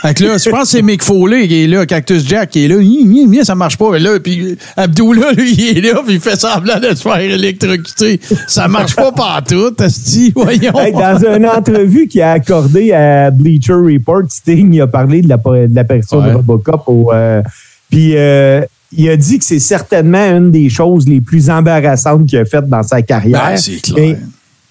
Fait 0.01 0.13
que 0.13 0.23
là, 0.25 0.37
je 0.37 0.49
pense 0.49 0.63
que 0.63 0.67
c'est 0.67 0.81
Mick 0.81 1.01
Foley 1.03 1.47
qui 1.47 1.63
est 1.63 1.67
là, 1.67 1.85
Cactus 1.85 2.27
Jack 2.27 2.49
qui 2.49 2.65
est 2.65 2.67
là, 2.67 2.75
hi, 2.81 3.39
ça 3.45 3.55
marche 3.55 3.77
pas. 3.77 3.95
Et 3.95 3.99
là, 3.99 4.19
puis 4.19 4.57
Abdullah, 4.75 5.31
lui, 5.33 5.53
il 5.53 5.77
est 5.77 5.81
là, 5.93 6.01
puis 6.05 6.15
il 6.15 6.19
fait 6.19 6.35
semblant 6.39 6.79
de 6.79 6.89
se 6.95 7.01
faire 7.03 7.17
électrocuter. 7.19 8.19
Ça 8.47 8.67
marche 8.67 8.95
pas 8.95 9.11
partout, 9.11 9.71
Asti, 9.79 10.33
voyons. 10.35 10.77
Hey, 10.77 10.91
dans 10.91 11.17
une 11.35 11.45
entrevue 11.45 12.07
qu'il 12.07 12.21
a 12.21 12.33
accordée 12.33 12.91
à 12.93 13.31
Bleacher 13.31 13.73
Report, 13.73 14.23
Sting 14.29 14.73
il 14.73 14.81
a 14.81 14.87
parlé 14.87 15.21
de 15.21 15.29
la- 15.29 15.37
de 15.37 15.75
l'apparition 15.75 16.19
Ouais. 16.19 16.29
de 16.31 16.35
Robocop. 16.35 16.83
Au, 16.87 17.11
euh, 17.13 17.41
puis 17.89 18.13
euh, 18.17 18.61
il 18.95 19.07
a 19.09 19.15
dit 19.15 19.39
que 19.39 19.45
c'est 19.45 19.59
certainement 19.59 20.25
une 20.37 20.51
des 20.51 20.67
choses 20.69 21.07
les 21.07 21.21
plus 21.21 21.49
embarrassantes 21.49 22.25
qu'il 22.27 22.37
a 22.39 22.45
faites 22.45 22.67
dans 22.67 22.83
sa 22.83 23.01
carrière. 23.01 23.51
Ben, 23.51 23.57
c'est 23.57 23.81
clair. 23.81 24.17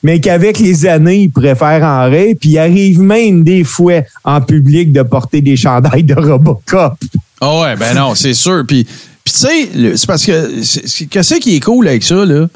Mais 0.02 0.20
qu'avec 0.20 0.58
les 0.58 0.86
années, 0.86 1.22
il 1.24 1.30
préfère 1.30 1.82
en 1.84 2.08
rire. 2.10 2.34
Puis 2.40 2.50
il 2.50 2.58
arrive 2.58 3.00
même 3.00 3.42
des 3.44 3.64
fois 3.64 4.00
en 4.24 4.40
public 4.40 4.92
de 4.92 5.02
porter 5.02 5.40
des 5.42 5.56
chandails 5.56 6.04
de 6.04 6.14
Robocop. 6.14 6.94
Ah 7.40 7.60
ouais, 7.60 7.76
ben 7.76 7.94
non, 7.94 8.14
c'est 8.14 8.34
sûr. 8.34 8.64
Puis, 8.66 8.84
puis 9.24 9.34
tu 9.34 9.40
sais, 9.40 9.96
c'est 9.96 10.06
parce 10.06 10.24
que 10.26 11.04
qu'est-ce 11.06 11.34
qui 11.36 11.56
est 11.56 11.60
cool 11.60 11.88
avec 11.88 12.02
ça, 12.02 12.24
là? 12.24 12.46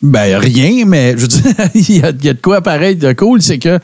Ben 0.00 0.38
rien, 0.38 0.84
mais 0.86 1.12
je 1.16 1.22
veux 1.22 1.28
dire, 1.28 1.42
il 1.74 1.96
y, 1.96 2.02
a- 2.02 2.10
il 2.10 2.24
y 2.24 2.28
a 2.28 2.32
de 2.34 2.40
quoi 2.40 2.60
pareil 2.60 2.96
de 2.96 3.12
cool, 3.12 3.42
c'est 3.42 3.58
que 3.58 3.78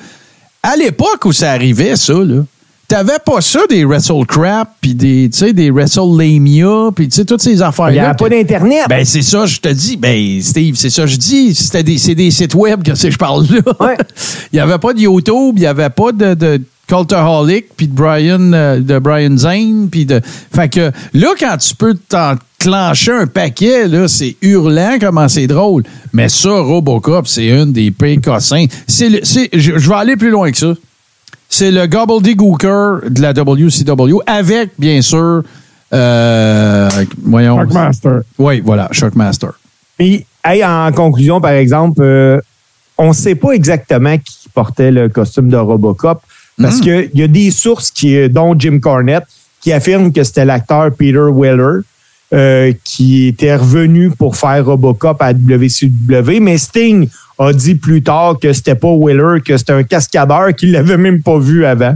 à 0.62 0.76
l'époque 0.76 1.24
où 1.24 1.32
ça 1.32 1.50
arrivait, 1.52 1.96
ça, 1.96 2.12
là, 2.14 2.44
t'avais 2.88 3.18
pas 3.24 3.40
ça 3.40 3.60
des 3.68 3.84
WrestleCrap, 3.84 4.68
puis 4.80 4.94
des, 4.94 5.28
tu 5.32 5.38
sais, 5.38 5.52
des 5.52 5.70
WrestleLamia, 5.70 6.90
puis 6.94 7.08
tu 7.08 7.16
sais, 7.16 7.24
toutes 7.24 7.42
ces 7.42 7.60
affaires-là. 7.62 7.92
Il 7.92 8.00
n'y 8.00 8.06
a 8.06 8.14
pas 8.14 8.28
d'Internet. 8.28 8.84
ben, 8.88 9.04
c'est 9.04 9.22
ça, 9.22 9.46
je 9.46 9.58
te 9.60 9.68
dis. 9.68 9.96
Ben, 9.96 10.40
Steve, 10.42 10.74
c'est 10.76 10.90
ça, 10.90 11.06
je 11.06 11.16
dis. 11.16 11.54
C'était 11.54 11.82
des, 11.82 11.98
c'est 11.98 12.14
des 12.14 12.30
sites 12.30 12.54
web 12.54 12.82
que 12.82 12.94
c'est- 12.94 13.10
je 13.10 13.18
parle 13.18 13.46
là. 13.50 13.60
Ouais. 13.80 13.96
il 14.52 14.56
n'y 14.56 14.60
avait 14.60 14.78
pas 14.78 14.92
de 14.92 15.00
YouTube, 15.00 15.54
il 15.56 15.60
n'y 15.60 15.66
avait 15.66 15.90
pas 15.90 16.12
de, 16.12 16.34
de 16.34 16.60
Cultaholic, 16.86 17.66
puis 17.76 17.88
de 17.88 17.94
Brian, 17.94 18.52
euh, 18.52 18.78
de 18.80 18.98
Brian 18.98 19.36
Zane, 19.36 19.88
puis 19.90 20.04
de. 20.06 20.20
Fait 20.54 20.68
que 20.68 20.90
là, 21.14 21.28
quand 21.38 21.56
tu 21.56 21.74
peux 21.74 21.94
t'enclencher 21.94 23.12
un 23.12 23.26
paquet, 23.26 23.88
là, 23.88 24.06
c'est 24.08 24.36
hurlant 24.42 24.96
comment 25.00 25.28
c'est 25.28 25.46
drôle. 25.46 25.82
Mais 26.12 26.28
ça, 26.28 26.50
Robocop, 26.60 27.26
c'est 27.26 27.46
une 27.48 27.72
des 27.72 27.90
pires 27.90 28.20
cossins. 28.22 28.66
C'est 28.86 29.08
je 29.52 29.88
vais 29.88 29.94
aller 29.94 30.16
plus 30.16 30.30
loin 30.30 30.50
que 30.50 30.58
ça. 30.58 30.74
C'est 31.56 31.70
le 31.70 31.86
gobbledygooker 31.86 33.08
de 33.10 33.22
la 33.22 33.32
WCW 33.32 34.18
avec, 34.26 34.70
bien 34.76 35.00
sûr, 35.00 35.44
euh, 35.92 36.90
voyons. 37.22 37.60
Shockmaster. 37.60 38.22
Oui, 38.38 38.60
voilà, 38.60 38.88
Shockmaster. 38.90 39.50
Puis, 39.96 40.26
hey, 40.44 40.64
en 40.64 40.90
conclusion, 40.90 41.40
par 41.40 41.52
exemple, 41.52 42.02
euh, 42.02 42.40
on 42.98 43.10
ne 43.10 43.12
sait 43.12 43.36
pas 43.36 43.52
exactement 43.52 44.18
qui 44.18 44.48
portait 44.52 44.90
le 44.90 45.08
costume 45.08 45.48
de 45.48 45.56
Robocop 45.56 46.22
parce 46.60 46.80
qu'il 46.80 47.10
y 47.14 47.22
a 47.22 47.28
des 47.28 47.52
sources, 47.52 47.92
qui, 47.92 48.28
dont 48.28 48.58
Jim 48.58 48.80
Cornette, 48.80 49.26
qui 49.60 49.72
affirment 49.72 50.12
que 50.12 50.24
c'était 50.24 50.44
l'acteur 50.44 50.90
Peter 50.90 51.26
Weller 51.32 51.82
euh, 52.32 52.72
qui 52.82 53.28
était 53.28 53.54
revenu 53.54 54.10
pour 54.10 54.34
faire 54.34 54.66
Robocop 54.66 55.22
à 55.22 55.32
WCW, 55.32 56.40
mais 56.40 56.58
Sting 56.58 57.08
a 57.38 57.52
dit 57.52 57.74
plus 57.74 58.02
tard 58.02 58.36
que 58.40 58.52
c'était 58.52 58.74
pas 58.74 58.92
Weller, 58.96 59.42
que 59.44 59.56
c'était 59.56 59.72
un 59.72 59.82
cascadeur 59.82 60.54
qu'il 60.54 60.72
l'avait 60.72 60.96
même 60.96 61.22
pas 61.22 61.38
vu 61.38 61.64
avant, 61.64 61.94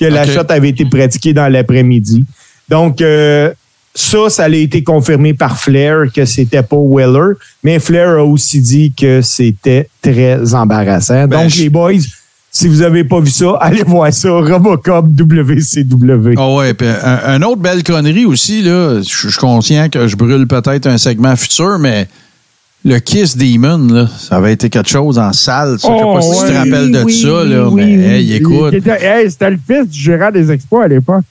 que 0.00 0.04
la 0.06 0.26
shot 0.26 0.46
avait 0.48 0.70
été 0.70 0.84
pratiquée 0.86 1.32
dans 1.32 1.48
l'après-midi. 1.48 2.24
Donc, 2.68 3.00
euh, 3.00 3.50
ça, 3.94 4.28
ça 4.30 4.44
a 4.44 4.48
été 4.48 4.82
confirmé 4.84 5.34
par 5.34 5.58
Flair 5.58 6.04
que 6.14 6.24
c'était 6.24 6.62
pas 6.62 6.76
Weller, 6.78 7.34
mais 7.64 7.78
Flair 7.80 8.10
a 8.18 8.24
aussi 8.24 8.60
dit 8.60 8.92
que 8.96 9.22
c'était 9.22 9.88
très 10.00 10.54
embarrassant. 10.54 11.26
Ben, 11.26 11.42
Donc, 11.42 11.50
je- 11.50 11.62
les 11.62 11.68
boys, 11.68 11.92
si 12.50 12.68
vous 12.68 12.82
avez 12.82 13.04
pas 13.04 13.18
vu 13.20 13.30
ça, 13.30 13.56
allez 13.60 13.82
voir 13.82 14.12
ça, 14.12 14.30
Robocop 14.30 15.06
WCW. 15.06 16.34
Ah 16.36 16.54
ouais, 16.54 16.74
puis 16.74 16.86
un, 16.86 17.20
un 17.26 17.42
autre 17.42 17.60
belle 17.60 17.82
connerie 17.82 18.24
aussi, 18.24 18.62
là, 18.62 19.00
je 19.02 19.08
je 19.08 19.28
suis 19.30 19.38
conscient 19.38 19.88
que 19.88 20.06
je 20.06 20.16
brûle 20.16 20.46
peut-être 20.46 20.86
un 20.86 20.98
segment 20.98 21.34
futur, 21.36 21.78
mais 21.78 22.06
le 22.84 22.98
Kiss 23.00 23.36
Demon, 23.36 23.92
là, 23.92 24.06
ça 24.18 24.36
avait 24.36 24.52
été 24.52 24.70
quelque 24.70 24.88
chose 24.88 25.18
en 25.18 25.32
salle. 25.32 25.78
Ça. 25.78 25.88
je 25.88 25.96
sais 25.98 26.02
Oh, 26.04 26.14
pas 26.14 26.20
si 26.22 26.30
tu 26.30 26.36
te 26.36 26.50
ouais. 26.52 26.58
rappelles 26.58 26.90
de 26.92 27.02
Oui, 27.02 27.20
ça, 27.22 27.44
là, 27.44 27.68
oui, 27.68 27.96
mais 27.96 28.20
hey, 28.20 28.32
écoute. 28.34 28.72
Hey, 28.72 29.30
C'était 29.30 29.50
le 29.50 29.58
fils 29.66 29.88
du 29.88 29.98
gérant 30.00 30.30
des 30.30 30.50
expos 30.50 30.84
à 30.84 30.88
l'époque. 30.88 31.24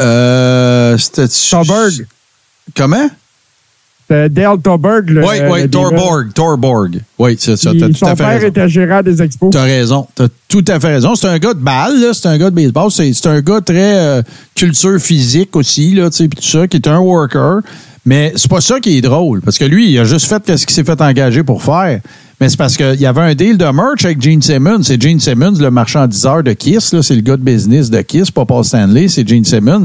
Euh, 0.00 0.98
c'était 0.98 1.26
Stolberg. 1.28 2.06
Comment? 2.76 3.08
C'était 4.06 4.28
Dale 4.28 4.58
Torberg. 4.60 5.08
le- 5.08 5.24
Oui, 5.24 5.36
oui. 5.50 5.70
Torborg. 5.70 6.32
Torborg. 6.34 7.00
Oui, 7.18 7.36
c'est 7.38 7.56
ça. 7.56 7.70
Puis 7.70 7.80
T'as 7.80 7.86
tout 7.88 7.94
son 7.94 8.06
à 8.06 8.10
fait 8.10 8.16
père 8.16 8.28
raison. 8.34 8.46
était 8.48 8.68
gérant 8.68 9.02
des 9.02 9.22
expos. 9.22 9.50
T'as 9.50 9.62
raison. 9.62 10.06
T'as 10.14 10.26
tout 10.48 10.64
à 10.68 10.78
fait 10.80 10.88
raison. 10.88 11.14
C'est 11.14 11.28
un 11.28 11.38
gars 11.38 11.54
de 11.54 11.60
balle. 11.60 12.10
C'est 12.12 12.28
un 12.28 12.36
gars 12.36 12.50
de 12.50 12.54
baseball. 12.54 12.90
C'est 12.90 13.26
un 13.26 13.40
gars 13.40 13.60
très 13.62 13.96
euh, 13.98 14.22
culture 14.54 14.98
physique 14.98 15.56
aussi, 15.56 15.94
là, 15.94 16.10
tu 16.10 16.16
sais, 16.18 16.28
puis 16.28 16.38
tout 16.42 16.46
ça, 16.48 16.66
qui 16.66 16.76
est 16.76 16.86
un 16.88 16.98
worker. 16.98 17.60
Mais 18.04 18.32
c'est 18.36 18.50
pas 18.50 18.60
ça 18.60 18.80
qui 18.80 18.98
est 18.98 19.00
drôle. 19.00 19.40
Parce 19.40 19.58
que 19.58 19.64
lui, 19.64 19.90
il 19.90 19.98
a 19.98 20.04
juste 20.04 20.26
fait 20.26 20.56
ce 20.56 20.66
qu'il 20.66 20.74
s'est 20.74 20.84
fait 20.84 21.00
engager 21.00 21.42
pour 21.42 21.62
faire. 21.62 22.00
Mais 22.40 22.48
c'est 22.48 22.56
parce 22.56 22.76
qu'il 22.76 23.00
y 23.00 23.06
avait 23.06 23.20
un 23.20 23.34
deal 23.34 23.56
de 23.56 23.64
merch 23.66 24.04
avec 24.04 24.20
Gene 24.20 24.42
Simmons. 24.42 24.82
C'est 24.82 25.00
Gene 25.00 25.20
Simmons, 25.20 25.54
le 25.60 25.70
marchandiseur 25.70 26.42
de 26.42 26.52
Kiss. 26.52 26.92
là. 26.92 27.02
C'est 27.02 27.14
le 27.14 27.20
gars 27.20 27.36
de 27.36 27.42
business 27.42 27.90
de 27.90 28.00
Kiss, 28.00 28.30
pas 28.30 28.44
Paul 28.44 28.64
Stanley, 28.64 29.06
c'est 29.08 29.26
Gene 29.26 29.44
Simmons. 29.44 29.84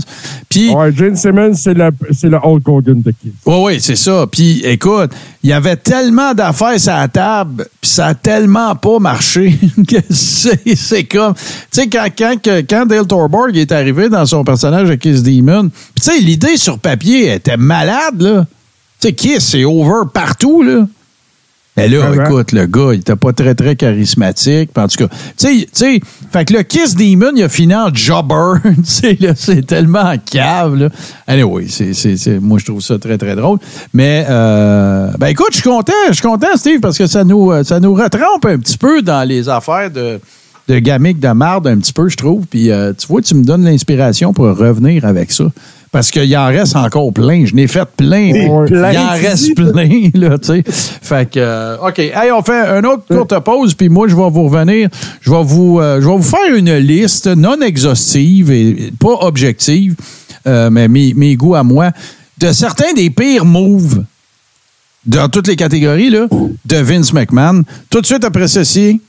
Puis, 0.50 0.72
Ouais, 0.72 0.92
Gene 0.92 1.16
Simmons, 1.16 1.54
c'est 1.54 1.76
le, 1.76 1.92
c'est 2.12 2.28
le 2.28 2.38
Hulk 2.38 2.68
Hogan 2.68 3.02
de 3.02 3.12
Kiss. 3.12 3.32
oui, 3.46 3.56
oui, 3.64 3.78
c'est 3.80 3.96
ça. 3.96 4.26
Puis, 4.32 4.62
écoute, 4.66 5.12
il 5.44 5.52
y 5.52 5.54
avait 5.54 5.76
tellement 5.76 6.34
d'affaires 6.34 6.80
sur 6.80 6.92
la 6.94 7.08
table, 7.08 7.68
puis 7.80 7.90
ça 7.92 8.08
a 8.08 8.14
tellement 8.16 8.76
pas 8.76 8.98
marché 9.00 9.58
que 9.88 9.98
c'est 10.10 10.76
c'est 10.76 11.04
comme... 11.04 11.36
Tu 11.36 11.82
sais, 11.82 11.88
quand, 11.88 12.08
quand, 12.18 12.36
quand 12.68 12.86
Dale 12.88 13.06
Torborg 13.08 13.56
est 13.56 13.72
arrivé 13.72 14.10
dans 14.10 14.26
son 14.26 14.44
personnage 14.44 14.90
de 14.90 14.96
Kiss 14.96 15.22
Demon, 15.24 15.70
tu 15.70 16.02
sais, 16.02 16.20
l'idée 16.20 16.58
sur 16.58 16.80
papier 16.80 17.34
était 17.34 17.58
malade, 17.58 18.20
là. 18.22 18.46
Tu 19.00 19.08
sais, 19.08 19.14
Kiss, 19.14 19.40
c'est 19.50 19.64
over 19.66 20.08
partout, 20.12 20.64
là. 20.64 20.88
Mais 21.80 21.88
là, 21.90 22.10
Ouais, 22.12 22.18
ouais. 22.18 22.26
écoute, 22.26 22.52
le 22.52 22.66
gars, 22.66 22.90
il 22.94 23.00
était 23.00 23.16
pas 23.16 23.34
très, 23.34 23.56
très 23.56 23.76
charismatique. 23.76 24.70
En 24.78 24.88
tout 24.88 25.08
cas, 25.08 25.16
tu 25.38 25.66
sais, 25.72 26.00
fait 26.32 26.46
que 26.46 26.54
le 26.54 26.64
Kiss 26.64 26.96
Demon, 26.96 27.32
il 27.36 27.44
a 27.44 27.50
fini 27.50 27.76
en 27.76 27.94
jobber. 27.94 28.60
C'est 28.84 29.66
tellement 29.66 30.14
cave, 30.32 30.76
là. 30.76 30.90
Anyway, 31.28 31.66
c'est, 31.70 31.94
c'est, 31.94 32.18
c'est- 32.18 32.40
moi, 32.40 32.58
je 32.60 32.66
trouve 32.66 32.82
ça 32.82 32.98
très, 33.00 33.18
très 33.18 33.36
drôle. 33.36 33.60
Mais, 33.94 34.26
euh, 34.30 35.12
ben 35.20 35.28
écoute, 35.28 35.50
je 35.52 35.56
suis 35.58 35.70
content, 35.70 35.94
je 36.10 36.14
suis 36.14 36.22
content, 36.24 36.48
Steve, 36.56 36.80
parce 36.80 36.98
que 36.98 37.08
ça 37.08 37.24
nous, 37.24 37.52
euh, 37.52 37.64
ça 37.64 37.80
nous 37.80 37.94
retrempe 37.94 38.46
un 38.46 38.58
petit 38.58 38.78
peu 38.78 39.02
dans 39.02 39.28
les 39.28 39.48
affaires 39.50 39.90
de, 39.92 40.20
de 40.68 40.80
gamique 40.80 41.20
de 41.20 41.30
marde, 41.30 41.68
un 41.68 41.78
petit 41.78 41.94
peu, 41.94 42.10
je 42.10 42.18
trouve. 42.18 42.46
Puis, 42.48 42.72
euh, 42.72 42.94
tu 42.98 43.08
vois, 43.08 43.22
tu 43.22 43.36
me 43.36 43.44
donnes 43.44 43.64
l'inspiration 43.64 44.34
pour 44.34 44.46
revenir 44.46 45.06
avec 45.06 45.32
ça. 45.32 45.46
Parce 45.92 46.12
qu'il 46.12 46.38
en 46.38 46.48
reste 46.48 46.76
encore 46.76 47.12
plein. 47.12 47.46
Je 47.46 47.56
n'ai 47.56 47.68
fait 47.68 47.88
plein. 47.98 48.32
Il 48.34 48.66
plein, 48.68 49.08
en 49.08 49.12
reste 49.12 49.56
plein, 49.56 50.10
là, 50.14 50.38
tu 50.38 50.48
sais. 50.48 50.64
Fait 50.68 51.30
que, 51.30 51.40
euh, 51.40 51.78
OK. 51.78 51.98
Hey, 51.98 52.32
on 52.32 52.44
fait 52.44 52.68
une 52.78 52.86
autre 52.86 53.04
courte 53.08 53.40
pause, 53.40 53.74
puis 53.74 53.90
moi, 53.90 54.08
je 54.08 54.16
vais 54.16 54.30
vous 54.30 54.48
revenir. 54.48 54.90
Je 55.22 55.32
vais 55.32 55.44
vous, 55.44 55.80
euh, 55.80 56.00
je 56.00 56.08
vais 56.08 56.16
vous 56.16 56.22
faire 56.22 56.56
une 56.56 56.76
liste 56.76 57.28
non 57.28 57.60
exhaustive 57.62 58.52
et 58.52 58.92
pas 59.00 59.16
objective, 59.22 59.96
euh, 60.46 60.70
mais 60.70 60.88
mes, 60.88 61.14
mes 61.16 61.36
goûts 61.36 61.56
à 61.56 61.64
moi, 61.64 61.92
de 62.38 62.52
certains 62.52 62.94
des 62.94 63.10
pires 63.10 63.46
moves 63.46 64.04
dans 65.06 65.28
toutes 65.28 65.48
les 65.48 65.56
catégories, 65.56 66.12
là, 66.12 66.28
de 66.66 66.78
Vince 66.78 67.14
McMahon. 67.14 67.64
Tout 67.90 68.02
de 68.02 68.06
suite 68.06 68.24
après 68.24 68.48
ceci. 68.48 69.02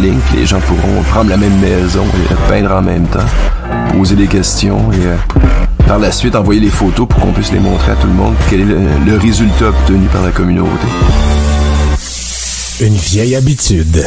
Les 0.00 0.46
gens 0.46 0.60
pourront 0.60 1.02
prendre 1.02 1.30
la 1.30 1.36
même 1.36 1.58
maison 1.58 2.04
et 2.04 2.34
peindre 2.48 2.72
en 2.72 2.82
même 2.82 3.06
temps, 3.06 3.24
poser 3.92 4.14
des 4.14 4.26
questions 4.26 4.92
et 4.92 5.06
euh, 5.06 5.16
par 5.86 5.98
la 5.98 6.12
suite 6.12 6.36
envoyer 6.36 6.60
les 6.60 6.70
photos 6.70 7.08
pour 7.08 7.20
qu'on 7.20 7.32
puisse 7.32 7.52
les 7.52 7.58
montrer 7.58 7.92
à 7.92 7.96
tout 7.96 8.06
le 8.06 8.12
monde. 8.12 8.34
Quel 8.48 8.60
est 8.60 8.64
le, 8.64 8.78
le 9.04 9.16
résultat 9.16 9.68
obtenu 9.68 10.06
par 10.06 10.22
la 10.22 10.30
communauté. 10.30 10.86
Une 12.80 12.94
vieille 12.94 13.34
habitude. 13.34 14.04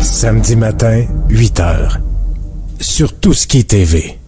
Samedi 0.00 0.56
matin, 0.56 1.04
8 1.30 1.60
heures. 1.60 1.98
Sur 2.80 3.18
tout 3.18 3.32
ce 3.32 3.46
qui 3.46 3.60
est 3.60 3.70
TV. 3.70 4.19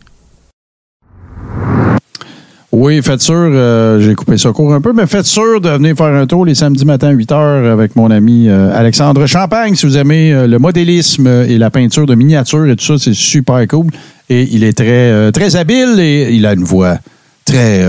Oui, 2.73 3.03
faites 3.03 3.21
sûr, 3.21 3.35
euh, 3.35 4.01
j'ai 4.01 4.15
coupé 4.15 4.39
ça 4.39 4.51
court 4.51 4.73
un 4.73 4.81
peu, 4.81 4.95
mais 4.95 5.07
faites 5.07 5.27
sûr 5.27 5.61
de 5.61 5.69
venir 5.69 5.95
faire 5.95 6.07
un 6.07 6.27
tour 6.27 6.47
les 6.47 6.55
samedis 6.55 6.87
matins 6.87 7.09
à 7.09 7.13
8 7.13 7.33
heures 7.33 7.71
avec 7.71 7.97
mon 7.97 8.11
ami 8.11 8.49
euh, 8.49 8.75
Alexandre 8.75 9.27
Champagne. 9.27 9.75
Si 9.75 9.85
vous 9.85 9.99
aimez 9.99 10.33
euh, 10.33 10.47
le 10.47 10.59
modélisme 10.59 11.27
et 11.27 11.59
la 11.59 11.69
peinture 11.69 12.07
de 12.07 12.15
miniature 12.15 12.67
et 12.67 12.77
tout 12.77 12.85
ça, 12.87 12.95
c'est 12.99 13.13
super 13.13 13.69
cool. 13.69 13.89
Et 14.31 14.49
il 14.53 14.65
est 14.65 14.73
très, 14.73 15.55
habile 15.55 16.01
et 16.01 16.31
il 16.33 16.47
a 16.47 16.55
une 16.55 16.65
voix 16.65 16.97
très. 17.45 17.87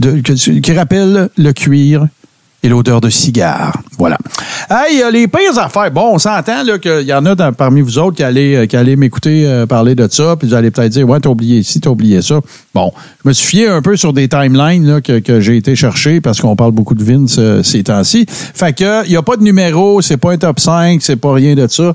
qui 0.00 0.72
rappelle 0.72 1.28
le 1.36 1.52
cuir 1.52 2.08
et 2.62 2.68
l'odeur 2.68 3.00
de 3.00 3.08
cigare. 3.08 3.72
Voilà. 3.98 4.18
Hey, 4.68 5.00
euh, 5.02 5.10
les 5.10 5.28
pires 5.28 5.58
affaires. 5.58 5.90
Bon, 5.92 6.14
on 6.14 6.18
s'entend 6.18 6.64
qu'il 6.82 7.02
y 7.02 7.14
en 7.14 7.24
a 7.24 7.52
parmi 7.52 7.80
vous 7.80 7.98
autres 7.98 8.16
qui 8.16 8.24
allez, 8.24 8.56
euh, 8.56 8.66
qui 8.66 8.96
m'écouter 8.96 9.46
euh, 9.46 9.66
parler 9.66 9.94
de 9.94 10.08
ça, 10.10 10.34
puis 10.36 10.48
vous 10.48 10.54
allez 10.54 10.70
peut-être 10.70 10.90
dire 10.90 11.08
Ouais, 11.08 11.20
t'as 11.20 11.30
oublié 11.30 11.62
ci, 11.62 11.80
t'as 11.80 11.90
oublié 11.90 12.20
ça. 12.20 12.40
Bon, 12.74 12.92
je 13.22 13.28
me 13.28 13.32
suis 13.32 13.46
fié 13.46 13.68
un 13.68 13.80
peu 13.80 13.96
sur 13.96 14.12
des 14.12 14.28
timelines 14.28 14.86
là, 14.86 15.00
que, 15.00 15.40
j'ai 15.40 15.56
été 15.56 15.76
chercher 15.76 16.20
parce 16.20 16.40
qu'on 16.40 16.56
parle 16.56 16.72
beaucoup 16.72 16.94
de 16.94 17.04
Vince 17.04 17.40
ces 17.62 17.84
temps-ci. 17.84 18.26
Fait 18.28 18.72
que 18.72 19.04
il 19.06 19.10
n'y 19.10 19.16
a 19.16 19.22
pas 19.22 19.36
de 19.36 19.42
numéro, 19.42 20.02
c'est 20.02 20.16
pas 20.16 20.32
un 20.32 20.38
top 20.38 20.58
5, 20.58 21.00
c'est 21.00 21.16
pas 21.16 21.32
rien 21.32 21.54
de 21.54 21.66
ça. 21.68 21.94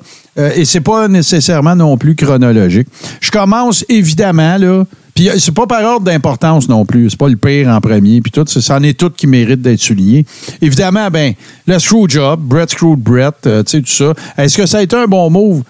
Et 0.56 0.66
c'est 0.66 0.82
pas 0.82 1.08
nécessairement 1.08 1.76
non 1.76 1.96
plus 1.96 2.16
chronologique. 2.16 2.88
Je 3.22 3.30
commence 3.30 3.86
évidemment 3.90 4.58
là. 4.58 4.86
Puis 5.16 5.30
euh, 5.30 5.36
c'est 5.38 5.54
pas 5.54 5.68
par 5.68 5.84
ordre 5.84 6.06
d'importance 6.06 6.68
non 6.68 6.86
plus. 6.86 7.12
C'est 7.12 7.20
pas 7.20 7.30
le 7.30 7.36
pire 7.36 7.70
en 7.70 7.80
premier. 7.82 8.22
Puis 8.22 8.32
tout, 8.32 8.46
ça 8.48 8.78
en 8.78 8.84
est 8.84 8.98
tout 8.98 9.10
qui 9.10 9.28
mérite 9.28 9.62
d'être 9.62 9.80
souligné. 9.80 10.26
Évidemment, 10.62 11.10
ben, 11.10 11.34
le 11.68 11.80
Screwjob, 11.80 12.40
Brett 12.42 12.72
Screwed 12.72 13.00
Brett, 13.00 13.36
euh, 13.46 13.64
tu 13.64 13.78
sais, 13.78 13.82
tout 13.82 13.92
ça. 13.92 14.14
Est-ce 14.38 14.58
que 14.58 14.66
ça 14.66 14.80
a 14.80 14.82
été 14.82 14.96
un 14.96 15.06
bon 15.06 15.30
move? 15.30 15.64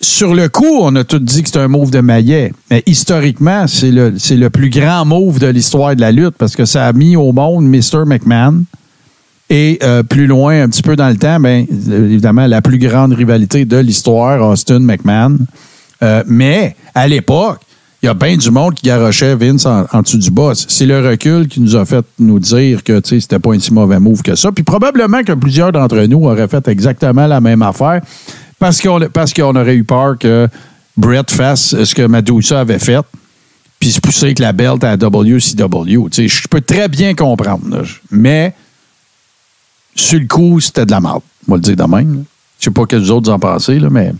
Sur 0.00 0.34
le 0.34 0.48
coup, 0.48 0.78
on 0.82 0.94
a 0.96 1.04
tout 1.04 1.18
dit 1.18 1.42
que 1.42 1.48
c'est 1.48 1.58
un 1.58 1.68
move 1.68 1.90
de 1.90 2.00
Maillet. 2.00 2.52
Mais 2.70 2.82
historiquement, 2.86 3.66
c'est 3.66 3.90
le, 3.90 4.14
c'est 4.18 4.36
le 4.36 4.50
plus 4.50 4.68
grand 4.68 5.06
move 5.06 5.38
de 5.38 5.46
l'histoire 5.46 5.96
de 5.96 6.02
la 6.02 6.12
lutte 6.12 6.34
parce 6.36 6.54
que 6.54 6.66
ça 6.66 6.86
a 6.86 6.92
mis 6.92 7.16
au 7.16 7.32
monde 7.32 7.64
Mr. 7.64 8.04
McMahon. 8.06 8.64
Et 9.48 9.78
euh, 9.82 10.02
plus 10.02 10.26
loin, 10.26 10.62
un 10.62 10.68
petit 10.68 10.82
peu 10.82 10.96
dans 10.96 11.08
le 11.08 11.16
temps, 11.16 11.38
ben, 11.38 11.66
évidemment, 11.70 12.46
la 12.46 12.62
plus 12.62 12.78
grande 12.78 13.12
rivalité 13.12 13.64
de 13.64 13.76
l'histoire, 13.76 14.46
Austin-McMahon. 14.46 15.38
Euh, 16.02 16.24
mais 16.26 16.74
à 16.94 17.06
l'époque, 17.08 17.60
il 18.06 18.10
y 18.10 18.10
a 18.10 18.14
bien 18.14 18.36
du 18.36 18.52
monde 18.52 18.72
qui 18.74 18.86
garochait 18.86 19.34
Vince 19.34 19.66
en, 19.66 20.00
dessous 20.00 20.18
du 20.18 20.30
boss. 20.30 20.64
C'est 20.68 20.86
le 20.86 21.04
recul 21.04 21.48
qui 21.48 21.60
nous 21.60 21.74
a 21.74 21.84
fait 21.84 22.04
nous 22.20 22.38
dire 22.38 22.84
que 22.84 23.00
c'était 23.04 23.40
pas 23.40 23.52
un 23.52 23.58
si 23.58 23.74
mauvais 23.74 23.98
move 23.98 24.22
que 24.22 24.36
ça. 24.36 24.52
Puis 24.52 24.62
probablement 24.62 25.24
que 25.24 25.32
plusieurs 25.32 25.72
d'entre 25.72 26.00
nous 26.02 26.24
auraient 26.24 26.46
fait 26.46 26.68
exactement 26.68 27.26
la 27.26 27.40
même 27.40 27.62
affaire 27.62 28.00
parce 28.60 28.80
qu'on 28.80 29.00
parce 29.12 29.36
aurait 29.36 29.74
eu 29.74 29.82
peur 29.82 30.16
que 30.18 30.46
Brett 30.96 31.28
fasse 31.32 31.82
ce 31.82 31.94
que 31.96 32.02
Madusa 32.06 32.60
avait 32.60 32.78
fait 32.78 33.04
puis 33.80 33.90
se 33.90 34.00
pousser 34.00 34.26
avec 34.26 34.38
la 34.38 34.52
belt 34.52 34.84
à 34.84 34.94
WCW. 34.94 36.06
Je 36.12 36.46
peux 36.46 36.60
très 36.60 36.86
bien 36.86 37.12
comprendre. 37.16 37.82
Mais 38.12 38.54
sur 39.96 40.20
le 40.20 40.28
coup, 40.28 40.60
c'était 40.60 40.86
de 40.86 40.92
la 40.92 41.00
merde. 41.00 41.22
On 41.48 41.52
va 41.52 41.56
le 41.56 41.62
dire 41.62 41.74
de 41.74 41.90
même. 41.90 42.24
Je 42.60 42.66
sais 42.66 42.70
pas 42.70 42.86
que 42.86 42.94
les 42.94 43.10
autres 43.10 43.32
en 43.32 43.40
pensaient, 43.40 43.80
mais. 43.90 44.12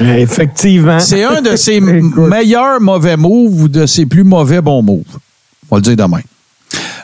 Effectivement. 0.00 0.98
C'est 1.00 1.24
un 1.24 1.42
de 1.42 1.56
ses 1.56 1.80
meilleurs 1.80 2.80
mauvais 2.80 3.16
moves 3.16 3.62
ou 3.62 3.68
de 3.68 3.86
ses 3.86 4.06
plus 4.06 4.24
mauvais 4.24 4.60
bons 4.60 4.82
moves. 4.82 5.02
On 5.70 5.76
va 5.76 5.80
le 5.80 5.82
dire 5.82 5.96
demain. 6.06 6.20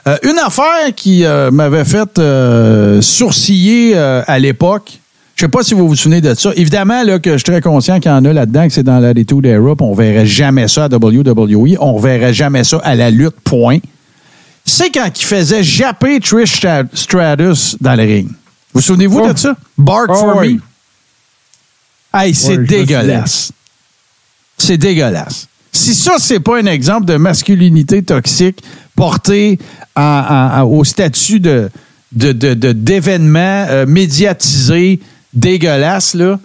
Euh, 0.07 0.16
une 0.24 0.39
affaire 0.39 0.94
qui 0.97 1.24
euh, 1.24 1.51
m'avait 1.51 1.85
fait 1.85 2.19
euh, 2.19 3.01
sourciller 3.01 3.97
à 3.97 4.39
l'époque, 4.39 4.99
je 5.36 5.44
sais 5.44 5.49
pas 5.49 5.62
si 5.62 5.74
vous 5.74 5.89
vous 5.89 5.97
souvenez 5.97 6.20
de 6.20 6.35
ça. 6.35 6.51
Évidemment 6.57 7.03
là, 7.05 7.19
que 7.19 7.32
je 7.32 7.36
suis 7.36 7.44
très 7.44 7.61
conscient 7.61 8.01
qu'il 8.01 8.11
y 8.11 8.15
en 8.15 8.24
a 8.24 8.32
là-dedans, 8.32 8.66
que 8.66 8.73
c'est 8.73 8.82
dans 8.82 8.99
l'attitude 8.99 9.47
era, 9.47 9.74
on 9.81 9.94
verrait 9.94 10.27
jamais 10.27 10.69
ça 10.69 10.85
à 10.85 10.89
WWE, 10.89 11.77
on 11.81 11.99
verrait 11.99 12.35
jamais 12.35 12.65
ça 12.65 12.78
à 12.85 12.94
la 12.94 13.11
lutte, 13.11 13.36
point. 13.44 13.78
C'est 14.65 14.90
quand 14.90 15.09
il 15.19 15.24
faisait 15.24 15.62
japper 15.62 16.20
Trish 16.20 16.61
Stra- 16.61 16.86
Stratus 16.93 17.77
dans 17.81 17.94
le 17.94 18.03
ring. 18.05 18.28
Vous 18.74 18.81
souvenez-vous 18.81 19.20
Oh. 19.24 19.32
de 19.32 19.39
ça? 19.39 19.57
Bark 19.77 20.07
Oh, 20.11 20.15
for 20.15 20.36
oui. 20.40 20.55
me. 20.55 20.61
Hey, 22.15 22.35
c'est 22.35 22.59
Ouais, 22.59 22.65
dégueulasse. 22.67 23.53
C'est 24.59 24.77
dégueulasse. 24.79 25.49
Si 25.73 25.95
ça, 25.95 26.13
c'est 26.19 26.41
pas 26.41 26.59
un 26.59 26.67
exemple 26.67 27.07
de 27.07 27.17
masculinité 27.17 28.03
toxique 28.03 28.63
porté 28.95 29.59
en- 29.97 30.03
en- 30.03 30.61
en- 30.61 30.65
au 30.65 30.85
statut 30.85 31.41
de, 31.41 31.71
de, 32.13 32.33
de- 32.33 32.55
de- 32.55 32.73
d'événement 32.73 33.67
euh, 33.69 33.87
médiatisé 33.87 35.01
dégueulasse, 35.33 36.15
là, 36.15 36.39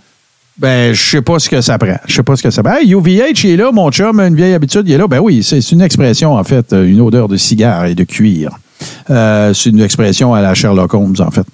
ben, 0.57 0.93
je 0.93 1.01
sais 1.11 1.21
pas 1.21 1.37
ce 1.39 1.49
que 1.49 1.61
ça 1.61 1.77
prend. 1.77 1.97
Je 2.07 2.15
sais 2.15 2.23
pas 2.23 2.35
ce 2.35 2.41
que 2.43 2.49
ça 2.49 2.63
prend. 2.63 2.75
Hey, 2.77 2.89
UVH, 2.93 3.43
il 3.43 3.49
est 3.51 3.57
là, 3.57 3.71
mon 3.71 3.91
chum, 3.91 4.19
une 4.19 4.35
vieille 4.35 4.53
habitude, 4.53 4.83
il 4.87 4.93
est 4.93 4.97
là. 4.97 5.07
Ben 5.07 5.19
oui, 5.19 5.43
c'est 5.43 5.61
c'est 5.61 5.73
une 5.73 5.81
expression, 5.81 6.33
en 6.33 6.43
fait, 6.43 6.71
euh, 6.73 6.85
une 6.87 7.01
odeur 7.01 7.27
de 7.27 7.37
cigare 7.37 7.85
et 7.85 7.93
de 7.95 8.03
cuir. 8.05 8.57
Euh, 9.09 9.53
c'est 9.53 9.69
une 9.69 9.81
expression 9.81 10.33
à 10.33 10.41
la 10.41 10.53
Sherlock 10.53 10.93
Holmes, 10.93 11.15
en 11.19 11.31
fait. 11.31 11.45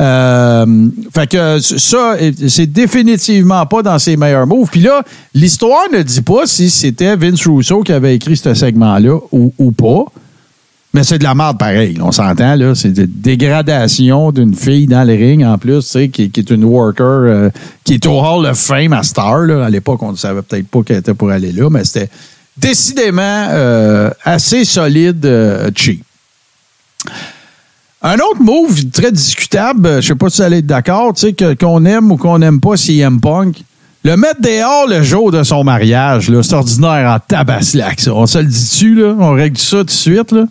Euh, 0.00 0.88
fait 1.14 1.26
que 1.26 1.58
ça, 1.58 2.16
c'est 2.48 2.66
définitivement 2.66 3.66
pas 3.66 3.82
dans 3.82 3.98
ses 3.98 4.16
meilleurs 4.16 4.46
moves. 4.46 4.68
Puis 4.70 4.80
là, 4.80 5.02
l'histoire 5.34 5.84
ne 5.92 6.02
dit 6.02 6.22
pas 6.22 6.46
si 6.46 6.70
c'était 6.70 7.16
Vince 7.16 7.46
Russo 7.46 7.82
qui 7.82 7.92
avait 7.92 8.14
écrit 8.14 8.36
ce 8.36 8.54
segment-là 8.54 9.18
ou, 9.32 9.52
ou 9.58 9.72
pas. 9.72 10.04
Mais 10.92 11.04
c'est 11.04 11.18
de 11.18 11.24
la 11.24 11.36
merde 11.36 11.56
pareil, 11.56 11.98
on 12.02 12.10
s'entend, 12.10 12.56
là. 12.56 12.74
C'est 12.74 12.92
de 12.92 13.04
dégradation 13.04 14.32
d'une 14.32 14.54
fille 14.54 14.88
dans 14.88 15.04
le 15.06 15.12
ring, 15.14 15.44
en 15.44 15.56
plus, 15.56 15.84
tu 15.84 15.90
sais, 15.90 16.08
qui, 16.08 16.30
qui 16.30 16.40
est 16.40 16.50
une 16.50 16.64
worker, 16.64 17.04
euh, 17.06 17.50
qui 17.84 17.94
est 17.94 18.06
au 18.06 18.18
Hall 18.18 18.46
of 18.46 18.58
Fame 18.58 18.92
à 18.92 19.04
Star, 19.04 19.38
là. 19.42 19.64
À 19.64 19.70
l'époque, 19.70 20.02
on 20.02 20.10
ne 20.10 20.16
savait 20.16 20.42
peut-être 20.42 20.66
pas 20.66 20.82
qu'elle 20.82 20.98
était 20.98 21.14
pour 21.14 21.30
aller 21.30 21.52
là, 21.52 21.70
mais 21.70 21.84
c'était 21.84 22.10
décidément 22.56 23.46
euh, 23.50 24.10
assez 24.24 24.64
solide, 24.64 25.24
cheap. 25.76 26.02
Un 28.02 28.14
autre 28.14 28.40
move 28.40 28.90
très 28.90 29.12
discutable, 29.12 29.86
euh, 29.86 30.00
je 30.00 30.06
sais 30.08 30.14
pas 30.14 30.30
si 30.30 30.38
vous 30.38 30.42
allez 30.42 30.58
être 30.58 30.66
d'accord, 30.66 31.12
tu 31.12 31.20
sais, 31.26 31.32
que- 31.34 31.52
qu'on 31.54 31.84
aime 31.84 32.10
ou 32.10 32.16
qu'on 32.16 32.38
n'aime 32.38 32.58
pas 32.60 32.76
CM 32.78 33.20
Punk. 33.20 33.62
Le 34.04 34.16
mettre 34.16 34.40
dehors 34.40 34.86
le 34.88 35.02
jour 35.02 35.30
de 35.30 35.42
son 35.42 35.62
mariage, 35.64 36.30
c'est 36.42 36.54
ordinaire 36.54 37.10
en 37.10 37.18
tabaslac, 37.18 38.00
ça. 38.00 38.14
On 38.14 38.24
se 38.26 38.38
le 38.38 38.44
dit 38.44 38.58
dessus, 38.58 38.94
là? 38.94 39.14
On 39.18 39.32
règle 39.32 39.58
ça 39.58 39.78
tout 39.78 39.84
de 39.84 39.90
suite, 39.90 40.32
là? 40.32 40.44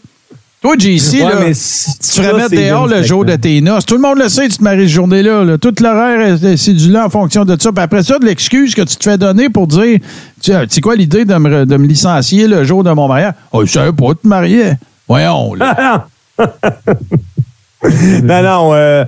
Toi, 0.62 0.76
JC, 0.78 1.24
Ouais, 1.24 1.24
là, 1.24 1.46
tu 1.46 1.54
te 1.54 2.12
ferais 2.22 2.34
mettre 2.34 2.50
c'est 2.50 2.68
dehors 2.70 2.86
le 2.86 3.02
jour 3.02 3.24
de 3.26 3.36
tes 3.38 3.62
noces. 3.62 3.86
Tout 3.86 3.96
le 3.96 4.02
monde 4.02 4.20
le 4.20 4.28
sait, 4.30 4.48
tu 4.50 4.58
te 4.58 4.64
maries 4.64 4.82
cette 4.82 4.90
journée-là. 4.90 5.44
Là. 5.46 5.58
Tout 5.58 5.74
l'horaire 5.82 6.20
est 6.20 6.44
est 6.44 6.58
cédulé 6.58 7.00
en 7.00 7.10
fonction 7.10 7.46
de 7.46 7.56
ça. 7.60 7.72
Puis 7.72 7.82
après 7.82 8.04
ça, 8.04 8.20
de 8.20 8.26
l'excuse 8.26 8.76
que 8.76 8.82
tu 8.82 8.96
te 8.98 9.04
fais 9.06 9.18
donner 9.18 9.50
pour 9.50 9.66
dire 9.68 9.98
tu 10.42 10.52
sais, 10.52 10.66
c'est 10.70 10.82
quoi 10.82 10.96
l'idée 10.98 11.24
de 11.26 11.34
me, 11.36 11.66
de 11.66 11.78
me 11.78 11.88
licencier 11.88 12.48
le 12.48 12.64
jour 12.66 12.84
de 12.84 12.92
mon 12.92 13.08
mariage? 13.08 13.34
Oh, 13.54 13.66
je 13.66 13.72
savais 13.72 13.94
pas, 13.94 14.10
tu 14.10 14.18
te 14.24 14.28
mariais. 14.28 14.78
Voyons, 15.08 15.56
là. 15.56 16.08
non, 18.24 18.44
non. 18.44 18.74
euh, 18.74 19.06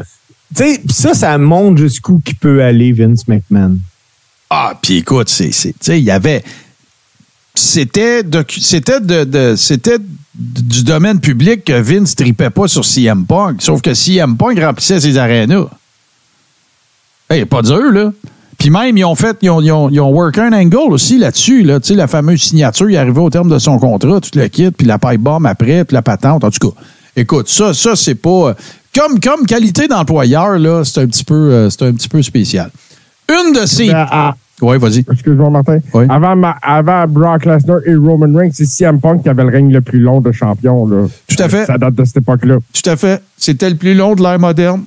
tu 0.55 0.63
sais, 0.63 0.81
ça, 0.89 1.13
ça 1.13 1.37
montre 1.37 1.77
jusqu'où 1.79 2.19
qui 2.23 2.33
peut 2.33 2.63
aller 2.63 2.91
Vince 2.91 3.27
McMahon. 3.27 3.77
Ah, 4.49 4.73
puis 4.81 4.97
écoute, 4.97 5.29
c'est, 5.29 5.51
c'est- 5.51 5.73
il 5.99 6.03
y 6.03 6.11
avait. 6.11 6.43
C'était, 7.53 8.21
c'était, 8.59 8.99
de, 9.01 9.55
c'était 9.57 9.97
du 10.33 10.83
domaine 10.83 11.19
public 11.19 11.65
que 11.65 11.73
Vince 11.81 12.15
tripait 12.15 12.49
pas 12.49 12.67
sur 12.67 12.85
CM 12.85 13.25
Punk. 13.25 13.61
Sauf 13.61 13.81
que 13.81 13.93
CM 13.93 14.37
Punk 14.37 14.57
remplissait 14.59 14.99
ses 15.01 15.17
arénas. 15.17 15.65
Hey, 17.29 17.45
pas 17.45 17.61
dur, 17.61 17.91
là. 17.91 18.11
Puis 18.57 18.69
même, 18.69 18.97
ils 18.97 19.03
ont 19.05 19.15
fait, 19.15 19.37
ils 19.41 19.49
ont, 19.49 19.59
ils 19.61 19.71
ont, 19.71 19.89
ils 19.89 19.99
ont 19.99 20.11
work 20.11 20.37
un 20.37 20.53
angle 20.53 20.93
aussi 20.93 21.17
là-dessus, 21.17 21.63
là. 21.63 21.79
Tu 21.79 21.89
sais, 21.89 21.95
la 21.95 22.07
fameuse 22.07 22.41
signature, 22.41 22.89
il 22.89 22.95
est 22.95 22.99
arrivé 22.99 23.19
au 23.19 23.29
terme 23.29 23.49
de 23.49 23.57
son 23.59 23.79
contrat, 23.79 24.21
tout 24.21 24.37
le 24.37 24.47
kit, 24.47 24.71
puis 24.71 24.85
la 24.87 24.99
pipe 24.99 25.19
bomb 25.21 25.45
après, 25.45 25.83
puis 25.83 25.93
la 25.95 26.01
patente. 26.01 26.43
En 26.43 26.51
tout 26.51 26.69
cas, 26.71 26.81
écoute, 27.15 27.47
ça, 27.49 27.73
ça, 27.73 27.95
c'est 27.95 28.15
pas. 28.15 28.55
Comme, 28.97 29.19
comme 29.19 29.45
qualité 29.45 29.87
d'employeur, 29.87 30.59
là, 30.59 30.83
c'est 30.83 31.01
un 31.01 31.07
petit 31.07 31.23
peu, 31.23 31.33
euh, 31.33 31.69
c'est 31.69 31.83
un 31.83 31.93
petit 31.93 32.09
peu 32.09 32.21
spécial. 32.21 32.69
Une 33.29 33.53
de 33.53 33.65
ces. 33.65 33.87
Ben, 33.87 34.05
ah, 34.11 34.35
Oui, 34.61 34.77
vas-y. 34.77 35.05
Excuse-moi, 35.11 35.49
Martin. 35.49 35.79
Oui. 35.93 36.05
Avant, 36.09 36.35
ma- 36.35 36.57
avant 36.61 37.07
Brock 37.07 37.45
Lesnar 37.45 37.77
et 37.85 37.95
Roman 37.95 38.37
Reigns, 38.37 38.51
c'est 38.53 38.65
CM 38.65 38.99
Punk 38.99 39.23
qui 39.23 39.29
avait 39.29 39.43
le 39.43 39.49
règne 39.49 39.71
le 39.71 39.81
plus 39.81 39.99
long 39.99 40.19
de 40.19 40.31
champion. 40.33 40.85
Là. 40.87 41.07
Tout 41.27 41.41
à 41.41 41.47
fait. 41.47 41.65
Ça 41.65 41.77
date 41.77 41.95
de 41.95 42.03
cette 42.03 42.17
époque-là. 42.17 42.57
Tout 42.73 42.89
à 42.89 42.97
fait. 42.97 43.21
C'était 43.37 43.69
le 43.69 43.77
plus 43.77 43.93
long 43.95 44.13
de 44.13 44.21
l'ère 44.21 44.39
moderne 44.39 44.83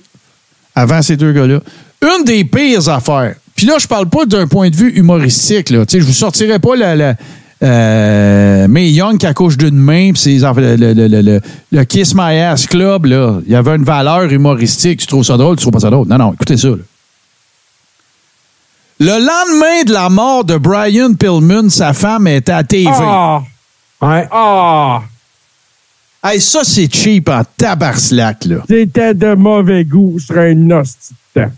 avant 0.75 1.01
ces 1.01 1.17
deux 1.17 1.33
gars-là. 1.33 1.61
Une 2.03 2.25
des 2.25 2.45
pires 2.45 2.89
affaires. 2.91 3.37
Puis 3.57 3.67
là, 3.67 3.77
je 3.81 3.87
parle 3.87 4.09
pas 4.09 4.27
d'un 4.27 4.47
point 4.47 4.69
de 4.69 4.77
vue 4.77 4.91
humoristique. 4.91 5.71
Là. 5.71 5.87
Tu 5.87 5.93
sais, 5.93 6.01
Je 6.01 6.07
vous 6.07 6.13
sortirai 6.13 6.59
pas 6.59 6.77
la, 6.77 6.95
la, 6.95 7.15
euh, 7.63 8.69
Mae 8.69 8.91
Young 8.91 9.17
qui 9.19 9.27
accouche 9.27 9.57
d'une 9.57 9.77
main, 9.79 10.13
puis 10.13 10.39
le, 10.39 10.77
le- 10.77 10.93
le- 11.09 11.23
le- 11.23 11.41
le 11.73 11.85
Kiss 11.85 12.15
My 12.15 12.39
Ass 12.41 12.67
Club, 12.67 13.07
là, 13.07 13.39
il 13.47 13.53
y 13.53 13.57
avait 13.57 13.77
une 13.77 13.85
valeur 13.85 14.25
humoristique. 14.31 15.01
Tu 15.01 15.07
trouves 15.07 15.25
ça 15.25 15.37
drôle, 15.37 15.57
tu 15.57 15.63
trouves 15.63 15.73
pas 15.73 15.81
ça 15.81 15.91
drôle. 15.91 16.09
Non, 16.09 16.19
non, 16.19 16.33
écoutez 16.35 16.57
ça. 16.57 16.69
là. 16.69 16.75
Le 19.01 19.07
lendemain 19.19 19.83
de 19.87 19.93
la 19.93 20.09
mort 20.09 20.45
de 20.45 20.57
Brian 20.57 21.15
Pillman, 21.15 21.69
sa 21.69 21.93
femme 21.93 22.27
était 22.29 22.53
à 22.53 22.63
TV. 22.63 22.89
Ah! 22.93 23.43
Ouais. 24.01 24.29
Ah! 24.31 25.03
Hey, 26.23 26.41
ça, 26.41 26.61
c'est 26.65 26.93
cheap 26.95 27.29
en 27.29 27.43
tabarslac, 27.57 28.45
là. 28.47 28.57
C'était 28.69 29.13
de 29.15 29.35
mauvais 29.35 29.85
goût 29.85 30.19
sur 30.19 30.39
un 30.39 30.71
hostie 30.71 31.15
de 31.37 31.43
temps. 31.43 31.53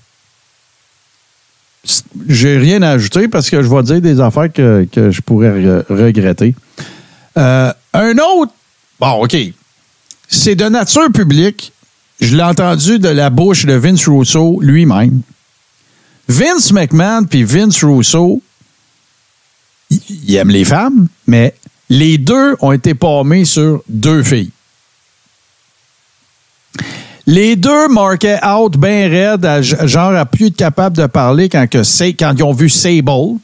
J'ai 2.28 2.56
rien 2.58 2.82
à 2.82 2.90
ajouter 2.90 3.28
parce 3.28 3.48
que 3.50 3.62
je 3.62 3.68
vais 3.68 3.82
dire 3.82 4.00
des 4.00 4.20
affaires 4.20 4.52
que, 4.52 4.86
que 4.90 5.10
je 5.10 5.20
pourrais 5.20 5.50
re- 5.50 5.84
regretter. 5.88 6.54
Euh, 7.38 7.72
un 7.92 8.18
autre, 8.18 8.52
bon, 8.98 9.24
OK, 9.24 9.36
c'est 10.28 10.54
de 10.56 10.64
nature 10.64 11.10
publique. 11.12 11.72
Je 12.20 12.34
l'ai 12.36 12.42
entendu 12.42 12.98
de 12.98 13.08
la 13.08 13.30
bouche 13.30 13.66
de 13.66 13.74
Vince 13.74 14.08
Russo 14.08 14.58
lui-même. 14.60 15.20
Vince 16.28 16.72
McMahon 16.72 17.24
puis 17.24 17.44
Vince 17.44 17.84
Russo, 17.84 18.42
ils 19.90 20.00
ils 20.24 20.34
aiment 20.36 20.50
les 20.50 20.64
femmes, 20.64 21.06
mais 21.26 21.54
les 21.88 22.18
deux 22.18 22.56
ont 22.60 22.72
été 22.72 22.94
palmés 22.94 23.44
sur 23.44 23.82
deux 23.88 24.22
filles. 24.24 24.50
Les 27.26 27.56
deux 27.56 27.88
marquaient 27.88 28.38
out 28.44 28.76
bien 28.76 29.08
raide, 29.08 29.62
genre 29.62 30.14
à 30.14 30.24
plus 30.26 30.46
être 30.46 30.56
capable 30.56 30.96
de 30.96 31.06
parler 31.06 31.48
quand 31.48 31.66
ils 31.72 32.42
ont 32.44 32.52
vu 32.52 32.68
Sable, 32.68 33.38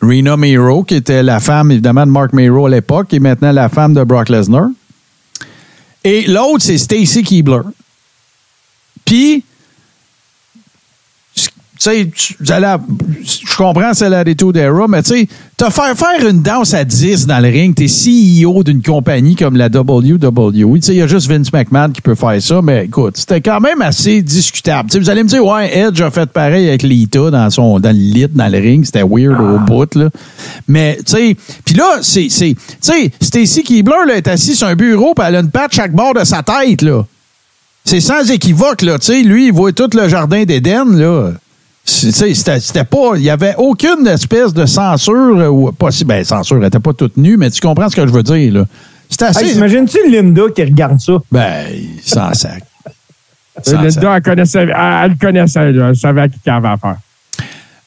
Rena 0.00 0.36
Miro, 0.36 0.84
qui 0.84 0.94
était 0.94 1.22
la 1.22 1.40
femme 1.40 1.72
évidemment 1.72 2.06
de 2.06 2.12
Mark 2.12 2.32
Miro 2.32 2.66
à 2.66 2.70
l'époque, 2.70 3.12
et 3.12 3.18
maintenant 3.18 3.50
la 3.50 3.68
femme 3.68 3.94
de 3.94 4.04
Brock 4.04 4.28
Lesnar. 4.28 4.68
Et 6.04 6.26
l'autre, 6.26 6.62
c'est 6.62 6.78
Stacy 6.78 7.22
Keebler. 7.22 7.62
Puis, 9.04 9.44
tu 11.78 11.90
sais, 11.90 12.08
je 12.14 13.56
comprends 13.56 13.94
c'est 13.94 14.08
la 14.08 14.20
Attitude 14.20 14.56
Era, 14.56 14.86
mais 14.86 15.02
tu 15.02 15.10
sais, 15.10 15.28
te 15.56 15.64
faire 15.70 15.96
faire 15.96 16.28
une 16.28 16.40
danse 16.40 16.72
à 16.72 16.84
10 16.84 17.26
dans 17.26 17.40
le 17.40 17.48
ring, 17.48 17.74
t'es 17.74 17.86
CEO 17.86 18.62
d'une 18.62 18.80
compagnie 18.80 19.34
comme 19.34 19.56
la 19.56 19.66
WWE, 19.66 20.76
tu 20.76 20.82
sais, 20.82 20.94
il 20.94 20.98
y 20.98 21.02
a 21.02 21.08
juste 21.08 21.28
Vince 21.28 21.52
McMahon 21.52 21.90
qui 21.90 22.00
peut 22.00 22.14
faire 22.14 22.40
ça, 22.40 22.60
mais 22.62 22.84
écoute, 22.84 23.16
c'était 23.16 23.40
quand 23.40 23.60
même 23.60 23.82
assez 23.82 24.22
discutable. 24.22 24.88
Tu 24.88 24.94
sais, 24.94 24.98
vous 25.00 25.10
allez 25.10 25.24
me 25.24 25.28
dire, 25.28 25.44
ouais, 25.44 25.76
Edge 25.76 26.00
a 26.00 26.12
fait 26.12 26.30
pareil 26.30 26.68
avec 26.68 26.84
Lita 26.84 27.30
dans, 27.30 27.50
son, 27.50 27.80
dans 27.80 27.90
le 27.90 28.02
lit, 28.02 28.28
dans 28.32 28.50
le 28.50 28.58
ring, 28.58 28.84
c'était 28.84 29.02
weird 29.02 29.40
au 29.40 29.58
bout, 29.58 29.92
là. 29.96 30.10
Mais, 30.68 30.96
tu 31.04 31.12
sais, 31.12 31.36
puis 31.64 31.74
là, 31.74 31.98
c'est, 32.02 32.28
c'est, 32.30 32.54
tu 32.54 32.76
sais, 32.80 33.10
Stacy 33.20 33.64
Keebler, 33.64 34.06
là, 34.06 34.14
est 34.16 34.28
assise 34.28 34.58
sur 34.58 34.68
un 34.68 34.76
bureau, 34.76 35.12
puis 35.14 35.26
elle 35.26 35.36
a 35.36 35.40
une 35.40 35.50
patte 35.50 35.74
chaque 35.74 35.92
bord 35.92 36.14
de 36.14 36.22
sa 36.22 36.42
tête, 36.42 36.82
là. 36.82 37.04
C'est 37.84 38.00
sans 38.00 38.30
équivoque, 38.30 38.82
là. 38.82 38.98
Tu 38.98 39.06
sais, 39.06 39.22
lui, 39.22 39.48
il 39.48 39.52
voit 39.52 39.72
tout 39.72 39.90
le 39.92 40.08
jardin 40.08 40.44
d'Éden, 40.44 40.96
là. 40.96 41.32
C'était 41.84 42.84
pas. 42.84 43.12
Il 43.16 43.22
n'y 43.22 43.30
avait 43.30 43.54
aucune 43.58 44.06
espèce 44.06 44.52
de 44.54 44.64
censure, 44.66 45.38
euh, 45.38 45.48
ou 45.48 45.70
pas 45.72 45.90
si. 45.90 46.04
Ben, 46.04 46.24
censure, 46.24 46.56
elle 46.56 46.62
n'était 46.62 46.78
pas 46.80 46.92
toute 46.94 47.16
nue, 47.16 47.36
mais 47.36 47.50
tu 47.50 47.60
comprends 47.60 47.88
ce 47.90 47.96
que 47.96 48.06
je 48.06 48.12
veux 48.12 48.22
dire, 48.22 48.52
là. 48.54 48.64
C'était 49.10 49.26
assez. 49.26 49.44
Hey, 49.44 49.52
T'imagines-tu 49.52 49.98
Linda 50.10 50.42
qui 50.54 50.62
regarde 50.64 50.98
ça? 51.00 51.12
ben, 51.30 51.66
sans 52.02 52.32
sac. 52.34 52.64
Sans 53.62 53.72
sac. 53.72 53.82
Linda, 53.82 54.16
elle 54.16 54.22
connaissait, 54.22 54.62
elle, 54.62 54.74
elle 55.04 55.16
connaissait, 55.18 55.72
là. 55.72 55.88
elle 55.90 55.96
savait 55.96 56.22
à 56.22 56.28
qui 56.28 56.38
qu'elle 56.40 56.54
avait 56.54 56.68
affaire. 56.68 56.96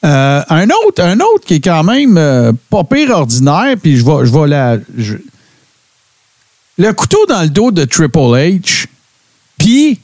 Euh, 0.04 0.42
un 0.48 0.66
autre, 0.86 1.02
un 1.02 1.18
autre 1.18 1.44
qui 1.44 1.54
est 1.54 1.60
quand 1.60 1.82
même 1.82 2.16
euh, 2.18 2.52
pas 2.70 2.84
pire 2.84 3.10
ordinaire, 3.10 3.74
puis 3.82 3.96
je 3.96 4.04
vais, 4.04 4.24
je 4.26 4.32
vais 4.32 4.46
la. 4.46 4.76
je- 4.96 5.16
Le 6.78 6.92
couteau 6.92 7.26
dans 7.28 7.42
le 7.42 7.48
dos 7.48 7.72
de 7.72 7.84
Triple 7.84 8.18
H, 8.18 8.86
puis 9.58 9.98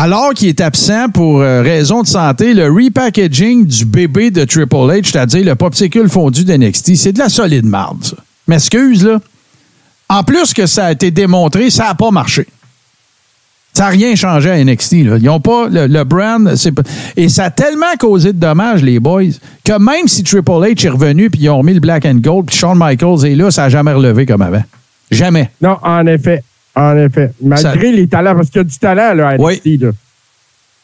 alors 0.00 0.32
qu'il 0.32 0.48
est 0.48 0.62
absent 0.62 1.10
pour 1.10 1.42
euh, 1.42 1.60
raison 1.60 2.00
de 2.00 2.06
santé, 2.06 2.54
le 2.54 2.68
repackaging 2.68 3.66
du 3.66 3.84
bébé 3.84 4.30
de 4.30 4.46
Triple 4.46 4.74
H, 4.74 5.10
c'est-à-dire 5.12 5.44
le 5.44 5.54
popsicle 5.56 6.08
fondu 6.08 6.42
d'NXT, 6.42 6.96
c'est 6.96 7.12
de 7.12 7.18
la 7.18 7.28
solide 7.28 7.66
marde. 7.66 8.16
M'excuse, 8.48 9.04
là. 9.04 9.20
En 10.08 10.24
plus 10.24 10.54
que 10.54 10.64
ça 10.64 10.86
a 10.86 10.92
été 10.92 11.10
démontré, 11.10 11.68
ça 11.68 11.88
n'a 11.88 11.94
pas 11.94 12.10
marché. 12.10 12.46
Ça 13.74 13.84
n'a 13.84 13.88
rien 13.90 14.16
changé 14.16 14.50
à 14.50 14.64
NXT. 14.64 14.92
Là. 15.04 15.18
Ils 15.18 15.28
ont 15.28 15.38
pas 15.38 15.68
le, 15.70 16.04
brand. 16.04 16.50
et 17.18 17.28
ça 17.28 17.44
a 17.44 17.50
tellement 17.50 17.94
causé 17.98 18.32
de 18.32 18.38
dommages, 18.38 18.82
les 18.82 19.00
boys, 19.00 19.24
que 19.64 19.78
même 19.78 20.08
si 20.08 20.22
Triple 20.22 20.50
H 20.50 20.86
est 20.86 20.88
revenu 20.88 21.28
puis 21.28 21.42
ils 21.42 21.50
ont 21.50 21.58
remis 21.58 21.74
le 21.74 21.80
black 21.80 22.06
and 22.06 22.20
gold 22.22 22.46
puis 22.46 22.56
Shawn 22.56 22.78
Michaels 22.78 23.26
est 23.26 23.34
là, 23.34 23.50
ça 23.50 23.64
n'a 23.64 23.68
jamais 23.68 23.92
relevé 23.92 24.24
comme 24.24 24.40
avant. 24.40 24.64
Jamais. 25.10 25.50
Non, 25.60 25.76
en 25.82 26.06
effet. 26.06 26.42
En 26.76 26.96
effet. 26.96 27.32
Malgré 27.42 27.92
les 27.92 28.06
talents, 28.06 28.34
parce 28.36 28.48
qu'il 28.48 28.58
y 28.58 28.60
a 28.60 28.64
du 28.64 28.78
talent 28.78 29.14
là, 29.14 29.28
à 29.28 29.36
NXT. 29.36 29.80
Là. 29.82 29.90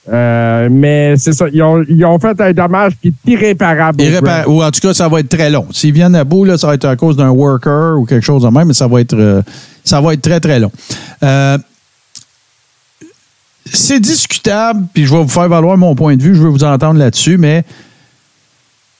Euh, 0.09 0.69
mais 0.71 1.17
c'est 1.17 1.33
ça. 1.33 1.47
Ils 1.53 1.63
ont, 1.63 1.83
ils 1.89 2.05
ont 2.05 2.19
fait 2.21 2.41
un 2.41 2.53
dommage 2.53 2.93
qui 3.03 3.09
est 3.09 3.31
irréparable. 3.33 4.01
ou 4.49 4.63
en 4.63 4.71
tout 4.71 4.81
cas, 4.81 4.95
ça 4.95 5.09
va 5.09 5.21
être 5.21 5.29
très 5.29 5.51
long. 5.51 5.67
S'ils 5.73 5.93
viennent 5.93 6.15
à 6.15 6.23
bout, 6.25 6.45
là, 6.45 6.57
ça 6.59 6.69
va 6.69 6.75
être 6.75 6.85
à 6.85 6.95
cause 6.97 7.17
d'un 7.17 7.31
worker 7.31 7.99
ou 7.99 8.05
quelque 8.05 8.25
chose 8.25 8.43
de 8.43 8.49
même, 8.49 8.69
mais 8.69 8.75
ça 8.75 8.87
va 8.87 9.01
être, 9.01 9.15
euh, 9.17 9.43
ça 9.85 10.01
va 10.01 10.13
être 10.15 10.23
très, 10.23 10.39
très 10.41 10.61
long. 10.61 10.71
Euh, 11.25 11.59
c'est 13.73 13.99
discutable, 14.01 14.87
puis 14.95 15.07
je 15.07 15.13
vais 15.13 15.23
vous 15.23 15.29
faire 15.29 15.49
valoir 15.49 15.77
mon 15.77 15.95
point 15.97 16.17
de 16.17 16.23
vue, 16.23 16.35
je 16.37 16.43
veux 16.43 16.49
vous 16.49 16.65
entendre 16.65 16.99
là-dessus, 17.01 17.37
mais 17.37 17.65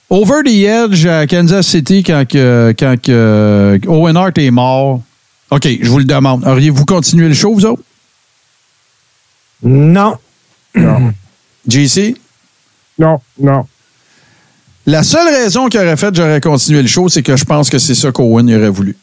Over 0.09 0.41
the 0.45 0.49
Edge 0.49 1.05
à 1.05 1.25
Kansas 1.27 1.65
City, 1.67 2.03
quand, 2.03 2.25
que- 2.27 2.73
quand 2.77 2.95
que 3.01 3.79
Owen 3.87 4.15
Hart 4.17 4.37
est 4.37 4.51
mort, 4.51 5.01
OK, 5.51 5.67
je 5.81 5.89
vous 5.89 5.99
le 5.99 6.05
demande. 6.05 6.45
Auriez-vous 6.45 6.85
continué 6.85 7.27
le 7.27 7.33
show, 7.33 7.53
vous 7.53 7.65
autres? 7.65 7.83
Non. 9.63 10.17
JC? 11.67 12.15
Non, 12.99 13.19
non. 13.39 13.65
La 14.85 15.03
seule 15.03 15.27
raison 15.27 15.67
qui 15.67 15.77
aurait 15.77 15.97
fait 15.97 16.11
que 16.11 16.15
j'aurais 16.15 16.41
continué 16.41 16.81
le 16.81 16.87
show, 16.87 17.09
c'est 17.09 17.23
que 17.23 17.35
je 17.35 17.43
pense 17.43 17.69
que 17.69 17.77
c'est 17.77 17.95
ça 17.95 18.11
qu'Owen 18.11 18.49
aurait 18.55 18.69
voulu. 18.69 18.95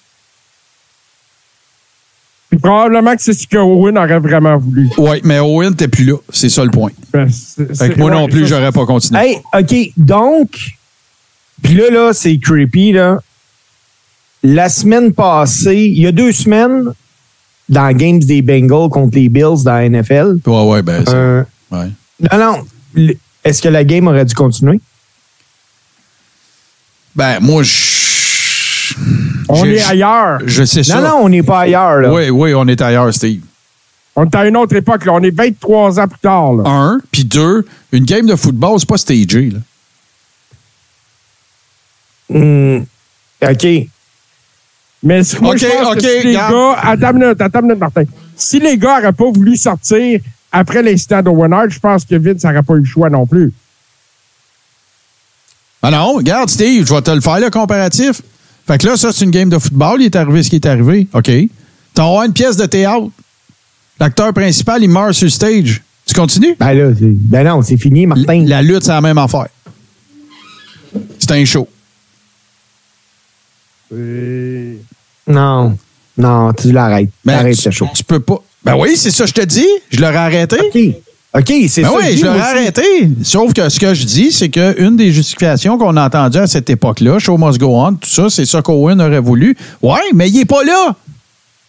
Puis 2.55 2.59
probablement 2.59 3.17
que 3.17 3.23
c'est 3.23 3.35
ce 3.35 3.47
que 3.47 3.57
Owen 3.57 3.99
aurait 3.99 4.21
vraiment 4.21 4.57
voulu. 4.57 4.89
Oui, 4.97 5.21
mais 5.25 5.41
Owen 5.41 5.71
n'était 5.71 5.89
plus 5.89 6.05
là. 6.05 6.17
C'est 6.31 6.49
ça 6.49 6.65
le 6.65 6.71
point. 6.71 6.93
Ben, 7.13 7.29
Fait 7.29 7.91
que 7.91 7.99
moi 7.99 8.11
non 8.11 8.29
plus, 8.29 8.47
j'aurais 8.47 8.71
pas 8.71 8.87
continué. 8.87 9.21
Hey, 9.21 9.39
OK. 9.53 9.93
Donc, 9.97 10.77
puis 11.63 11.75
là, 11.75 11.91
là, 11.91 12.13
c'est 12.13 12.39
creepy, 12.39 12.93
là. 12.93 13.21
La 14.45 14.69
semaine 14.69 15.13
passée, 15.15 15.75
il 15.87 16.01
y 16.03 16.07
a 16.07 16.13
deux 16.13 16.31
semaines, 16.31 16.93
dans 17.71 17.97
Games 17.97 18.21
des 18.21 18.43
Bengals 18.43 18.91
contre 18.91 19.17
les 19.17 19.31
Bills 19.31 19.65
dans 19.65 19.73
la 19.73 19.89
NFL, 19.89 20.37
Ouais, 20.47 20.65
ouais, 20.65 20.83
ben, 20.83 21.03
ça, 21.05 21.13
euh, 21.13 21.45
ouais. 21.71 21.89
non, 22.31 22.39
non. 22.39 23.09
Est-ce 23.43 23.63
que 23.63 23.69
la 23.69 23.85
game 23.85 24.07
aurait 24.07 24.27
dû 24.27 24.35
continuer? 24.35 24.81
Ben, 27.17 27.41
moi, 27.41 27.63
je. 27.63 28.95
On 29.49 29.65
est 29.65 29.83
ailleurs. 29.83 30.41
Je 30.45 30.65
sais 30.65 30.83
ça. 30.83 31.01
Non, 31.01 31.09
non, 31.09 31.25
on 31.25 31.29
n'est 31.31 31.43
pas 31.43 31.61
ailleurs, 31.61 31.97
là. 32.01 32.13
Oui, 32.13 32.29
oui, 32.29 32.55
on 32.55 32.67
est 32.69 32.81
ailleurs, 32.83 33.13
Steve. 33.15 33.43
On 34.15 34.25
est 34.25 34.35
à 34.35 34.47
une 34.47 34.57
autre 34.59 34.77
époque. 34.77 35.05
Là. 35.07 35.13
On 35.15 35.23
est 35.23 35.35
23 35.35 36.01
ans 36.01 36.09
plus 36.09 36.19
tard. 36.21 36.53
Là. 36.53 36.65
Un, 36.67 37.01
puis 37.11 37.25
deux, 37.25 37.65
une 37.93 38.05
game 38.05 38.27
de 38.27 38.37
football, 38.37 38.79
c'est 38.79 38.89
pas 38.89 38.99
stagé. 38.99 39.51
Là. 39.51 39.59
Hmm, 42.29 42.85
OK. 43.43 43.89
Mais 45.05 45.23
si- 45.23 45.39
moi, 45.41 45.53
Ok, 45.53 45.59
je 45.59 45.67
pense 45.67 45.89
ok, 45.93 46.01
que 46.01 46.21
si 46.21 46.27
les 46.27 46.33
gars... 46.33 46.73
Attends 46.83 47.11
une 47.13 47.19
minute, 47.19 47.41
attends 47.41 47.61
une 47.61 47.67
minute, 47.67 47.79
Martin. 47.81 48.05
Si 48.37 48.59
les 48.59 48.77
gars 48.79 48.99
n'auraient 49.01 49.13
pas 49.13 49.31
voulu 49.31 49.57
sortir 49.57 50.21
après 50.51 50.83
l'incident 50.83 51.23
de 51.23 51.53
Hart, 51.55 51.71
je 51.71 51.79
pense 51.79 52.05
que 52.05 52.15
Vince 52.17 52.43
n'aurait 52.43 52.63
pas 52.63 52.75
eu 52.75 52.79
le 52.81 52.85
choix 52.85 53.11
non 53.11 53.27
plus. 53.27 53.53
Ah 55.83 55.91
non, 55.91 56.15
regarde, 56.15 56.49
Steve, 56.49 56.87
je 56.87 56.95
vais 56.95 57.03
te 57.03 57.11
le 57.11 57.21
faire, 57.21 57.39
le 57.41 57.51
comparatif. 57.51 58.23
Fait 58.67 58.79
que 58.79 58.87
là, 58.87 58.97
ça, 58.97 59.13
c'est 59.13 59.25
une 59.27 59.31
game 59.31 59.51
de 59.51 59.59
football. 59.59 60.01
Il 60.01 60.07
est 60.07 60.17
arrivé 60.17 60.43
ce 60.43 60.49
qui 60.49 60.57
est 60.57 60.67
arrivé. 60.67 61.07
OK. 61.13 61.31
T'as 61.93 62.25
une 62.27 62.33
pièce 62.33 62.57
de 62.57 62.65
théâtre. 62.65 63.09
L'acteur 64.01 64.33
principal, 64.33 64.83
il 64.83 64.89
meurt 64.89 65.13
sur 65.13 65.27
le 65.27 65.31
stage. 65.31 65.83
Tu 66.07 66.15
continues? 66.15 66.57
Ben 66.59 66.73
là, 66.73 66.95
c'est- 66.99 67.05
ben 67.05 67.47
non, 67.47 67.61
c'est 67.63 67.77
fini, 67.77 68.07
Martin. 68.07 68.45
La 68.47 68.63
lutte, 68.63 68.83
c'est 68.85 68.91
la 68.93 69.01
même 69.03 69.19
affaire. 69.19 69.49
C'est 71.19 71.31
un 71.33 71.45
show. 71.45 71.69
Et- 73.95 74.79
Non. 75.27 75.77
Non, 76.17 76.53
tu 76.53 76.71
l'arrêtes. 76.73 77.11
Ben, 77.25 77.39
Arrête 77.39 77.71
show. 77.73 77.89
tu 77.95 78.05
peux 78.05 78.21
pas. 78.21 78.37
Ben 78.65 78.77
oui, 78.77 78.97
c'est 78.97 79.11
ça, 79.11 79.25
que 79.25 79.31
je 79.31 79.35
te 79.35 79.45
dis. 79.45 79.67
Je 79.91 80.01
l'aurais 80.01 80.17
arrêté. 80.17 80.57
OK. 80.61 80.95
OK, 81.37 81.53
c'est 81.69 81.83
Ben 81.83 81.89
ça. 81.89 81.97
oui, 81.97 82.17
je 82.17 82.25
l'aurais 82.25 82.41
arrêté. 82.41 82.83
Sauf 83.25 83.53
que 83.53 83.69
ce 83.69 83.81
que 83.81 83.93
je 83.93 84.05
dis, 84.05 84.31
c'est 84.31 84.49
qu'une 84.51 84.97
des 84.97 85.11
justifications 85.11 85.77
qu'on 85.77 85.97
a 85.97 86.07
entendues 86.07 86.39
à 86.39 86.47
cette 86.47 86.71
époque-là, 86.71 87.19
Show 87.19 87.37
Must 87.37 87.59
Go 87.59 87.75
On, 87.75 87.95
tout 87.95 88.09
ça, 88.09 88.31
c'est 88.31 88.47
ça 88.47 88.63
qu'Owen 88.63 89.01
aurait 89.03 89.19
voulu. 89.19 89.57
Ouais, 89.83 89.99
mais 90.15 90.31
il 90.31 90.39
est 90.41 90.45
pas 90.45 90.63
là. 90.63 90.95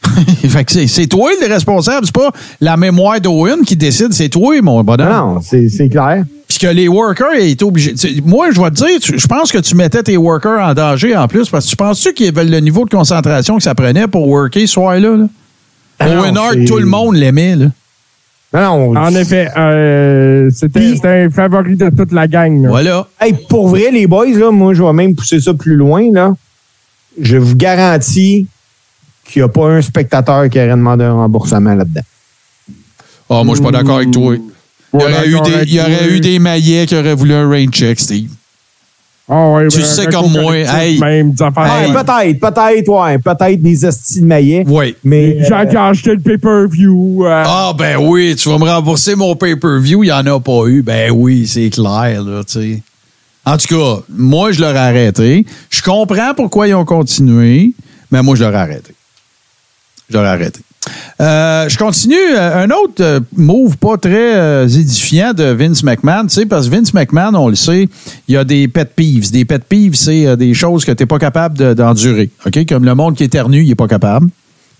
c'est- 0.87 1.07
toi 1.07 1.31
le 1.41 1.47
responsable, 1.47 2.05
c'est 2.05 2.13
pas 2.13 2.29
la 2.61 2.77
mémoire 2.77 3.19
d'Owen 3.19 3.61
qui 3.65 3.75
décide, 3.75 4.13
c'est 4.13 4.29
toi, 4.29 4.61
mon 4.61 4.83
bonhomme. 4.83 5.09
Non, 5.09 5.41
c'est 5.41 5.89
clair. 5.89 6.23
Puis 6.47 6.59
que 6.59 6.67
les 6.67 6.87
workers 6.87 7.33
étaient 7.39 7.63
obligés. 7.63 7.95
tu 7.95 8.21
moi, 8.23 8.51
je 8.51 8.61
vais 8.61 8.69
te 8.69 8.75
dire, 8.75 8.99
tu- 9.01 9.17
je 9.17 9.27
pense 9.27 9.51
que 9.51 9.57
tu 9.57 9.75
mettais 9.75 10.03
tes 10.03 10.15
workers 10.17 10.59
en 10.61 10.73
danger 10.73 11.15
en 11.17 11.27
plus, 11.27 11.49
parce 11.49 11.65
que 11.65 11.69
tu 11.71 11.75
penses-tu 11.75 12.13
qu'il 12.13 12.27
y 12.27 12.29
avait 12.29 12.45
le 12.45 12.59
niveau 12.59 12.85
de 12.85 12.89
concentration 12.91 13.57
que 13.57 13.63
ça 13.63 13.73
prenait 13.73 14.07
pour 14.07 14.27
worker 14.27 14.61
ce 14.67 14.73
soir-là? 14.73 14.99
Là? 15.17 15.27
Non, 16.07 16.19
Owen 16.21 16.37
Hart, 16.37 16.55
tout 16.67 16.77
le 16.77 16.85
monde 16.85 17.15
l'aimait. 17.15 17.55
Là. 17.55 17.67
Non, 18.53 18.93
non. 18.93 19.01
En 19.01 19.15
effet, 19.15 19.49
euh, 19.57 20.49
c'était 20.53 20.99
un 21.03 21.29
favori 21.29 21.75
de 21.75 21.89
toute 21.89 22.11
la 22.11 22.27
gang. 22.27 22.61
là. 22.63 22.69
Voilà. 22.69 23.07
Hey, 23.19 23.33
pour 23.49 23.67
vrai, 23.69 23.89
les 23.91 24.05
boys, 24.07 24.27
là, 24.37 24.51
moi, 24.51 24.73
je 24.73 24.83
vais 24.83 24.93
même 24.93 25.15
pousser 25.15 25.39
ça 25.41 25.53
plus 25.53 25.75
loin. 25.75 26.09
Là. 26.13 26.33
Je 27.19 27.37
vous 27.37 27.55
garantis 27.55 28.45
qu'il 29.25 29.41
n'y 29.41 29.45
a 29.45 29.49
pas 29.49 29.67
un 29.69 29.81
spectateur 29.81 30.47
qui 30.49 30.59
aurait 30.59 30.69
demandé 30.69 31.03
un 31.05 31.13
remboursement 31.13 31.73
là-dedans. 31.73 32.01
Ah, 33.29 33.43
moi, 33.43 33.55
je 33.55 33.61
suis 33.61 33.63
pas 33.63 33.71
d'accord 33.71 33.97
avec 33.97 34.11
toi. 34.11 34.35
Il 34.93 34.99
y 35.01 35.03
aurait, 35.03 35.27
eu 35.27 35.41
des, 35.41 35.63
il 35.67 35.73
y 35.73 35.79
aurait 35.81 36.09
eu 36.09 36.19
des 36.19 36.39
maillets 36.39 36.85
qui 36.85 36.95
auraient 36.95 37.15
voulu 37.15 37.33
un 37.33 37.49
rain 37.49 37.67
check, 37.67 37.99
Steve. 37.99 38.29
Ah 39.27 39.49
ouais, 39.49 39.67
Tu 39.69 39.79
ben, 39.79 39.85
sais 39.85 40.05
comme 40.05 40.31
moi, 40.31 40.55
hey. 40.55 40.99
Même, 40.99 41.31
des 41.31 41.41
affaires. 41.41 41.65
Hey. 41.65 41.91
Ouais, 41.91 41.93
peut-être, 42.03 42.39
peut-être, 42.39 42.89
ouais. 42.89 43.17
Peut-être 43.17 43.61
des 43.61 43.85
hosties 43.85 44.21
de 44.21 44.25
maillets. 44.25 44.63
Oui. 44.67 44.95
Mais. 45.03 45.37
J'ai 45.43 45.51
euh, 45.53 45.79
acheté 45.89 46.11
le 46.11 46.19
pay-per-view. 46.19 47.25
euh, 47.25 47.43
Ah, 47.45 47.73
ben 47.75 47.97
oui, 47.97 48.35
tu 48.35 48.47
vas 48.49 48.59
me 48.59 48.65
rembourser 48.65 49.15
mon 49.15 49.35
pay-per-view, 49.35 50.03
il 50.03 50.07
n'y 50.07 50.11
en 50.13 50.25
a 50.27 50.39
pas 50.39 50.67
eu. 50.67 50.83
Ben 50.83 51.11
oui, 51.11 51.47
c'est 51.47 51.71
clair, 51.71 52.21
là, 52.21 52.43
tu 52.43 52.53
sais. 52.53 52.81
En 53.45 53.57
tout 53.57 53.67
cas, 53.75 54.01
moi, 54.09 54.51
je 54.51 54.61
l'aurais 54.61 54.77
arrêté. 54.77 55.45
Je 55.71 55.81
comprends 55.81 56.33
pourquoi 56.35 56.67
ils 56.67 56.75
ont 56.75 56.85
continué, 56.85 57.73
mais 58.11 58.21
moi, 58.21 58.35
je 58.35 58.43
l'aurais 58.43 58.57
arrêté. 58.57 58.93
Je 60.09 60.15
l'aurais 60.17 60.29
arrêté. 60.29 60.59
Euh, 61.21 61.67
je 61.69 61.77
continue. 61.77 62.15
Euh, 62.35 62.63
Un 62.65 62.69
autre 62.71 63.01
euh, 63.01 63.19
move 63.35 63.77
pas 63.77 63.97
très 63.97 64.65
édifiant 64.65 65.33
de 65.33 65.43
Vince 65.45 65.83
McMahon, 65.83 66.23
tu 66.23 66.29
sais, 66.35 66.45
parce 66.45 66.67
que 66.69 66.75
Vince 66.75 66.93
McMahon, 66.93 67.33
on 67.35 67.47
le 67.49 67.55
sait, 67.55 67.87
il 68.27 68.33
y 68.33 68.37
a 68.37 68.43
des 68.43 68.67
pet 68.67 68.89
peeves. 68.95 69.31
Des 69.31 69.45
pet 69.45 69.63
peeves, 69.63 69.95
c'est 69.95 70.35
des 70.37 70.53
choses 70.53 70.85
que 70.85 70.91
tu 70.91 71.03
n'es 71.03 71.07
pas 71.07 71.19
capable 71.19 71.57
de- 71.57 71.73
d'endurer. 71.73 72.29
OK? 72.45 72.65
Comme 72.67 72.85
le 72.85 72.95
monde 72.95 73.15
qui 73.15 73.23
éternue, 73.23 73.63
il 73.63 73.69
n'est 73.69 73.75
pas 73.75 73.87
capable. 73.87 74.27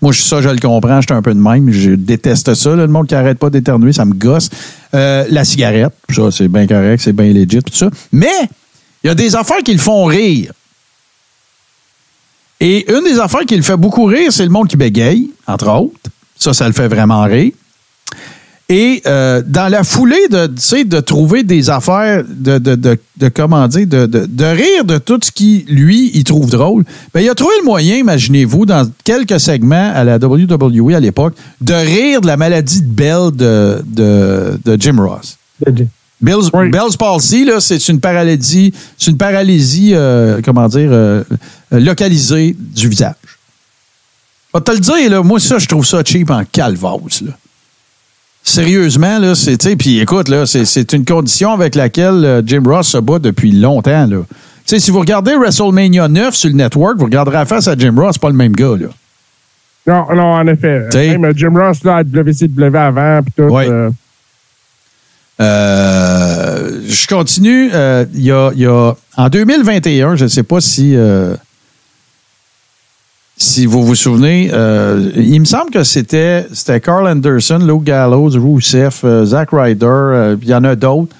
Moi, 0.02 0.12
ça, 0.12 0.42
je 0.42 0.48
le 0.50 0.58
comprends, 0.58 1.00
je 1.00 1.06
suis 1.06 1.14
un 1.16 1.22
peu 1.22 1.32
de 1.32 1.40
même. 1.40 1.70
Je 1.72 1.92
déteste 1.92 2.54
ça, 2.54 2.74
le 2.76 2.86
monde 2.86 3.06
qui 3.06 3.14
arrête 3.14 3.38
pas 3.38 3.48
d'éternuer, 3.50 3.92
ça 3.94 4.04
me 4.04 4.12
gosse. 4.12 4.50
La 4.92 5.44
cigarette, 5.44 5.92
ça, 6.10 6.30
c'est 6.30 6.48
bien 6.48 6.66
correct, 6.66 7.00
c'est 7.02 7.14
bien 7.14 7.32
legit, 7.32 7.62
tout 7.62 7.72
ça. 7.74 7.88
Mais, 8.12 8.28
il 9.02 9.06
y 9.06 9.10
a 9.10 9.14
des 9.14 9.34
affaires 9.34 9.62
qui 9.64 9.72
le 9.72 9.78
font 9.78 10.04
rire. 10.04 10.52
Et 12.60 12.90
une 12.90 13.04
des 13.04 13.18
affaires 13.18 13.44
qui 13.46 13.56
le 13.56 13.62
fait 13.62 13.76
beaucoup 13.76 14.04
rire, 14.04 14.32
c'est 14.32 14.44
le 14.44 14.50
monde 14.50 14.68
qui 14.68 14.76
bégaye, 14.76 15.30
entre 15.46 15.68
autres. 15.70 16.10
Ça, 16.38 16.52
ça 16.52 16.66
le 16.66 16.72
fait 16.72 16.88
vraiment 16.88 17.22
rire. 17.24 17.52
Et 18.68 19.00
euh, 19.06 19.42
dans 19.46 19.68
la 19.68 19.84
foulée 19.84 20.26
de, 20.28 20.46
de 20.48 21.00
trouver 21.00 21.44
des 21.44 21.70
affaires, 21.70 22.24
de, 22.28 22.58
de, 22.58 22.74
de, 22.74 22.98
de 23.16 23.28
comment 23.28 23.68
dire, 23.68 23.86
de, 23.86 24.06
de, 24.06 24.26
de 24.26 24.44
rire 24.44 24.84
de 24.84 24.98
tout 24.98 25.20
ce 25.22 25.30
qui, 25.30 25.64
lui, 25.68 26.10
il 26.14 26.24
trouve 26.24 26.50
drôle, 26.50 26.84
ben, 27.14 27.20
il 27.20 27.28
a 27.28 27.34
trouvé 27.36 27.52
le 27.60 27.64
moyen, 27.64 27.96
imaginez-vous, 27.96 28.66
dans 28.66 28.90
quelques 29.04 29.38
segments 29.38 29.92
à 29.94 30.02
la 30.02 30.16
WWE 30.16 30.94
à 30.94 31.00
l'époque, 31.00 31.34
de 31.60 31.74
rire 31.74 32.20
de 32.20 32.26
la 32.26 32.36
maladie 32.36 32.82
de 32.82 32.88
Bell 32.88 33.30
de, 33.32 33.84
de, 33.86 34.58
de 34.64 34.76
Jim 34.80 34.96
Ross. 34.98 35.38
Bill's, 36.20 36.50
Oui. 36.52 36.70
Bell's 36.70 36.96
palsy, 36.96 37.48
c'est 37.60 37.88
une 37.88 38.00
paralysie, 38.00 38.72
c'est 38.98 39.12
une 39.12 39.16
paralysie, 39.18 39.92
euh, 39.94 40.40
comment 40.44 40.66
dire, 40.66 40.88
euh, 40.90 41.22
localisée 41.70 42.56
du 42.58 42.88
visage. 42.88 43.14
Vais 44.56 44.62
te 44.62 44.70
le 44.72 44.78
dire, 44.80 45.10
là, 45.10 45.22
moi, 45.22 45.38
ça, 45.38 45.58
je 45.58 45.66
trouve 45.66 45.84
ça 45.84 46.02
cheap 46.04 46.30
en 46.30 46.42
calvase, 46.50 47.20
là. 47.22 47.32
Sérieusement, 48.42 49.18
là, 49.18 49.34
c'est, 49.34 49.76
puis 49.76 49.98
écoute, 50.00 50.28
là, 50.28 50.46
c'est, 50.46 50.64
c'est 50.64 50.92
une 50.92 51.04
condition 51.04 51.52
avec 51.52 51.74
laquelle 51.74 52.24
euh, 52.24 52.42
Jim 52.46 52.62
Ross 52.64 52.88
se 52.88 52.98
bat 52.98 53.18
depuis 53.18 53.50
longtemps, 53.52 54.06
là. 54.06 54.18
Tu 54.28 54.34
sais, 54.66 54.78
si 54.80 54.90
vous 54.90 55.00
regardez 55.00 55.34
WrestleMania 55.34 56.08
9 56.08 56.34
sur 56.34 56.48
le 56.50 56.54
network, 56.56 56.96
vous 56.98 57.04
regarderez 57.04 57.36
la 57.38 57.44
face 57.44 57.66
à 57.68 57.76
Jim 57.76 57.94
Ross, 57.96 58.12
c'est 58.14 58.22
pas 58.22 58.30
le 58.30 58.36
même 58.36 58.52
gars, 58.54 58.74
là. 58.78 58.86
Non, 59.88 60.14
non, 60.14 60.32
en 60.34 60.46
effet. 60.46 60.88
T'sais- 60.90 61.18
Même 61.18 61.32
Jim 61.36 61.52
Ross, 61.54 61.82
là, 61.84 61.96
à 61.98 62.02
WCW 62.02 62.76
avant, 62.76 63.20
puis 63.22 63.32
tout. 63.36 63.42
Ouais. 63.52 63.68
euh, 63.68 63.90
Euh, 65.38 66.80
je 66.88 67.06
continue. 67.06 67.70
Euh, 67.74 68.04
Il 68.14 68.22
y, 68.22 68.30
a, 68.32 68.50
y 68.54 68.64
a- 68.66 68.94
en 69.16 69.28
2021, 69.28 70.16
je 70.16 70.24
ne 70.24 70.28
sais 70.28 70.42
pas 70.42 70.60
si, 70.60 70.96
si 73.36 73.66
vous 73.66 73.84
vous 73.84 73.94
souvenez, 73.94 74.50
euh, 74.52 75.10
il 75.14 75.40
me 75.40 75.44
semble 75.44 75.70
que 75.70 75.84
c'était, 75.84 76.46
c'était 76.52 76.80
Carl 76.80 77.06
Anderson, 77.06 77.58
Luke 77.58 77.84
Gallows, 77.84 78.30
Rousseff, 78.30 79.02
euh, 79.04 79.26
Zack 79.26 79.50
Ryder, 79.52 79.86
euh, 79.86 80.36
il 80.40 80.48
y 80.48 80.54
en 80.54 80.64
a 80.64 80.74
d'autres. 80.74 81.14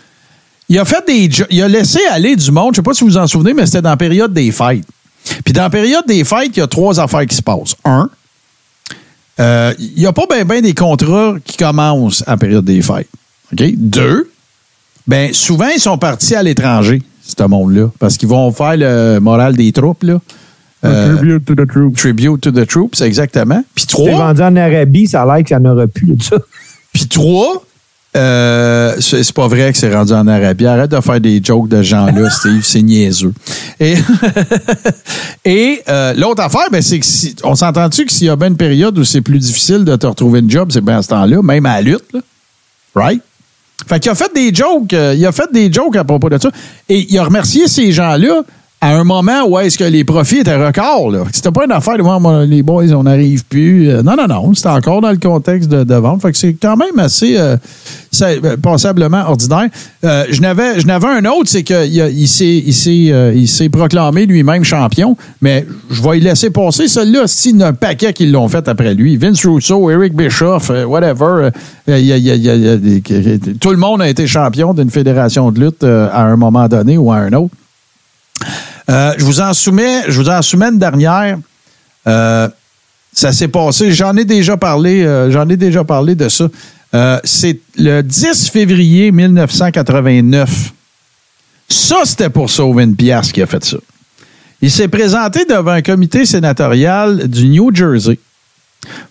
Il 0.69 0.79
a 0.79 0.85
fait 0.85 1.05
des, 1.07 1.29
il 1.51 1.63
a 1.63 1.69
laissé 1.69 2.01
aller 2.11 2.35
du 2.35 2.51
monde. 2.51 2.73
Je 2.73 2.77
sais 2.77 2.83
pas 2.83 2.95
si 2.95 3.05
vous 3.05 3.11
vous 3.11 3.19
en 3.19 3.27
souvenez, 3.27 3.53
mais 3.53 3.67
c'était 3.67 3.83
dans 3.83 3.91
la 3.91 3.97
période 3.97 4.33
des 4.33 4.51
fêtes. 4.51 4.85
Puis 5.45 5.53
dans 5.53 5.63
la 5.63 5.71
période 5.71 6.05
des 6.07 6.25
fêtes, 6.25 6.51
il 6.57 6.59
y 6.59 6.63
a 6.63 6.67
trois 6.67 6.99
affaires 6.99 7.27
qui 7.27 7.37
se 7.37 7.43
passent. 7.43 7.77
Un, 7.85 8.09
euh, 9.39 9.75
il 9.79 9.97
n'y 10.01 10.07
a 10.07 10.13
pas 10.13 10.27
bien 10.45 10.63
des 10.63 10.75
contrats 10.75 11.35
qui 11.45 11.57
commencent 11.57 12.25
la 12.27 12.37
période 12.37 12.65
des 12.65 12.81
fêtes. 12.81 13.09
Deux, 13.53 14.31
ben 15.07 15.33
souvent, 15.35 15.69
ils 15.69 15.81
sont 15.81 15.99
partis 15.99 16.35
à 16.35 16.43
l'étranger, 16.43 17.03
ce 17.23 17.45
monde-là, 17.45 17.91
parce 17.99 18.17
qu'ils 18.17 18.29
vont 18.29 18.51
faire 18.51 18.77
le 18.77 19.19
moral 19.21 19.55
des 19.55 19.71
troupes, 19.71 20.03
là. 20.03 20.21
Euh, 20.85 21.17
Tribute 21.17 21.45
to 21.45 21.55
the 21.55 21.67
Troops. 21.67 21.97
tribute 21.97 22.41
to 22.41 22.51
the 22.51 22.67
troops, 22.67 23.01
exactement. 23.01 23.65
Puis 23.75 23.87
trois, 23.87 24.11
vendu 24.11 24.43
en 24.43 24.57
Arabie, 24.57 25.07
ça 25.07 25.23
a 25.23 25.27
l'air 25.37 25.43
que 25.43 25.49
ça 25.49 25.59
n'aurait 25.59 25.89
plus 25.89 26.15
de 26.15 26.23
ça. 26.23 26.37
puis 26.93 27.09
trois, 27.09 27.65
euh, 28.17 28.97
c'est 29.01 29.23
c'est 29.23 29.35
pas 29.35 29.47
vrai 29.49 29.73
que 29.73 29.79
c'est 29.79 29.95
rendu 29.95 30.13
en 30.13 30.27
Arabie. 30.27 30.67
Arrête 30.67 30.91
de 30.91 31.01
faire 31.01 31.21
des 31.21 31.41
jokes 31.43 31.69
de 31.69 31.83
gens-là, 31.83 32.31
Steve. 32.39 32.63
C'est 32.63 32.83
niaiseux. 32.83 33.33
Et, 33.81 33.97
et 35.45 35.83
euh, 35.89 36.15
l'autre 36.15 36.43
affaire, 36.43 36.69
ben, 36.71 36.83
c'est 36.83 36.99
que 36.99 37.07
si, 37.07 37.35
on 37.43 37.55
s'entend-tu 37.55 38.07
que 38.07 38.13
s'il 38.13 38.27
y 38.27 38.31
a 38.31 38.37
bien 38.37 38.49
une 38.49 38.57
période 38.57 38.99
où 38.99 39.05
c'est 39.05 39.21
plus 39.21 39.39
difficile 39.39 39.85
de 39.85 39.97
te 39.97 40.07
retrouver 40.07 40.41
une 40.41 40.51
job, 40.51 40.71
c'est 40.73 40.85
bien 40.85 40.99
à 40.99 41.03
ce 41.03 41.09
temps-là, 41.09 41.43
même 41.43 41.67
à 41.67 41.77
la 41.77 41.83
lutte, 41.83 42.13
là. 42.13 42.21
Right? 42.95 43.23
Fait 43.87 44.01
qu'il 44.01 44.11
a 44.11 44.15
fait 44.15 44.33
des 44.35 44.55
jokes, 44.55 44.95
euh, 44.95 45.15
il 45.15 45.25
a 45.27 45.33
fait 45.33 45.53
des 45.53 45.71
jokes 45.71 45.97
à 45.97 46.05
propos 46.05 46.31
de 46.31 46.39
ça. 46.41 46.51
Et 46.89 47.07
il 47.11 47.19
a 47.19 47.25
remercié 47.25 47.69
ces 47.69 47.93
gens-là 47.93 48.43
à 48.81 48.95
un 48.95 49.05
moment 49.05 49.45
où 49.49 49.59
est-ce 49.59 49.79
que 49.79 49.85
les 49.85 50.05
profits 50.05 50.39
étaient 50.39 50.55
records. 50.55 51.27
C'était 51.33 51.51
pas 51.51 51.65
une 51.65 51.73
affaire 51.73 51.97
de 51.97 52.03
voir 52.03 52.21
les 52.45 52.63
boys, 52.63 52.93
on 52.93 53.05
n'arrive 53.05 53.45
plus. 53.47 53.89
Euh, 53.89 54.03
non, 54.03 54.17
non, 54.17 54.27
non. 54.29 54.55
C'était 54.55 54.69
encore 54.69 55.01
dans 55.01 55.11
le 55.11 55.17
contexte 55.17 55.71
de, 55.71 55.83
de 55.83 55.95
vente. 55.95 56.21
Fait 56.21 56.31
que 56.31 56.39
c'est 56.39 56.53
quand 56.55 56.77
même 56.77 56.99
assez 56.99 57.37
euh, 57.39 57.57
euh, 58.23 58.57
passablement 58.57 59.29
ordinaire. 59.29 59.69
Euh, 60.05 60.25
je 60.31 60.41
n'avais 60.41 61.07
un 61.07 61.25
autre, 61.25 61.47
c'est 61.49 61.63
qu'il 61.63 61.87
il, 61.95 63.13
euh, 63.13 63.33
il 63.35 63.49
s'est 63.49 63.69
proclamé 63.69 64.27
lui-même 64.27 64.65
champion, 64.65 65.17
mais 65.41 65.67
je 65.91 66.03
vais 66.03 66.19
y 66.19 66.21
laisser 66.21 66.51
passer 66.51 66.89
celui-là 66.89 67.27
s'il 67.27 67.59
y 67.59 67.63
a 67.63 67.69
un 67.69 67.73
paquet 67.73 68.13
qui 68.13 68.27
l'ont 68.27 68.49
fait 68.49 68.69
après 68.69 68.95
lui. 68.95 69.17
Vince 69.17 69.45
Russo, 69.47 69.91
Eric 69.91 70.15
Bischoff, 70.15 70.71
whatever. 70.87 71.51
tout 71.87 73.71
le 73.71 73.77
monde 73.77 74.03
a 74.03 74.09
été 74.09 74.27
champion 74.27 74.75
d'une 74.75 74.91
fédération 74.91 75.51
de 75.51 75.61
lutte 75.61 75.85
à 75.85 76.23
un 76.25 76.37
moment 76.37 76.69
donné 76.69 76.99
ou 76.99 77.11
à 77.11 77.17
un 77.17 77.33
autre. 77.33 77.55
Euh, 78.89 79.15
je 79.19 79.25
vous 79.25 79.41
en 79.41 79.53
soumets, 79.53 80.05
je 80.09 80.21
vous 80.21 80.29
en 80.29 80.43
soumets 80.43 80.69
une 80.69 80.79
dernière. 80.79 81.39
Euh, 82.07 82.49
ça 83.13 83.33
s'est 83.33 83.49
passé, 83.49 83.93
j'en 83.93 84.17
ai 84.17 84.25
déjà 84.25 84.57
parlé, 84.57 85.03
euh, 85.03 85.31
j'en 85.31 85.49
ai 85.49 85.57
déjà 85.57 85.85
parlé 85.85 86.15
de 86.15 86.29
ça. 86.29 86.49
C'est 87.25 87.59
le 87.77 88.01
10 88.01 88.49
février 88.51 89.13
1989. 89.13 90.73
Ça, 91.69 91.97
c'était 92.05 92.31
pour 92.31 92.49
sauver 92.49 92.85
une 92.85 92.97
pièce 92.97 93.33
qui 93.33 93.43
a 93.43 93.47
fait 93.47 93.63
ça. 93.63 93.77
Il 94.63 94.71
s'est 94.71 94.89
présenté 94.89 95.45
devant 95.45 95.73
un 95.73 95.83
comité 95.83 96.25
sénatorial 96.25 97.29
du 97.29 97.49
New 97.49 97.75
Jersey 97.75 98.19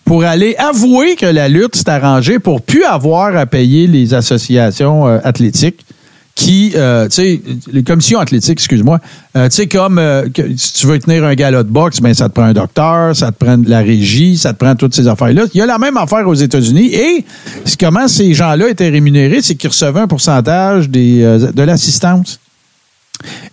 pour 0.04 0.24
aller 0.24 0.56
avouer 0.56 1.14
que 1.14 1.26
la 1.26 1.48
lutte 1.48 1.76
s'est 1.76 1.88
arrangée 1.88 2.40
pour 2.40 2.62
plus 2.62 2.82
avoir 2.82 3.36
à 3.36 3.46
payer 3.46 3.86
les 3.86 4.14
associations 4.14 5.06
athlétiques 5.06 5.86
qui, 6.36 6.72
euh, 6.76 7.08
tu 7.08 7.14
sais, 7.14 7.40
les 7.72 7.82
commissions 7.82 8.20
athlétiques, 8.20 8.58
excuse-moi, 8.58 9.00
euh, 9.36 9.48
tu 9.48 9.56
sais, 9.56 9.66
comme 9.66 9.98
euh, 9.98 10.28
si 10.56 10.74
tu 10.74 10.86
veux 10.86 10.98
tenir 10.98 11.24
un 11.24 11.34
galop 11.34 11.62
de 11.62 11.70
boxe, 11.70 12.00
ben 12.00 12.12
ça 12.12 12.28
te 12.28 12.34
prend 12.34 12.44
un 12.44 12.52
docteur, 12.52 13.16
ça 13.16 13.32
te 13.32 13.42
prend 13.42 13.56
de 13.56 13.68
la 13.70 13.80
régie, 13.80 14.36
ça 14.36 14.52
te 14.52 14.58
prend 14.58 14.76
toutes 14.76 14.94
ces 14.94 15.08
affaires-là. 15.08 15.46
Il 15.54 15.58
y 15.58 15.62
a 15.62 15.66
la 15.66 15.78
même 15.78 15.96
affaire 15.96 16.28
aux 16.28 16.34
États-Unis 16.34 16.94
et 16.94 17.24
comment 17.80 18.06
ces 18.06 18.34
gens-là 18.34 18.68
étaient 18.68 18.90
rémunérés, 18.90 19.40
c'est 19.40 19.54
qu'ils 19.54 19.70
recevaient 19.70 20.00
un 20.00 20.06
pourcentage 20.06 20.90
des, 20.90 21.22
euh, 21.22 21.50
de 21.52 21.62
l'assistance. 21.62 22.38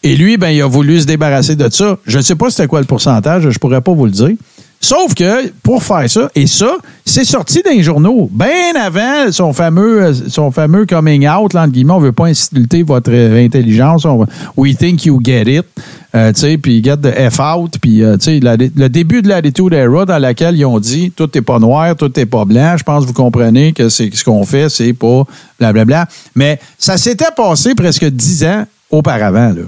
Et 0.04 0.18
lui, 0.18 0.36
ben, 0.36 0.50
il 0.50 0.62
a 0.62 0.68
voulu 0.68 1.00
se 1.00 1.06
débarrasser 1.06 1.56
de 1.56 1.70
ça. 1.72 1.98
Je 2.06 2.18
ne 2.18 2.22
sais 2.22 2.36
pas 2.36 2.50
c'était 2.50 2.68
quoi 2.68 2.82
le 2.82 2.86
pourcentage, 2.86 3.50
je 3.50 3.60
pourrais 3.60 3.80
pas 3.80 3.94
vous 3.94 4.06
le 4.06 4.12
dire. 4.12 4.36
Sauf 4.84 5.14
que 5.14 5.50
pour 5.64 5.82
faire 5.82 6.10
ça, 6.10 6.30
et 6.36 6.46
ça, 6.46 6.76
c'est 7.06 7.24
sorti 7.24 7.62
dans 7.64 7.72
les 7.72 7.84
journaux 7.84 8.30
bien 8.30 8.76
avant 8.78 9.32
son 9.32 9.54
fameux, 9.54 10.14
son 10.28 10.52
fameux 10.52 10.86
coming 10.86 11.26
out, 11.26 11.54
là, 11.54 11.62
entre 11.62 11.72
guillemets, 11.72 11.94
on 11.94 12.02
veut 12.02 12.12
pas 12.12 12.26
insulter 12.26 12.84
votre 12.84 13.14
intelligence, 13.14 14.04
on 14.04 14.28
we 14.58 14.76
think 14.76 15.06
you 15.06 15.22
get 15.24 15.44
it, 15.44 15.66
euh, 16.14 16.34
tu 16.34 16.42
sais, 16.42 16.58
puis 16.58 16.84
get 16.84 16.98
the 16.98 17.32
F 17.32 17.40
out, 17.40 17.78
puis 17.82 18.04
euh, 18.04 18.18
tu 18.18 18.26
sais, 18.26 18.40
le 18.42 18.90
début 18.90 19.22
de 19.22 19.30
l'attitude 19.30 19.72
era 19.72 20.04
dans 20.06 20.18
laquelle 20.18 20.58
ils 20.58 20.66
ont 20.66 20.80
dit 20.80 21.14
tout 21.16 21.30
n'est 21.34 21.42
pas 21.42 21.60
noir, 21.60 21.96
tout 21.96 22.12
n'est 22.14 22.26
pas 22.26 22.44
blanc, 22.44 22.76
je 22.76 22.84
pense 22.84 23.04
que 23.04 23.08
vous 23.08 23.14
comprenez 23.14 23.72
que 23.72 23.88
c'est 23.88 24.14
ce 24.14 24.26
qu'on 24.26 24.44
fait, 24.44 24.68
c'est 24.68 24.92
pas 24.92 25.24
blablabla. 25.60 26.10
Mais 26.36 26.60
ça 26.78 26.98
s'était 26.98 27.32
passé 27.34 27.74
presque 27.74 28.04
dix 28.04 28.44
ans 28.44 28.66
auparavant, 28.92 29.54
là. 29.54 29.64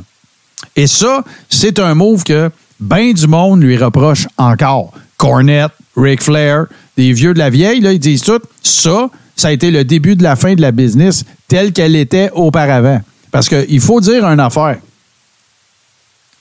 Et 0.76 0.88
ça, 0.88 1.24
c'est 1.50 1.80
un 1.80 1.96
move 1.96 2.26
que 2.26 2.52
bien 2.82 3.14
du 3.14 3.28
monde 3.28 3.64
lui 3.64 3.78
reproche 3.78 4.28
encore. 4.38 4.92
Cornette, 5.18 5.72
Ric 5.96 6.22
Flair, 6.22 6.66
des 6.98 7.14
vieux 7.14 7.34
de 7.34 7.40
la 7.40 7.50
vieille, 7.50 7.80
là, 7.82 7.94
ils 7.94 8.00
disent 8.00 8.22
tout. 8.22 8.42
Ça, 8.62 9.10
ça 9.36 9.50
a 9.50 9.52
été 9.52 9.72
le 9.72 9.84
début 9.84 10.16
de 10.16 10.24
la 10.24 10.36
fin 10.36 10.56
de 10.56 10.62
la 10.62 10.72
business 10.72 11.26
telle 11.48 11.74
qu'elle 11.74 11.96
était 11.96 12.30
auparavant. 12.34 13.02
Parce 13.32 13.50
qu'il 13.50 13.80
faut 13.82 14.02
dire 14.02 14.26
une 14.26 14.40
affaire. 14.40 14.78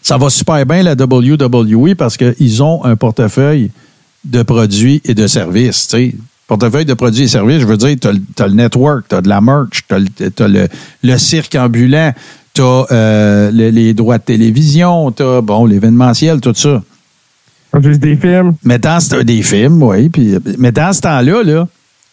Ça 0.01 0.19
va 0.19 0.31
super 0.31 0.65
bien 0.67 0.83
la 0.83 0.93
WWE 0.93 1.95
parce 1.97 2.17
qu'ils 2.17 2.63
ont 2.63 2.85
un 2.85 2.95
portefeuille 2.95 3.71
de 4.25 4.43
produits 4.43 5.01
et 5.05 5.15
de 5.15 5.27
services. 5.27 5.89
Portefeuille 6.47 6.85
de 6.85 6.95
produits 6.95 7.25
et 7.25 7.29
services, 7.29 7.61
je 7.61 7.67
veux 7.67 7.79
dire, 7.79 7.97
tu 8.01 8.09
as, 8.43 8.47
le 8.47 8.55
network, 8.55 9.07
tu 9.09 9.15
as 9.15 9.23
de 9.23 9.29
la 9.29 9.41
merch, 9.41 9.83
tu 9.89 9.95
as, 9.95 10.49
le, 10.49 10.69
le 11.03 11.19
cirque 11.19 11.55
ambulant, 11.55 12.13
tu 12.53 12.63
as 12.63 13.51
les 13.51 13.95
droits 13.95 14.19
de 14.19 14.25
télévision, 14.25 15.11
tu 15.11 15.23
as 15.23 15.41
bon, 15.41 15.65
l'événementiel, 15.65 16.41
tout 16.41 16.55
ça. 16.55 16.83
Produisent 17.75 17.99
des 17.99 18.15
films. 18.15 18.55
Mais 18.63 18.79
des 19.25 19.43
films, 19.43 19.83
oui. 19.83 20.09
Puis, 20.09 20.37
mais 20.59 20.71
dans 20.71 20.93
ce 20.93 21.01
temps-là, 21.01 21.43
là, 21.43 21.67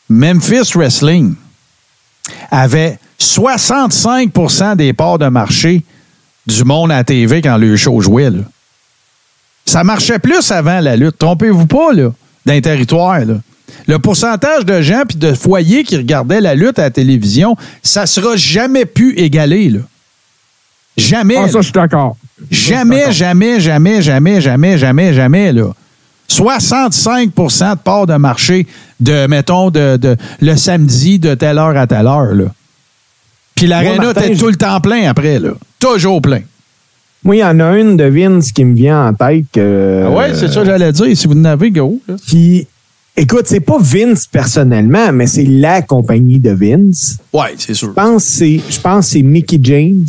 Memphis 0.10 0.72
Wrestling 0.74 1.36
avait 2.50 2.98
65% 3.20 4.76
des 4.76 4.92
parts 4.94 5.20
de 5.20 5.28
marché 5.28 5.84
du 6.48 6.64
monde 6.64 6.92
à 6.92 6.96
la 6.96 7.04
TV 7.04 7.44
quand 7.44 7.58
le 7.58 7.78
show 7.78 8.02
jouait. 8.02 8.32
Ça 9.64 9.84
marchait 9.84 10.18
plus 10.18 10.50
avant 10.50 10.80
la 10.80 10.96
lutte. 10.96 11.20
Trompez-vous 11.20 11.68
pas, 11.68 11.94
là, 11.94 12.12
dans 12.44 12.54
les 12.54 12.64
territoires. 12.64 13.24
Là. 13.24 13.36
Le 13.86 14.00
pourcentage 14.00 14.66
de 14.66 14.82
gens 14.82 15.04
puis 15.08 15.20
de 15.20 15.36
foyers 15.36 15.84
qui 15.84 15.96
regardaient 15.96 16.42
la 16.42 16.56
lutte 16.56 16.80
à 16.80 16.84
la 16.84 16.90
télévision, 16.90 17.56
ça 17.84 18.08
sera 18.08 18.36
jamais 18.36 18.86
pu 18.86 19.16
égaler. 19.16 19.70
Là. 19.70 19.82
Jamais. 20.98 21.36
Ah, 21.38 21.48
ça, 21.48 21.60
je 21.60 21.64
suis 21.64 21.72
d'accord. 21.74 22.18
Jamais, 22.50 23.12
jamais, 23.12 23.60
jamais, 23.60 24.02
jamais, 24.02 24.42
jamais, 24.42 24.78
jamais, 24.78 25.14
jamais, 25.14 25.54
là. 25.54 25.74
65% 26.30 27.72
de 27.72 27.78
part 27.80 28.08
de 28.08 28.16
marché 28.16 28.66
de, 29.00 29.28
mettons, 29.28 29.70
de, 29.70 29.98
de- 29.98 30.16
le 30.42 30.56
samedi 30.56 31.20
de 31.20 31.34
telle 31.36 31.58
heure 31.58 31.76
à 31.78 31.88
telle 31.88 32.08
heure, 32.08 32.34
là. 32.34 32.46
Puis 33.56 33.68
l'aréna 33.68 34.12
était 34.12 34.36
tout 34.36 34.48
le 34.48 34.56
temps 34.56 34.80
plein 34.80 35.10
après, 35.10 35.40
là. 35.40 35.52
Toujours 35.80 36.22
plein. 36.22 36.42
Moi, 37.24 37.36
il 37.36 37.40
y 37.40 37.44
en 37.44 37.60
a 37.60 37.78
une 37.78 37.98
de 37.98 38.06
Vince 38.06 38.52
qui 38.52 38.66
me 38.66 38.76
vient 38.76 39.08
en 39.10 39.14
tête. 39.14 39.46
que- 39.54 40.06
Ah 40.08 40.10
ouais, 40.10 40.34
c'est 40.34 40.48
ça 40.48 40.62
que 40.62 40.66
j'allais 40.66 40.92
dire. 40.92 41.16
Si 41.16 41.28
vous 41.28 41.36
en 41.40 41.46
avez, 41.46 41.70
go. 41.70 42.00
là. 42.08 42.16
Qui, 42.28 42.66
écoute, 43.16 43.44
c'est 43.46 43.60
pas 43.60 43.78
Vince 43.80 44.26
personnellement, 44.26 45.12
mais 45.12 45.28
c'est 45.28 45.44
la 45.46 45.82
compagnie 45.84 46.40
de 46.40 46.52
Vince. 46.52 47.18
Ouais, 47.32 47.54
c'est 47.58 47.74
sûr. 47.76 47.90
Je 47.90 47.94
pense 47.94 48.24
que 48.26 48.32
c'est, 48.32 48.62
je 48.70 48.80
pense 48.80 49.06
que 49.06 49.12
c'est 49.12 49.22
Mickey 49.22 49.60
James 49.62 50.06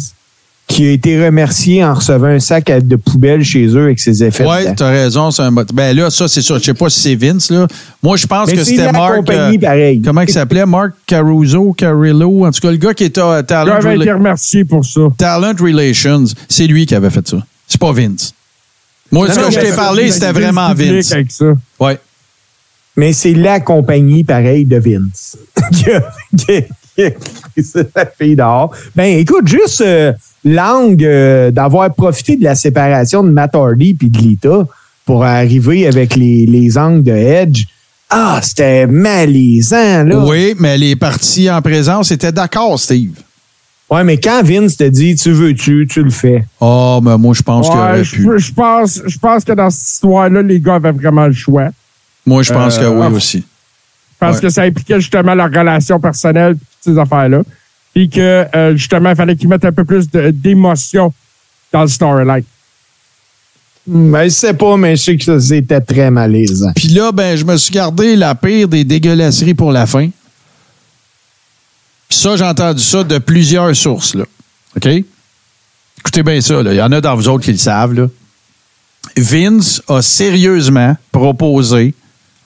qui 0.72 0.86
a 0.86 0.90
été 0.92 1.22
remercié 1.24 1.84
en 1.84 1.92
recevant 1.94 2.28
un 2.28 2.40
sac 2.40 2.64
de 2.70 2.96
poubelle 2.96 3.44
chez 3.44 3.66
eux 3.66 3.82
avec 3.84 4.00
ses 4.00 4.24
effets. 4.24 4.46
Ouais, 4.46 4.62
dedans. 4.64 4.74
t'as 4.76 4.88
raison. 4.90 5.30
c'est 5.30 5.42
un 5.42 5.50
mot- 5.50 5.64
Ben 5.74 5.94
là, 5.96 6.08
ça, 6.10 6.28
c'est 6.28 6.40
sûr. 6.40 6.58
Je 6.58 6.64
sais 6.64 6.74
pas 6.74 6.88
si 6.88 7.00
c'est 7.00 7.14
Vince, 7.14 7.50
là. 7.50 7.66
Moi, 8.02 8.16
je 8.16 8.26
pense 8.26 8.46
Mais 8.48 8.54
que 8.54 8.64
c'est 8.64 8.70
c'était 8.70 8.84
la 8.86 8.92
Mark. 8.92 9.16
compagnie, 9.16 9.56
euh, 9.58 9.60
pareil. 9.60 10.00
comment 10.02 10.22
il 10.22 10.30
s'appelait? 10.30 10.64
Mark 10.64 10.92
Caruso, 11.06 11.72
Carillo. 11.74 12.46
En 12.46 12.50
tout 12.50 12.60
cas, 12.60 12.70
le 12.70 12.76
gars 12.78 12.94
qui 12.94 13.04
était 13.04 13.20
à 13.20 13.42
Talent, 13.42 13.80
J'avais 13.82 13.96
été 13.96 14.12
remercié 14.12 14.64
pour 14.64 14.84
ça. 14.84 15.00
Talent 15.18 15.52
Relations. 15.60 16.24
C'est 16.48 16.66
lui 16.66 16.86
qui 16.86 16.94
avait 16.94 17.10
fait 17.10 17.26
ça. 17.28 17.36
C'est 17.68 17.80
pas 17.80 17.92
Vince. 17.92 18.32
Moi, 19.10 19.28
Non, 19.28 19.34
ce 19.34 19.40
non, 19.40 19.46
que 19.48 19.52
je 19.54 19.60
t'ai 19.60 19.72
parlé, 19.76 20.10
c'était 20.10 20.32
vraiment 20.32 20.72
Vince. 20.74 21.12
Avec 21.12 21.30
ça. 21.30 21.52
Ouais. 21.78 21.98
Mais 22.96 23.12
c'est 23.12 23.34
la 23.34 23.60
compagnie, 23.60 24.24
pareil, 24.24 24.64
de 24.64 24.76
Vince 24.78 25.36
qui 25.72 25.90
a, 25.90 26.00
qui 26.36 26.52
a- 26.56 26.60
qui 26.94 27.02
a 27.04 27.10
pris 27.10 27.64
sa 27.64 27.84
fille 28.18 28.36
dehors. 28.36 28.70
Ben, 28.94 29.18
écoute, 29.18 29.48
juste 29.48 29.80
euh, 29.80 30.12
l'angle 30.44 31.04
euh, 31.04 31.50
d'avoir 31.50 31.92
profité 31.94 32.36
de 32.36 32.44
la 32.44 32.54
séparation 32.54 33.22
de 33.22 33.30
Matt 33.30 33.54
Hardy 33.54 33.94
puis 33.94 34.10
de 34.10 34.18
Lita 34.18 34.66
pour 35.04 35.24
arriver 35.24 35.86
avec 35.86 36.16
les, 36.16 36.46
les 36.46 36.78
angles 36.78 37.02
de 37.02 37.12
Edge. 37.12 37.64
Ah, 38.10 38.40
c'était 38.42 38.86
malaisant, 38.86 40.04
là. 40.04 40.18
Oui, 40.18 40.54
mais 40.58 40.76
les 40.76 40.96
parties 40.96 41.50
en 41.50 41.62
présence 41.62 42.10
étaient 42.10 42.32
d'accord, 42.32 42.78
Steve. 42.78 43.12
Ouais, 43.88 44.04
mais 44.04 44.18
quand 44.18 44.42
Vince 44.42 44.76
te 44.76 44.84
dit 44.84 45.14
tu 45.16 45.32
veux-tu, 45.32 45.86
tu 45.90 46.02
le 46.02 46.10
fais. 46.10 46.44
Oh, 46.60 47.00
mais 47.02 47.16
moi, 47.18 47.34
je 47.34 47.42
pense 47.42 47.68
qu'il 47.68 47.76
Ouais, 47.78 47.82
aurait 47.84 48.04
je, 48.04 48.16
pu. 48.16 48.38
je 48.38 48.52
pense, 48.52 49.00
je 49.06 49.18
pense 49.18 49.44
que 49.44 49.52
dans 49.52 49.68
cette 49.70 49.88
histoire-là, 49.94 50.40
les 50.42 50.60
gars 50.60 50.76
avaient 50.76 50.92
vraiment 50.92 51.26
le 51.26 51.32
choix. 51.34 51.68
Moi, 52.24 52.42
je 52.42 52.52
pense 52.52 52.78
Euh, 52.78 52.82
que 52.82 52.86
oui 52.86 53.02
ah. 53.06 53.10
aussi. 53.10 53.44
Parce 54.18 54.36
Ouais. 54.36 54.42
que 54.44 54.48
ça 54.50 54.62
impliquait 54.62 55.00
justement 55.00 55.34
leur 55.34 55.50
relation 55.50 55.98
personnelle, 56.00 56.54
toutes 56.54 56.94
ces 56.94 56.98
affaires-là. 56.98 57.42
Puis 57.94 58.08
que 58.08 58.46
euh, 58.54 58.76
justement, 58.76 59.10
il 59.10 59.16
fallait 59.16 59.36
qu'ils 59.36 59.48
mettent 59.48 59.64
un 59.64 59.72
peu 59.72 59.84
plus 59.84 60.08
d'émotion 60.08 61.12
dans 61.72 61.82
le 61.82 61.88
storyline. 61.88 62.44
Ben, 63.86 64.24
je 64.24 64.28
sais 64.28 64.54
pas, 64.54 64.76
mais 64.76 64.96
je 64.96 65.02
sais 65.02 65.16
que 65.16 65.24
ça, 65.24 65.40
c'était 65.40 65.80
très 65.80 66.10
malaisant. 66.10 66.72
Puis 66.74 66.88
là, 66.88 67.10
ben, 67.10 67.36
je 67.36 67.44
me 67.44 67.56
suis 67.56 67.72
gardé 67.72 68.14
la 68.14 68.34
pire 68.34 68.68
des 68.68 68.84
dégueulasseries 68.84 69.54
pour 69.54 69.72
la 69.72 69.86
fin. 69.86 70.08
Puis 72.08 72.18
ça, 72.18 72.36
j'ai 72.36 72.44
entendu 72.44 72.82
ça 72.82 73.02
de 73.02 73.18
plusieurs 73.18 73.74
sources, 73.74 74.14
là. 74.14 74.24
OK? 74.76 74.86
Écoutez 75.98 76.22
bien 76.22 76.40
ça, 76.40 76.62
là. 76.62 76.72
Il 76.72 76.76
y 76.76 76.82
en 76.82 76.92
a 76.92 77.00
dans 77.00 77.16
vous 77.16 77.28
autres 77.28 77.44
qui 77.44 77.52
le 77.52 77.58
savent, 77.58 77.94
là. 77.94 78.08
Vince 79.16 79.82
a 79.88 80.00
sérieusement 80.00 80.96
proposé 81.10 81.94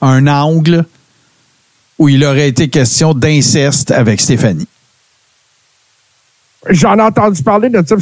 un 0.01 0.27
angle 0.27 0.85
où 1.99 2.09
il 2.09 2.23
aurait 2.25 2.49
été 2.49 2.67
question 2.67 3.13
d'inceste 3.13 3.91
avec 3.91 4.21
Stéphanie. 4.21 4.67
J'en 6.69 6.97
ai 6.97 7.01
entendu 7.01 7.41
parler 7.43 7.69
de 7.69 7.83
ça. 7.85 7.95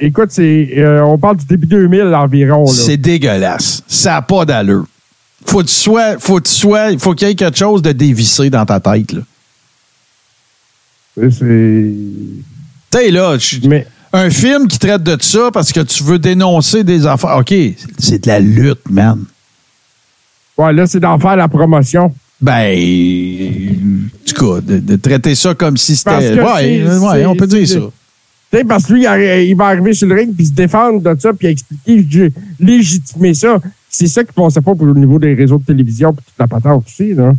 écoute, 0.00 0.30
euh, 0.38 1.00
on 1.02 1.18
parle 1.18 1.36
du 1.36 1.44
début 1.46 1.66
2000 1.66 2.02
environ. 2.14 2.66
C'est 2.66 2.96
dégueulasse. 2.96 3.82
Ça 3.86 4.12
n'a 4.12 4.22
pas 4.22 4.44
d'allure. 4.44 4.84
Faut 5.46 5.58
que 5.58 5.64
tu 5.68 5.74
sois, 5.74 6.18
faut 6.18 6.38
que 6.40 6.48
tu 6.48 6.54
sois, 6.54 6.96
faut 6.98 7.14
qu'il 7.14 7.28
y 7.28 7.30
ait 7.30 7.34
quelque 7.34 7.58
chose 7.58 7.82
de 7.82 7.92
dévissé 7.92 8.48
dans 8.50 8.64
ta 8.64 8.78
tête. 8.80 9.12
là. 9.12 9.20
C'est- 11.16 11.30
Tu 12.90 12.98
sais, 12.98 13.10
là, 13.10 13.36
Mais 13.68 13.86
un 14.12 14.30
film 14.30 14.68
qui 14.68 14.78
traite 14.78 15.02
de 15.02 15.16
ça 15.20 15.50
parce 15.52 15.72
que 15.72 15.80
tu 15.80 16.02
veux 16.04 16.18
dénoncer 16.18 16.84
des 16.84 17.06
affaires. 17.06 17.36
OK, 17.38 17.54
c'est 17.98 18.22
de 18.24 18.28
la 18.28 18.40
lutte, 18.40 18.88
man. 18.90 19.24
ouais, 20.58 20.72
là, 20.72 20.86
c'est 20.86 21.00
d'en 21.00 21.18
faire 21.18 21.36
la 21.36 21.48
promotion. 21.48 22.14
Ben, 22.40 22.76
de, 24.32 24.78
de 24.78 24.96
traiter 24.96 25.34
ça 25.34 25.54
comme 25.54 25.76
si 25.76 25.96
c'était. 25.96 26.40
Ouais, 26.40 26.84
ouais, 26.84 27.26
on 27.26 27.36
peut 27.36 27.46
dire 27.46 27.68
ça. 27.68 27.78
Tu 27.78 28.58
sais, 28.58 28.64
parce 28.64 28.84
que 28.84 28.92
lui, 28.92 29.04
il, 29.48 29.54
va 29.56 29.66
arriver 29.66 29.94
sur 29.94 30.06
le 30.08 30.14
ring 30.14 30.34
puis 30.34 30.46
se 30.46 30.52
défendre 30.52 31.00
de 31.00 31.18
ça 31.18 31.32
puis 31.32 31.48
expliquer, 31.48 32.32
légitimer 32.60 33.32
ça. 33.34 33.58
C'est 33.88 34.08
ça 34.08 34.24
qui 34.24 34.32
passait 34.32 34.60
pas 34.60 34.74
pour 34.74 34.86
le 34.86 34.94
niveau 34.94 35.18
des 35.18 35.34
réseaux 35.34 35.58
de 35.58 35.64
télévision 35.64 36.12
puis 36.12 36.24
toute 36.24 36.38
la 36.38 36.46
patente 36.46 36.84
aussi, 36.86 37.14
là. 37.14 37.32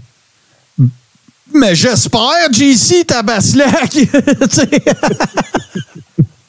Mais 1.53 1.75
j'espère, 1.75 2.51
JC, 2.51 3.05
Tabaslac. 3.05 3.95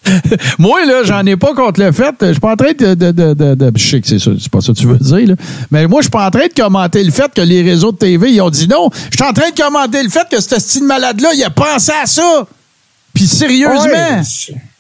Moi, 0.58 0.84
là, 0.86 1.02
j'en 1.04 1.24
ai 1.26 1.36
pas 1.36 1.54
contre 1.54 1.80
le 1.80 1.92
fait. 1.92 2.14
Je 2.20 2.30
suis 2.32 2.40
pas 2.40 2.52
en 2.52 2.56
train 2.56 2.72
de. 2.72 2.94
de, 2.94 3.10
de, 3.12 3.34
de- 3.34 3.54
de- 3.54 3.72
je 3.76 3.86
sais 3.88 4.00
que 4.00 4.06
c'est 4.06 4.18
ça, 4.18 4.30
c'est 4.38 4.50
pas 4.50 4.60
ça 4.60 4.72
que 4.72 4.78
tu 4.78 4.86
veux 4.86 4.96
dire, 4.98 5.28
là. 5.28 5.34
Mais 5.70 5.86
moi, 5.86 6.00
je 6.00 6.04
suis 6.04 6.10
pas 6.10 6.26
en 6.26 6.30
train 6.30 6.46
de 6.46 6.52
commenter 6.54 7.02
le 7.02 7.10
fait 7.10 7.32
que 7.34 7.40
les 7.40 7.62
réseaux 7.62 7.92
de 7.92 7.96
TV, 7.96 8.32
ils 8.32 8.40
ont 8.40 8.50
dit 8.50 8.68
non. 8.68 8.90
Je 9.10 9.16
suis 9.16 9.24
en 9.28 9.32
train 9.32 9.50
de 9.50 9.60
commenter 9.60 10.02
le 10.02 10.08
fait 10.10 10.26
que 10.30 10.40
ce 10.40 10.58
style 10.60 10.84
malade-là, 10.84 11.30
il 11.34 11.42
a 11.44 11.50
pensé 11.50 11.92
à 12.02 12.06
ça. 12.06 12.46
Puis 13.14 13.26
sérieusement. 13.26 13.80
Ouais. 13.86 14.22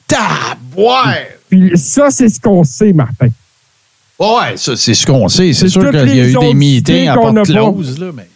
Tabouère! 0.06 1.26
Puis 1.48 1.72
ça, 1.78 2.08
c'est 2.10 2.28
ce 2.28 2.40
qu'on 2.40 2.64
sait, 2.64 2.92
Martin. 2.92 3.28
Ouais, 4.18 4.56
ça, 4.56 4.76
c'est 4.76 4.94
ce 4.94 5.06
qu'on 5.06 5.28
sait. 5.28 5.52
C'est 5.52 5.68
sûr 5.68 5.90
qu'il 5.90 6.14
y 6.16 6.20
a 6.20 6.24
eu 6.28 6.32
des 6.32 6.54
meetings 6.54 7.08
à 7.08 7.14
porte 7.14 7.34
close, 7.74 7.98
là, 7.98 8.06
mais. 8.14 8.28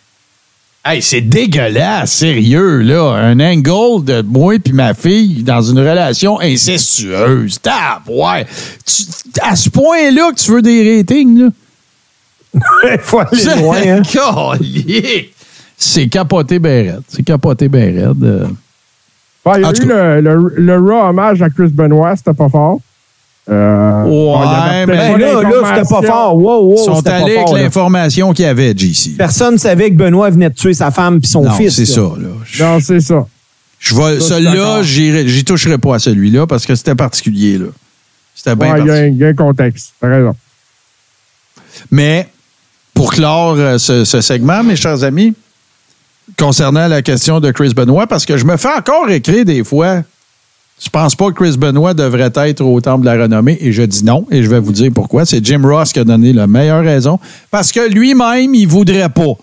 Hey, 0.84 1.02
c'est 1.02 1.20
dégueulasse, 1.20 2.12
sérieux, 2.12 2.78
là. 2.80 3.12
Un 3.14 3.40
angle 3.40 4.04
de 4.04 4.22
moi 4.22 4.54
et 4.54 4.72
ma 4.72 4.94
fille 4.94 5.42
dans 5.42 5.60
une 5.60 5.78
relation 5.78 6.40
incestueuse. 6.40 7.60
Tab, 7.60 8.02
ouais. 8.08 8.46
Tu- 8.86 9.02
à 9.42 9.54
ce 9.54 9.68
point-là 9.68 10.30
que 10.32 10.40
tu 10.40 10.50
veux 10.52 10.62
des 10.62 10.96
ratings, 10.98 11.38
là? 11.40 11.48
Il 12.94 12.98
faut 13.00 13.18
aller 13.18 13.44
loin, 13.60 13.76
hein. 13.86 14.02
C'est 15.76 16.08
capoté 16.08 16.58
raide. 16.62 17.00
C'est 17.08 17.22
capoté 17.22 17.68
raide. 17.70 18.16
euh. 18.22 18.46
Il 19.46 19.60
y 19.60 19.64
a 19.64 19.68
eu 19.70 19.86
le, 19.86 20.20
le, 20.20 20.54
le 20.56 20.76
Raw 20.78 21.08
hommage 21.10 21.42
à 21.42 21.50
Chris 21.50 21.68
Benoit, 21.68 22.16
c'était 22.16 22.34
pas 22.34 22.48
fort. 22.48 22.80
Euh, 23.50 24.84
mais- 24.86 24.86
Ben 24.86 25.16
là, 25.18 25.42
là, 25.42 25.50
c'était 25.82 25.88
pas 25.94 26.02
fort. 26.02 26.36
Wow, 26.36 26.66
wow, 26.68 26.74
Ils 26.76 26.84
sont 26.84 27.06
allés 27.06 27.34
fort, 27.36 27.48
avec 27.54 27.62
l'information 27.64 28.32
qu'il 28.34 28.44
y 28.44 28.48
avait, 28.48 28.74
JC. 28.76 29.16
Personne 29.16 29.54
ne 29.54 29.58
savait 29.58 29.90
que 29.90 29.96
Benoît 29.96 30.28
venait 30.30 30.50
de 30.50 30.54
tuer 30.54 30.74
sa 30.74 30.90
femme 30.90 31.18
puis 31.20 31.30
son 31.30 31.42
Non, 31.42 31.52
fils. 31.52 31.74
c'est 31.74 31.86
ça, 31.86 32.00
là. 32.00 32.08
là. 32.20 32.28
Je- 32.44 32.62
Non, 32.62 32.78
c'est 32.80 33.00
ça. 33.00 33.26
Je 33.78 33.94
vais, 33.94 34.20
celui-là, 34.20 34.82
j'y 34.82 35.44
toucherai 35.44 35.78
pas 35.78 35.94
à 35.94 35.98
celui-là 35.98 36.46
parce 36.46 36.66
que 36.66 36.74
c'était 36.74 36.94
particulier, 36.94 37.58
là. 37.58 37.66
C'était 38.34 38.54
bien 38.54 38.72
Ouais, 38.74 38.80
il 38.80 38.86
y, 38.86 38.90
a 38.90 38.92
particulier. 38.92 39.08
un- 39.08 39.12
il 39.12 39.16
y 39.18 39.24
a 39.24 39.28
un 39.28 39.34
contexte. 39.34 39.92
T'as 40.00 40.08
raison. 40.08 40.36
Mais 41.90 42.28
pour 42.94 43.12
clore 43.12 43.54
euh, 43.56 43.78
ce, 43.78 44.04
ce 44.04 44.20
segment, 44.20 44.62
mes 44.62 44.76
chers 44.76 45.02
amis, 45.04 45.34
concernant 46.38 46.86
la 46.88 47.02
question 47.02 47.40
de 47.40 47.50
Chris 47.50 47.72
Benoit, 47.74 48.06
parce 48.06 48.26
que 48.26 48.36
je 48.36 48.44
me 48.44 48.56
fais 48.56 48.68
encore 48.76 49.08
écrire 49.10 49.44
des 49.44 49.64
fois, 49.64 50.02
je 50.80 50.88
pense 50.90 51.14
pas 51.16 51.26
que 51.30 51.32
Chris 51.42 51.56
Benoit 51.58 51.92
devrait 51.94 52.30
être 52.36 52.60
au 52.62 52.80
Temple 52.80 53.00
de 53.00 53.10
la 53.10 53.22
Renommée, 53.22 53.58
et 53.60 53.72
je 53.72 53.82
dis 53.82 54.04
non, 54.04 54.26
et 54.30 54.42
je 54.42 54.48
vais 54.48 54.60
vous 54.60 54.72
dire 54.72 54.90
pourquoi. 54.94 55.26
C'est 55.26 55.44
Jim 55.44 55.60
Ross 55.64 55.92
qui 55.92 55.98
a 55.98 56.04
donné 56.04 56.32
la 56.32 56.46
meilleure 56.46 56.84
raison, 56.84 57.18
parce 57.50 57.72
que 57.72 57.88
lui-même, 57.88 58.54
il 58.54 58.66
voudrait 58.66 59.08
pas. 59.08 59.34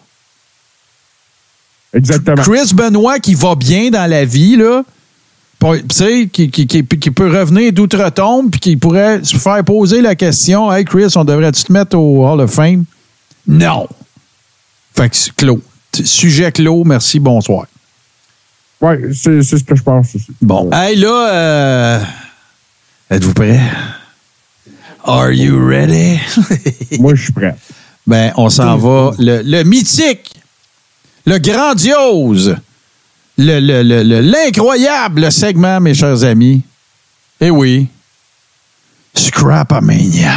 Exactement. 1.93 2.41
Chris 2.43 2.73
Benoit 2.73 3.19
qui 3.19 3.35
va 3.35 3.55
bien 3.55 3.89
dans 3.89 4.09
la 4.09 4.25
vie, 4.25 4.55
là, 4.57 4.83
qui, 6.31 6.49
qui, 6.51 6.67
qui- 6.67 6.83
qui 6.85 7.11
peut 7.11 7.29
revenir 7.29 7.71
d'outre-tombe, 7.73 8.51
puis 8.51 8.59
qui 8.59 8.77
pourrait 8.77 9.23
se 9.23 9.37
faire 9.37 9.63
poser 9.63 10.01
la 10.01 10.15
question 10.15 10.71
Hey 10.71 10.85
Chris, 10.85 11.11
on 11.15 11.23
devrait-tu 11.23 11.63
te 11.63 11.71
mettre 11.73 11.97
au 11.97 12.27
Hall 12.27 12.41
of 12.41 12.51
Fame? 12.51 12.83
Non. 13.47 13.87
Fait 14.95 15.09
que 15.09 15.15
c'est 15.15 15.33
clos. 15.35 15.61
Sujet 16.03 16.51
clos, 16.51 16.83
merci, 16.83 17.19
bonsoir. 17.19 17.65
Ouais, 18.81 18.99
c'est 19.13 19.41
ce 19.41 19.63
que 19.63 19.75
je 19.75 19.81
pense 19.83 20.15
aussi. 20.15 20.27
Bon. 20.41 20.69
Hey, 20.71 20.95
là, 20.97 21.29
euh, 21.33 21.99
êtes-vous 23.09 23.33
prêts? 23.33 23.59
Are 25.03 25.31
you 25.31 25.65
ready? 25.65 26.19
Moi, 26.99 27.15
je 27.15 27.23
suis 27.23 27.33
prêt. 27.33 27.55
Ben, 28.07 28.31
on 28.37 28.49
s'en 28.49 28.77
va. 28.77 29.11
Le, 29.17 29.41
le 29.43 29.63
mythique, 29.63 30.33
le 31.25 31.37
grandiose, 31.39 32.55
le- 33.37 33.59
le- 33.59 33.81
le- 33.83 34.03
le- 34.03 34.21
l'incroyable 34.21 35.31
segment, 35.31 35.79
mes 35.79 35.93
chers 35.93 36.23
amis. 36.23 36.61
Eh 37.41 37.49
oui, 37.49 37.87
Scrapamania. 39.15 40.33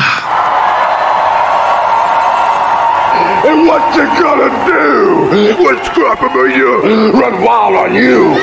And 3.49 3.67
what 3.67 3.95
you 3.97 4.05
gonna 4.21 4.51
do 4.67 5.65
when 5.65 5.77
Scrapamania 5.83 7.13
run 7.15 7.43
wild 7.43 7.75
on 7.77 7.95
you? 7.95 8.37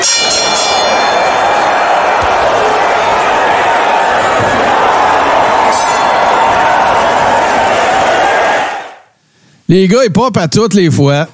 Les 9.68 9.88
gars, 9.88 10.04
ils 10.06 10.12
popent 10.12 10.38
à 10.38 10.48
toutes 10.48 10.74
les 10.74 10.92
fois. 10.92 11.28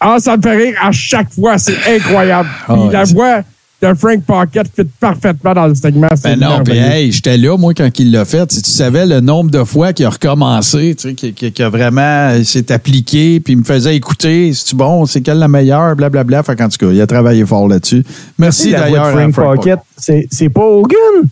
Ah, 0.00 0.16
ça 0.18 0.36
me 0.36 0.42
fait 0.42 0.56
rire 0.56 0.78
à 0.82 0.92
chaque 0.92 1.32
fois. 1.32 1.58
C'est 1.58 1.76
incroyable. 1.96 2.48
Puis 2.66 2.76
Ah, 2.88 2.92
la 2.92 3.04
voix 3.04 3.40
de 3.80 3.94
Frank 3.94 4.24
Pocket 4.24 4.66
fit 4.74 4.88
parfaitement 4.98 5.54
dans 5.54 5.66
le 5.68 5.74
segment. 5.74 6.10
Ben 6.22 6.38
non, 6.38 6.62
puis 6.64 6.76
hey, 6.76 7.12
j'étais 7.12 7.36
là, 7.36 7.56
moi, 7.56 7.74
quand 7.74 7.88
il 7.98 8.10
l'a 8.10 8.24
fait. 8.24 8.50
Si 8.50 8.62
tu 8.62 8.70
savais 8.70 9.06
le 9.06 9.20
nombre 9.20 9.50
de 9.50 9.62
fois 9.62 9.92
qu'il 9.92 10.04
a 10.06 10.10
recommencé, 10.10 10.96
tu 10.98 11.14
sais, 11.16 11.32
qu'il 11.32 11.62
a 11.62 11.68
vraiment 11.68 12.42
s'est 12.42 12.72
appliqué, 12.72 13.40
puis 13.40 13.52
il 13.52 13.58
me 13.58 13.64
faisait 13.64 13.94
écouter. 13.94 14.52
C'est 14.52 14.74
bon, 14.74 15.06
c'est 15.06 15.20
quelle 15.20 15.38
la 15.38 15.48
meilleure, 15.48 15.94
blablabla. 15.94 16.42
Fait 16.42 16.56
qu'en 16.56 16.68
tout 16.68 16.78
cas, 16.78 16.92
il 16.92 17.00
a 17.00 17.06
travaillé 17.06 17.46
fort 17.46 17.68
là-dessus. 17.68 18.04
Merci 18.38 18.72
d'ailleurs 18.72 19.10
Frank 19.10 19.32
Frank 19.32 19.56
Pocket, 19.56 19.78
c'est 19.96 20.26
c'est 20.30 20.48
pas 20.48 20.64
Hogan. 20.64 21.28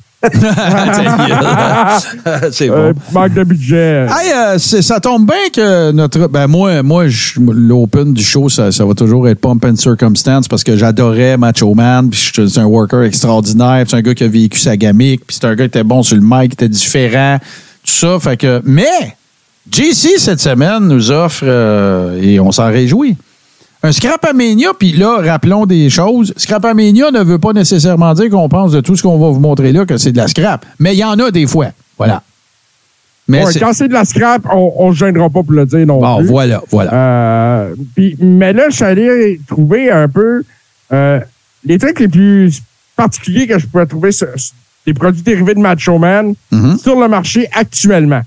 C'est 2.51 2.71
Euh, 2.71 2.93
bon. 2.93 3.01
manque 3.13 3.35
de 3.35 3.45
budget. 3.45 4.07
Hey, 4.11 4.33
euh, 4.35 4.59
ça 4.59 5.01
tombe 5.01 5.27
bien 5.27 5.37
que 5.53 5.93
notre. 5.93 6.27
Ben 6.29 6.47
moi, 6.47 6.83
moi 6.83 7.05
l'open 7.39 8.13
du 8.13 8.23
show, 8.25 8.49
ça, 8.49 8.73
ça 8.73 8.85
va 8.85 8.95
toujours 8.95 9.29
être 9.29 9.41
Pump 9.41 9.65
and 9.65 9.77
Circumstance 9.77 10.49
parce 10.49 10.65
que 10.65 10.77
j'adorais 10.77 11.37
Macho 11.37 11.75
Man, 11.75 12.11
c'est 12.13 12.59
un 12.59 12.65
worker 12.65 13.03
extraordinaire, 13.03 13.83
puis 13.83 13.91
c'est 13.91 13.97
un 13.97 14.03
gars 14.03 14.15
qui 14.15 14.25
a 14.25 14.29
vécu 14.29 14.59
sa 14.59 14.77
gamique, 14.77 15.23
puis 15.27 15.37
c'est 15.41 15.47
un 15.47 15.55
gars 15.55 15.65
qui 15.65 15.79
était 15.79 15.85
bon 15.85 16.03
sur 16.03 16.17
le 16.17 16.23
mic, 16.25 16.51
qui 16.51 16.55
était 16.65 16.69
différent, 16.69 17.39
tout 17.85 17.93
ça. 17.93 18.19
Fait 18.21 18.37
que. 18.37 18.61
Mais 18.65 19.17
JC, 19.71 20.19
cette 20.19 20.41
semaine, 20.41 20.87
nous 20.89 21.11
offre, 21.11 21.43
euh, 21.47 22.21
et 22.23 22.39
on 22.41 22.53
s'en 22.53 22.67
réjouit, 22.69 23.17
un 23.87 23.93
Scrapamania, 23.93 24.69
puis 24.79 24.93
là, 24.93 25.19
rappelons 25.23 25.65
des 25.67 25.89
choses. 25.91 26.33
Scrapamania 26.37 27.11
ne 27.11 27.23
veut 27.23 27.39
pas 27.39 27.53
nécessairement 27.53 28.13
dire 28.15 28.31
qu'on 28.31 28.49
pense 28.49 28.73
de 28.73 28.81
tout 28.81 28.97
ce 28.97 29.03
qu'on 29.03 29.19
va 29.19 29.31
vous 29.31 29.41
montrer 29.41 29.73
là 29.73 29.87
que 29.87 29.97
c'est 29.97 30.13
de 30.13 30.17
la 30.17 30.29
scrap. 30.29 30.65
Mais 30.79 30.95
il 30.95 30.99
y 30.99 31.05
en 31.05 31.19
a 31.19 31.31
des 31.31 31.47
fois. 31.47 31.69
Voilà. 31.97 32.23
Mais 33.29 33.45
Ouais, 33.45 33.53
quand 33.59 33.73
c'est 33.73 33.89
de 33.89 33.93
la 33.93 34.05
scrap, 34.05 34.43
on 34.53 34.89
ne 34.91 34.95
se 34.95 34.99
gênera 34.99 35.29
pas 35.31 35.43
pour 35.43 35.53
le 35.53 35.67
dire 35.67 35.87
non 35.87 36.01
Bon, 36.01 36.19
plus. 36.19 36.27
voilà, 36.27 36.63
voilà. 36.71 36.93
Euh, 36.95 37.75
mais 38.21 38.53
là, 38.53 38.65
je 38.71 38.77
suis 38.77 38.85
allé 38.85 39.41
trouver 39.49 39.91
un 39.91 40.09
peu 40.09 40.43
euh, 40.93 41.21
les 41.65 41.79
trucs 41.79 41.99
les 42.01 42.09
plus 42.09 42.61
particuliers 42.95 43.47
que 43.47 43.59
je 43.59 43.67
pouvais 43.67 43.87
trouver 43.87 44.13
sur, 44.13 44.29
sur 44.37 44.55
des 44.87 44.95
produits 44.95 45.23
dérivés 45.23 45.55
de 45.55 45.61
Macho 45.61 45.99
Man 45.99 46.35
Mhm. 46.53 46.79
sur 46.79 47.01
le 47.01 47.09
marché 47.09 47.49
actuellement. 47.53 48.23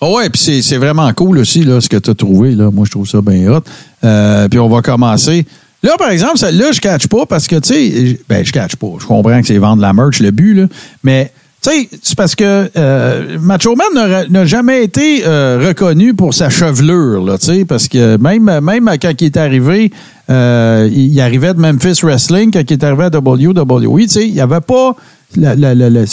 Oh 0.00 0.16
ouais, 0.16 0.30
puis 0.30 0.62
c'est, 0.62 0.76
vraiment 0.76 1.12
cool 1.12 1.38
aussi, 1.38 1.64
là, 1.64 1.80
ce 1.80 1.88
que 1.88 1.96
tu 1.96 2.10
as 2.10 2.14
trouvé. 2.14 2.52
Là. 2.52 2.70
Moi, 2.70 2.84
je 2.86 2.90
trouve 2.92 3.08
ça 3.08 3.20
bien 3.20 3.50
hot. 3.50 3.62
Euh, 4.04 4.48
puis 4.48 4.58
on 4.60 4.68
va 4.68 4.80
commencer. 4.80 5.44
Là, 5.82 5.96
par 5.98 6.10
exemple, 6.10 6.38
celle-là, 6.38 6.72
je 6.72 6.80
catch 6.80 7.06
pas 7.08 7.26
parce 7.26 7.46
que, 7.46 7.56
tu 7.56 7.74
sais, 7.74 8.20
ben, 8.28 8.44
je 8.44 8.52
catch 8.52 8.76
pas. 8.76 8.94
Je 9.00 9.06
comprends 9.06 9.40
que 9.40 9.46
c'est 9.46 9.58
vendre 9.58 9.82
la 9.82 9.92
merch, 9.92 10.20
le 10.20 10.30
but, 10.30 10.54
là. 10.54 10.66
Mais, 11.02 11.32
tu 11.62 11.70
sais, 11.70 11.88
c'est 12.02 12.16
parce 12.16 12.36
que 12.36 12.70
euh, 12.76 13.38
Macho 13.40 13.74
Man 13.74 14.26
n'a, 14.28 14.44
jamais 14.44 14.84
été 14.84 15.22
euh, 15.26 15.64
reconnu 15.66 16.14
pour 16.14 16.32
sa 16.32 16.50
chevelure, 16.50 17.24
là, 17.24 17.38
tu 17.38 17.46
sais, 17.46 17.64
parce 17.64 17.88
que 17.88 18.16
même, 18.16 18.60
même 18.60 18.90
quand 19.00 19.20
il 19.20 19.24
est 19.24 19.36
arrivé, 19.36 19.90
euh, 20.30 20.88
il, 20.92 21.20
arrivait 21.20 21.54
de 21.54 21.60
Memphis 21.60 22.00
Wrestling, 22.02 22.52
quand 22.52 22.62
il 22.68 22.72
est 22.72 22.84
arrivé 22.84 23.04
à 23.04 23.10
WWE, 23.18 24.02
tu 24.02 24.08
sais, 24.08 24.28
il 24.28 24.34
n'y 24.34 24.40
avait 24.40 24.60
pas, 24.60 24.94
la, 25.36 25.56
la- 25.56 25.74
la- 25.74 25.90
la- 25.90 26.04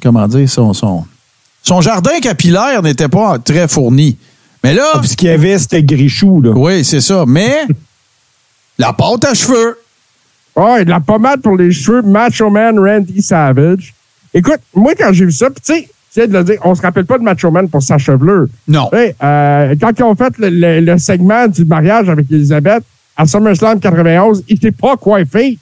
comment 0.00 0.28
dire, 0.28 0.48
son, 0.48 0.72
son, 0.72 1.04
son 1.64 1.80
jardin 1.80 2.20
capillaire 2.20 2.80
n'était 2.82 3.08
pas 3.08 3.38
très 3.40 3.66
fourni. 3.66 4.16
Mais 4.62 4.72
là, 4.74 4.84
Ah, 4.94 4.98
puis 5.00 5.08
ce 5.08 5.16
qu'il 5.16 5.28
y 5.28 5.32
avait, 5.32 5.58
c'était 5.58 5.82
Grichou. 5.82 6.40
Là. 6.40 6.50
oui, 6.54 6.84
c'est 6.84 7.00
ça. 7.00 7.24
Mais 7.26 7.66
La 8.78 8.92
pâte 8.92 9.24
à 9.24 9.34
cheveux. 9.34 9.78
Ouais, 10.56 10.84
de 10.84 10.90
la 10.90 11.00
pommade 11.00 11.40
pour 11.42 11.56
les 11.56 11.70
cheveux, 11.72 12.02
Macho 12.02 12.48
Man 12.50 12.78
Randy 12.78 13.20
Savage. 13.22 13.92
Écoute, 14.32 14.60
moi, 14.74 14.92
quand 14.98 15.12
j'ai 15.12 15.24
vu 15.26 15.32
ça, 15.32 15.48
tu 15.50 15.74
sais, 16.10 16.26
de 16.26 16.32
le 16.32 16.42
dire, 16.44 16.58
on 16.64 16.74
se 16.74 16.82
rappelle 16.82 17.04
pas 17.06 17.18
de 17.18 17.22
Macho 17.24 17.50
Man 17.50 17.68
pour 17.68 17.82
sa 17.82 17.98
chevelure. 17.98 18.46
Non. 18.68 18.88
Euh, 18.92 19.74
quand 19.80 19.90
ils 19.98 20.02
ont 20.02 20.14
fait 20.16 20.32
le, 20.38 20.48
le- 20.48 20.80
le 20.80 20.98
segment 20.98 21.46
du 21.48 21.64
mariage 21.64 22.08
avec 22.08 22.30
Elisabeth 22.30 22.82
à 23.16 23.26
SummerSlam 23.26 23.78
91, 23.80 24.42
il 24.48 24.60
s'est 24.60 24.72
pas 24.72 24.96
coiffé. 24.96 25.58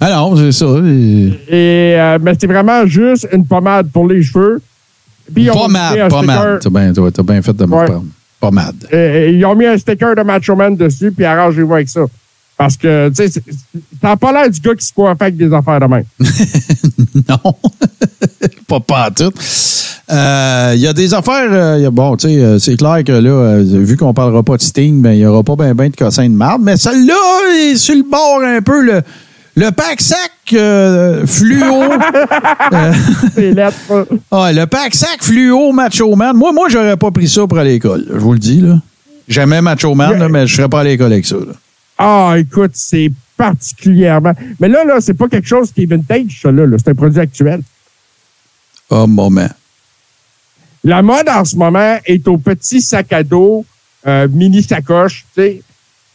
Ah 0.00 0.10
non, 0.10 0.36
c'est 0.36 0.52
ça. 0.52 0.66
Et- 0.84 1.38
Et, 1.48 2.00
euh, 2.00 2.18
mais 2.20 2.32
c'était 2.32 2.48
vraiment 2.48 2.84
juste 2.86 3.28
une 3.32 3.46
pommade 3.46 3.90
pour 3.92 4.08
les 4.08 4.22
cheveux. 4.22 4.60
Puis 5.32 5.48
un 5.48 5.52
Pommade, 5.52 6.08
pommade. 6.08 6.60
sticker- 6.60 6.72
T'as 7.12 7.22
bien, 7.22 7.34
bien 7.34 7.42
fait 7.42 7.52
de 7.56 7.64
me 7.64 7.72
Ouais. 7.74 7.86
parler. 7.86 8.02
Pommade. 8.40 8.76
Euh, 8.92 9.30
ils 9.32 9.44
ont 9.46 9.54
mis 9.54 9.66
un 9.66 9.78
sticker 9.78 10.14
de 10.16 10.22
Macho 10.22 10.54
Man 10.56 10.76
dessus, 10.76 11.12
puis 11.12 11.24
arrangez-vous 11.24 11.74
avec 11.74 11.88
ça. 11.88 12.02
Parce 12.56 12.76
que, 12.76 13.08
tu 13.08 13.26
sais, 13.28 13.42
t'as 14.00 14.16
pas 14.16 14.32
l'air 14.32 14.48
du 14.50 14.60
gars 14.60 14.74
qui 14.74 14.86
se 14.86 14.92
coiffe 14.92 15.20
avec 15.20 15.36
des 15.36 15.52
affaires 15.52 15.80
de 15.80 15.86
même. 15.86 16.04
Non. 17.28 17.38
pas 18.68 18.80
pas 18.80 19.08
en 19.08 19.10
tout. 19.12 19.32
Euh, 20.10 20.72
Il 20.74 20.80
y 20.80 20.86
a 20.86 20.92
des 20.92 21.14
affaires. 21.14 21.48
euh, 21.50 21.76
il 21.78 21.82
y 21.84 21.86
a- 21.86 21.90
bon, 21.90 22.16
tu 22.16 22.28
sais, 22.28 22.34
euh, 22.36 22.58
c'est 22.58 22.76
clair 22.76 23.02
que 23.04 23.12
là, 23.12 23.30
euh, 23.30 23.62
vu 23.64 23.96
qu'on 23.96 24.12
parlera 24.12 24.42
pas 24.42 24.56
de 24.56 24.62
Sting, 24.62 25.00
ben, 25.00 25.12
il 25.12 25.18
n'y 25.20 25.26
aura 25.26 25.42
pas 25.42 25.56
bien 25.56 25.74
ben 25.74 25.88
de 25.90 25.96
cossin 25.96 26.28
de 26.28 26.34
marde. 26.34 26.60
Mais 26.62 26.76
celle-là 26.76 27.14
est 27.70 27.76
sur 27.76 27.94
le 27.94 28.02
bord 28.02 28.40
un 28.44 28.60
peu. 28.62 28.82
Le, 28.82 29.00
le 29.56 29.70
pack 29.70 30.00
sac 30.00 30.32
euh, 30.52 31.26
fluo. 31.26 31.82
Ah, 34.30 34.52
le 34.52 34.64
pack 34.64 34.94
sac 34.94 35.22
fluo 35.22 35.72
Macho 35.72 36.14
Man. 36.16 36.36
Moi, 36.36 36.52
moi, 36.52 36.68
j'aurais 36.68 36.96
pas 36.96 37.10
pris 37.10 37.28
ça 37.28 37.46
pour 37.46 37.58
aller 37.58 37.70
à 37.70 37.72
l'école. 37.74 38.06
Je 38.08 38.18
vous 38.18 38.32
le 38.32 38.38
dis, 38.38 38.60
là. 38.60 38.80
J'aimais 39.28 39.62
Macho 39.62 39.94
Man, 39.94 40.18
là, 40.18 40.28
mais 40.28 40.46
je 40.46 40.56
serais 40.56 40.68
pas 40.68 40.80
à 40.80 40.84
l'école 40.84 41.12
avec 41.12 41.24
ça. 41.24 41.36
là. 41.36 41.52
Ah, 41.96 42.34
écoute, 42.36 42.72
c'est 42.74 43.10
particulièrement. 43.36 44.32
Mais 44.60 44.68
là, 44.68 44.84
là, 44.84 45.00
c'est 45.00 45.14
pas 45.14 45.28
quelque 45.28 45.46
chose 45.46 45.72
qui 45.72 45.84
est 45.84 45.86
vintage, 45.86 46.40
ça, 46.42 46.50
là. 46.50 46.66
là. 46.66 46.76
C'est 46.78 46.90
un 46.90 46.94
produit 46.94 47.20
actuel. 47.20 47.60
Oh, 48.90 49.06
moment. 49.06 49.48
La 50.82 51.00
mode 51.00 51.28
en 51.28 51.44
ce 51.44 51.56
moment 51.56 51.98
est 52.04 52.28
au 52.28 52.36
petit 52.36 52.82
sac 52.82 53.12
à 53.12 53.22
dos, 53.22 53.64
euh, 54.06 54.28
mini 54.30 54.62
sacoche, 54.62 55.24
tu 55.34 55.40
sais. 55.42 55.62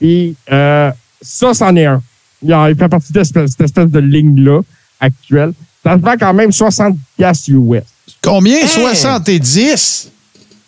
Et 0.02 0.36
euh, 0.52 0.92
ça, 1.22 1.54
c'en 1.54 1.76
est 1.76 1.86
un. 1.86 2.02
Il, 2.44 2.54
en- 2.54 2.68
il 2.68 2.76
fait 2.76 2.88
partie 2.90 3.12
de 3.14 3.24
cette 3.24 3.36
espèce, 3.38 3.52
cette 3.52 3.62
espèce 3.62 3.90
de 3.90 4.00
ligne-là 4.00 4.62
actuelle. 5.00 5.54
Ça 5.84 5.94
se 5.96 6.00
vend 6.02 6.16
quand 6.20 6.34
même 6.34 6.52
60 6.52 6.98
piastres 7.18 7.50
US. 7.52 7.84
Combien? 8.22 8.66
70? 8.68 10.12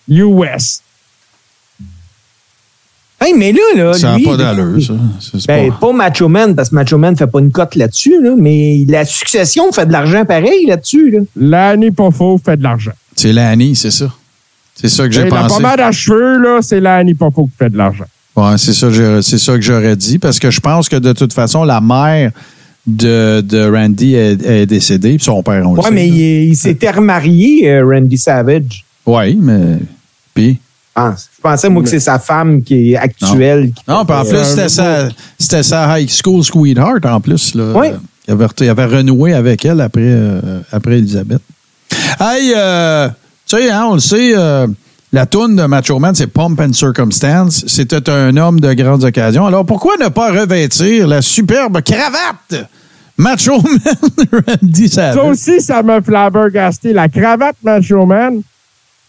US. 0.09 0.81
Hey, 3.23 3.33
mais 3.35 3.51
là, 3.51 3.59
là, 3.75 3.93
Ça 3.93 4.17
n'a 4.17 4.23
pas 4.23 4.35
d'allure, 4.35 4.81
ça. 4.81 4.93
C'est- 5.19 5.45
Ben, 5.47 5.69
pas- 5.71 5.77
pas 5.77 5.93
Macho 5.93 6.27
Man, 6.27 6.55
parce 6.55 6.69
que 6.69 6.75
Macho 6.75 6.97
Man 6.97 7.15
fait 7.15 7.27
pas 7.27 7.39
une 7.39 7.51
cote 7.51 7.75
là-dessus, 7.75 8.19
là, 8.21 8.31
mais 8.35 8.83
la 8.87 9.05
succession 9.05 9.71
fait 9.71 9.85
de 9.85 9.91
l'argent 9.91 10.25
pareil 10.25 10.65
là-dessus. 10.65 11.11
Là. 11.11 11.19
L'année 11.35 11.91
pas 11.91 12.09
faux 12.09 12.39
fait 12.43 12.57
de 12.57 12.63
l'argent. 12.63 12.93
C'est 13.15 13.31
l'année, 13.31 13.75
c'est 13.75 13.91
ça. 13.91 14.11
C'est 14.73 14.89
ça 14.89 15.05
que 15.05 15.11
j'ai 15.11 15.21
Et 15.21 15.29
La 15.29 15.41
pensé. 15.41 15.53
pommade 15.55 15.79
à 15.81 15.91
cheveux, 15.91 16.39
là, 16.41 16.59
c'est 16.63 16.79
l'année 16.79 17.13
pas 17.13 17.29
faux 17.29 17.45
qui 17.45 17.51
fait 17.59 17.69
de 17.69 17.77
l'argent. 17.77 18.05
Ouais, 18.35 18.57
c'est 18.57 18.73
ça, 18.73 18.89
ça 19.21 19.55
que 19.55 19.61
j'aurais 19.61 19.95
dit, 19.95 20.17
parce 20.19 20.39
que 20.39 20.49
je 20.51 20.59
pense 20.61 20.87
que 20.87 20.95
de 20.95 21.11
toute 21.13 21.33
façon, 21.33 21.63
la 21.63 21.81
mère 21.81 22.31
de, 22.87 23.41
de 23.41 23.69
Randy 23.69 24.15
est, 24.15 24.41
est 24.45 24.65
décédée, 24.65 25.15
puis 25.17 25.23
son 25.25 25.43
père, 25.43 25.67
on 25.67 25.73
le 25.73 25.79
Ouais, 25.79 25.85
sait. 25.89 25.91
mais 25.93 26.07
il, 26.07 26.49
il 26.49 26.55
s'était 26.55 26.91
remarié, 26.91 27.69
euh, 27.69 27.85
Randy 27.85 28.17
Savage. 28.17 28.85
Oui, 29.05 29.35
mais. 29.39 29.79
Puis? 30.33 30.59
Je 30.95 31.01
pense. 31.01 31.29
Je 31.35 31.41
pensais, 31.41 31.69
moi, 31.69 31.83
que 31.83 31.89
c'est 31.89 31.99
sa 31.99 32.19
femme 32.19 32.63
qui 32.63 32.93
est 32.93 32.97
actuelle. 32.97 33.71
qui 33.75 33.83
Non, 33.87 34.05
puis 34.05 34.15
en 34.15 34.23
plus, 34.23 34.35
Euh, 34.35 34.43
c'était 34.45 34.69
sa, 34.69 35.09
c'était 35.37 35.63
sa 35.63 35.99
high 35.99 36.09
school 36.09 36.43
sweetheart, 36.43 37.05
en 37.05 37.19
plus. 37.19 37.53
Là. 37.55 37.73
Oui. 37.75 37.87
Il 38.27 38.33
avait, 38.33 38.45
il 38.61 38.69
avait 38.69 38.85
renoué 38.85 39.33
avec 39.33 39.65
elle 39.65 39.81
après, 39.81 40.01
euh, 40.03 40.61
après 40.71 40.99
Elisabeth. 40.99 41.41
Hey, 42.19 42.53
euh, 42.55 43.09
tu 43.47 43.57
sais, 43.57 43.69
hein, 43.69 43.85
on 43.89 43.95
le 43.95 43.99
sait, 43.99 44.33
euh, 44.35 44.67
la 45.13 45.25
toune 45.25 45.55
de 45.57 45.63
Macho 45.63 45.99
Man, 45.99 46.15
c'est 46.15 46.27
Pump 46.27 46.59
and 46.61 46.73
Circumstance. 46.73 47.65
C'était 47.67 48.09
un 48.09 48.35
homme 48.37 48.59
de 48.59 48.73
grandes 48.73 49.03
occasions. 49.03 49.45
Alors, 49.45 49.65
pourquoi 49.65 49.93
ne 50.01 50.07
pas 50.07 50.31
revêtir 50.31 51.07
la 51.07 51.21
superbe 51.21 51.81
cravate? 51.81 52.69
Macho 53.17 53.61
Man 53.61 54.27
Randy 54.47 54.87
Ça 54.89 55.13
Savage? 55.13 55.31
aussi, 55.31 55.61
ça 55.61 55.83
m'a 55.83 56.01
flabbergasté. 56.01 56.93
La 56.93 57.09
cravate 57.09 57.57
Macho 57.63 58.05
Man. 58.05 58.41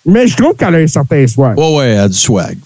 Mais 0.04 0.26
je 0.26 0.36
trouve 0.36 0.54
qu'elle 0.56 0.74
a 0.74 0.78
un 0.78 0.86
certain 0.88 1.24
soin. 1.28 1.54
Ouais, 1.54 1.76
ouais, 1.76 1.86
elle 1.90 1.98
a 2.00 2.08
du 2.08 2.16
swag. 2.16 2.58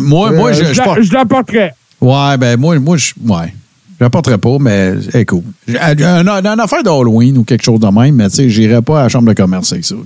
Moi, 0.00 0.30
moi, 0.30 0.52
je, 0.52 0.64
je, 0.72 0.78
la- 0.78 0.84
porte- 0.84 1.02
je 1.02 1.12
la 1.12 1.24
porterais. 1.24 1.74
Ouais, 2.00 2.36
ben 2.38 2.56
moi, 2.58 2.78
moi 2.78 2.96
je. 2.96 3.12
Ouais. 3.26 3.52
Je 3.98 4.04
la 4.04 4.10
porterai 4.10 4.38
pas, 4.38 4.56
mais 4.60 4.94
c'est 5.10 5.24
cool. 5.26 5.42
J'ai- 5.66 5.78
Un, 5.80 6.26
un, 6.28 6.44
un 6.44 6.58
affaire 6.60 6.84
d'Halloween 6.84 7.38
ou 7.38 7.44
quelque 7.44 7.64
chose 7.64 7.80
de 7.80 7.86
même, 7.88 8.14
mais 8.14 8.28
tu 8.30 8.36
sais, 8.36 8.48
j'irai 8.50 8.80
pas 8.80 9.00
à 9.00 9.02
la 9.04 9.08
chambre 9.08 9.28
de 9.28 9.32
commerce 9.34 9.72
avec 9.72 9.84
ça. 9.84 9.96
là. 9.96 10.00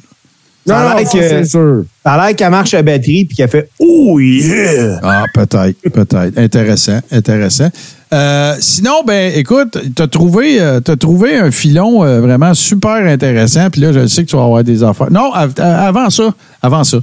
Non, 0.67 0.75
non, 0.81 0.97
ça, 0.99 1.05
que- 1.05 1.29
c'est 1.29 1.45
sûr. 1.45 1.85
Ça 2.05 2.13
a 2.15 2.27
l'air 2.27 2.37
qu'elle 2.37 2.51
marche 2.51 2.75
à 2.75 2.83
batterie 2.83 3.25
puis 3.25 3.37
qu'elle 3.37 3.49
fait 3.49 3.69
Oh 3.79 4.19
yeah! 4.19 4.99
Ah, 5.03 5.25
peut-être, 5.33 5.81
peut-être. 5.93 6.37
Intéressant, 6.39 7.01
intéressant. 7.13 7.69
Euh, 8.13 8.55
sinon, 8.61 9.03
ben, 9.07 9.33
écoute, 9.35 9.79
t'as 9.95 10.07
trouvé, 10.07 10.61
euh, 10.61 10.81
t'as 10.81 10.97
trouvé 10.97 11.37
un 11.37 11.51
filon 11.51 12.05
euh, 12.05 12.21
vraiment 12.21 12.55
super 12.55 12.97
intéressant. 13.07 13.69
Puis 13.71 13.81
là, 13.81 13.93
je 13.93 14.07
sais 14.07 14.25
que 14.25 14.31
tu 14.31 14.37
vas 14.37 14.45
avoir 14.45 14.63
des 14.65 14.83
affaires. 14.83 15.11
Non, 15.11 15.33
av- 15.33 15.55
euh, 15.59 15.89
avant 15.89 16.11
ça, 16.11 16.35
avant 16.63 16.85
ça. 16.85 16.99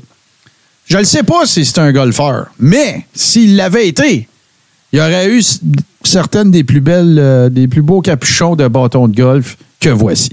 Je 0.86 0.98
ne 0.98 1.04
sais 1.04 1.24
pas 1.24 1.46
si 1.46 1.64
c'est 1.66 1.80
un 1.80 1.92
golfeur, 1.94 2.48
mais 2.60 3.06
s'il 3.14 3.56
l'avait 3.56 3.88
été, 3.88 4.28
il 4.92 5.00
y 5.00 5.02
aurait 5.02 5.30
eu 5.30 5.42
certaines 6.04 6.52
des 6.52 6.64
plus 6.66 6.82
belles, 6.82 7.50
des 7.52 7.68
plus 7.70 7.82
beaux 7.82 8.02
capuchons 8.02 8.56
de 8.58 8.68
bâtons 8.68 9.08
de 9.08 9.16
golf 9.16 9.58
que 9.80 9.90
voici. 9.90 10.30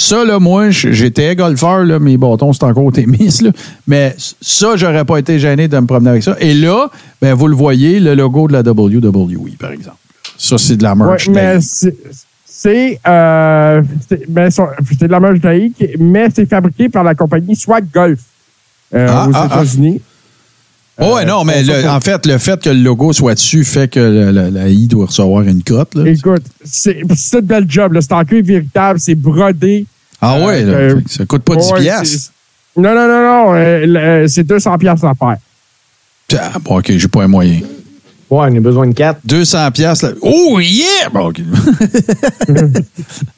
Ça, 0.00 0.24
là, 0.24 0.38
moi, 0.38 0.70
j'étais 0.70 1.34
golfeur, 1.34 1.84
là, 1.84 1.98
mes 1.98 2.16
bâtons, 2.16 2.52
c'est 2.52 2.62
encore 2.62 2.92
tennis, 2.92 3.42
là. 3.42 3.50
Mais 3.88 4.14
ça, 4.40 4.76
j'aurais 4.76 5.04
pas 5.04 5.18
été 5.18 5.40
gêné 5.40 5.66
de 5.66 5.76
me 5.76 5.86
promener 5.86 6.10
avec 6.10 6.22
ça. 6.22 6.36
Et 6.38 6.54
là, 6.54 6.88
ben, 7.20 7.34
vous 7.34 7.48
le 7.48 7.56
voyez, 7.56 7.98
le 7.98 8.14
logo 8.14 8.46
de 8.46 8.52
la 8.52 8.60
WWE, 8.60 9.56
par 9.58 9.72
exemple. 9.72 9.96
Ça, 10.38 10.56
c'est 10.56 10.76
de 10.76 10.84
la 10.84 10.94
Ouais, 10.94 11.04
merch. 11.04 11.28
mais 11.28 11.54
Dave. 11.54 11.60
c'est. 12.46 13.00
Euh, 13.08 13.82
ben, 14.28 14.48
de 14.50 15.06
la 15.06 15.20
merch 15.20 15.42
laïque, 15.42 15.84
mais 15.98 16.28
c'est 16.32 16.46
fabriqué 16.48 16.88
par 16.88 17.02
la 17.02 17.16
compagnie 17.16 17.56
Swag 17.56 17.86
Golf 17.92 18.20
euh, 18.94 19.06
Ah, 19.10 19.28
aux 19.28 19.32
ah, 19.34 19.48
ah. 19.50 19.64
Oh, 21.00 21.14
ouais, 21.14 21.24
non, 21.24 21.44
mais 21.44 21.62
le- 21.62 21.88
en 21.88 22.00
fait, 22.00 22.26
le 22.26 22.38
fait 22.38 22.60
que 22.60 22.70
le 22.70 22.80
logo 22.82 23.12
soit 23.12 23.34
dessus 23.34 23.64
fait 23.64 23.86
que 23.88 24.00
la 24.00 24.68
I 24.68 24.86
doit 24.88 25.06
recevoir 25.06 25.42
une 25.44 25.62
cote. 25.62 25.94
là. 25.94 26.10
Écoute, 26.10 26.42
c'est 26.64 27.02
c'est 27.14 27.36
un 27.38 27.40
bel 27.42 27.64
job. 27.68 27.92
là. 27.92 28.00
C'est 28.00 28.12
en 28.12 28.24
cuir 28.24 28.42
véritable, 28.44 28.98
c'est 28.98 29.14
brodé. 29.14 29.86
Ah 30.20 30.40
ouais, 30.44 30.62
euh, 30.64 31.00
ça 31.08 31.24
coûte 31.24 31.42
pas 31.42 31.54
10 31.54 31.70
Ouais, 31.72 31.80
piastres. 31.82 32.32
Non, 32.76 32.94
non, 32.94 33.06
non, 33.06 33.22
non. 33.22 33.54
euh, 33.54 33.86
euh, 33.96 34.26
c'est 34.28 34.42
200 34.44 34.76
piastres 34.78 35.04
à 35.06 35.14
faire. 35.14 35.36
Ah, 36.40 36.58
bon, 36.60 36.78
OK, 36.78 36.90
j'ai 36.96 37.08
pas 37.08 37.22
un 37.22 37.28
moyen. 37.28 37.60
Ouais, 38.30 38.48
on 38.50 38.56
a 38.56 38.60
besoin 38.60 38.86
de 38.88 38.92
quatre. 38.92 39.20
200 39.24 39.70
pièces. 39.70 40.04
Oh 40.20 40.58
yeah! 40.60 41.08
Bon, 41.12 41.28
OK. 41.28 41.40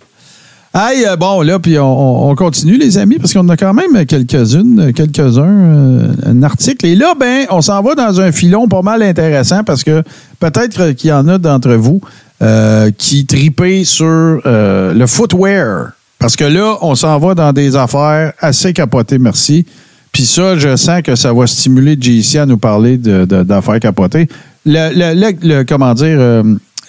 Hey, 0.72 1.04
euh, 1.04 1.16
bon, 1.16 1.42
là, 1.42 1.58
puis 1.58 1.78
on, 1.80 1.84
on- 1.84 2.30
on 2.30 2.34
continue, 2.36 2.76
les 2.76 2.96
amis, 2.96 3.16
parce 3.18 3.32
qu'on 3.32 3.48
a 3.48 3.56
quand 3.56 3.74
même 3.74 4.06
quelques-unes, 4.06 4.92
quelques-uns, 4.94 5.42
euh, 5.48 6.12
un 6.24 6.42
article. 6.44 6.86
Et 6.86 6.94
là, 6.94 7.14
ben, 7.18 7.46
on 7.50 7.60
s'en 7.60 7.82
va 7.82 7.96
dans 7.96 8.20
un 8.20 8.30
filon 8.30 8.68
pas 8.68 8.82
mal 8.82 9.02
intéressant 9.02 9.64
parce 9.64 9.82
que 9.82 10.02
peut-être 10.38 10.92
qu'il 10.92 11.10
y 11.10 11.12
en 11.12 11.26
a 11.26 11.38
d'entre 11.38 11.72
vous 11.72 12.00
euh, 12.42 12.90
qui 12.96 13.26
tripent 13.26 13.84
sur 13.84 14.06
euh, 14.46 14.94
le 14.94 15.06
footwear. 15.08 15.90
Parce 16.20 16.36
que 16.36 16.44
là, 16.44 16.76
on 16.82 16.94
s'en 16.94 17.18
va 17.18 17.34
dans 17.34 17.52
des 17.52 17.74
affaires 17.74 18.32
assez 18.38 18.72
capotées, 18.72 19.18
merci. 19.18 19.66
Puis 20.12 20.24
ça, 20.24 20.56
je 20.56 20.76
sens 20.76 21.02
que 21.02 21.16
ça 21.16 21.32
va 21.32 21.46
stimuler 21.48 21.96
JC 22.00 22.36
à 22.36 22.46
nous 22.46 22.58
parler 22.58 22.96
de- 22.96 23.24
de- 23.24 23.42
d'affaires 23.42 23.80
capotées. 23.80 24.28
Le, 24.66 24.90
le- 24.94 25.20
le- 25.20 25.48
le- 25.58 25.64
comment 25.64 25.94
dire, 25.94 26.16
euh, 26.20 26.42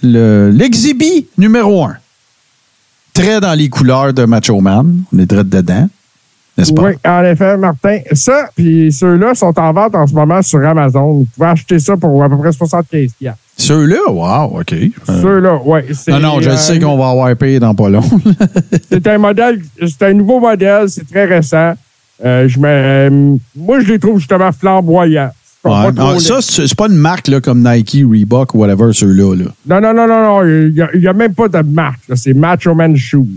le- 0.04 0.52
l'exhibit 0.54 1.26
numéro 1.38 1.84
un. 1.86 1.96
Très 3.14 3.40
dans 3.42 3.54
les 3.58 3.70
couleurs 3.70 4.14
de 4.14 4.26
Macho 4.26 4.60
Man. 4.62 5.04
On 5.14 5.20
est 5.20 5.26
direct 5.26 5.50
dedans. 5.50 5.88
N'est-ce 6.58 6.74
pas? 6.74 6.84
Oui, 6.84 6.94
en 7.06 7.24
effet, 7.24 7.58
Martin. 7.58 8.00
Ça, 8.14 8.50
puis 8.56 8.92
ceux-là 8.92 9.34
sont 9.36 9.58
en 9.58 9.72
vente 9.74 9.96
en 9.96 10.06
ce 10.06 10.14
moment 10.14 10.42
sur 10.42 10.60
Amazon. 10.66 11.14
Vous 11.14 11.28
pouvez 11.34 11.48
acheter 11.48 11.80
ça 11.80 11.96
pour 11.96 12.24
à 12.24 12.30
peu 12.30 12.38
près 12.38 12.52
75 12.52 13.12
piastres. 13.18 13.40
Ceux-là, 13.58 14.00
wow, 14.10 14.60
OK. 14.60 14.74
Euh, 14.74 14.90
Ceux-là, 15.22 15.60
oui. 15.64 15.82
non, 16.10 16.20
non, 16.20 16.42
je 16.42 16.56
sais 16.56 16.80
qu'on 16.80 16.98
va 16.98 17.10
avoir 17.10 17.36
payé 17.36 17.60
dans 17.60 17.74
pas 17.74 17.90
long. 17.90 18.04
C'est 18.90 19.06
un 19.08 19.18
modèle, 19.18 19.62
c'est 19.80 20.04
un 20.04 20.14
nouveau 20.14 20.40
modèle, 20.40 20.90
c'est 20.90 21.08
très 21.10 21.26
récent. 21.26 21.74
Euh, 22.24 22.48
je 22.48 22.60
me, 22.60 22.68
euh, 22.68 23.36
moi, 23.56 23.80
je 23.80 23.88
les 23.94 24.00
trouve 24.00 24.20
justement 24.20 24.52
flamboyants. 24.52 25.32
Ils 25.64 25.70
Ah, 25.72 25.92
ça, 26.20 26.36
laids. 26.36 26.42
c'est 26.42 26.68
c'est 26.68 26.76
pas 26.76 26.88
une 26.88 26.96
marque 26.98 27.28
là, 27.28 27.40
comme 27.40 27.62
Nike, 27.68 28.04
Reebok 28.10 28.56
ou 28.56 28.60
whatever, 28.60 28.94
ceux-là. 28.94 29.36
Là. 29.36 29.46
Non, 29.68 29.80
non, 29.82 29.94
non, 29.94 30.08
non, 30.08 30.22
non. 30.24 30.44
Il 30.48 30.74
n'y 30.74 30.82
a, 30.82 30.90
il 30.96 31.02
y 31.02 31.08
a 31.08 31.14
même 31.14 31.34
pas 31.36 31.48
de 31.48 31.60
marque. 31.62 32.00
là. 32.10 32.16
C'est 32.16 32.34
Macho 32.34 32.74
Man 32.74 32.96
Shoes. 32.98 33.28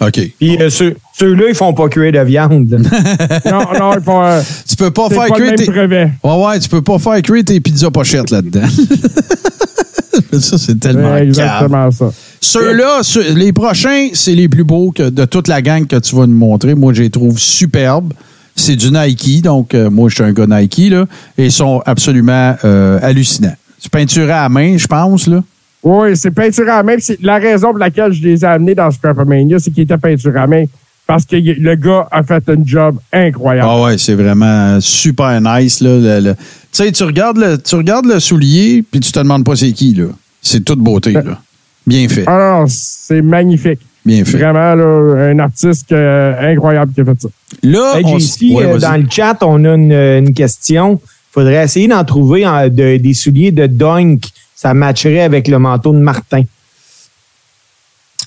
OK. 0.00 0.20
Puis 0.38 0.56
euh, 0.60 0.70
ceux, 0.70 0.94
ceux-là, 1.16 1.44
ils 1.48 1.54
font 1.54 1.72
pas 1.74 1.88
cuire 1.88 2.12
de 2.12 2.20
viande. 2.20 2.68
Non, 3.50 3.64
non, 3.78 3.94
il 3.96 4.02
faut. 4.02 4.20
euh, 4.20 4.40
Tu 4.68 4.76
peux 4.76 4.90
pas 4.90 5.06
c'est 5.08 5.14
faire 5.16 5.26
pas 5.28 5.34
cuire 5.34 5.46
même 5.46 5.56
tes... 5.56 5.66
brevet. 5.66 6.10
Ouais, 6.22 6.44
ouais, 6.46 6.58
tu 6.60 6.68
peux 6.68 6.82
pas 6.82 6.98
faire 6.98 7.20
cuire 7.22 7.44
tes 7.44 7.60
pizzas 7.60 7.90
pochettes 7.90 8.30
là-dedans. 8.30 8.66
ça, 10.40 10.58
c'est 10.58 10.78
tellement 10.78 11.12
Ouais, 11.12 11.18
cave. 11.20 11.28
exactement 11.28 11.90
ça. 11.90 12.12
Ceux-là, 12.40 13.00
ceux- 13.02 13.32
les 13.34 13.52
prochains, 13.52 14.08
c'est 14.12 14.34
les 14.34 14.48
plus 14.48 14.64
beaux 14.64 14.92
que 14.92 15.08
de 15.10 15.24
toute 15.24 15.48
la 15.48 15.62
gang 15.62 15.86
que 15.86 15.96
tu 15.96 16.14
vas 16.14 16.26
nous 16.26 16.36
montrer. 16.36 16.74
Moi, 16.74 16.92
je 16.94 17.02
les 17.02 17.10
trouve 17.10 17.38
superbes. 17.38 18.12
C'est 18.58 18.76
du 18.76 18.90
Nike, 18.90 19.42
donc 19.42 19.72
euh, 19.74 19.88
moi, 19.88 20.08
je 20.08 20.16
suis 20.16 20.24
un 20.24 20.32
gars 20.32 20.46
Nike, 20.46 20.90
là, 20.90 21.06
et 21.36 21.46
ils 21.46 21.52
sont 21.52 21.80
absolument 21.86 22.56
euh, 22.64 22.98
hallucinants. 23.02 23.54
C'est 23.78 23.90
peinturé 23.90 24.32
à 24.32 24.48
main, 24.48 24.76
je 24.76 24.86
pense, 24.86 25.26
là. 25.28 25.42
Oui, 25.82 26.16
c'est 26.16 26.32
peinture 26.32 26.68
à 26.68 26.82
main. 26.82 26.96
la 27.22 27.38
raison 27.38 27.68
pour 27.68 27.78
laquelle 27.78 28.12
je 28.12 28.22
les 28.22 28.40
ai 28.44 28.48
amenés 28.48 28.74
dans 28.74 28.90
Scrapamania, 28.90 29.58
c'est 29.60 29.70
qu'ils 29.70 29.84
étaient 29.84 29.96
peinture 29.96 30.36
à 30.36 30.46
main. 30.48 30.64
Parce 31.06 31.24
que 31.24 31.36
le 31.36 31.74
gars 31.76 32.06
a 32.10 32.22
fait 32.22 32.42
un 32.50 32.56
job 32.64 32.96
incroyable. 33.12 33.68
Ah 33.70 33.82
ouais, 33.82 33.96
c'est 33.96 34.14
vraiment 34.14 34.78
super 34.80 35.40
nice, 35.40 35.80
là. 35.80 36.20
le- 36.20 36.34
Tu 36.34 36.38
sais, 36.72 36.92
tu 36.92 37.04
regardes 37.04 37.38
le, 37.38 37.56
tu 37.58 37.76
regardes 37.76 38.06
le 38.06 38.18
soulier, 38.20 38.82
puis 38.90 39.00
tu 39.00 39.12
te 39.12 39.18
demandes 39.20 39.44
pas 39.44 39.54
c'est 39.56 39.72
qui, 39.72 39.94
là. 39.94 40.06
C'est 40.42 40.64
toute 40.64 40.80
beauté, 40.80 41.12
là. 41.12 41.38
Bien 41.86 42.06
fait, 42.08 42.24
Ah 42.26 42.58
non, 42.60 42.66
c'est 42.68 43.22
magnifique. 43.22 43.78
Bien 44.08 44.24
fait. 44.24 44.38
Vraiment, 44.38 44.74
là, 44.74 45.30
un 45.30 45.38
artiste 45.38 45.92
euh, 45.92 46.52
incroyable 46.52 46.92
qui 46.92 47.00
a 47.02 47.04
fait 47.04 47.20
ça. 47.22 47.28
Là, 47.62 47.92
Hey, 47.98 48.04
on 48.04 48.18
JC, 48.18 48.42
ouais, 48.54 48.64
euh, 48.64 48.78
dans 48.78 48.96
le 49.00 49.06
chat, 49.10 49.36
on 49.42 49.64
a 49.64 49.74
une, 49.74 49.92
une 49.92 50.34
question. 50.34 51.00
Il 51.02 51.32
faudrait 51.32 51.62
essayer 51.64 51.86
d'en 51.88 52.02
trouver 52.04 52.42
de- 52.70 52.96
des 52.96 53.14
souliers 53.14 53.52
de 53.52 53.66
Dunk. 53.66 54.24
Ça 54.56 54.74
matcherait 54.74 55.20
avec 55.22 55.46
le 55.46 55.58
manteau 55.60 55.92
de 55.92 55.98
Martin. 55.98 56.42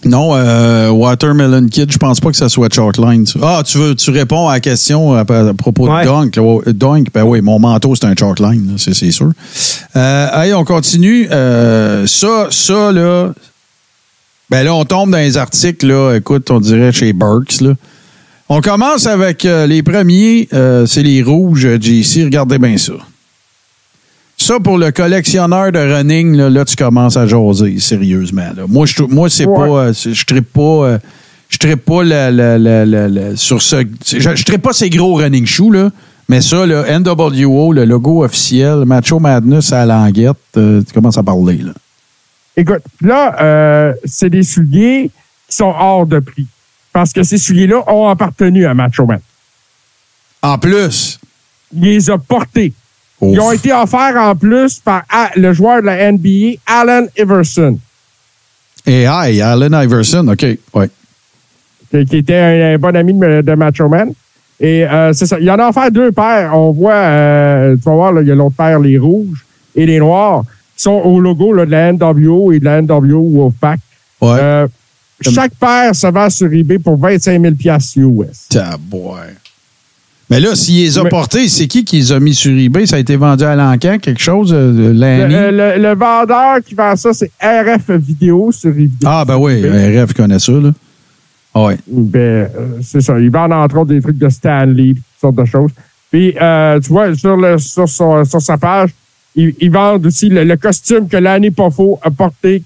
Non, 0.04 0.36
euh, 0.36 0.90
Watermelon 0.90 1.68
Kid, 1.68 1.92
je 1.92 1.98
pense 2.00 2.20
pas 2.20 2.32
que 2.32 2.36
ça 2.38 2.50
soit 2.50 2.74
Chalkline. 2.74 3.24
Ah, 3.44 3.62
tu 3.64 3.78
veux, 3.78 3.94
tu 3.94 4.10
réponds 4.10 4.48
à 4.48 4.54
la 4.54 4.60
question 4.60 5.14
à, 5.14 5.20
à 5.20 5.54
propos 5.54 5.88
Ouais. 5.88 6.02
de 6.04 6.08
Dunk. 6.08 6.40
Dunk, 6.74 7.08
ben 7.14 7.24
oui, 7.24 7.42
mon 7.42 7.60
manteau, 7.60 7.94
c'est 7.94 8.06
un 8.06 8.16
Chalkline, 8.18 8.76
c'est 8.78 8.96
c'est 8.96 9.12
sûr. 9.12 9.32
Euh, 9.96 10.28
allez, 10.32 10.56
on 10.56 10.64
continue. 10.64 11.28
Euh, 11.32 12.08
ça, 12.08 12.48
ça, 12.50 12.92
là, 12.92 13.32
ben 14.52 14.64
là, 14.64 14.76
on 14.76 14.86
tombe 14.86 15.12
dans 15.12 15.18
les 15.18 15.38
articles, 15.38 15.88
là, 15.88 16.16
écoute, 16.16 16.52
on 16.52 16.60
dirait 16.60 16.92
chez 16.92 17.14
Burks, 17.14 17.62
là. 17.62 17.74
On 18.50 18.60
commence 18.60 19.08
avec 19.08 19.46
euh, 19.46 19.66
les 19.66 19.82
premiers, 19.82 20.50
euh, 20.54 20.86
c'est 20.86 21.04
les 21.04 21.24
rouges, 21.24 21.66
euh, 21.66 21.78
JC, 21.80 22.26
regardez 22.26 22.58
bien 22.60 22.78
ça. 22.78 22.92
Ça, 24.38 24.60
pour 24.60 24.78
le 24.78 24.92
collectionneur 24.92 25.72
de 25.72 25.80
running, 25.80 26.36
là, 26.36 26.50
là, 26.50 26.66
tu 26.66 26.76
commences 26.76 27.16
à 27.16 27.28
jaser, 27.28 27.80
sérieusement. 27.80 28.50
là. 28.56 28.64
Moi, 28.68 28.86
je, 28.88 29.04
moi 29.04 29.30
c'est 29.30 29.46
Ouais. 29.46 29.56
pas. 29.56 29.78
euh, 29.86 29.94
je 29.94 30.26
trippe 30.26 30.52
pas. 30.52 31.00
je 31.50 31.58
pas 31.76 32.04
la- 32.04 32.32
la- 32.32 32.58
la- 32.58 32.86
la- 32.86 33.08
la- 33.08 33.36
sur 33.38 33.62
ce. 33.62 33.86
Je, 34.06 34.20
je 34.20 34.56
pas 34.58 34.74
ces 34.74 34.90
gros 34.90 35.14
running 35.16 35.46
shoes, 35.46 35.72
là. 35.72 35.90
Mais 36.28 36.42
ça, 36.42 36.66
le 36.66 36.84
NWO, 36.90 37.72
le 37.74 37.86
logo 37.86 38.24
officiel, 38.24 38.84
Macho 38.86 39.20
Madness 39.20 39.72
à 39.74 39.86
la 39.86 39.96
languette, 40.06 40.38
tu 40.54 40.84
commences 40.94 41.18
à 41.18 41.24
parler, 41.24 41.58
là. 41.58 41.72
Écoute, 42.58 42.82
là, 43.02 43.36
euh, 43.42 43.94
c'est 44.06 44.30
des 44.30 44.44
souliers 44.44 45.10
qui 45.48 45.56
sont 45.56 45.74
hors 45.78 46.06
de 46.06 46.20
prix. 46.20 46.48
Parce 46.94 47.14
que 47.14 47.24
ces 47.24 47.38
souliers-là 47.38 47.84
ont 47.92 48.08
appartenu 48.10 48.66
à 48.66 48.74
Macho 48.74 49.06
Man. 49.06 49.22
En 50.42 50.58
plus. 50.58 51.20
Il 51.74 51.84
les 51.84 52.10
a 52.10 52.18
portés. 52.18 52.74
Ils 53.22 53.40
ont 53.40 53.52
été 53.52 53.72
offerts 53.72 54.18
en 54.18 54.36
plus 54.36 54.80
par 54.80 55.04
le 55.36 55.54
joueur 55.54 55.82
de 55.82 55.86
la 55.86 56.12
NBA, 56.12 56.58
Allen 56.66 57.08
Iverson, 57.18 57.78
Et 58.86 59.04
hi, 59.04 59.42
Allen 59.42 59.74
Iverson, 59.74 60.28
OK. 60.28 60.46
Ouais. 60.74 60.90
qui 62.06 62.18
était 62.18 62.36
un, 62.36 62.74
un 62.74 62.78
bon 62.80 62.96
ami 62.96 63.14
de, 63.14 63.42
de 63.42 63.54
Macho 63.54 63.88
Man. 63.88 64.12
Et 64.60 64.86
euh, 64.86 65.14
c'est 65.14 65.28
ça. 65.28 65.40
Il 65.40 65.50
en 65.52 65.60
a 65.60 65.70
offert 65.70 65.92
deux 65.92 66.12
paires. 66.12 66.52
On 66.58 66.72
voit, 66.72 66.94
euh, 66.94 67.76
tu 67.76 67.84
vas 67.84 67.94
voir, 67.94 68.12
là, 68.12 68.22
il 68.22 68.28
y 68.28 68.32
a 68.32 68.36
l'autre 68.36 68.56
paire, 68.56 68.80
les 68.80 68.98
rouges 68.98 69.46
et 69.76 69.86
les 69.86 70.00
noirs, 70.00 70.44
sont 70.82 70.92
au 71.04 71.20
logo 71.20 71.54
là, 71.54 71.66
de 71.66 71.72
la 71.72 71.92
NWO 71.94 72.52
et 72.52 72.60
de 72.60 72.66
la 72.66 72.82
NWO 72.82 73.30
Wolfpack. 73.30 73.80
Ouais. 74.22 74.30
Euh, 74.40 74.68
chaque 75.22 75.54
paire 75.56 75.94
se 75.96 76.08
vend 76.08 76.30
sur 76.30 76.52
eBay 76.52 76.80
pour 76.80 76.98
25 76.98 77.42
000 77.42 77.54
US. 78.24 78.48
Tabouin. 78.50 79.18
Mais 80.30 80.40
là, 80.40 80.56
s'il 80.56 80.78
les 80.78 80.98
a 80.98 81.04
Mais- 81.04 81.10
portés, 81.10 81.50
c'est 81.50 81.68
qui 81.68 81.84
qui 81.84 81.98
les 81.98 82.12
a 82.14 82.20
mis 82.20 82.34
sur 82.34 82.58
eBay? 82.58 82.86
Ça 82.86 82.96
a 82.96 83.00
été 83.00 83.18
vendu 83.18 83.44
à 83.44 83.54
l'encan, 83.56 83.98
quelque 84.02 84.22
chose, 84.22 84.54
euh, 84.54 84.72
Le, 84.72 84.92
Lanny? 84.94 85.34
le- 85.34 85.78
le 85.82 85.94
vendeur 85.96 86.60
qui 86.66 86.74
vend 86.74 86.96
ça, 86.96 87.12
c'est 87.14 87.30
RF 87.42 87.90
Vidéo 87.92 88.52
sur 88.54 88.70
eBay. 88.70 88.90
Ah, 89.06 89.26
ben 89.28 89.38
oui, 89.38 89.62
RF 89.68 90.14
connaît 90.14 90.40
ça, 90.40 90.54
là. 90.54 90.72
Ah 91.54 91.66
ouais. 91.66 91.78
Ben, 91.86 92.20
euh, 92.20 92.48
c'est 92.82 93.02
ça. 93.02 93.20
Ils 93.20 93.30
vendent 93.30 93.52
entre 93.52 93.78
autres 93.80 93.90
des 93.94 94.02
trucs 94.02 94.18
de 94.18 94.30
Stanley, 94.30 94.94
toutes 94.94 95.04
sortes 95.20 95.36
de 95.36 95.44
choses. 95.46 95.72
Puis, 96.10 96.34
euh, 96.42 96.80
tu 96.80 96.90
vois, 96.90 97.14
sur, 97.14 97.36
le, 97.36 97.58
sur, 97.58 97.90
son- 97.90 98.24
sur 98.24 98.42
sa 98.42 98.58
page, 98.58 98.92
ils, 99.36 99.72
vendent 99.72 100.06
aussi 100.06 100.30
le, 100.30 100.56
costume 100.58 101.08
que 101.08 101.18
Lanny 101.18 101.52
Poffo 101.52 102.00
a 102.02 102.12
porté 102.12 102.64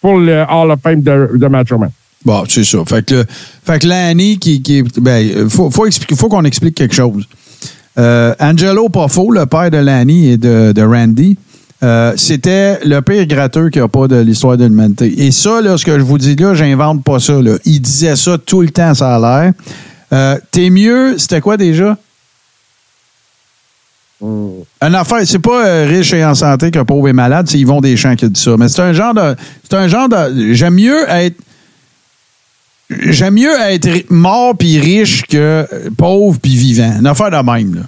pour 0.00 0.18
le 0.18 0.44
Hall 0.48 0.70
of 0.70 0.80
Fame 0.82 1.02
de, 1.02 1.30
de 1.34 1.46
Macho. 1.46 1.78
Bon, 2.24 2.44
c'est 2.48 2.64
ça. 2.64 2.78
Fait 2.86 3.04
que, 3.04 3.24
fait 3.64 3.78
que 3.78 3.86
Lanny, 3.86 4.38
qui, 4.38 4.62
qui 4.62 4.82
ben, 5.00 5.48
faut, 5.48 5.70
faut, 5.70 6.28
qu'on 6.28 6.44
explique 6.44 6.74
quelque 6.74 6.94
chose. 6.94 7.26
Euh, 7.98 8.34
Angelo 8.40 8.88
Poffo, 8.88 9.30
le 9.30 9.46
père 9.46 9.70
de 9.70 9.78
Lanny 9.78 10.30
et 10.30 10.36
de, 10.36 10.72
de 10.72 10.82
Randy, 10.82 11.38
euh, 11.82 12.14
c'était 12.16 12.78
le 12.84 13.00
pire 13.00 13.26
gratteux 13.26 13.68
qu'il 13.68 13.82
n'y 13.82 13.84
a 13.84 13.88
pas 13.88 14.08
de 14.08 14.16
l'histoire 14.16 14.56
de 14.56 14.64
l'humanité. 14.64 15.26
Et 15.26 15.30
ça, 15.30 15.60
là, 15.60 15.76
ce 15.76 15.84
que 15.84 15.98
je 15.98 16.02
vous 16.02 16.18
dis 16.18 16.34
là, 16.36 16.54
j'invente 16.54 17.04
pas 17.04 17.20
ça. 17.20 17.40
Là. 17.40 17.56
Il 17.64 17.80
disait 17.80 18.16
ça 18.16 18.38
tout 18.38 18.62
le 18.62 18.70
temps, 18.70 18.94
ça 18.94 19.16
a 19.16 19.18
l'air. 19.20 19.52
Euh, 20.12 20.38
T'es 20.50 20.70
mieux, 20.70 21.18
c'était 21.18 21.40
quoi 21.40 21.56
déjà? 21.56 21.98
Une 24.22 24.94
affaire, 24.94 25.26
c'est 25.26 25.38
pas 25.38 25.66
euh, 25.66 25.86
riche 25.86 26.12
et 26.14 26.24
en 26.24 26.34
santé 26.34 26.70
que 26.70 26.78
pauvre 26.80 27.08
et 27.08 27.12
malade, 27.12 27.48
c'est 27.48 27.58
Yvon 27.58 27.80
Deschamps 27.80 28.16
qui 28.16 28.28
dit 28.30 28.40
ça. 28.40 28.56
Mais 28.56 28.68
c'est 28.68 28.82
un 28.82 28.92
genre 28.92 29.12
de. 29.12 29.36
C'est 29.62 29.76
un 29.76 29.88
genre 29.88 30.08
de. 30.08 30.52
J'aime 30.54 30.74
mieux 30.74 31.08
être. 31.08 31.36
J'aime 32.88 33.34
mieux 33.34 33.60
être 33.60 34.10
mort 34.10 34.56
puis 34.56 34.78
riche 34.78 35.24
que 35.26 35.36
euh, 35.36 35.66
pauvre 35.96 36.38
puis 36.40 36.56
vivant. 36.56 36.98
Une 37.00 37.06
affaire 37.06 37.30
de 37.30 37.50
même, 37.50 37.74
là. 37.74 37.82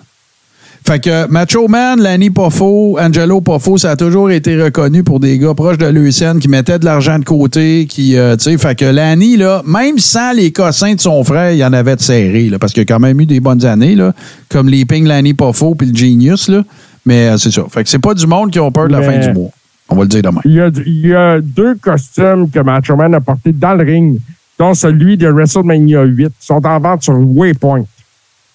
Fait 0.89 1.01
que 1.01 1.27
Macho 1.31 1.69
Man, 1.69 2.01
Lanny 2.01 2.31
Poffo, 2.31 2.99
Angelo 2.99 3.43
Poffo, 3.43 3.77
ça 3.77 3.91
a 3.91 3.97
toujours 3.97 4.31
été 4.31 4.59
reconnu 4.63 5.05
pour 5.05 5.21
des 5.21 5.39
gars 5.39 5.53
proches 5.53 5.77
de 5.77 5.85
l'USN 5.87 6.39
qui 6.39 6.49
mettaient 6.49 6.79
de 6.79 6.87
l'argent 6.87 7.19
de 7.19 7.27
côté, 7.27 7.85
qui, 7.87 8.17
euh, 8.17 8.37
tu 8.37 8.45
sais, 8.45 8.57
fait 8.57 8.75
que 8.75 8.87
Lanny, 8.87 9.37
là, 9.37 9.63
même 9.67 9.99
sans 9.99 10.33
les 10.33 10.51
cossins 10.51 10.95
de 10.95 11.01
son 11.01 11.23
frère, 11.25 11.53
il 11.53 11.59
y 11.59 11.65
en 11.67 11.75
avait 11.75 11.95
de 11.95 12.01
serré, 12.01 12.49
là, 12.49 12.59
parce 12.59 12.73
qu'il 12.73 12.81
a 12.81 12.87
quand 12.87 13.01
même 13.01 13.21
eu 13.21 13.27
des 13.27 13.39
bonnes 13.39 13.67
années, 13.67 13.95
là, 13.97 14.15
comme 14.49 14.71
les 14.71 14.87
Ping 14.87 15.05
Lanny 15.07 15.35
Poffo 15.35 15.75
puis 15.75 15.89
le 15.89 15.95
Genius, 15.95 16.49
là. 16.49 16.63
Mais 17.05 17.29
euh, 17.29 17.37
c'est 17.37 17.51
ça. 17.51 17.65
Fait 17.71 17.85
que 17.85 17.91
c'est 17.91 17.99
pas 17.99 18.15
du 18.15 18.27
monde 18.27 18.51
qui 18.51 18.59
ont 18.59 18.73
peur 18.73 18.87
de 18.89 18.93
la 18.93 19.01
Mais- 19.01 19.21
fin 19.21 19.29
du 19.29 19.39
mois. 19.39 19.51
On 19.91 19.97
va 19.97 20.03
le 20.05 20.09
dire 20.09 20.23
demain. 20.23 20.41
Il 20.47 20.53
y, 20.53 20.61
a, 20.61 20.71
il 20.87 21.07
y 21.07 21.15
a 21.15 21.39
deux 21.43 21.75
costumes 21.75 22.49
que 22.51 22.61
Macho 22.61 22.97
Man 22.97 23.15
a 23.15 23.21
portés 23.21 23.53
dans 23.53 23.75
le 23.75 23.85
ring, 23.85 24.19
dont 24.59 24.73
celui 24.73 25.19
de 25.19 25.29
WrestleMania 25.29 26.03
8, 26.05 26.29
qui 26.29 26.47
sont 26.47 26.65
en 26.67 26.81
vente 26.81 27.03
sur 27.03 27.15
Waypoint. 27.19 27.85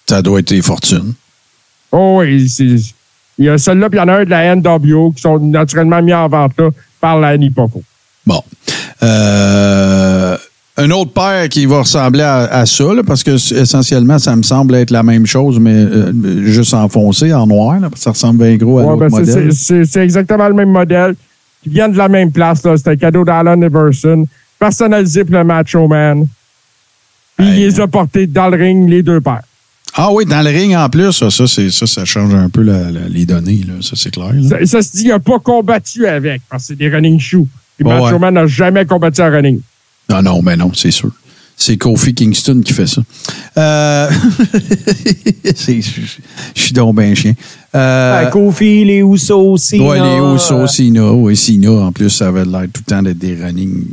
Ça 0.08 0.20
doit 0.20 0.40
être 0.40 0.48
des 0.48 0.62
fortunes. 0.62 1.14
Oh 1.96 2.18
oui, 2.20 2.48
c'est- 2.48 2.92
il 3.38 3.44
y 3.44 3.48
a 3.48 3.56
celui-là, 3.58 3.88
puis 3.88 3.98
il 3.98 4.02
y 4.02 4.04
en 4.04 4.08
a 4.08 4.16
un 4.18 4.24
de 4.24 4.30
la 4.30 4.54
NWO 4.56 5.12
qui 5.12 5.22
sont 5.22 5.38
naturellement 5.38 6.02
mis 6.02 6.12
en 6.14 6.28
vente 6.28 6.52
là 6.58 6.70
par 7.00 7.18
Lanny 7.20 7.50
Poffo. 7.50 7.82
Bon. 8.26 8.42
Euh, 9.02 10.36
un 10.76 10.90
autre 10.90 11.12
paire 11.12 11.48
qui 11.48 11.66
va 11.66 11.80
ressembler 11.80 12.22
à, 12.22 12.38
à 12.46 12.66
ça, 12.66 12.92
là, 12.94 13.02
parce 13.06 13.22
que 13.22 13.32
essentiellement, 13.32 14.18
ça 14.18 14.34
me 14.34 14.42
semble 14.42 14.74
être 14.74 14.90
la 14.90 15.02
même 15.02 15.24
chose, 15.26 15.58
mais 15.60 15.72
euh, 15.74 16.12
juste 16.46 16.74
enfoncé 16.74 17.32
en 17.32 17.46
noir. 17.46 17.74
là, 17.80 17.88
parce 17.90 18.00
que 18.00 18.04
ça 18.04 18.10
ressemble 18.10 18.44
bien 18.44 18.56
gros 18.56 18.78
à 18.78 18.82
Ouais, 18.82 18.88
l'autre 18.90 19.16
ben, 19.16 19.24
c'est- 19.24 19.34
modèle. 19.36 19.86
c'est- 19.86 20.02
exactement 20.02 20.48
le 20.48 20.54
même 20.54 20.70
modèle. 20.70 21.14
Qui 21.62 21.70
viennent 21.70 21.92
de 21.92 21.98
la 21.98 22.08
même 22.08 22.30
place. 22.30 22.60
C'est 22.62 22.88
un 22.88 22.96
cadeau 22.96 23.24
d'Alan 23.24 23.60
Everson, 23.62 24.26
personnalisé 24.58 25.24
pour 25.24 25.34
le 25.36 25.44
Macho 25.44 25.86
Man. 25.88 26.26
Puis 27.36 27.46
il 27.48 27.54
les 27.56 27.80
a 27.80 27.86
portés 27.86 28.26
dans 28.26 28.48
le 28.48 28.56
ring, 28.56 28.88
les 28.88 29.02
deux 29.02 29.20
paires. 29.20 29.42
Ah 29.96 30.10
oui, 30.12 30.24
dans 30.26 30.42
le 30.42 30.50
ring 30.50 30.74
en 30.74 30.88
plus, 30.88 31.12
ça, 31.12 31.30
ça, 31.30 31.46
c'est- 31.46 31.70
ça, 31.70 31.86
ça 31.86 32.04
change 32.04 32.34
un 32.34 32.48
peu 32.48 32.62
la- 32.62 32.90
la- 32.90 33.08
les 33.08 33.24
données, 33.26 33.60
là, 33.66 33.74
ça 33.80 33.92
c'est 33.94 34.10
clair. 34.10 34.32
là. 34.32 34.48
Ça, 34.48 34.66
ça 34.66 34.82
se 34.82 34.96
dit, 34.96 35.04
il 35.04 35.08
n'a 35.08 35.20
pas 35.20 35.38
combattu 35.38 36.06
avec, 36.06 36.42
parce 36.50 36.64
que 36.64 36.66
c'est 36.68 36.76
des 36.76 36.88
running 36.88 37.20
shoes. 37.20 37.46
Puis 37.76 37.86
Ouais, 37.86 37.94
Macho 37.94 38.14
ouais. 38.14 38.18
Man 38.18 38.34
n'a 38.34 38.46
jamais 38.46 38.84
combattu 38.86 39.20
en 39.22 39.30
running. 39.30 39.60
Non, 40.08 40.20
non, 40.22 40.42
mais 40.42 40.56
non, 40.56 40.72
c'est 40.74 40.90
sûr. 40.90 41.10
C'est 41.56 41.76
Kofi 41.76 42.12
Kingston 42.14 42.60
qui 42.64 42.72
fait 42.72 42.88
ça. 42.88 43.00
Euh, 43.58 44.10
Je 45.44 45.80
suis 46.54 46.72
donc 46.72 46.96
bien 46.96 47.14
chien. 47.14 47.34
Euh, 47.74 48.26
Kofi, 48.30 48.84
les 48.84 48.98
Usos 49.02 49.52
aussi. 49.52 49.78
Ouais, 49.78 49.98
là, 49.98 50.04
les 50.16 50.34
Usos, 50.36 50.66
Sina. 50.66 51.12
Oui, 51.12 51.36
Sina, 51.36 51.70
en 51.70 51.92
plus, 51.92 52.10
ça 52.10 52.28
avait 52.28 52.44
l'air 52.44 52.62
tout 52.72 52.82
le 52.86 52.90
temps 52.90 53.02
d'être 53.02 53.18
des 53.18 53.36
running 53.36 53.84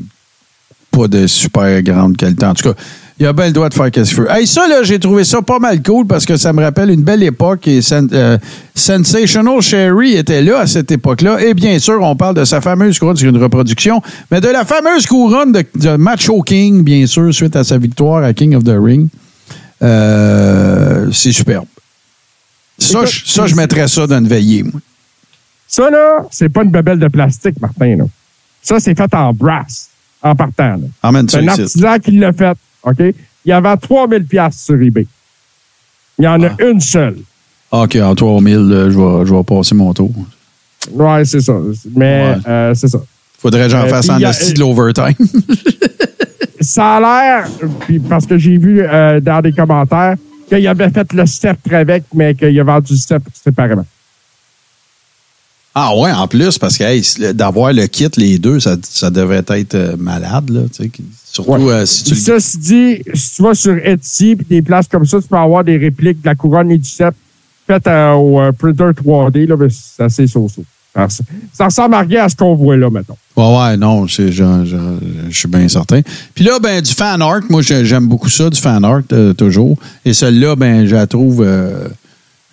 pas 0.90 1.08
de 1.08 1.26
super 1.28 1.82
grande 1.84 2.18
qualité. 2.18 2.46
En 2.46 2.54
tout 2.54 2.70
cas, 2.70 2.76
Il 3.22 3.28
a 3.28 3.34
bien 3.34 3.46
le 3.46 3.52
droit 3.52 3.70
de 3.70 3.74
faire 3.76 3.92
qu'est-ce 3.92 4.16
qu'il 4.16 4.24
veut. 4.24 4.32
Hey, 4.32 4.48
ça, 4.48 4.68
là, 4.68 4.82
j'ai 4.82 4.98
trouvé 4.98 5.24
ça 5.24 5.44
pas 5.44 5.60
mal 5.60 5.84
cool 5.84 6.08
parce 6.08 6.26
que 6.26 6.38
ça 6.38 6.54
me 6.54 6.64
rappelle 6.64 6.90
une 6.90 7.04
belle 7.04 7.22
époque 7.22 7.68
et 7.68 7.84
Sen- 7.84 8.10
euh, 8.14 8.40
Sensational 8.74 9.62
Sherry 9.62 10.14
était 10.16 10.42
là 10.42 10.58
à 10.62 10.66
cette 10.66 10.90
époque-là. 10.92 11.40
Et 11.40 11.54
bien 11.54 11.78
sûr, 11.78 12.02
on 12.02 12.16
parle 12.16 12.34
de 12.38 12.46
sa 12.46 12.62
fameuse 12.62 12.98
couronne 12.98 13.16
sur 13.18 13.30
une 13.30 13.38
reproduction, 13.38 14.02
mais 14.32 14.42
de 14.42 14.48
la 14.48 14.66
fameuse 14.66 15.06
couronne 15.06 15.52
de, 15.52 15.64
de 15.76 15.98
Macho 15.98 16.42
King, 16.42 16.84
bien 16.84 17.06
sûr, 17.06 17.32
suite 17.32 17.56
à 17.56 17.64
sa 17.64 17.78
victoire 17.78 18.24
à 18.24 18.34
King 18.34 18.56
of 18.56 18.64
the 18.64 18.74
Ring. 18.76 19.08
Euh, 19.84 21.12
c'est 21.12 21.32
superbe. 21.32 21.66
Ça, 22.80 23.06
je, 23.06 23.22
ça, 23.26 23.46
je 23.46 23.54
mettrais 23.56 23.88
ça 23.88 24.08
dans 24.08 24.18
une 24.18 24.28
veillée, 24.28 24.64
moi. 24.64 24.82
Ça, 25.68 25.92
là, 25.92 26.26
c'est 26.32 26.50
pas 26.50 26.64
une 26.64 26.72
bebelle 26.72 26.98
de 27.00 27.08
plastique, 27.08 27.62
Martin. 27.62 27.98
Là. 27.98 28.06
Ça, 28.64 28.80
c'est 28.80 28.96
fait 28.98 29.14
en 29.14 29.32
brass, 29.32 29.90
en 30.24 30.36
partant. 30.36 30.72
là. 30.78 30.78
C'est 31.30 31.38
un 31.38 31.42
artisan 31.62 32.00
qui 32.00 32.12
l'a 32.18 32.34
fait. 32.34 32.58
OK? 32.84 33.00
Il 33.00 33.50
y 33.50 33.52
avait 33.52 33.76
3000 33.78 34.26
pièces 34.26 34.62
sur 34.66 34.76
eBay. 34.82 35.08
Il 36.20 36.26
y 36.26 36.28
en 36.28 36.42
a 36.44 36.50
Ah. 36.50 36.64
une 36.66 36.80
seule. 36.82 37.18
OK, 37.72 37.96
en 37.96 38.14
3000, 38.16 38.56
euh, 38.58 38.92
je 38.92 38.98
vais, 39.00 39.26
je 39.26 39.34
vais 39.34 39.44
passer 39.44 39.74
mon 39.76 39.94
tour. 39.94 40.12
Ouais, 40.92 41.24
c'est 41.26 41.42
ça. 41.42 41.54
Mais 41.96 42.36
Ouais. 42.36 42.38
euh, 42.48 42.74
c'est 42.76 42.88
ça. 42.90 43.00
Faudrait 43.40 43.64
que 43.64 43.70
j'en 43.70 43.84
Euh, 43.86 43.88
fasse 43.88 44.10
en 44.10 44.20
esti 44.20 44.54
de 44.54 44.60
l'overtime. 44.60 45.16
Ça 46.60 46.98
a 46.98 47.00
l'air, 47.00 47.48
puis 47.88 48.00
parce 48.00 48.28
que 48.28 48.38
j'ai 48.38 48.58
vu 48.58 48.82
euh, 48.84 49.20
dans 49.20 49.42
des 49.42 49.52
commentaires, 49.52 50.16
qu'il 50.48 50.68
avait 50.68 50.92
fait 50.92 51.12
le 51.14 51.26
step 51.26 51.58
avec, 51.72 52.04
mais 52.14 52.36
qu'il 52.36 52.60
a 52.60 52.64
vendu 52.64 52.94
le 52.94 53.00
step 53.00 53.24
séparément. 53.44 53.86
Ah 55.74 55.96
ouais, 55.96 56.12
en 56.12 56.28
plus, 56.28 56.58
parce 56.60 56.78
que 56.78 56.84
hey, 56.84 57.02
d'avoir 57.34 57.72
le 57.74 57.88
kit, 57.88 58.10
les 58.18 58.38
deux, 58.38 58.60
ça, 58.60 58.76
ça 58.84 59.10
devrait 59.10 59.44
être 59.48 59.96
malade, 59.98 60.50
là. 60.52 60.62
tu 60.72 60.84
sais, 60.84 60.92
Surtout 61.32 61.52
Ouais. 61.52 61.72
euh, 61.74 61.86
si 61.86 62.04
tu 62.04 62.16
Ceci 62.16 62.58
dit, 62.58 63.02
si 63.14 63.36
tu 63.36 63.42
vas 63.44 63.54
sur 63.54 63.76
Etsy 63.78 64.36
puis 64.36 64.46
des 64.50 64.62
places 64.62 64.88
comme 64.88 65.06
ça, 65.06 65.22
tu 65.22 65.28
peux 65.28 65.38
avoir 65.38 65.64
des 65.64 65.78
répliques 65.78 66.22
de 66.22 66.26
la 66.28 66.36
couronne 66.36 66.72
et 66.72 66.78
du 66.78 66.90
cep 66.90 67.14
faites 67.68 67.88
euh, 67.88 68.14
au 68.14 68.42
euh, 68.42 68.52
printer 68.52 68.92
3D, 68.92 69.48
là, 69.48 69.56
mais 69.58 69.68
c'est 69.70 70.04
assez 70.04 70.28
so-so. 70.28 70.64
Ça, 71.54 71.66
ressemble 71.66 71.96
à 71.96 72.00
rien 72.02 72.26
à 72.26 72.30
ce 72.30 72.36
qu'on 72.36 72.54
voit 72.54 72.76
là, 72.76 72.90
mettons. 72.90 73.16
Ouais, 73.38 73.58
ouais, 73.58 73.78
non, 73.78 74.08
je, 74.08 74.30
je- 74.30 74.98
je 75.30 75.38
suis 75.38 75.48
bien 75.48 75.70
certain. 75.70 76.02
Puis 76.36 76.44
là, 76.44 76.60
ben, 76.60 76.82
du 76.82 76.92
fan 76.94 77.22
art, 77.22 77.40
moi, 77.50 77.62
j'aime 77.62 78.08
beaucoup 78.08 78.30
ça, 78.30 78.50
du 78.50 78.60
fan 78.60 78.84
art, 78.84 79.00
euh, 79.14 79.32
toujours. 79.34 79.78
Et 80.04 80.14
celle-là, 80.14 80.58
ben, 80.58 80.86
je 80.86 80.94
la 80.96 81.08
trouve. 81.08 81.48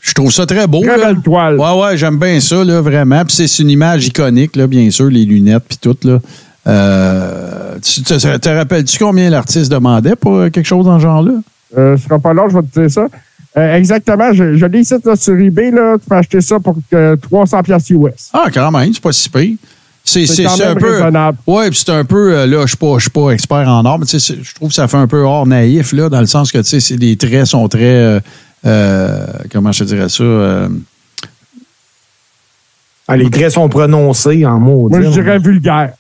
je 0.01 0.13
trouve 0.15 0.31
ça 0.33 0.47
très 0.47 0.69
beau. 0.69 0.83
Très 0.83 0.97
là. 0.97 1.13
belle 1.13 1.21
toile. 1.23 1.59
Ouais, 1.59 1.81
ouais, 1.83 1.97
j'aime 1.97 2.17
bien 2.19 2.39
ça, 2.39 2.63
là, 2.63 2.81
vraiment. 2.81 3.25
Puis 3.25 3.35
c'est- 3.35 3.49
c'est 3.49 3.65
une 3.65 3.71
image 3.71 4.07
iconique, 4.07 4.55
là, 4.55 4.69
bien 4.69 4.89
sûr, 4.93 5.07
les 5.11 5.25
lunettes, 5.25 5.65
puis 5.69 5.79
tout, 5.81 5.97
là. 6.05 6.21
Euh, 6.69 7.77
tu 7.83 8.03
te, 8.03 8.37
te 8.39 8.49
rappelles-tu 8.49 8.99
combien 8.99 9.31
l'artiste 9.31 9.71
demandait 9.71 10.17
pour 10.17 10.35
euh, 10.37 10.51
quelque 10.51 10.67
chose 10.67 10.85
dans 10.87 10.99
ce 10.99 11.03
genre-là? 11.03 11.33
Euh, 11.77 11.97
ce 11.97 12.05
sera 12.05 12.19
pas 12.19 12.33
long, 12.33 12.49
je 12.49 12.57
vais 12.57 12.63
te 12.63 12.81
dire 12.81 12.91
ça. 12.91 13.07
Euh, 13.57 13.77
exactement, 13.77 14.33
je, 14.33 14.57
je 14.57 14.67
l'ai 14.67 14.81
ici 14.81 14.95
là, 15.05 15.17
sur 15.17 15.35
eBay, 15.39 15.71
là, 15.71 15.97
tu 16.01 16.09
peux 16.09 16.17
acheter 16.17 16.41
ça 16.41 16.61
pour 16.61 16.77
euh, 16.93 17.17
300 17.17 17.63
pièces 17.63 17.91
US. 17.91 18.31
Ah, 18.33 18.47
quand 18.53 18.71
même, 18.71 18.93
c'est 18.93 19.03
pas 19.03 19.13
si 19.13 19.29
pire. 19.29 19.57
C'est 20.05 20.27
C'est 20.27 20.35
c'est- 20.37 20.45
quand 20.45 20.51
c'est 20.57 20.65
un 20.65 20.69
même 20.75 20.79
peu. 20.79 20.91
raisonnable. 20.93 21.39
Oui, 21.47 21.69
puis 21.71 21.79
c'est 21.85 21.93
un 21.93 22.05
peu. 22.05 22.33
euh, 22.37 22.47
là, 22.47 22.63
je 22.63 22.69
suis 22.69 22.77
pas, 22.77 22.95
je 22.97 23.03
suis 23.03 23.11
pas 23.11 23.31
expert 23.31 23.69
en 23.69 23.85
art, 23.85 23.99
mais 23.99 24.07
tu 24.07 24.19
sais, 24.19 24.35
c'est- 24.35 24.43
je 24.43 24.55
trouve 24.55 24.69
que 24.69 24.75
ça 24.75 24.89
fait 24.89 24.97
un 24.97 25.07
peu 25.07 25.23
hors 25.23 25.47
naïf, 25.47 25.93
là, 25.93 26.09
dans 26.09 26.21
le 26.21 26.27
sens 26.27 26.53
que, 26.53 26.59
tu 26.59 26.65
sais, 26.65 26.81
c'est- 26.81 26.97
les 26.97 27.17
traits 27.17 27.47
sont 27.47 27.69
très. 27.69 27.83
euh, 27.85 28.21
euh, 28.67 29.27
comment 29.53 29.73
je 29.73 29.81
te 29.81 29.85
dirais 29.85 30.09
ça? 30.09 30.23
euh, 30.23 30.69
Ah, 33.07 33.17
les 33.17 33.31
traits 33.31 33.53
sont 33.53 33.69
prononcés 33.69 34.45
en 34.45 34.59
mots. 34.61 34.89
Moi, 34.91 35.01
je 35.03 35.09
dirais 35.09 35.39
vulgaire. 35.39 35.93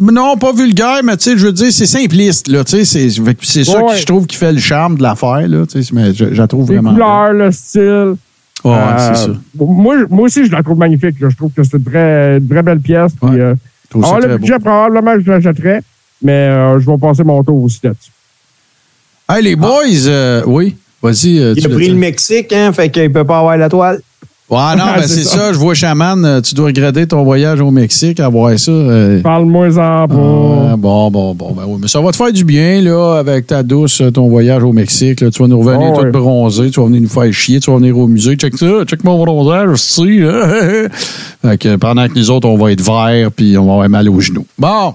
Non, 0.00 0.36
pas 0.36 0.52
vulgaire, 0.52 1.00
mais 1.04 1.16
tu 1.16 1.24
sais, 1.32 1.38
je 1.38 1.46
veux 1.46 1.52
dire, 1.52 1.70
c'est 1.72 1.86
simpliste, 1.86 2.48
là, 2.48 2.64
tu 2.64 2.84
sais. 2.84 3.08
C'est 3.10 3.64
ça 3.64 3.80
que 3.82 3.96
je 3.96 4.06
trouve 4.06 4.26
qui 4.26 4.36
fait 4.36 4.52
le 4.52 4.58
charme 4.60 4.96
de 4.96 5.02
l'affaire, 5.02 5.46
là, 5.46 5.66
tu 5.66 5.82
sais, 5.82 5.90
mais 5.94 6.14
je, 6.14 6.32
je 6.32 6.40
la 6.40 6.46
trouve 6.46 6.68
Les 6.70 6.76
vraiment. 6.76 6.92
couleurs, 6.94 7.32
le 7.32 7.52
style. 7.52 8.14
Ouais, 8.64 8.72
Euh, 8.72 9.14
c'est 9.14 9.26
ça. 9.26 9.30
Moi, 9.58 9.96
moi 10.08 10.22
aussi, 10.24 10.46
je 10.46 10.50
la 10.52 10.62
trouve 10.62 10.78
magnifique. 10.78 11.20
là. 11.20 11.28
Je 11.28 11.36
trouve 11.36 11.52
que 11.52 11.62
c'est 11.62 11.76
une 11.76 11.82
vraie, 11.82 12.38
une 12.38 12.46
vraie 12.46 12.62
belle 12.62 12.80
pièce. 12.80 13.12
Puis, 13.20 13.38
euh, 13.38 13.54
alors, 13.94 14.18
très 14.18 14.26
le 14.28 14.34
beau. 14.36 14.38
budget, 14.40 14.58
probablement, 14.58 15.14
je 15.20 15.30
l'achèterais, 15.30 15.82
mais 16.22 16.32
euh, 16.32 16.80
je 16.80 16.86
vais 16.90 16.96
passer 16.96 17.22
mon 17.24 17.44
tour 17.44 17.62
aussi 17.62 17.80
là-dessus. 17.82 18.10
Hey, 19.28 19.42
les 19.42 19.56
boys, 19.56 20.06
euh, 20.06 20.42
oui, 20.46 20.76
vas-y. 21.02 21.38
euh, 21.40 21.52
Il 21.56 21.62
tu 21.62 21.70
a 21.70 21.74
pris 21.74 21.88
le 21.88 21.94
Mexique, 21.96 22.52
hein, 22.54 22.72
fait 22.72 22.88
qu'il 22.88 23.12
peut 23.12 23.24
pas 23.24 23.38
avoir 23.40 23.56
la 23.58 23.68
toile. 23.68 24.00
Ouais, 24.54 24.76
non, 24.76 24.84
ben 24.96 25.02
C'est 25.06 25.24
ça. 25.24 25.36
ça. 25.38 25.52
Je 25.52 25.58
vois 25.58 25.74
Chaman, 25.74 26.24
euh, 26.24 26.40
tu 26.40 26.54
dois 26.54 26.66
regretter 26.66 27.06
ton 27.06 27.22
voyage 27.24 27.60
au 27.60 27.70
Mexique 27.70 28.20
à 28.20 28.28
voir 28.28 28.58
ça. 28.58 28.70
euh, 28.70 29.20
Parle-moi-en 29.22 30.08
pas. 30.08 30.68
Ah, 30.72 30.76
bon, 30.76 31.10
bon, 31.10 31.34
bon. 31.34 31.52
Ben 31.56 31.62
oui, 31.66 31.78
mais 31.82 31.88
ça 31.88 32.00
va 32.00 32.10
te 32.10 32.16
faire 32.16 32.32
du 32.32 32.44
bien, 32.44 32.80
là, 32.82 33.16
avec 33.18 33.46
ta 33.46 33.62
douce, 33.62 34.00
euh, 34.00 34.10
ton 34.10 34.28
voyage 34.28 34.62
au 34.62 34.72
Mexique. 34.72 35.20
là. 35.20 35.30
Tu 35.30 35.42
vas 35.42 35.48
nous 35.48 35.58
revenir 35.60 35.90
Oh, 35.92 35.98
tout 35.98 36.04
ouais. 36.04 36.10
bronzé. 36.10 36.70
Tu 36.70 36.80
vas 36.80 36.86
venir 36.86 37.02
nous 37.02 37.08
faire 37.08 37.32
chier. 37.32 37.60
Tu 37.60 37.70
vas 37.70 37.76
venir 37.78 37.98
au 37.98 38.06
musée. 38.06 38.36
Check 38.36 38.56
ça. 38.56 38.84
Check 38.86 39.02
mon 39.04 39.22
bronzage, 39.24 39.76
fait 41.42 41.58
que 41.58 41.76
pendant 41.76 42.08
que 42.08 42.14
nous 42.18 42.30
autres, 42.30 42.48
on 42.48 42.56
va 42.56 42.72
être 42.72 42.80
verts 42.80 43.30
puis 43.32 43.56
on 43.58 43.66
va 43.66 43.72
avoir 43.72 43.88
mal 43.88 44.08
aux 44.08 44.20
genoux. 44.20 44.46
Bon. 44.58 44.94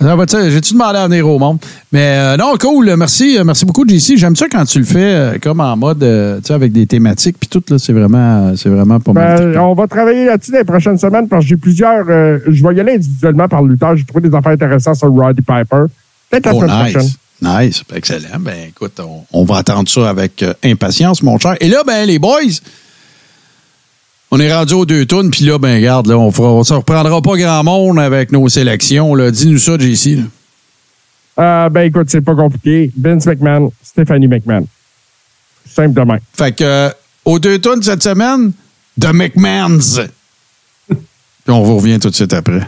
J'ai-tu 0.00 0.74
demandé 0.74 0.98
à 0.98 1.08
venir 1.08 1.26
au 1.28 1.38
monde? 1.38 1.58
Mais 1.90 2.16
euh, 2.18 2.36
non, 2.36 2.54
cool. 2.60 2.94
Merci, 2.96 3.38
euh, 3.38 3.44
merci 3.44 3.64
beaucoup, 3.64 3.84
JC. 3.88 4.16
J'aime 4.16 4.36
ça 4.36 4.46
quand 4.48 4.64
tu 4.64 4.78
le 4.78 4.84
fais 4.84 4.98
euh, 4.98 5.38
comme 5.42 5.60
en 5.60 5.76
mode, 5.76 6.02
euh, 6.02 6.36
tu 6.38 6.48
sais, 6.48 6.54
avec 6.54 6.72
des 6.72 6.86
thématiques 6.86 7.36
puis 7.40 7.48
tout. 7.48 7.62
là, 7.70 7.78
C'est 7.78 7.92
vraiment, 7.92 8.54
c'est 8.56 8.68
vraiment 8.68 9.00
pas 9.00 9.12
mal. 9.12 9.52
Ben, 9.52 9.60
on 9.60 9.74
va 9.74 9.86
travailler 9.86 10.26
là-dessus 10.26 10.52
les 10.52 10.64
prochaines 10.64 10.98
semaines 10.98 11.28
parce 11.28 11.44
que 11.44 11.48
j'ai 11.48 11.56
plusieurs. 11.56 12.04
je 12.06 12.66
vais 12.66 12.74
y 12.74 12.80
aller 12.80 12.94
individuellement 12.94 13.48
par 13.48 13.62
le 13.62 13.70
lutteur. 13.70 13.96
J'ai 13.96 14.04
trouvé 14.04 14.28
des 14.28 14.34
affaires 14.36 14.52
intéressantes 14.52 14.96
sur 14.96 15.08
Roddy 15.08 15.40
Piper. 15.42 15.84
Peut-être 16.30 16.46
la 16.46 16.54
Oh, 16.54 16.60
semaine 16.60 16.90
prochaine. 16.90 17.02
nice. 17.02 17.16
Nice. 17.42 17.82
Excellent. 17.94 18.38
Ben, 18.40 18.54
écoute, 18.68 19.00
on, 19.00 19.22
on 19.32 19.44
va 19.44 19.58
attendre 19.58 19.88
ça 19.88 20.08
avec 20.10 20.44
impatience, 20.64 21.22
mon 21.22 21.38
cher. 21.38 21.56
Et 21.60 21.68
là, 21.68 21.82
ben, 21.86 22.06
les 22.06 22.18
boys, 22.18 22.40
on 24.36 24.40
est 24.40 24.52
rendu 24.52 24.74
aux 24.74 24.84
deux 24.84 25.06
tonnes, 25.06 25.30
puis 25.30 25.46
là, 25.46 25.58
ben, 25.58 25.76
regarde, 25.76 26.08
là, 26.08 26.18
on 26.18 26.30
on 26.38 26.62
se 26.62 26.74
reprendra 26.74 27.22
pas 27.22 27.36
grand 27.38 27.64
monde 27.64 27.98
avec 27.98 28.32
nos 28.32 28.46
sélections. 28.50 29.16
Dis-nous 29.30 29.58
ça, 29.58 29.78
JC. 29.78 30.18
Euh, 31.38 31.68
ben 31.70 31.82
écoute, 31.82 32.08
c'est 32.10 32.20
pas 32.20 32.34
compliqué. 32.34 32.92
Vince 32.98 33.24
McMahon, 33.24 33.72
Stephanie 33.82 34.28
McMahon. 34.28 34.66
Simple 35.66 35.94
de 35.94 36.00
même. 36.02 36.20
Fait 36.36 36.52
que, 36.52 36.64
euh, 36.64 36.90
aux 37.24 37.38
deux 37.38 37.58
tonnes 37.58 37.82
cette 37.82 38.02
semaine, 38.02 38.52
The 39.00 39.14
McMahons. 39.14 40.06
puis 40.88 40.98
on 41.48 41.62
vous 41.62 41.78
revient 41.78 41.98
tout 41.98 42.10
de 42.10 42.14
suite 42.14 42.34
après. 42.34 42.60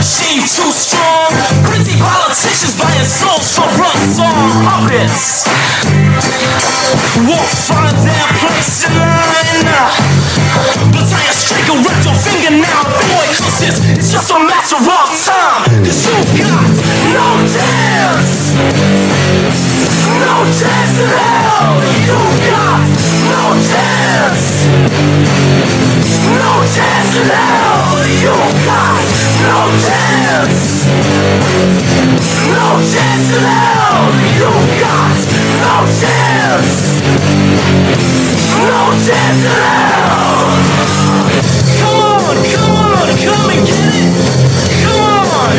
Machine 0.00 0.40
too 0.40 0.72
strong. 0.72 1.28
Pretty 1.68 2.00
politicians 2.00 2.72
buying 2.80 3.04
souls 3.04 3.52
for 3.52 3.68
runs 3.76 4.16
on 4.16 4.32
puppets. 4.64 5.44
Won't 7.28 7.52
find 7.68 7.92
their 8.00 8.28
place 8.40 8.88
in 8.88 8.96
line. 8.96 9.68
Tie 11.04 11.28
a 11.28 11.34
string 11.36 11.68
around 11.68 12.00
your 12.00 12.16
finger 12.16 12.64
now, 12.64 12.80
boy, 13.12 13.28
cause 13.44 13.60
it's, 13.60 13.84
it's 13.92 14.08
just 14.08 14.32
a 14.32 14.40
matter 14.40 14.80
of 14.80 14.88
time. 14.88 15.68
Cause 15.84 16.00
you've 16.08 16.48
got 16.48 16.64
no 17.12 17.44
chance. 17.52 18.56
No 20.16 20.48
chance 20.48 20.96
in 20.96 21.12
hell. 21.12 21.76
You've 22.08 22.40
got 22.48 22.88
no 23.28 23.52
chance. 23.68 24.64
No 26.10 26.66
chance 26.74 27.14
in 27.20 27.28
hell. 27.30 28.02
You 28.22 28.34
got 28.66 29.04
no 29.46 29.58
chance. 29.86 30.86
No 32.50 32.66
chance 32.92 33.28
in 33.36 33.44
hell. 33.46 34.10
You 34.38 34.50
got 34.82 35.18
no 35.62 35.76
chance. 36.00 36.74
No 38.58 38.80
chance 39.06 39.42
in 39.44 39.54
hell. 39.62 40.50
Come 41.78 41.98
on, 42.00 42.36
come 42.52 42.74
on, 42.76 43.08
come 43.24 43.50
and 43.54 43.62
get 43.66 43.94
it. 43.94 44.10
Come 44.82 45.00
on. 45.06 45.54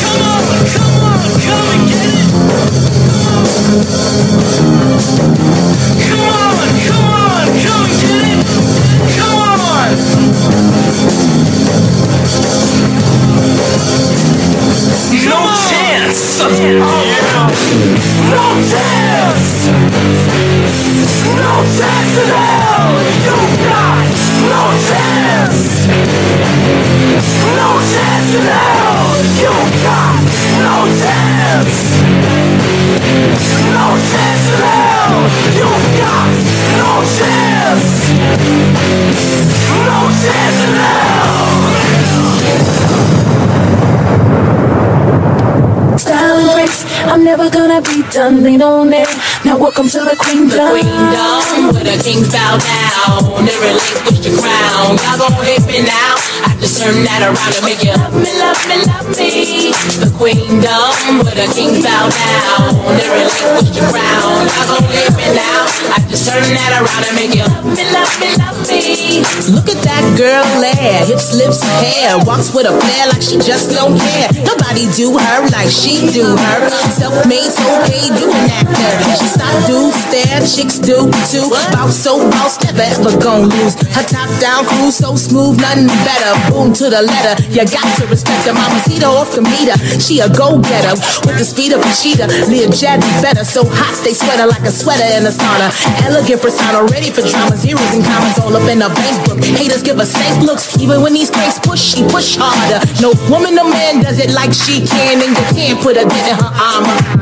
Come 0.00 0.22
on, 0.28 0.44
come 0.74 0.94
on, 1.08 1.20
come 1.46 1.68
and 1.74 1.82
get 1.88 2.04
it. 2.04 2.28
Come 6.06 6.26
on, 6.28 6.56
come 6.86 7.04
on, 7.04 7.09
come 7.46 7.84
and 7.86 7.96
get 8.00 8.24
it. 8.28 8.46
Come 9.16 9.60
on. 12.04 12.09
No 15.26 15.40
chance. 15.68 16.40
No 18.30 18.46
chance. 18.70 19.70
No 21.36 21.54
chance 21.76 22.10
chance 22.10 22.18
in 22.18 22.28
hell. 22.28 22.92
You 23.26 23.38
got 23.66 24.06
no 24.50 24.62
chance. 24.86 25.86
No 27.56 27.68
chance 27.92 28.34
in 28.34 28.46
hell. 28.52 29.08
You 29.40 29.54
got 29.84 30.20
no 30.64 30.76
chance. 31.00 31.76
No 33.74 33.86
chance 34.10 34.46
in 34.50 34.62
hell. 34.66 35.18
You 35.58 35.70
got 36.00 36.30
no 36.80 36.92
chance. 37.16 37.88
No 39.86 39.98
chance 40.22 40.60
in 40.64 40.74
hell. 40.76 42.19
Style 45.98 46.38
and 46.38 46.70
I'm 47.10 47.24
never 47.24 47.50
gonna 47.50 47.82
be 47.82 48.02
done. 48.10 48.42
Lean 48.42 48.62
on 48.62 48.92
it. 48.92 49.08
Now 49.44 49.58
welcome 49.58 49.88
to 49.88 50.00
the 50.00 50.16
queendom. 50.16 50.78
Queendom, 50.78 51.74
where 51.74 51.84
the 51.84 52.02
kings 52.02 52.32
bow 52.32 52.58
down. 52.58 53.44
They 53.44 53.56
relinquish 53.58 54.20
the 54.20 54.32
crown. 54.40 54.96
Y'all 54.96 55.18
gon' 55.18 55.44
hit 55.44 55.66
me 55.66 55.82
now. 55.82 56.29
I 56.44 56.56
just 56.60 56.80
turn 56.80 57.04
that 57.04 57.20
around 57.24 57.52
and 57.56 57.64
make 57.64 57.82
you 57.84 57.92
love 57.92 58.14
me, 58.16 58.32
love 58.40 58.60
me, 58.68 58.76
love 58.88 59.08
me. 59.12 59.72
The 60.00 60.08
queendom, 60.16 61.24
where 61.24 61.36
the 61.36 61.46
kings 61.52 61.84
bow 61.84 62.08
down. 62.08 62.72
They 62.96 63.08
relinquish 63.08 63.70
the 63.76 63.84
crown. 63.92 64.48
Y'all 64.48 64.68
gon' 64.68 64.84
hit 64.88 65.12
me 65.16 65.26
now. 65.36 65.68
I 65.92 65.98
just 66.08 66.24
turn 66.24 66.44
that 66.56 66.72
around 66.80 67.04
and 67.04 67.16
make 67.16 67.34
you 67.36 67.44
love 67.44 67.66
me, 67.68 67.84
love 67.92 68.12
me, 68.20 68.28
love 68.40 68.56
me. 68.64 69.20
Look 69.52 69.68
at 69.68 69.80
that 69.84 70.04
girl 70.16 70.44
glare. 70.56 71.04
Hips, 71.04 71.36
lips, 71.36 71.60
hair. 71.82 72.16
Walks 72.24 72.54
with 72.54 72.68
a 72.68 72.72
flair 72.72 73.04
like 73.12 73.20
she 73.20 73.36
just 73.40 73.72
don't 73.76 73.96
care. 73.98 74.28
Nobody 74.40 74.88
do 74.96 75.16
her 75.16 75.38
like 75.52 75.68
she 75.68 76.08
do 76.12 76.36
her. 76.36 76.58
Self-made, 76.96 77.50
so 77.50 77.66
paid, 77.88 78.12
you 78.16 78.28
an 78.32 78.46
actor. 78.52 78.92
She 79.20 79.26
stop, 79.28 79.52
do, 79.68 79.92
stare, 79.92 80.40
chicks 80.44 80.78
do 80.80 81.08
too. 81.28 81.48
Bout 81.72 81.92
so 81.92 82.24
boss, 82.30 82.56
never 82.64 82.84
ever 82.84 83.12
gon' 83.20 83.48
lose. 83.48 83.76
Her 83.92 84.04
top 84.06 84.30
down 84.40 84.64
cruise 84.64 84.96
so 84.96 85.16
smooth, 85.16 85.60
nothing 85.60 85.88
better. 86.06 86.29
Boom 86.50 86.72
to 86.74 86.90
the 86.90 87.02
letter. 87.02 87.34
You 87.50 87.64
got 87.66 87.88
to 87.98 88.06
respect 88.06 88.46
her. 88.46 88.54
Mama 88.54 88.78
see 88.86 89.00
off 89.04 89.34
the 89.34 89.42
meter. 89.42 89.76
She 89.98 90.20
a 90.20 90.28
go-getter 90.28 90.94
with 91.26 91.36
the 91.38 91.46
speed 91.46 91.72
of 91.72 91.80
a 91.80 91.92
cheetah. 91.92 92.28
Live 92.48 92.72
jet 92.74 93.00
better, 93.22 93.44
so 93.44 93.64
hot 93.64 93.94
they 94.04 94.14
sweat 94.14 94.38
her 94.38 94.46
like 94.46 94.62
a 94.62 94.72
sweater 94.72 95.06
in 95.16 95.26
a 95.26 95.32
sauna. 95.32 95.70
Elegant 96.06 96.40
persona, 96.42 96.84
ready 96.88 97.10
for 97.10 97.22
drama. 97.22 97.56
Zeros 97.56 97.92
and 97.94 98.04
commas 98.04 98.38
all 98.38 98.54
up 98.54 98.66
in 98.68 98.80
the 98.80 98.90
bank 98.90 99.16
book. 99.26 99.38
Haters 99.42 99.82
give 99.82 99.98
us 99.98 100.10
stank 100.10 100.42
looks, 100.44 100.78
even 100.78 101.02
when 101.02 101.12
these 101.12 101.30
cranks 101.30 101.58
push, 101.58 101.80
she 101.80 102.02
push 102.08 102.36
harder. 102.38 102.80
No 103.00 103.12
woman 103.30 103.58
or 103.58 103.68
man 103.68 104.02
does 104.02 104.18
it 104.18 104.30
like 104.30 104.52
she 104.52 104.86
can, 104.86 105.20
and 105.20 105.32
you 105.36 105.46
can't 105.54 105.78
put 105.80 105.96
a 105.96 106.04
dent 106.04 106.26
in 106.28 106.36
her 106.36 106.52
armor. 106.52 107.19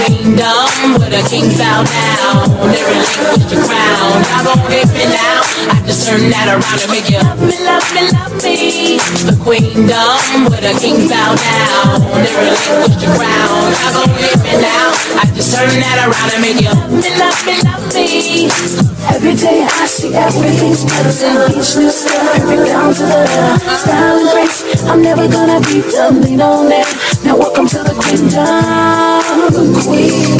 Queendom, 0.00 0.96
where 0.98 1.10
the 1.10 1.22
kings 1.28 1.58
bow 1.58 1.84
down. 1.84 2.48
They 2.72 2.82
relinquish 2.82 3.46
the 3.52 3.58
crown. 3.66 4.24
Y'all 4.32 4.44
gon' 4.48 4.60
hit 4.70 4.88
me 4.96 5.04
now. 5.12 5.40
I 5.70 5.76
just 5.84 6.08
turn 6.08 6.30
that 6.32 6.48
around 6.48 6.80
and 6.80 6.90
make 6.90 7.08
you 7.10 7.20
love 7.20 7.36
me, 7.42 7.56
love 7.66 7.86
me, 7.92 8.02
love 8.10 8.32
me. 8.40 8.96
The 9.28 9.34
queendom, 9.42 10.48
where 10.48 10.62
the 10.64 10.72
kings 10.80 11.10
bow 11.10 11.36
down. 11.36 12.00
They 12.24 12.32
relinquish 12.32 12.96
the 13.00 13.08
crown. 13.12 13.60
Y'all 13.76 13.92
gon' 14.00 14.12
hit 14.16 14.38
me 14.40 14.52
now. 14.64 14.88
I 15.20 15.28
just 15.36 15.52
turn 15.52 15.68
that 15.68 15.98
around 16.08 16.30
and 16.32 16.40
make 16.40 16.60
you 16.60 16.72
love 16.72 16.88
me, 16.96 17.10
love 17.20 17.40
me, 17.44 17.54
love 17.60 17.84
me. 17.92 18.48
Every 19.10 19.34
day 19.34 19.64
I 19.64 19.86
see 19.86 20.14
everything's 20.14 20.84
better 20.84 21.10
than 21.12 21.52
each 21.52 21.76
new 21.76 21.90
step. 21.90 22.20
Every 22.36 22.56
down 22.64 22.94
to 22.94 23.04
the. 23.04 23.20
Style 23.76 24.18
and 24.20 24.30
grace, 24.30 24.84
I'm 24.84 25.02
never 25.02 25.26
gonna 25.28 25.60
be 25.60 25.82
done. 25.90 26.20
Lean 26.22 26.40
on 26.40 26.70
it. 26.70 26.86
Now 27.30 27.38
welcome 27.38 27.68
to 27.68 27.78
the 27.78 27.94
queendom. 27.94 29.22
Queen. 29.86 30.34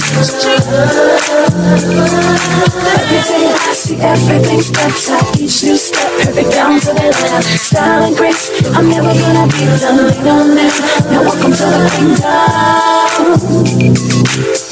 Every 2.98 3.22
day 3.30 3.46
I 3.54 3.72
see 3.72 3.94
everything's 3.94 4.70
better. 4.72 5.22
Each 5.40 5.62
new 5.62 5.76
step, 5.76 6.10
perfect 6.18 6.50
down 6.50 6.80
to 6.80 6.86
the 6.86 7.14
left. 7.22 7.46
Style 7.60 8.02
and 8.08 8.16
grace, 8.16 8.50
I'm 8.74 8.88
never 8.88 9.14
gonna 9.14 9.46
be 9.46 9.66
done. 9.78 9.98
Lean 10.08 10.26
on 10.26 10.58
it. 10.58 10.74
Now 11.12 11.22
welcome 11.22 11.52
to 11.52 11.62
the 11.62 11.78
queendom. 13.38 14.69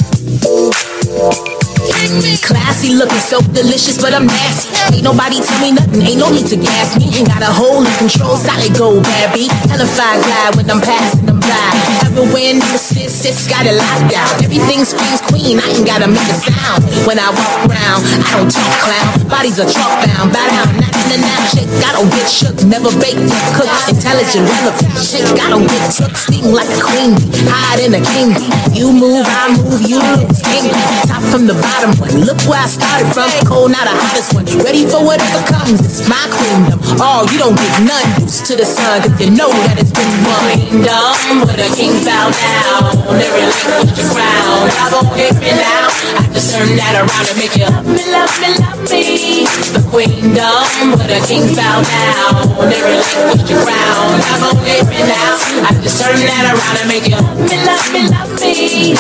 Classy 1.98 2.94
looking 2.94 3.18
so 3.18 3.42
delicious, 3.50 3.98
but 3.98 4.14
I'm 4.14 4.30
nasty. 4.30 4.70
Ain't 4.94 5.02
nobody 5.02 5.42
tell 5.42 5.58
me 5.58 5.74
nothing, 5.74 6.00
ain't 6.06 6.22
no 6.22 6.30
need 6.30 6.46
to 6.46 6.54
gas 6.54 6.94
me. 6.94 7.10
Got 7.26 7.42
a 7.42 7.50
hold 7.50 7.90
in 7.90 7.94
control, 7.98 8.38
solid 8.38 8.70
gold, 8.78 9.02
baby. 9.02 9.50
Hellified 9.66 10.22
glide 10.22 10.54
when 10.54 10.70
I'm 10.70 10.78
passing 10.78 11.26
them 11.26 11.42
by. 11.42 11.70
Everywhere 12.06 12.54
niggas 12.54 12.94
sit, 12.94 13.10
sis 13.10 13.50
got 13.50 13.66
it 13.66 13.74
locked 13.74 14.14
down. 14.14 14.30
Everything 14.46 14.86
screams 14.86 15.20
queen, 15.26 15.58
I 15.58 15.74
ain't 15.74 15.82
gotta 15.82 16.06
make 16.06 16.22
a 16.30 16.38
sound. 16.38 16.86
When 17.02 17.18
I 17.18 17.34
walk 17.34 17.66
around, 17.66 18.06
I 18.06 18.22
don't 18.30 18.46
talk 18.46 18.74
clown. 18.78 19.26
Bodies 19.26 19.58
are 19.58 19.66
chalk 19.66 19.98
bound, 20.06 20.30
bow 20.30 20.46
down, 20.54 20.70
in 20.78 20.88
and. 21.14 21.28
Chick, 21.48 21.64
I 21.80 21.96
don't 21.96 22.12
get 22.12 22.28
shook, 22.28 22.52
never 22.68 22.92
baked 23.00 23.24
or 23.24 23.40
cooked. 23.56 23.72
Intelligent, 23.88 24.44
relevant. 24.44 25.40
I 25.40 25.48
don't 25.48 25.64
get 25.64 25.80
took, 25.96 26.12
steam 26.12 26.52
like 26.52 26.68
a 26.68 26.76
queen 26.84 27.16
bee, 27.16 27.32
hide 27.48 27.80
in 27.80 27.96
a 27.96 28.02
king 28.04 28.36
bee. 28.36 28.52
You 28.76 28.92
move, 28.92 29.24
I 29.24 29.56
move, 29.56 29.80
you 29.88 29.96
lose. 29.96 30.44
King 30.44 30.68
top 31.08 31.24
from 31.32 31.48
the 31.48 31.56
bottom 31.56 31.96
one. 31.96 32.12
Look 32.20 32.36
where 32.44 32.60
I 32.60 32.68
started 32.68 33.08
from, 33.16 33.32
cold, 33.48 33.72
now 33.72 33.80
the 33.80 33.96
hottest 33.96 34.36
one. 34.36 34.44
Ready 34.60 34.84
for 34.84 35.00
whatever 35.00 35.40
comes, 35.48 35.80
it's 35.80 36.04
my 36.04 36.20
queendom. 36.36 36.76
Oh, 37.00 37.24
you 37.32 37.40
don't 37.40 37.56
get 37.56 37.72
none 37.88 38.04
used 38.20 38.44
to 38.52 38.54
the 38.60 38.68
sun, 38.68 39.00
cause 39.00 39.16
you 39.16 39.32
know 39.32 39.48
that 39.48 39.80
it's 39.80 39.88
been 39.88 40.12
won. 40.28 40.52
Queendom, 40.52 41.48
where 41.48 41.56
the 41.56 41.68
kings 41.72 42.04
bow 42.04 42.28
down. 42.28 42.92
They 43.16 43.24
relinquish 43.32 43.96
the 43.96 44.04
crown. 44.12 44.68
Y'all 44.76 45.00
gon' 45.00 45.16
hit 45.16 45.32
me 45.40 45.56
now. 45.56 45.88
I 46.20 46.28
just 46.36 46.52
turn 46.52 46.76
that 46.76 46.92
around 47.00 47.24
and 47.24 47.38
make 47.40 47.56
you 47.56 47.64
love 47.64 47.88
me, 47.88 48.04
love 48.12 48.34
me, 48.36 48.48
love 48.60 48.84
me. 48.84 49.48
The 49.72 49.80
queendom, 49.88 50.88
where 50.97 51.09
the 51.09 51.20
kings 51.27 51.56
bow 51.56 51.82
down. 51.82 52.32
They 52.69 52.81
relinquish 52.81 53.44
the 53.44 53.56
crown. 53.60 54.20
Y'all 54.24 54.40
gon' 54.40 54.65
hit 54.65 54.85
me 54.89 55.01
now. 55.05 55.36
I 55.66 55.74
just 55.82 56.01
turn 56.01 56.16
that 56.16 56.44
around 56.48 56.77
and 56.81 56.89
make 56.89 57.05
you 57.09 57.19
love 57.19 57.36
me, 57.40 57.56
love 57.66 57.86
me, 57.93 58.09
love 58.09 58.32
me. 58.40 58.97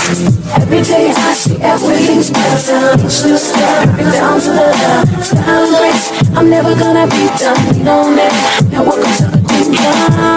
Every 0.52 0.82
day 0.82 1.12
I 1.14 1.32
see 1.34 1.56
everything's 1.60 2.30
better. 2.30 2.96
Each 2.98 3.24
new 3.24 3.38
step, 3.38 3.88
down 4.12 4.40
to 4.40 4.50
the 4.52 4.66
left. 4.68 5.32
And 5.34 5.68
grace, 5.76 6.12
I'm 6.36 6.50
never 6.50 6.74
gonna 6.74 7.06
be 7.06 7.28
done. 7.38 7.88
On 7.88 8.18
it. 8.18 8.32
Now 8.72 8.84
welcome 8.84 9.12
to 9.16 9.26
the 9.32 9.40
queendom. 9.48 10.28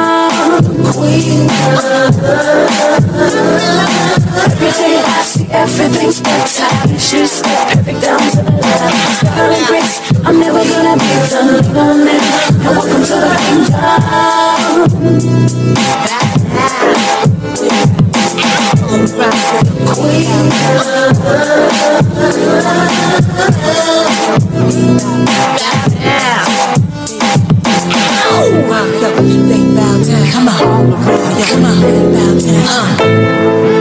Queen. 0.93 1.49
Every 3.21 4.20
day 4.31 4.95
I 5.03 5.21
see 5.23 5.47
everything's 5.51 6.21
better. 6.21 6.67
Each 6.87 7.13
new 7.13 7.27
step, 7.27 7.77
every 7.77 7.93
down 7.99 8.19
to 8.19 8.41
the 8.41 8.51
left. 8.51 9.19
Style 9.19 9.51
and 9.51 9.65
grace, 9.67 9.99
I'm 10.25 10.39
never 10.39 10.63
gonna 10.63 10.95
be 10.97 11.07
done. 11.29 11.47
Lean 11.47 11.77
on 11.77 12.07
it. 12.07 12.21
Now 12.63 12.71
welcome 12.71 13.03
to 13.03 13.15
the 13.15 13.31
Come 30.31 30.47
on, 30.47 30.89
yeah, 31.37 31.45
come 31.51 31.65
on, 31.65 31.81
bow 31.81 32.13
down. 32.13 32.37
Uh. 32.67 33.80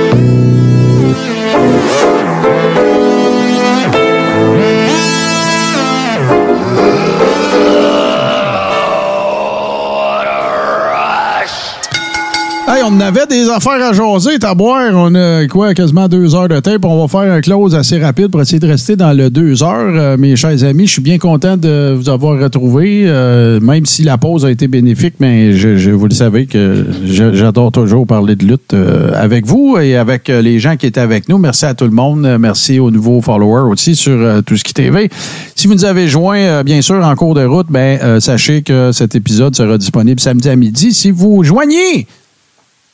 On 12.92 13.00
avait 13.00 13.26
des 13.26 13.48
affaires 13.48 13.82
à 13.82 13.92
jaser, 13.92 14.38
à 14.42 14.54
boire. 14.54 14.90
On 14.94 15.14
a 15.14 15.46
quoi, 15.46 15.74
quasiment 15.74 16.08
deux 16.08 16.34
heures 16.34 16.48
de 16.48 16.58
tape. 16.60 16.84
On 16.84 17.00
va 17.00 17.08
faire 17.08 17.32
un 17.32 17.40
close 17.40 17.74
assez 17.74 17.98
rapide 17.98 18.28
pour 18.28 18.40
essayer 18.40 18.58
de 18.58 18.66
rester 18.66 18.96
dans 18.96 19.12
le 19.12 19.30
deux 19.30 19.62
heures. 19.62 19.92
Euh, 19.94 20.16
mes 20.16 20.34
chers 20.36 20.64
amis, 20.64 20.86
je 20.86 20.92
suis 20.94 21.02
bien 21.02 21.18
content 21.18 21.56
de 21.56 21.94
vous 21.96 22.08
avoir 22.08 22.38
retrouvé, 22.40 23.04
euh, 23.06 23.60
même 23.60 23.86
si 23.86 24.02
la 24.02 24.18
pause 24.18 24.44
a 24.44 24.50
été 24.50 24.66
bénéfique, 24.66 25.14
mais 25.20 25.52
je, 25.52 25.76
je- 25.76 25.90
vous 25.90 26.06
le 26.06 26.14
savez 26.14 26.46
que 26.46 26.86
j'adore 27.04 27.70
toujours 27.72 28.06
parler 28.06 28.34
de 28.36 28.44
lutte 28.44 28.74
euh, 28.74 29.10
avec 29.14 29.46
vous 29.46 29.76
et 29.80 29.96
avec 29.96 30.28
les 30.28 30.58
gens 30.58 30.76
qui 30.76 30.86
étaient 30.86 31.00
avec 31.00 31.28
nous. 31.28 31.38
Merci 31.38 31.66
à 31.66 31.74
tout 31.74 31.84
le 31.84 31.90
monde. 31.90 32.26
Merci 32.40 32.78
aux 32.80 32.90
nouveaux 32.90 33.20
followers 33.20 33.70
aussi 33.70 33.94
sur 33.94 34.42
Tout 34.44 34.56
ce 34.56 34.64
qui 34.64 34.74
TV. 34.74 35.10
Si 35.54 35.66
vous 35.66 35.74
nous 35.74 35.84
avez 35.84 36.08
joints, 36.08 36.62
bien 36.64 36.80
sûr, 36.82 37.04
en 37.04 37.14
cours 37.14 37.34
de 37.34 37.44
route, 37.44 37.66
ben, 37.70 38.20
sachez 38.20 38.62
que 38.62 38.90
cet 38.92 39.14
épisode 39.14 39.54
sera 39.54 39.78
disponible 39.78 40.20
samedi 40.20 40.48
à 40.48 40.56
midi. 40.56 40.92
Si 40.92 41.10
vous 41.10 41.44
joignez 41.44 42.06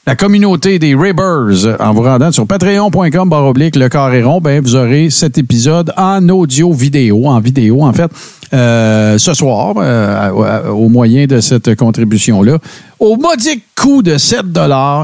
la 0.06 0.14
communauté 0.14 0.78
des 0.78 0.94
Ribbers 0.94 1.80
en 1.80 1.92
vous 1.92 2.02
rendant 2.02 2.30
sur 2.30 2.46
patreon.com 2.46 3.28
baroblique 3.28 3.74
le 3.74 3.88
carré 3.88 4.22
rond, 4.22 4.40
ben, 4.40 4.62
vous 4.62 4.76
aurez 4.76 5.10
cet 5.10 5.36
épisode 5.36 5.92
en 5.96 6.28
audio 6.28 6.72
vidéo, 6.72 7.26
en 7.26 7.40
vidéo 7.40 7.82
en 7.82 7.92
fait, 7.92 8.08
euh, 8.54 9.18
ce 9.18 9.34
soir, 9.34 9.74
euh, 9.78 10.68
au- 10.70 10.88
moyen 10.88 11.26
de 11.26 11.40
cette 11.40 11.74
contribution-là, 11.74 12.58
au 13.00 13.16
modique 13.16 13.64
coût 13.74 14.00
de 14.02 14.16
7 14.16 14.46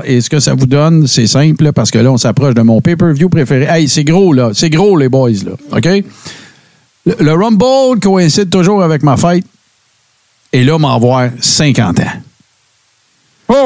Et 0.05 0.21
ce 0.21 0.31
que 0.31 0.39
ça 0.39 0.55
vous 0.55 0.67
donne, 0.67 1.09
c'est 1.09 1.27
simple, 1.27 1.73
parce 1.73 1.91
que 1.91 1.99
là, 1.99 2.13
on 2.13 2.17
s'approche 2.17 2.55
de 2.55 2.63
mon 2.63 2.81
pay-per-view 2.81 3.29
préféré. 3.29 3.65
Hey, 3.69 3.89
c'est 3.89 4.05
gros, 4.05 4.33
là. 4.33 4.51
C'est 4.55 4.71
gros, 4.71 4.97
les 4.97 5.09
boys, 5.09 5.31
là. 5.45 5.77
OK? 5.77 6.05
Le, 7.07 7.15
le 7.19 7.33
Rumble 7.33 7.99
coïncide 8.01 8.49
toujours 8.51 8.85
avec 8.85 9.03
ma 9.03 9.17
fête. 9.17 9.45
Et 10.53 10.63
là, 10.63 10.79
m'envoie 10.79 11.31
50 11.41 11.99
ans. 11.99 12.22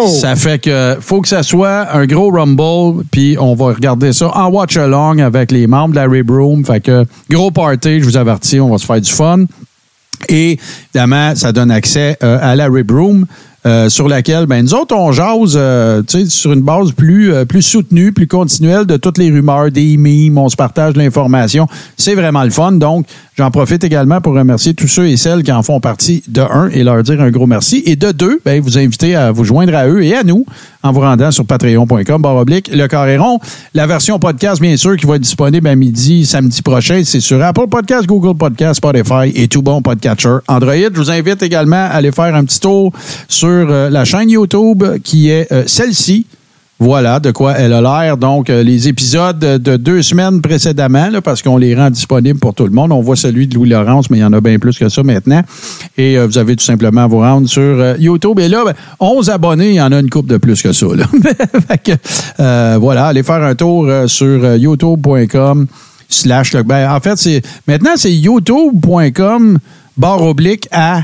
Ça 0.08 0.36
fait 0.36 0.58
que 0.58 0.96
faut 1.00 1.20
que 1.20 1.28
ça 1.28 1.42
soit 1.42 1.94
un 1.94 2.06
gros 2.06 2.30
Rumble, 2.30 3.04
puis 3.10 3.36
on 3.38 3.54
va 3.54 3.66
regarder 3.66 4.12
ça 4.12 4.30
en 4.36 4.48
watch 4.48 4.76
along 4.76 5.18
avec 5.18 5.52
les 5.52 5.66
membres 5.66 5.90
de 5.90 5.96
la 5.96 6.06
Rib 6.06 6.30
Room. 6.30 6.64
Fait 6.64 6.80
que 6.80 7.04
gros 7.30 7.50
party, 7.50 8.00
je 8.00 8.04
vous 8.04 8.16
avertis, 8.16 8.60
on 8.60 8.70
va 8.70 8.78
se 8.78 8.86
faire 8.86 9.00
du 9.00 9.10
fun. 9.10 9.44
Et 10.28 10.58
évidemment, 10.94 11.34
ça 11.34 11.52
donne 11.52 11.70
accès 11.70 12.16
euh, 12.22 12.38
à 12.40 12.56
la 12.56 12.68
Rib 12.68 12.90
Room. 12.90 13.26
euh, 13.66 13.88
sur 13.88 14.08
laquelle, 14.08 14.46
ben, 14.46 14.62
nous 14.62 14.74
autres, 14.74 14.94
on 14.94 15.10
jase 15.10 15.54
euh, 15.56 16.02
sur 16.28 16.52
une 16.52 16.60
base 16.60 16.92
plus, 16.92 17.32
euh, 17.34 17.44
plus 17.44 17.62
soutenue, 17.62 18.12
plus 18.12 18.28
continuelle 18.28 18.86
de 18.86 18.96
toutes 18.96 19.18
les 19.18 19.28
rumeurs, 19.30 19.72
des 19.72 19.96
mimes, 19.96 20.38
on 20.38 20.48
se 20.48 20.54
partage 20.56 20.94
l'information. 20.94 21.66
C'est 21.96 22.14
vraiment 22.14 22.44
le 22.44 22.50
fun. 22.50 22.72
Donc, 22.72 23.06
j'en 23.36 23.50
profite 23.50 23.84
également 23.84 24.20
pour 24.20 24.34
remercier 24.34 24.74
tous 24.74 24.88
ceux 24.88 25.08
et 25.08 25.16
celles 25.16 25.42
qui 25.42 25.52
en 25.52 25.62
font 25.62 25.80
partie 25.80 26.22
de 26.28 26.40
un 26.40 26.68
et 26.70 26.84
leur 26.84 27.02
dire 27.02 27.20
un 27.20 27.30
gros 27.30 27.46
merci. 27.46 27.82
Et 27.86 27.96
de 27.96 28.12
deux, 28.12 28.40
ben, 28.44 28.60
vous 28.60 28.78
inviter 28.78 29.14
à 29.14 29.32
vous 29.32 29.44
joindre 29.44 29.74
à 29.74 29.86
eux 29.88 30.02
et 30.02 30.14
à 30.14 30.22
nous 30.22 30.46
en 30.82 30.92
vous 30.92 31.00
rendant 31.00 31.30
sur 31.30 31.44
patreon.com, 31.44 32.24
oblique, 32.24 32.70
le 32.72 32.86
carré. 32.86 33.18
La 33.74 33.86
version 33.86 34.18
podcast, 34.18 34.60
bien 34.60 34.76
sûr, 34.76 34.96
qui 34.96 35.06
va 35.06 35.16
être 35.16 35.22
disponible 35.22 35.66
à 35.68 35.74
midi, 35.74 36.26
samedi 36.26 36.60
prochain, 36.62 37.02
c'est 37.04 37.20
sur 37.20 37.42
Apple 37.42 37.68
Podcast, 37.68 38.06
Google 38.06 38.36
Podcast, 38.36 38.76
Spotify 38.76 39.32
et 39.34 39.48
tout 39.48 39.62
bon 39.62 39.80
podcatcher 39.80 40.38
Android. 40.48 40.74
Je 40.74 40.98
vous 40.98 41.10
invite 41.10 41.42
également 41.42 41.76
à 41.76 41.94
aller 41.94 42.12
faire 42.12 42.34
un 42.34 42.44
petit 42.44 42.60
tour 42.60 42.92
sur 43.28 43.48
euh, 43.48 43.90
la 43.90 44.04
chaîne 44.04 44.30
YouTube 44.30 44.84
qui 45.02 45.30
est 45.30 45.50
euh, 45.52 45.64
celle-ci. 45.66 46.26
Voilà 46.78 47.20
de 47.20 47.30
quoi 47.30 47.54
elle 47.54 47.72
a 47.72 47.80
l'air. 47.80 48.18
Donc, 48.18 48.50
euh, 48.50 48.62
les 48.62 48.86
épisodes 48.86 49.38
de 49.38 49.76
deux 49.76 50.02
semaines 50.02 50.42
précédemment, 50.42 51.08
parce 51.24 51.40
qu'on 51.40 51.56
les 51.56 51.74
rend 51.74 51.88
disponibles 51.88 52.38
pour 52.38 52.52
tout 52.52 52.64
le 52.64 52.70
monde. 52.70 52.92
On 52.92 53.00
voit 53.00 53.16
celui 53.16 53.46
de 53.46 53.54
Louis-Laurence, 53.54 54.10
mais 54.10 54.18
il 54.18 54.20
y 54.20 54.24
en 54.24 54.32
a 54.34 54.42
bien 54.42 54.58
plus 54.58 54.78
que 54.78 54.90
ça 54.90 55.02
maintenant. 55.02 55.42
Et 55.96 56.18
euh, 56.18 56.26
vous 56.26 56.36
avez 56.36 56.54
tout 56.54 56.64
simplement 56.64 57.04
à 57.04 57.06
vous 57.06 57.20
rendre 57.20 57.48
sur 57.48 57.62
euh, 57.62 57.94
YouTube. 57.98 58.38
Et 58.40 58.48
là, 58.48 58.62
ben, 58.66 58.74
11 59.00 59.30
abonnés, 59.30 59.70
il 59.70 59.76
y 59.76 59.80
en 59.80 59.90
a 59.90 60.00
une 60.00 60.10
coupe 60.10 60.26
de 60.26 60.36
plus 60.36 60.60
que 60.60 60.72
ça. 60.72 60.86
Là. 60.94 61.06
Fait 61.68 61.82
que, 61.82 62.76
voilà, 62.78 63.06
allez 63.06 63.22
faire 63.22 63.42
un 63.42 63.54
tour 63.54 63.90
sur 64.06 64.56
youtube.com 64.56 65.66
slash 66.10 66.56
ben, 66.56 66.90
en 66.92 67.00
fait, 67.00 67.16
c'est 67.16 67.42
maintenant, 67.66 67.92
c'est 67.96 68.12
youtube.com 68.12 69.58
barre 69.96 70.22
oblique 70.22 70.68
à 70.70 71.02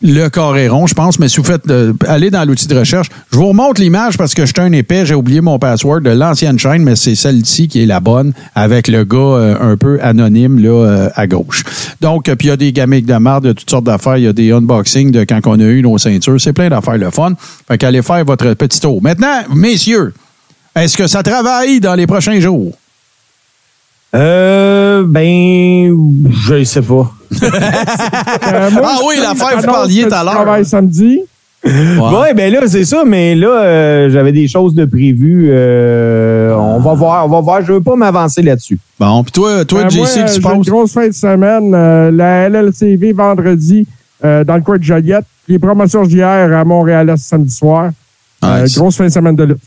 le 0.00 0.28
carré 0.28 0.68
rond, 0.68 0.86
je 0.86 0.94
pense, 0.94 1.18
mais 1.18 1.28
si 1.28 1.38
vous 1.38 1.44
faites 1.44 1.68
euh, 1.70 1.92
allez 2.06 2.30
dans 2.30 2.44
l'outil 2.44 2.68
de 2.68 2.78
recherche, 2.78 3.08
je 3.32 3.36
vous 3.36 3.48
remonte 3.48 3.80
l'image 3.80 4.16
parce 4.16 4.32
que 4.32 4.46
j'étais 4.46 4.60
un 4.60 4.70
épais, 4.70 5.04
j'ai 5.04 5.14
oublié 5.14 5.40
mon 5.40 5.58
password 5.58 6.02
de 6.02 6.10
l'ancienne 6.10 6.56
chaîne, 6.58 6.84
mais 6.84 6.94
c'est 6.94 7.16
celle-ci 7.16 7.66
qui 7.66 7.82
est 7.82 7.86
la 7.86 7.98
bonne 7.98 8.32
avec 8.54 8.86
le 8.86 9.02
gars 9.04 9.18
euh, 9.18 9.72
un 9.72 9.76
peu 9.76 9.98
anonyme 10.00 10.64
euh, 10.64 11.08
à 11.16 11.26
gauche. 11.26 11.64
Donc, 12.00 12.24
puis 12.24 12.46
il 12.46 12.50
y 12.50 12.52
a 12.52 12.56
des 12.56 12.72
gamiques 12.72 13.06
de 13.06 13.16
marde, 13.16 13.44
de 13.44 13.52
toutes 13.52 13.68
sortes 13.68 13.84
d'affaires, 13.84 14.18
il 14.18 14.24
y 14.24 14.28
a 14.28 14.32
des 14.32 14.52
unboxings 14.52 15.10
de 15.10 15.24
quand 15.24 15.40
on 15.46 15.58
a 15.58 15.64
eu 15.64 15.82
nos 15.82 15.98
ceintures, 15.98 16.40
c'est 16.40 16.52
plein 16.52 16.68
d'affaires 16.68 16.98
le 16.98 17.10
fun. 17.10 17.32
Fait 17.66 17.76
qu'allez 17.76 18.02
faire 18.02 18.24
votre 18.24 18.54
petit 18.54 18.80
tour. 18.80 19.02
Maintenant, 19.02 19.42
messieurs, 19.52 20.14
est-ce 20.76 20.96
que 20.96 21.08
ça 21.08 21.24
travaille 21.24 21.80
dans 21.80 21.96
les 21.96 22.06
prochains 22.06 22.38
jours? 22.38 22.72
Euh, 24.14 25.02
ben, 25.06 25.92
je 26.46 26.62
sais 26.62 26.82
pas. 26.82 27.12
Euh, 27.32 28.70
moi, 28.72 28.82
Ah 28.84 28.98
oui, 29.06 29.14
je- 29.18 29.22
l'affaire, 29.22 29.58
vous 29.58 29.62
parliez 29.64 30.02
que 30.04 30.08
tout 30.08 30.14
à 30.14 30.20
je 30.20 30.24
l'heure. 30.24 30.34
travaille 30.34 30.64
samedi. 30.64 31.20
Ouais. 31.64 32.34
ben 32.34 32.52
là, 32.52 32.60
c'est 32.66 32.84
ça, 32.84 33.02
mais 33.04 33.34
là, 33.34 33.48
euh, 33.48 34.10
j'avais 34.10 34.30
des 34.32 34.46
choses 34.46 34.74
de 34.74 34.84
prévues. 34.84 35.48
euh, 35.50 36.54
on 36.56 36.78
va 36.78 36.94
voir, 36.94 37.26
on 37.26 37.28
va 37.28 37.40
voir. 37.40 37.62
Je 37.64 37.72
veux 37.72 37.80
pas 37.82 37.96
m'avancer 37.96 38.42
là-dessus. 38.42 38.78
Bon, 38.98 39.22
puis 39.24 39.32
toi, 39.32 39.64
toi, 39.64 39.80
moi, 39.82 39.88
JC, 39.90 39.98
euh, 39.98 40.24
tu 40.24 40.30
j'ai 40.30 40.36
une 40.36 40.42
penses? 40.42 40.66
grosse 40.66 40.92
fin 40.92 41.08
de 41.08 41.12
semaine. 41.12 41.72
la 42.16 42.48
LLCV 42.48 43.12
vendredi 43.12 43.86
dans 44.22 44.54
le 44.54 44.60
coin 44.60 44.78
de 44.78 44.82
Joliette. 44.82 45.24
Les 45.48 45.58
promotions 45.58 46.04
JR 46.04 46.24
à 46.24 46.64
Montréal 46.64 47.12
samedi 47.18 47.54
soir. 47.54 47.90
Nice. 48.42 48.78
grosse 48.78 48.96
fin 48.96 49.04
de 49.06 49.08
semaine 49.10 49.34
de 49.34 49.44
lutte. 49.44 49.58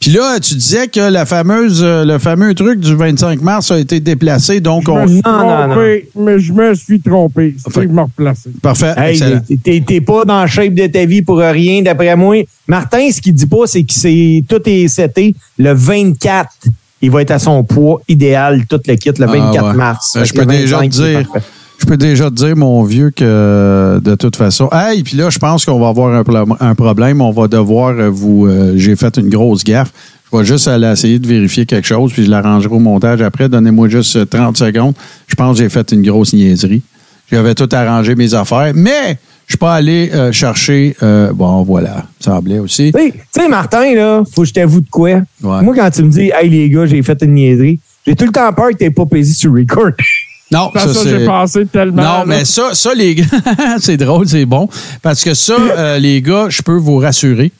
Puis 0.00 0.12
là, 0.12 0.38
tu 0.40 0.54
disais 0.54 0.86
que 0.86 1.00
la 1.00 1.26
fameuse, 1.26 1.80
euh, 1.82 2.04
le 2.04 2.18
fameux 2.18 2.54
truc 2.54 2.78
du 2.78 2.94
25 2.94 3.42
mars 3.42 3.70
a 3.72 3.78
été 3.80 3.98
déplacé, 3.98 4.60
donc 4.60 4.84
Je 4.86 4.90
on... 4.92 5.02
me 5.02 5.08
suis 5.08 5.22
Non, 5.26 5.38
non, 5.38 5.64
trompé, 5.74 6.08
mais 6.16 6.38
je 6.38 6.52
me 6.52 6.74
suis 6.74 7.00
trompé. 7.00 7.56
C'est 7.58 7.72
Fait- 7.72 7.80
que 7.80 7.88
je 7.88 7.92
me 7.94 8.02
replacer. 8.02 8.50
Parfait, 8.62 8.94
Hey, 8.96 9.20
t'es- 9.84 10.00
pas 10.00 10.24
dans 10.24 10.42
le 10.42 10.46
shape 10.48 10.74
de 10.74 10.86
ta 10.86 11.04
vie 11.04 11.22
pour 11.22 11.38
rien, 11.38 11.82
d'après 11.82 12.14
moi. 12.14 12.36
Martin, 12.68 13.10
ce 13.10 13.20
qu'il 13.20 13.34
dit 13.34 13.46
pas, 13.46 13.66
c'est 13.66 13.82
que 13.82 13.92
c'est 13.92 14.44
tout 14.48 14.60
est 14.66 14.86
seté 14.86 15.34
le 15.58 15.72
24. 15.72 16.48
Il 17.02 17.10
va 17.10 17.22
être 17.22 17.30
à 17.32 17.38
son 17.40 17.62
poids 17.64 18.00
idéal, 18.08 18.66
tout 18.68 18.80
le 18.86 18.94
kit, 18.94 19.10
le 19.18 19.24
Ah, 19.24 19.26
24 19.26 19.66
ouais. 19.70 19.74
mars. 19.74 20.14
Euh, 20.16 20.24
je 20.24 20.32
peux 20.32 20.46
déjà 20.46 20.76
te 20.78 20.82
25, 20.84 20.92
c'est 20.94 21.10
dire, 21.10 21.28
parfait. 21.28 21.46
Je 21.78 21.86
peux 21.86 21.96
déjà 21.96 22.28
te 22.30 22.34
dire, 22.34 22.56
mon 22.56 22.82
vieux, 22.82 23.10
que 23.10 24.00
de 24.02 24.14
toute 24.14 24.36
façon. 24.36 24.68
Hey, 24.72 25.02
puis 25.02 25.16
là, 25.16 25.30
je 25.30 25.38
pense 25.38 25.64
qu'on 25.64 25.78
va 25.78 25.88
avoir 25.88 26.14
un, 26.14 26.24
pro- 26.24 26.56
un 26.60 26.74
problème. 26.74 27.20
On 27.20 27.30
va 27.30 27.46
devoir 27.48 27.90
euh, 27.98 28.08
vous. 28.10 28.46
euh, 28.46 28.74
J'ai 28.76 28.96
fait 28.96 29.16
une 29.16 29.28
grosse 29.28 29.62
gaffe. 29.64 29.92
Je 30.32 30.36
vais 30.38 30.44
juste 30.44 30.68
aller 30.68 30.86
essayer 30.90 31.18
de 31.18 31.26
vérifier 31.26 31.64
quelque 31.66 31.86
chose, 31.86 32.12
puis 32.12 32.24
je 32.24 32.30
l'arrangerai 32.30 32.74
au 32.74 32.78
montage 32.80 33.22
après. 33.22 33.48
Donnez-moi 33.48 33.88
juste 33.88 34.16
euh, 34.16 34.24
30 34.26 34.56
secondes. 34.56 34.94
Je 35.26 35.34
pense 35.34 35.56
que 35.56 35.62
j'ai 35.62 35.68
fait 35.70 35.90
une 35.92 36.02
grosse 36.02 36.32
niaiserie. 36.34 36.82
J'avais 37.30 37.54
tout 37.54 37.68
arrangé 37.72 38.14
mes 38.14 38.34
affaires, 38.34 38.72
mais 38.74 39.18
je 39.46 39.52
suis 39.52 39.58
pas 39.58 39.74
allé 39.76 40.10
euh, 40.12 40.32
chercher. 40.32 40.96
euh, 41.02 41.32
bon, 41.32 41.62
voilà, 41.62 42.04
ça 42.20 42.32
semblait 42.32 42.58
aussi. 42.58 42.92
Tu 42.92 42.98
sais- 43.00 43.12
tu 43.12 43.40
sais, 43.42 43.48
Martin, 43.48 43.94
là, 43.94 44.22
faut 44.34 44.42
que 44.42 44.48
je 44.48 44.52
t'avoue 44.54 44.80
de 44.80 44.88
quoi. 44.90 45.10
Ouais. 45.10 45.22
Moi, 45.62 45.74
quand 45.76 45.90
tu 45.90 46.02
me 46.02 46.10
dis, 46.10 46.30
hey, 46.34 46.50
les 46.50 46.68
gars, 46.68 46.86
j'ai 46.86 47.02
fait 47.02 47.22
une 47.22 47.34
niaiserie, 47.34 47.78
j'ai 48.06 48.14
tout 48.16 48.24
le 48.26 48.32
temps 48.32 48.52
peur 48.52 48.70
que 48.70 48.76
t'aies 48.76 48.90
pas 48.90 49.06
pesé 49.06 49.32
sur 49.32 49.52
record. 49.54 49.90
Non, 50.50 50.70
Ça, 50.74 50.86
j'ai 51.04 51.66
tellement. 51.66 52.02
Non, 52.02 52.18
là. 52.18 52.24
mais 52.26 52.44
ça, 52.44 52.74
ça 52.74 52.94
les 52.94 53.14
gars, 53.16 53.24
c'est 53.80 53.98
drôle, 53.98 54.26
c'est 54.26 54.46
bon. 54.46 54.68
Parce 55.02 55.22
que 55.22 55.34
ça, 55.34 55.54
euh, 55.54 55.98
les 55.98 56.22
gars, 56.22 56.46
je 56.48 56.62
peux 56.62 56.76
vous 56.76 56.96
rassurer. 56.96 57.52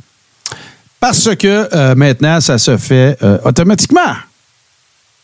Parce 1.01 1.35
que 1.37 1.69
euh, 1.75 1.95
maintenant, 1.95 2.41
ça 2.41 2.59
se 2.59 2.77
fait 2.77 3.17
euh, 3.23 3.39
automatiquement. 3.45 4.15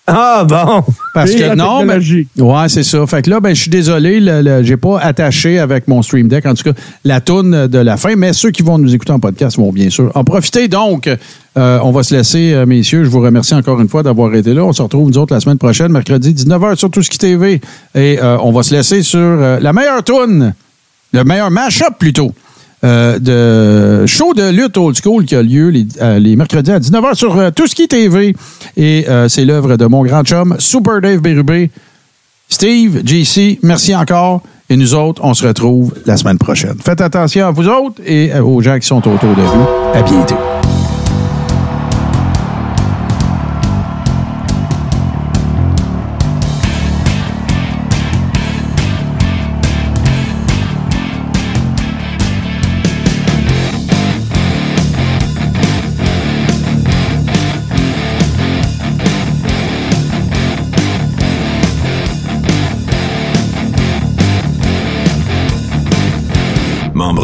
Ah, 0.07 0.45
bon. 0.47 0.85
Parce 1.15 1.31
Et 1.31 1.39
que 1.39 1.55
non, 1.55 1.83
mais, 1.85 1.97
ouais, 2.39 2.69
c'est 2.69 2.83
ça. 2.83 3.07
Fait 3.07 3.23
que 3.23 3.31
là, 3.31 3.41
ben, 3.41 3.55
je 3.55 3.61
suis 3.63 3.71
désolé, 3.71 4.21
j'ai 4.63 4.77
pas 4.77 5.01
attaché 5.01 5.59
avec 5.59 5.89
mon 5.89 6.03
Stream 6.03 6.29
Deck, 6.29 6.45
en 6.45 6.53
tout 6.53 6.63
cas, 6.63 6.79
la 7.05 7.23
toune 7.23 7.69
de 7.69 7.79
la 7.79 7.97
fin. 7.97 8.15
Mais 8.15 8.35
ceux 8.35 8.51
qui 8.51 8.63
vont 8.63 8.77
nous 8.77 8.95
écouter 8.95 9.13
en 9.13 9.21
podcast 9.21 9.57
vont 9.57 9.73
bien 9.73 9.89
sûr 9.89 10.13
en 10.15 10.23
profiter. 10.23 10.69
Donc, 10.69 11.09
euh, 11.57 11.79
on 11.83 11.91
va 11.91 12.03
se 12.03 12.15
laisser, 12.15 12.53
euh, 12.53 12.67
messieurs. 12.67 13.05
Je 13.05 13.09
vous 13.09 13.21
remercie 13.21 13.55
encore 13.55 13.81
une 13.81 13.89
fois 13.89 14.03
d'avoir 14.03 14.35
été 14.35 14.53
là. 14.53 14.65
On 14.65 14.75
se 14.75 14.83
retrouve 14.83 15.09
nous 15.09 15.17
autres 15.17 15.33
la 15.33 15.41
semaine 15.41 15.59
prochaine, 15.59 15.91
mercredi 15.91 16.35
19h 16.35 16.77
sur 16.77 16.91
Tout 16.91 17.03
ce 17.03 17.09
qui 17.09 17.19
TV. 17.19 17.63
Et 17.95 18.19
euh, 18.23 18.37
on 18.43 18.53
va 18.53 18.63
se 18.63 18.75
laisser 18.75 19.03
sur 19.03 19.21
euh, 19.21 19.59
la 19.59 19.73
meilleure 19.73 20.03
toune, 20.03 20.53
le 21.13 21.25
meilleur 21.25 21.51
mash-up 21.51 21.95
plutôt. 21.99 22.35
Euh, 22.85 23.19
de 23.19 24.07
show 24.07 24.35
de 24.35 24.51
lutte 24.51 24.77
old 24.77 24.95
school 25.03 25.25
qui 25.25 25.35
a 25.35 25.43
lieu 25.43 25.71
les, 25.71 25.87
euh, 26.03 26.37
mercredis 26.37 26.71
à 26.71 26.79
19h 26.79 27.15
sur 27.15 27.39
euh, 27.39 27.51
qui 27.51 27.89
TV. 27.89 28.37
Et 28.77 29.07
c'est 29.29 29.45
l'œuvre 29.45 29.77
de 29.77 29.87
mon 29.87 30.05
grand 30.05 30.23
chum, 30.23 30.57
Super 30.59 31.01
Dave 31.01 31.21
Bérubé. 31.21 31.71
Steve, 32.49 33.03
JC, 33.05 33.59
merci 33.63 33.95
encore. 33.95 34.43
Et 34.69 34.77
nous 34.77 34.95
autres, 34.95 35.23
on 35.25 35.35
se 35.35 35.47
retrouve 35.47 35.95
la 36.07 36.17
semaine 36.17 36.39
prochaine. 36.39 36.77
Faites 36.83 37.01
attention 37.01 37.47
à 37.47 37.51
vous 37.51 37.69
autres 37.69 38.01
et 38.05 38.33
aux 38.39 38.61
gens 38.61 38.79
qui 38.79 38.87
sont 38.87 38.97
autour 38.97 39.35
de 39.35 39.43
vous. 39.43 39.67
À 39.95 40.03
bientôt. 40.03 40.37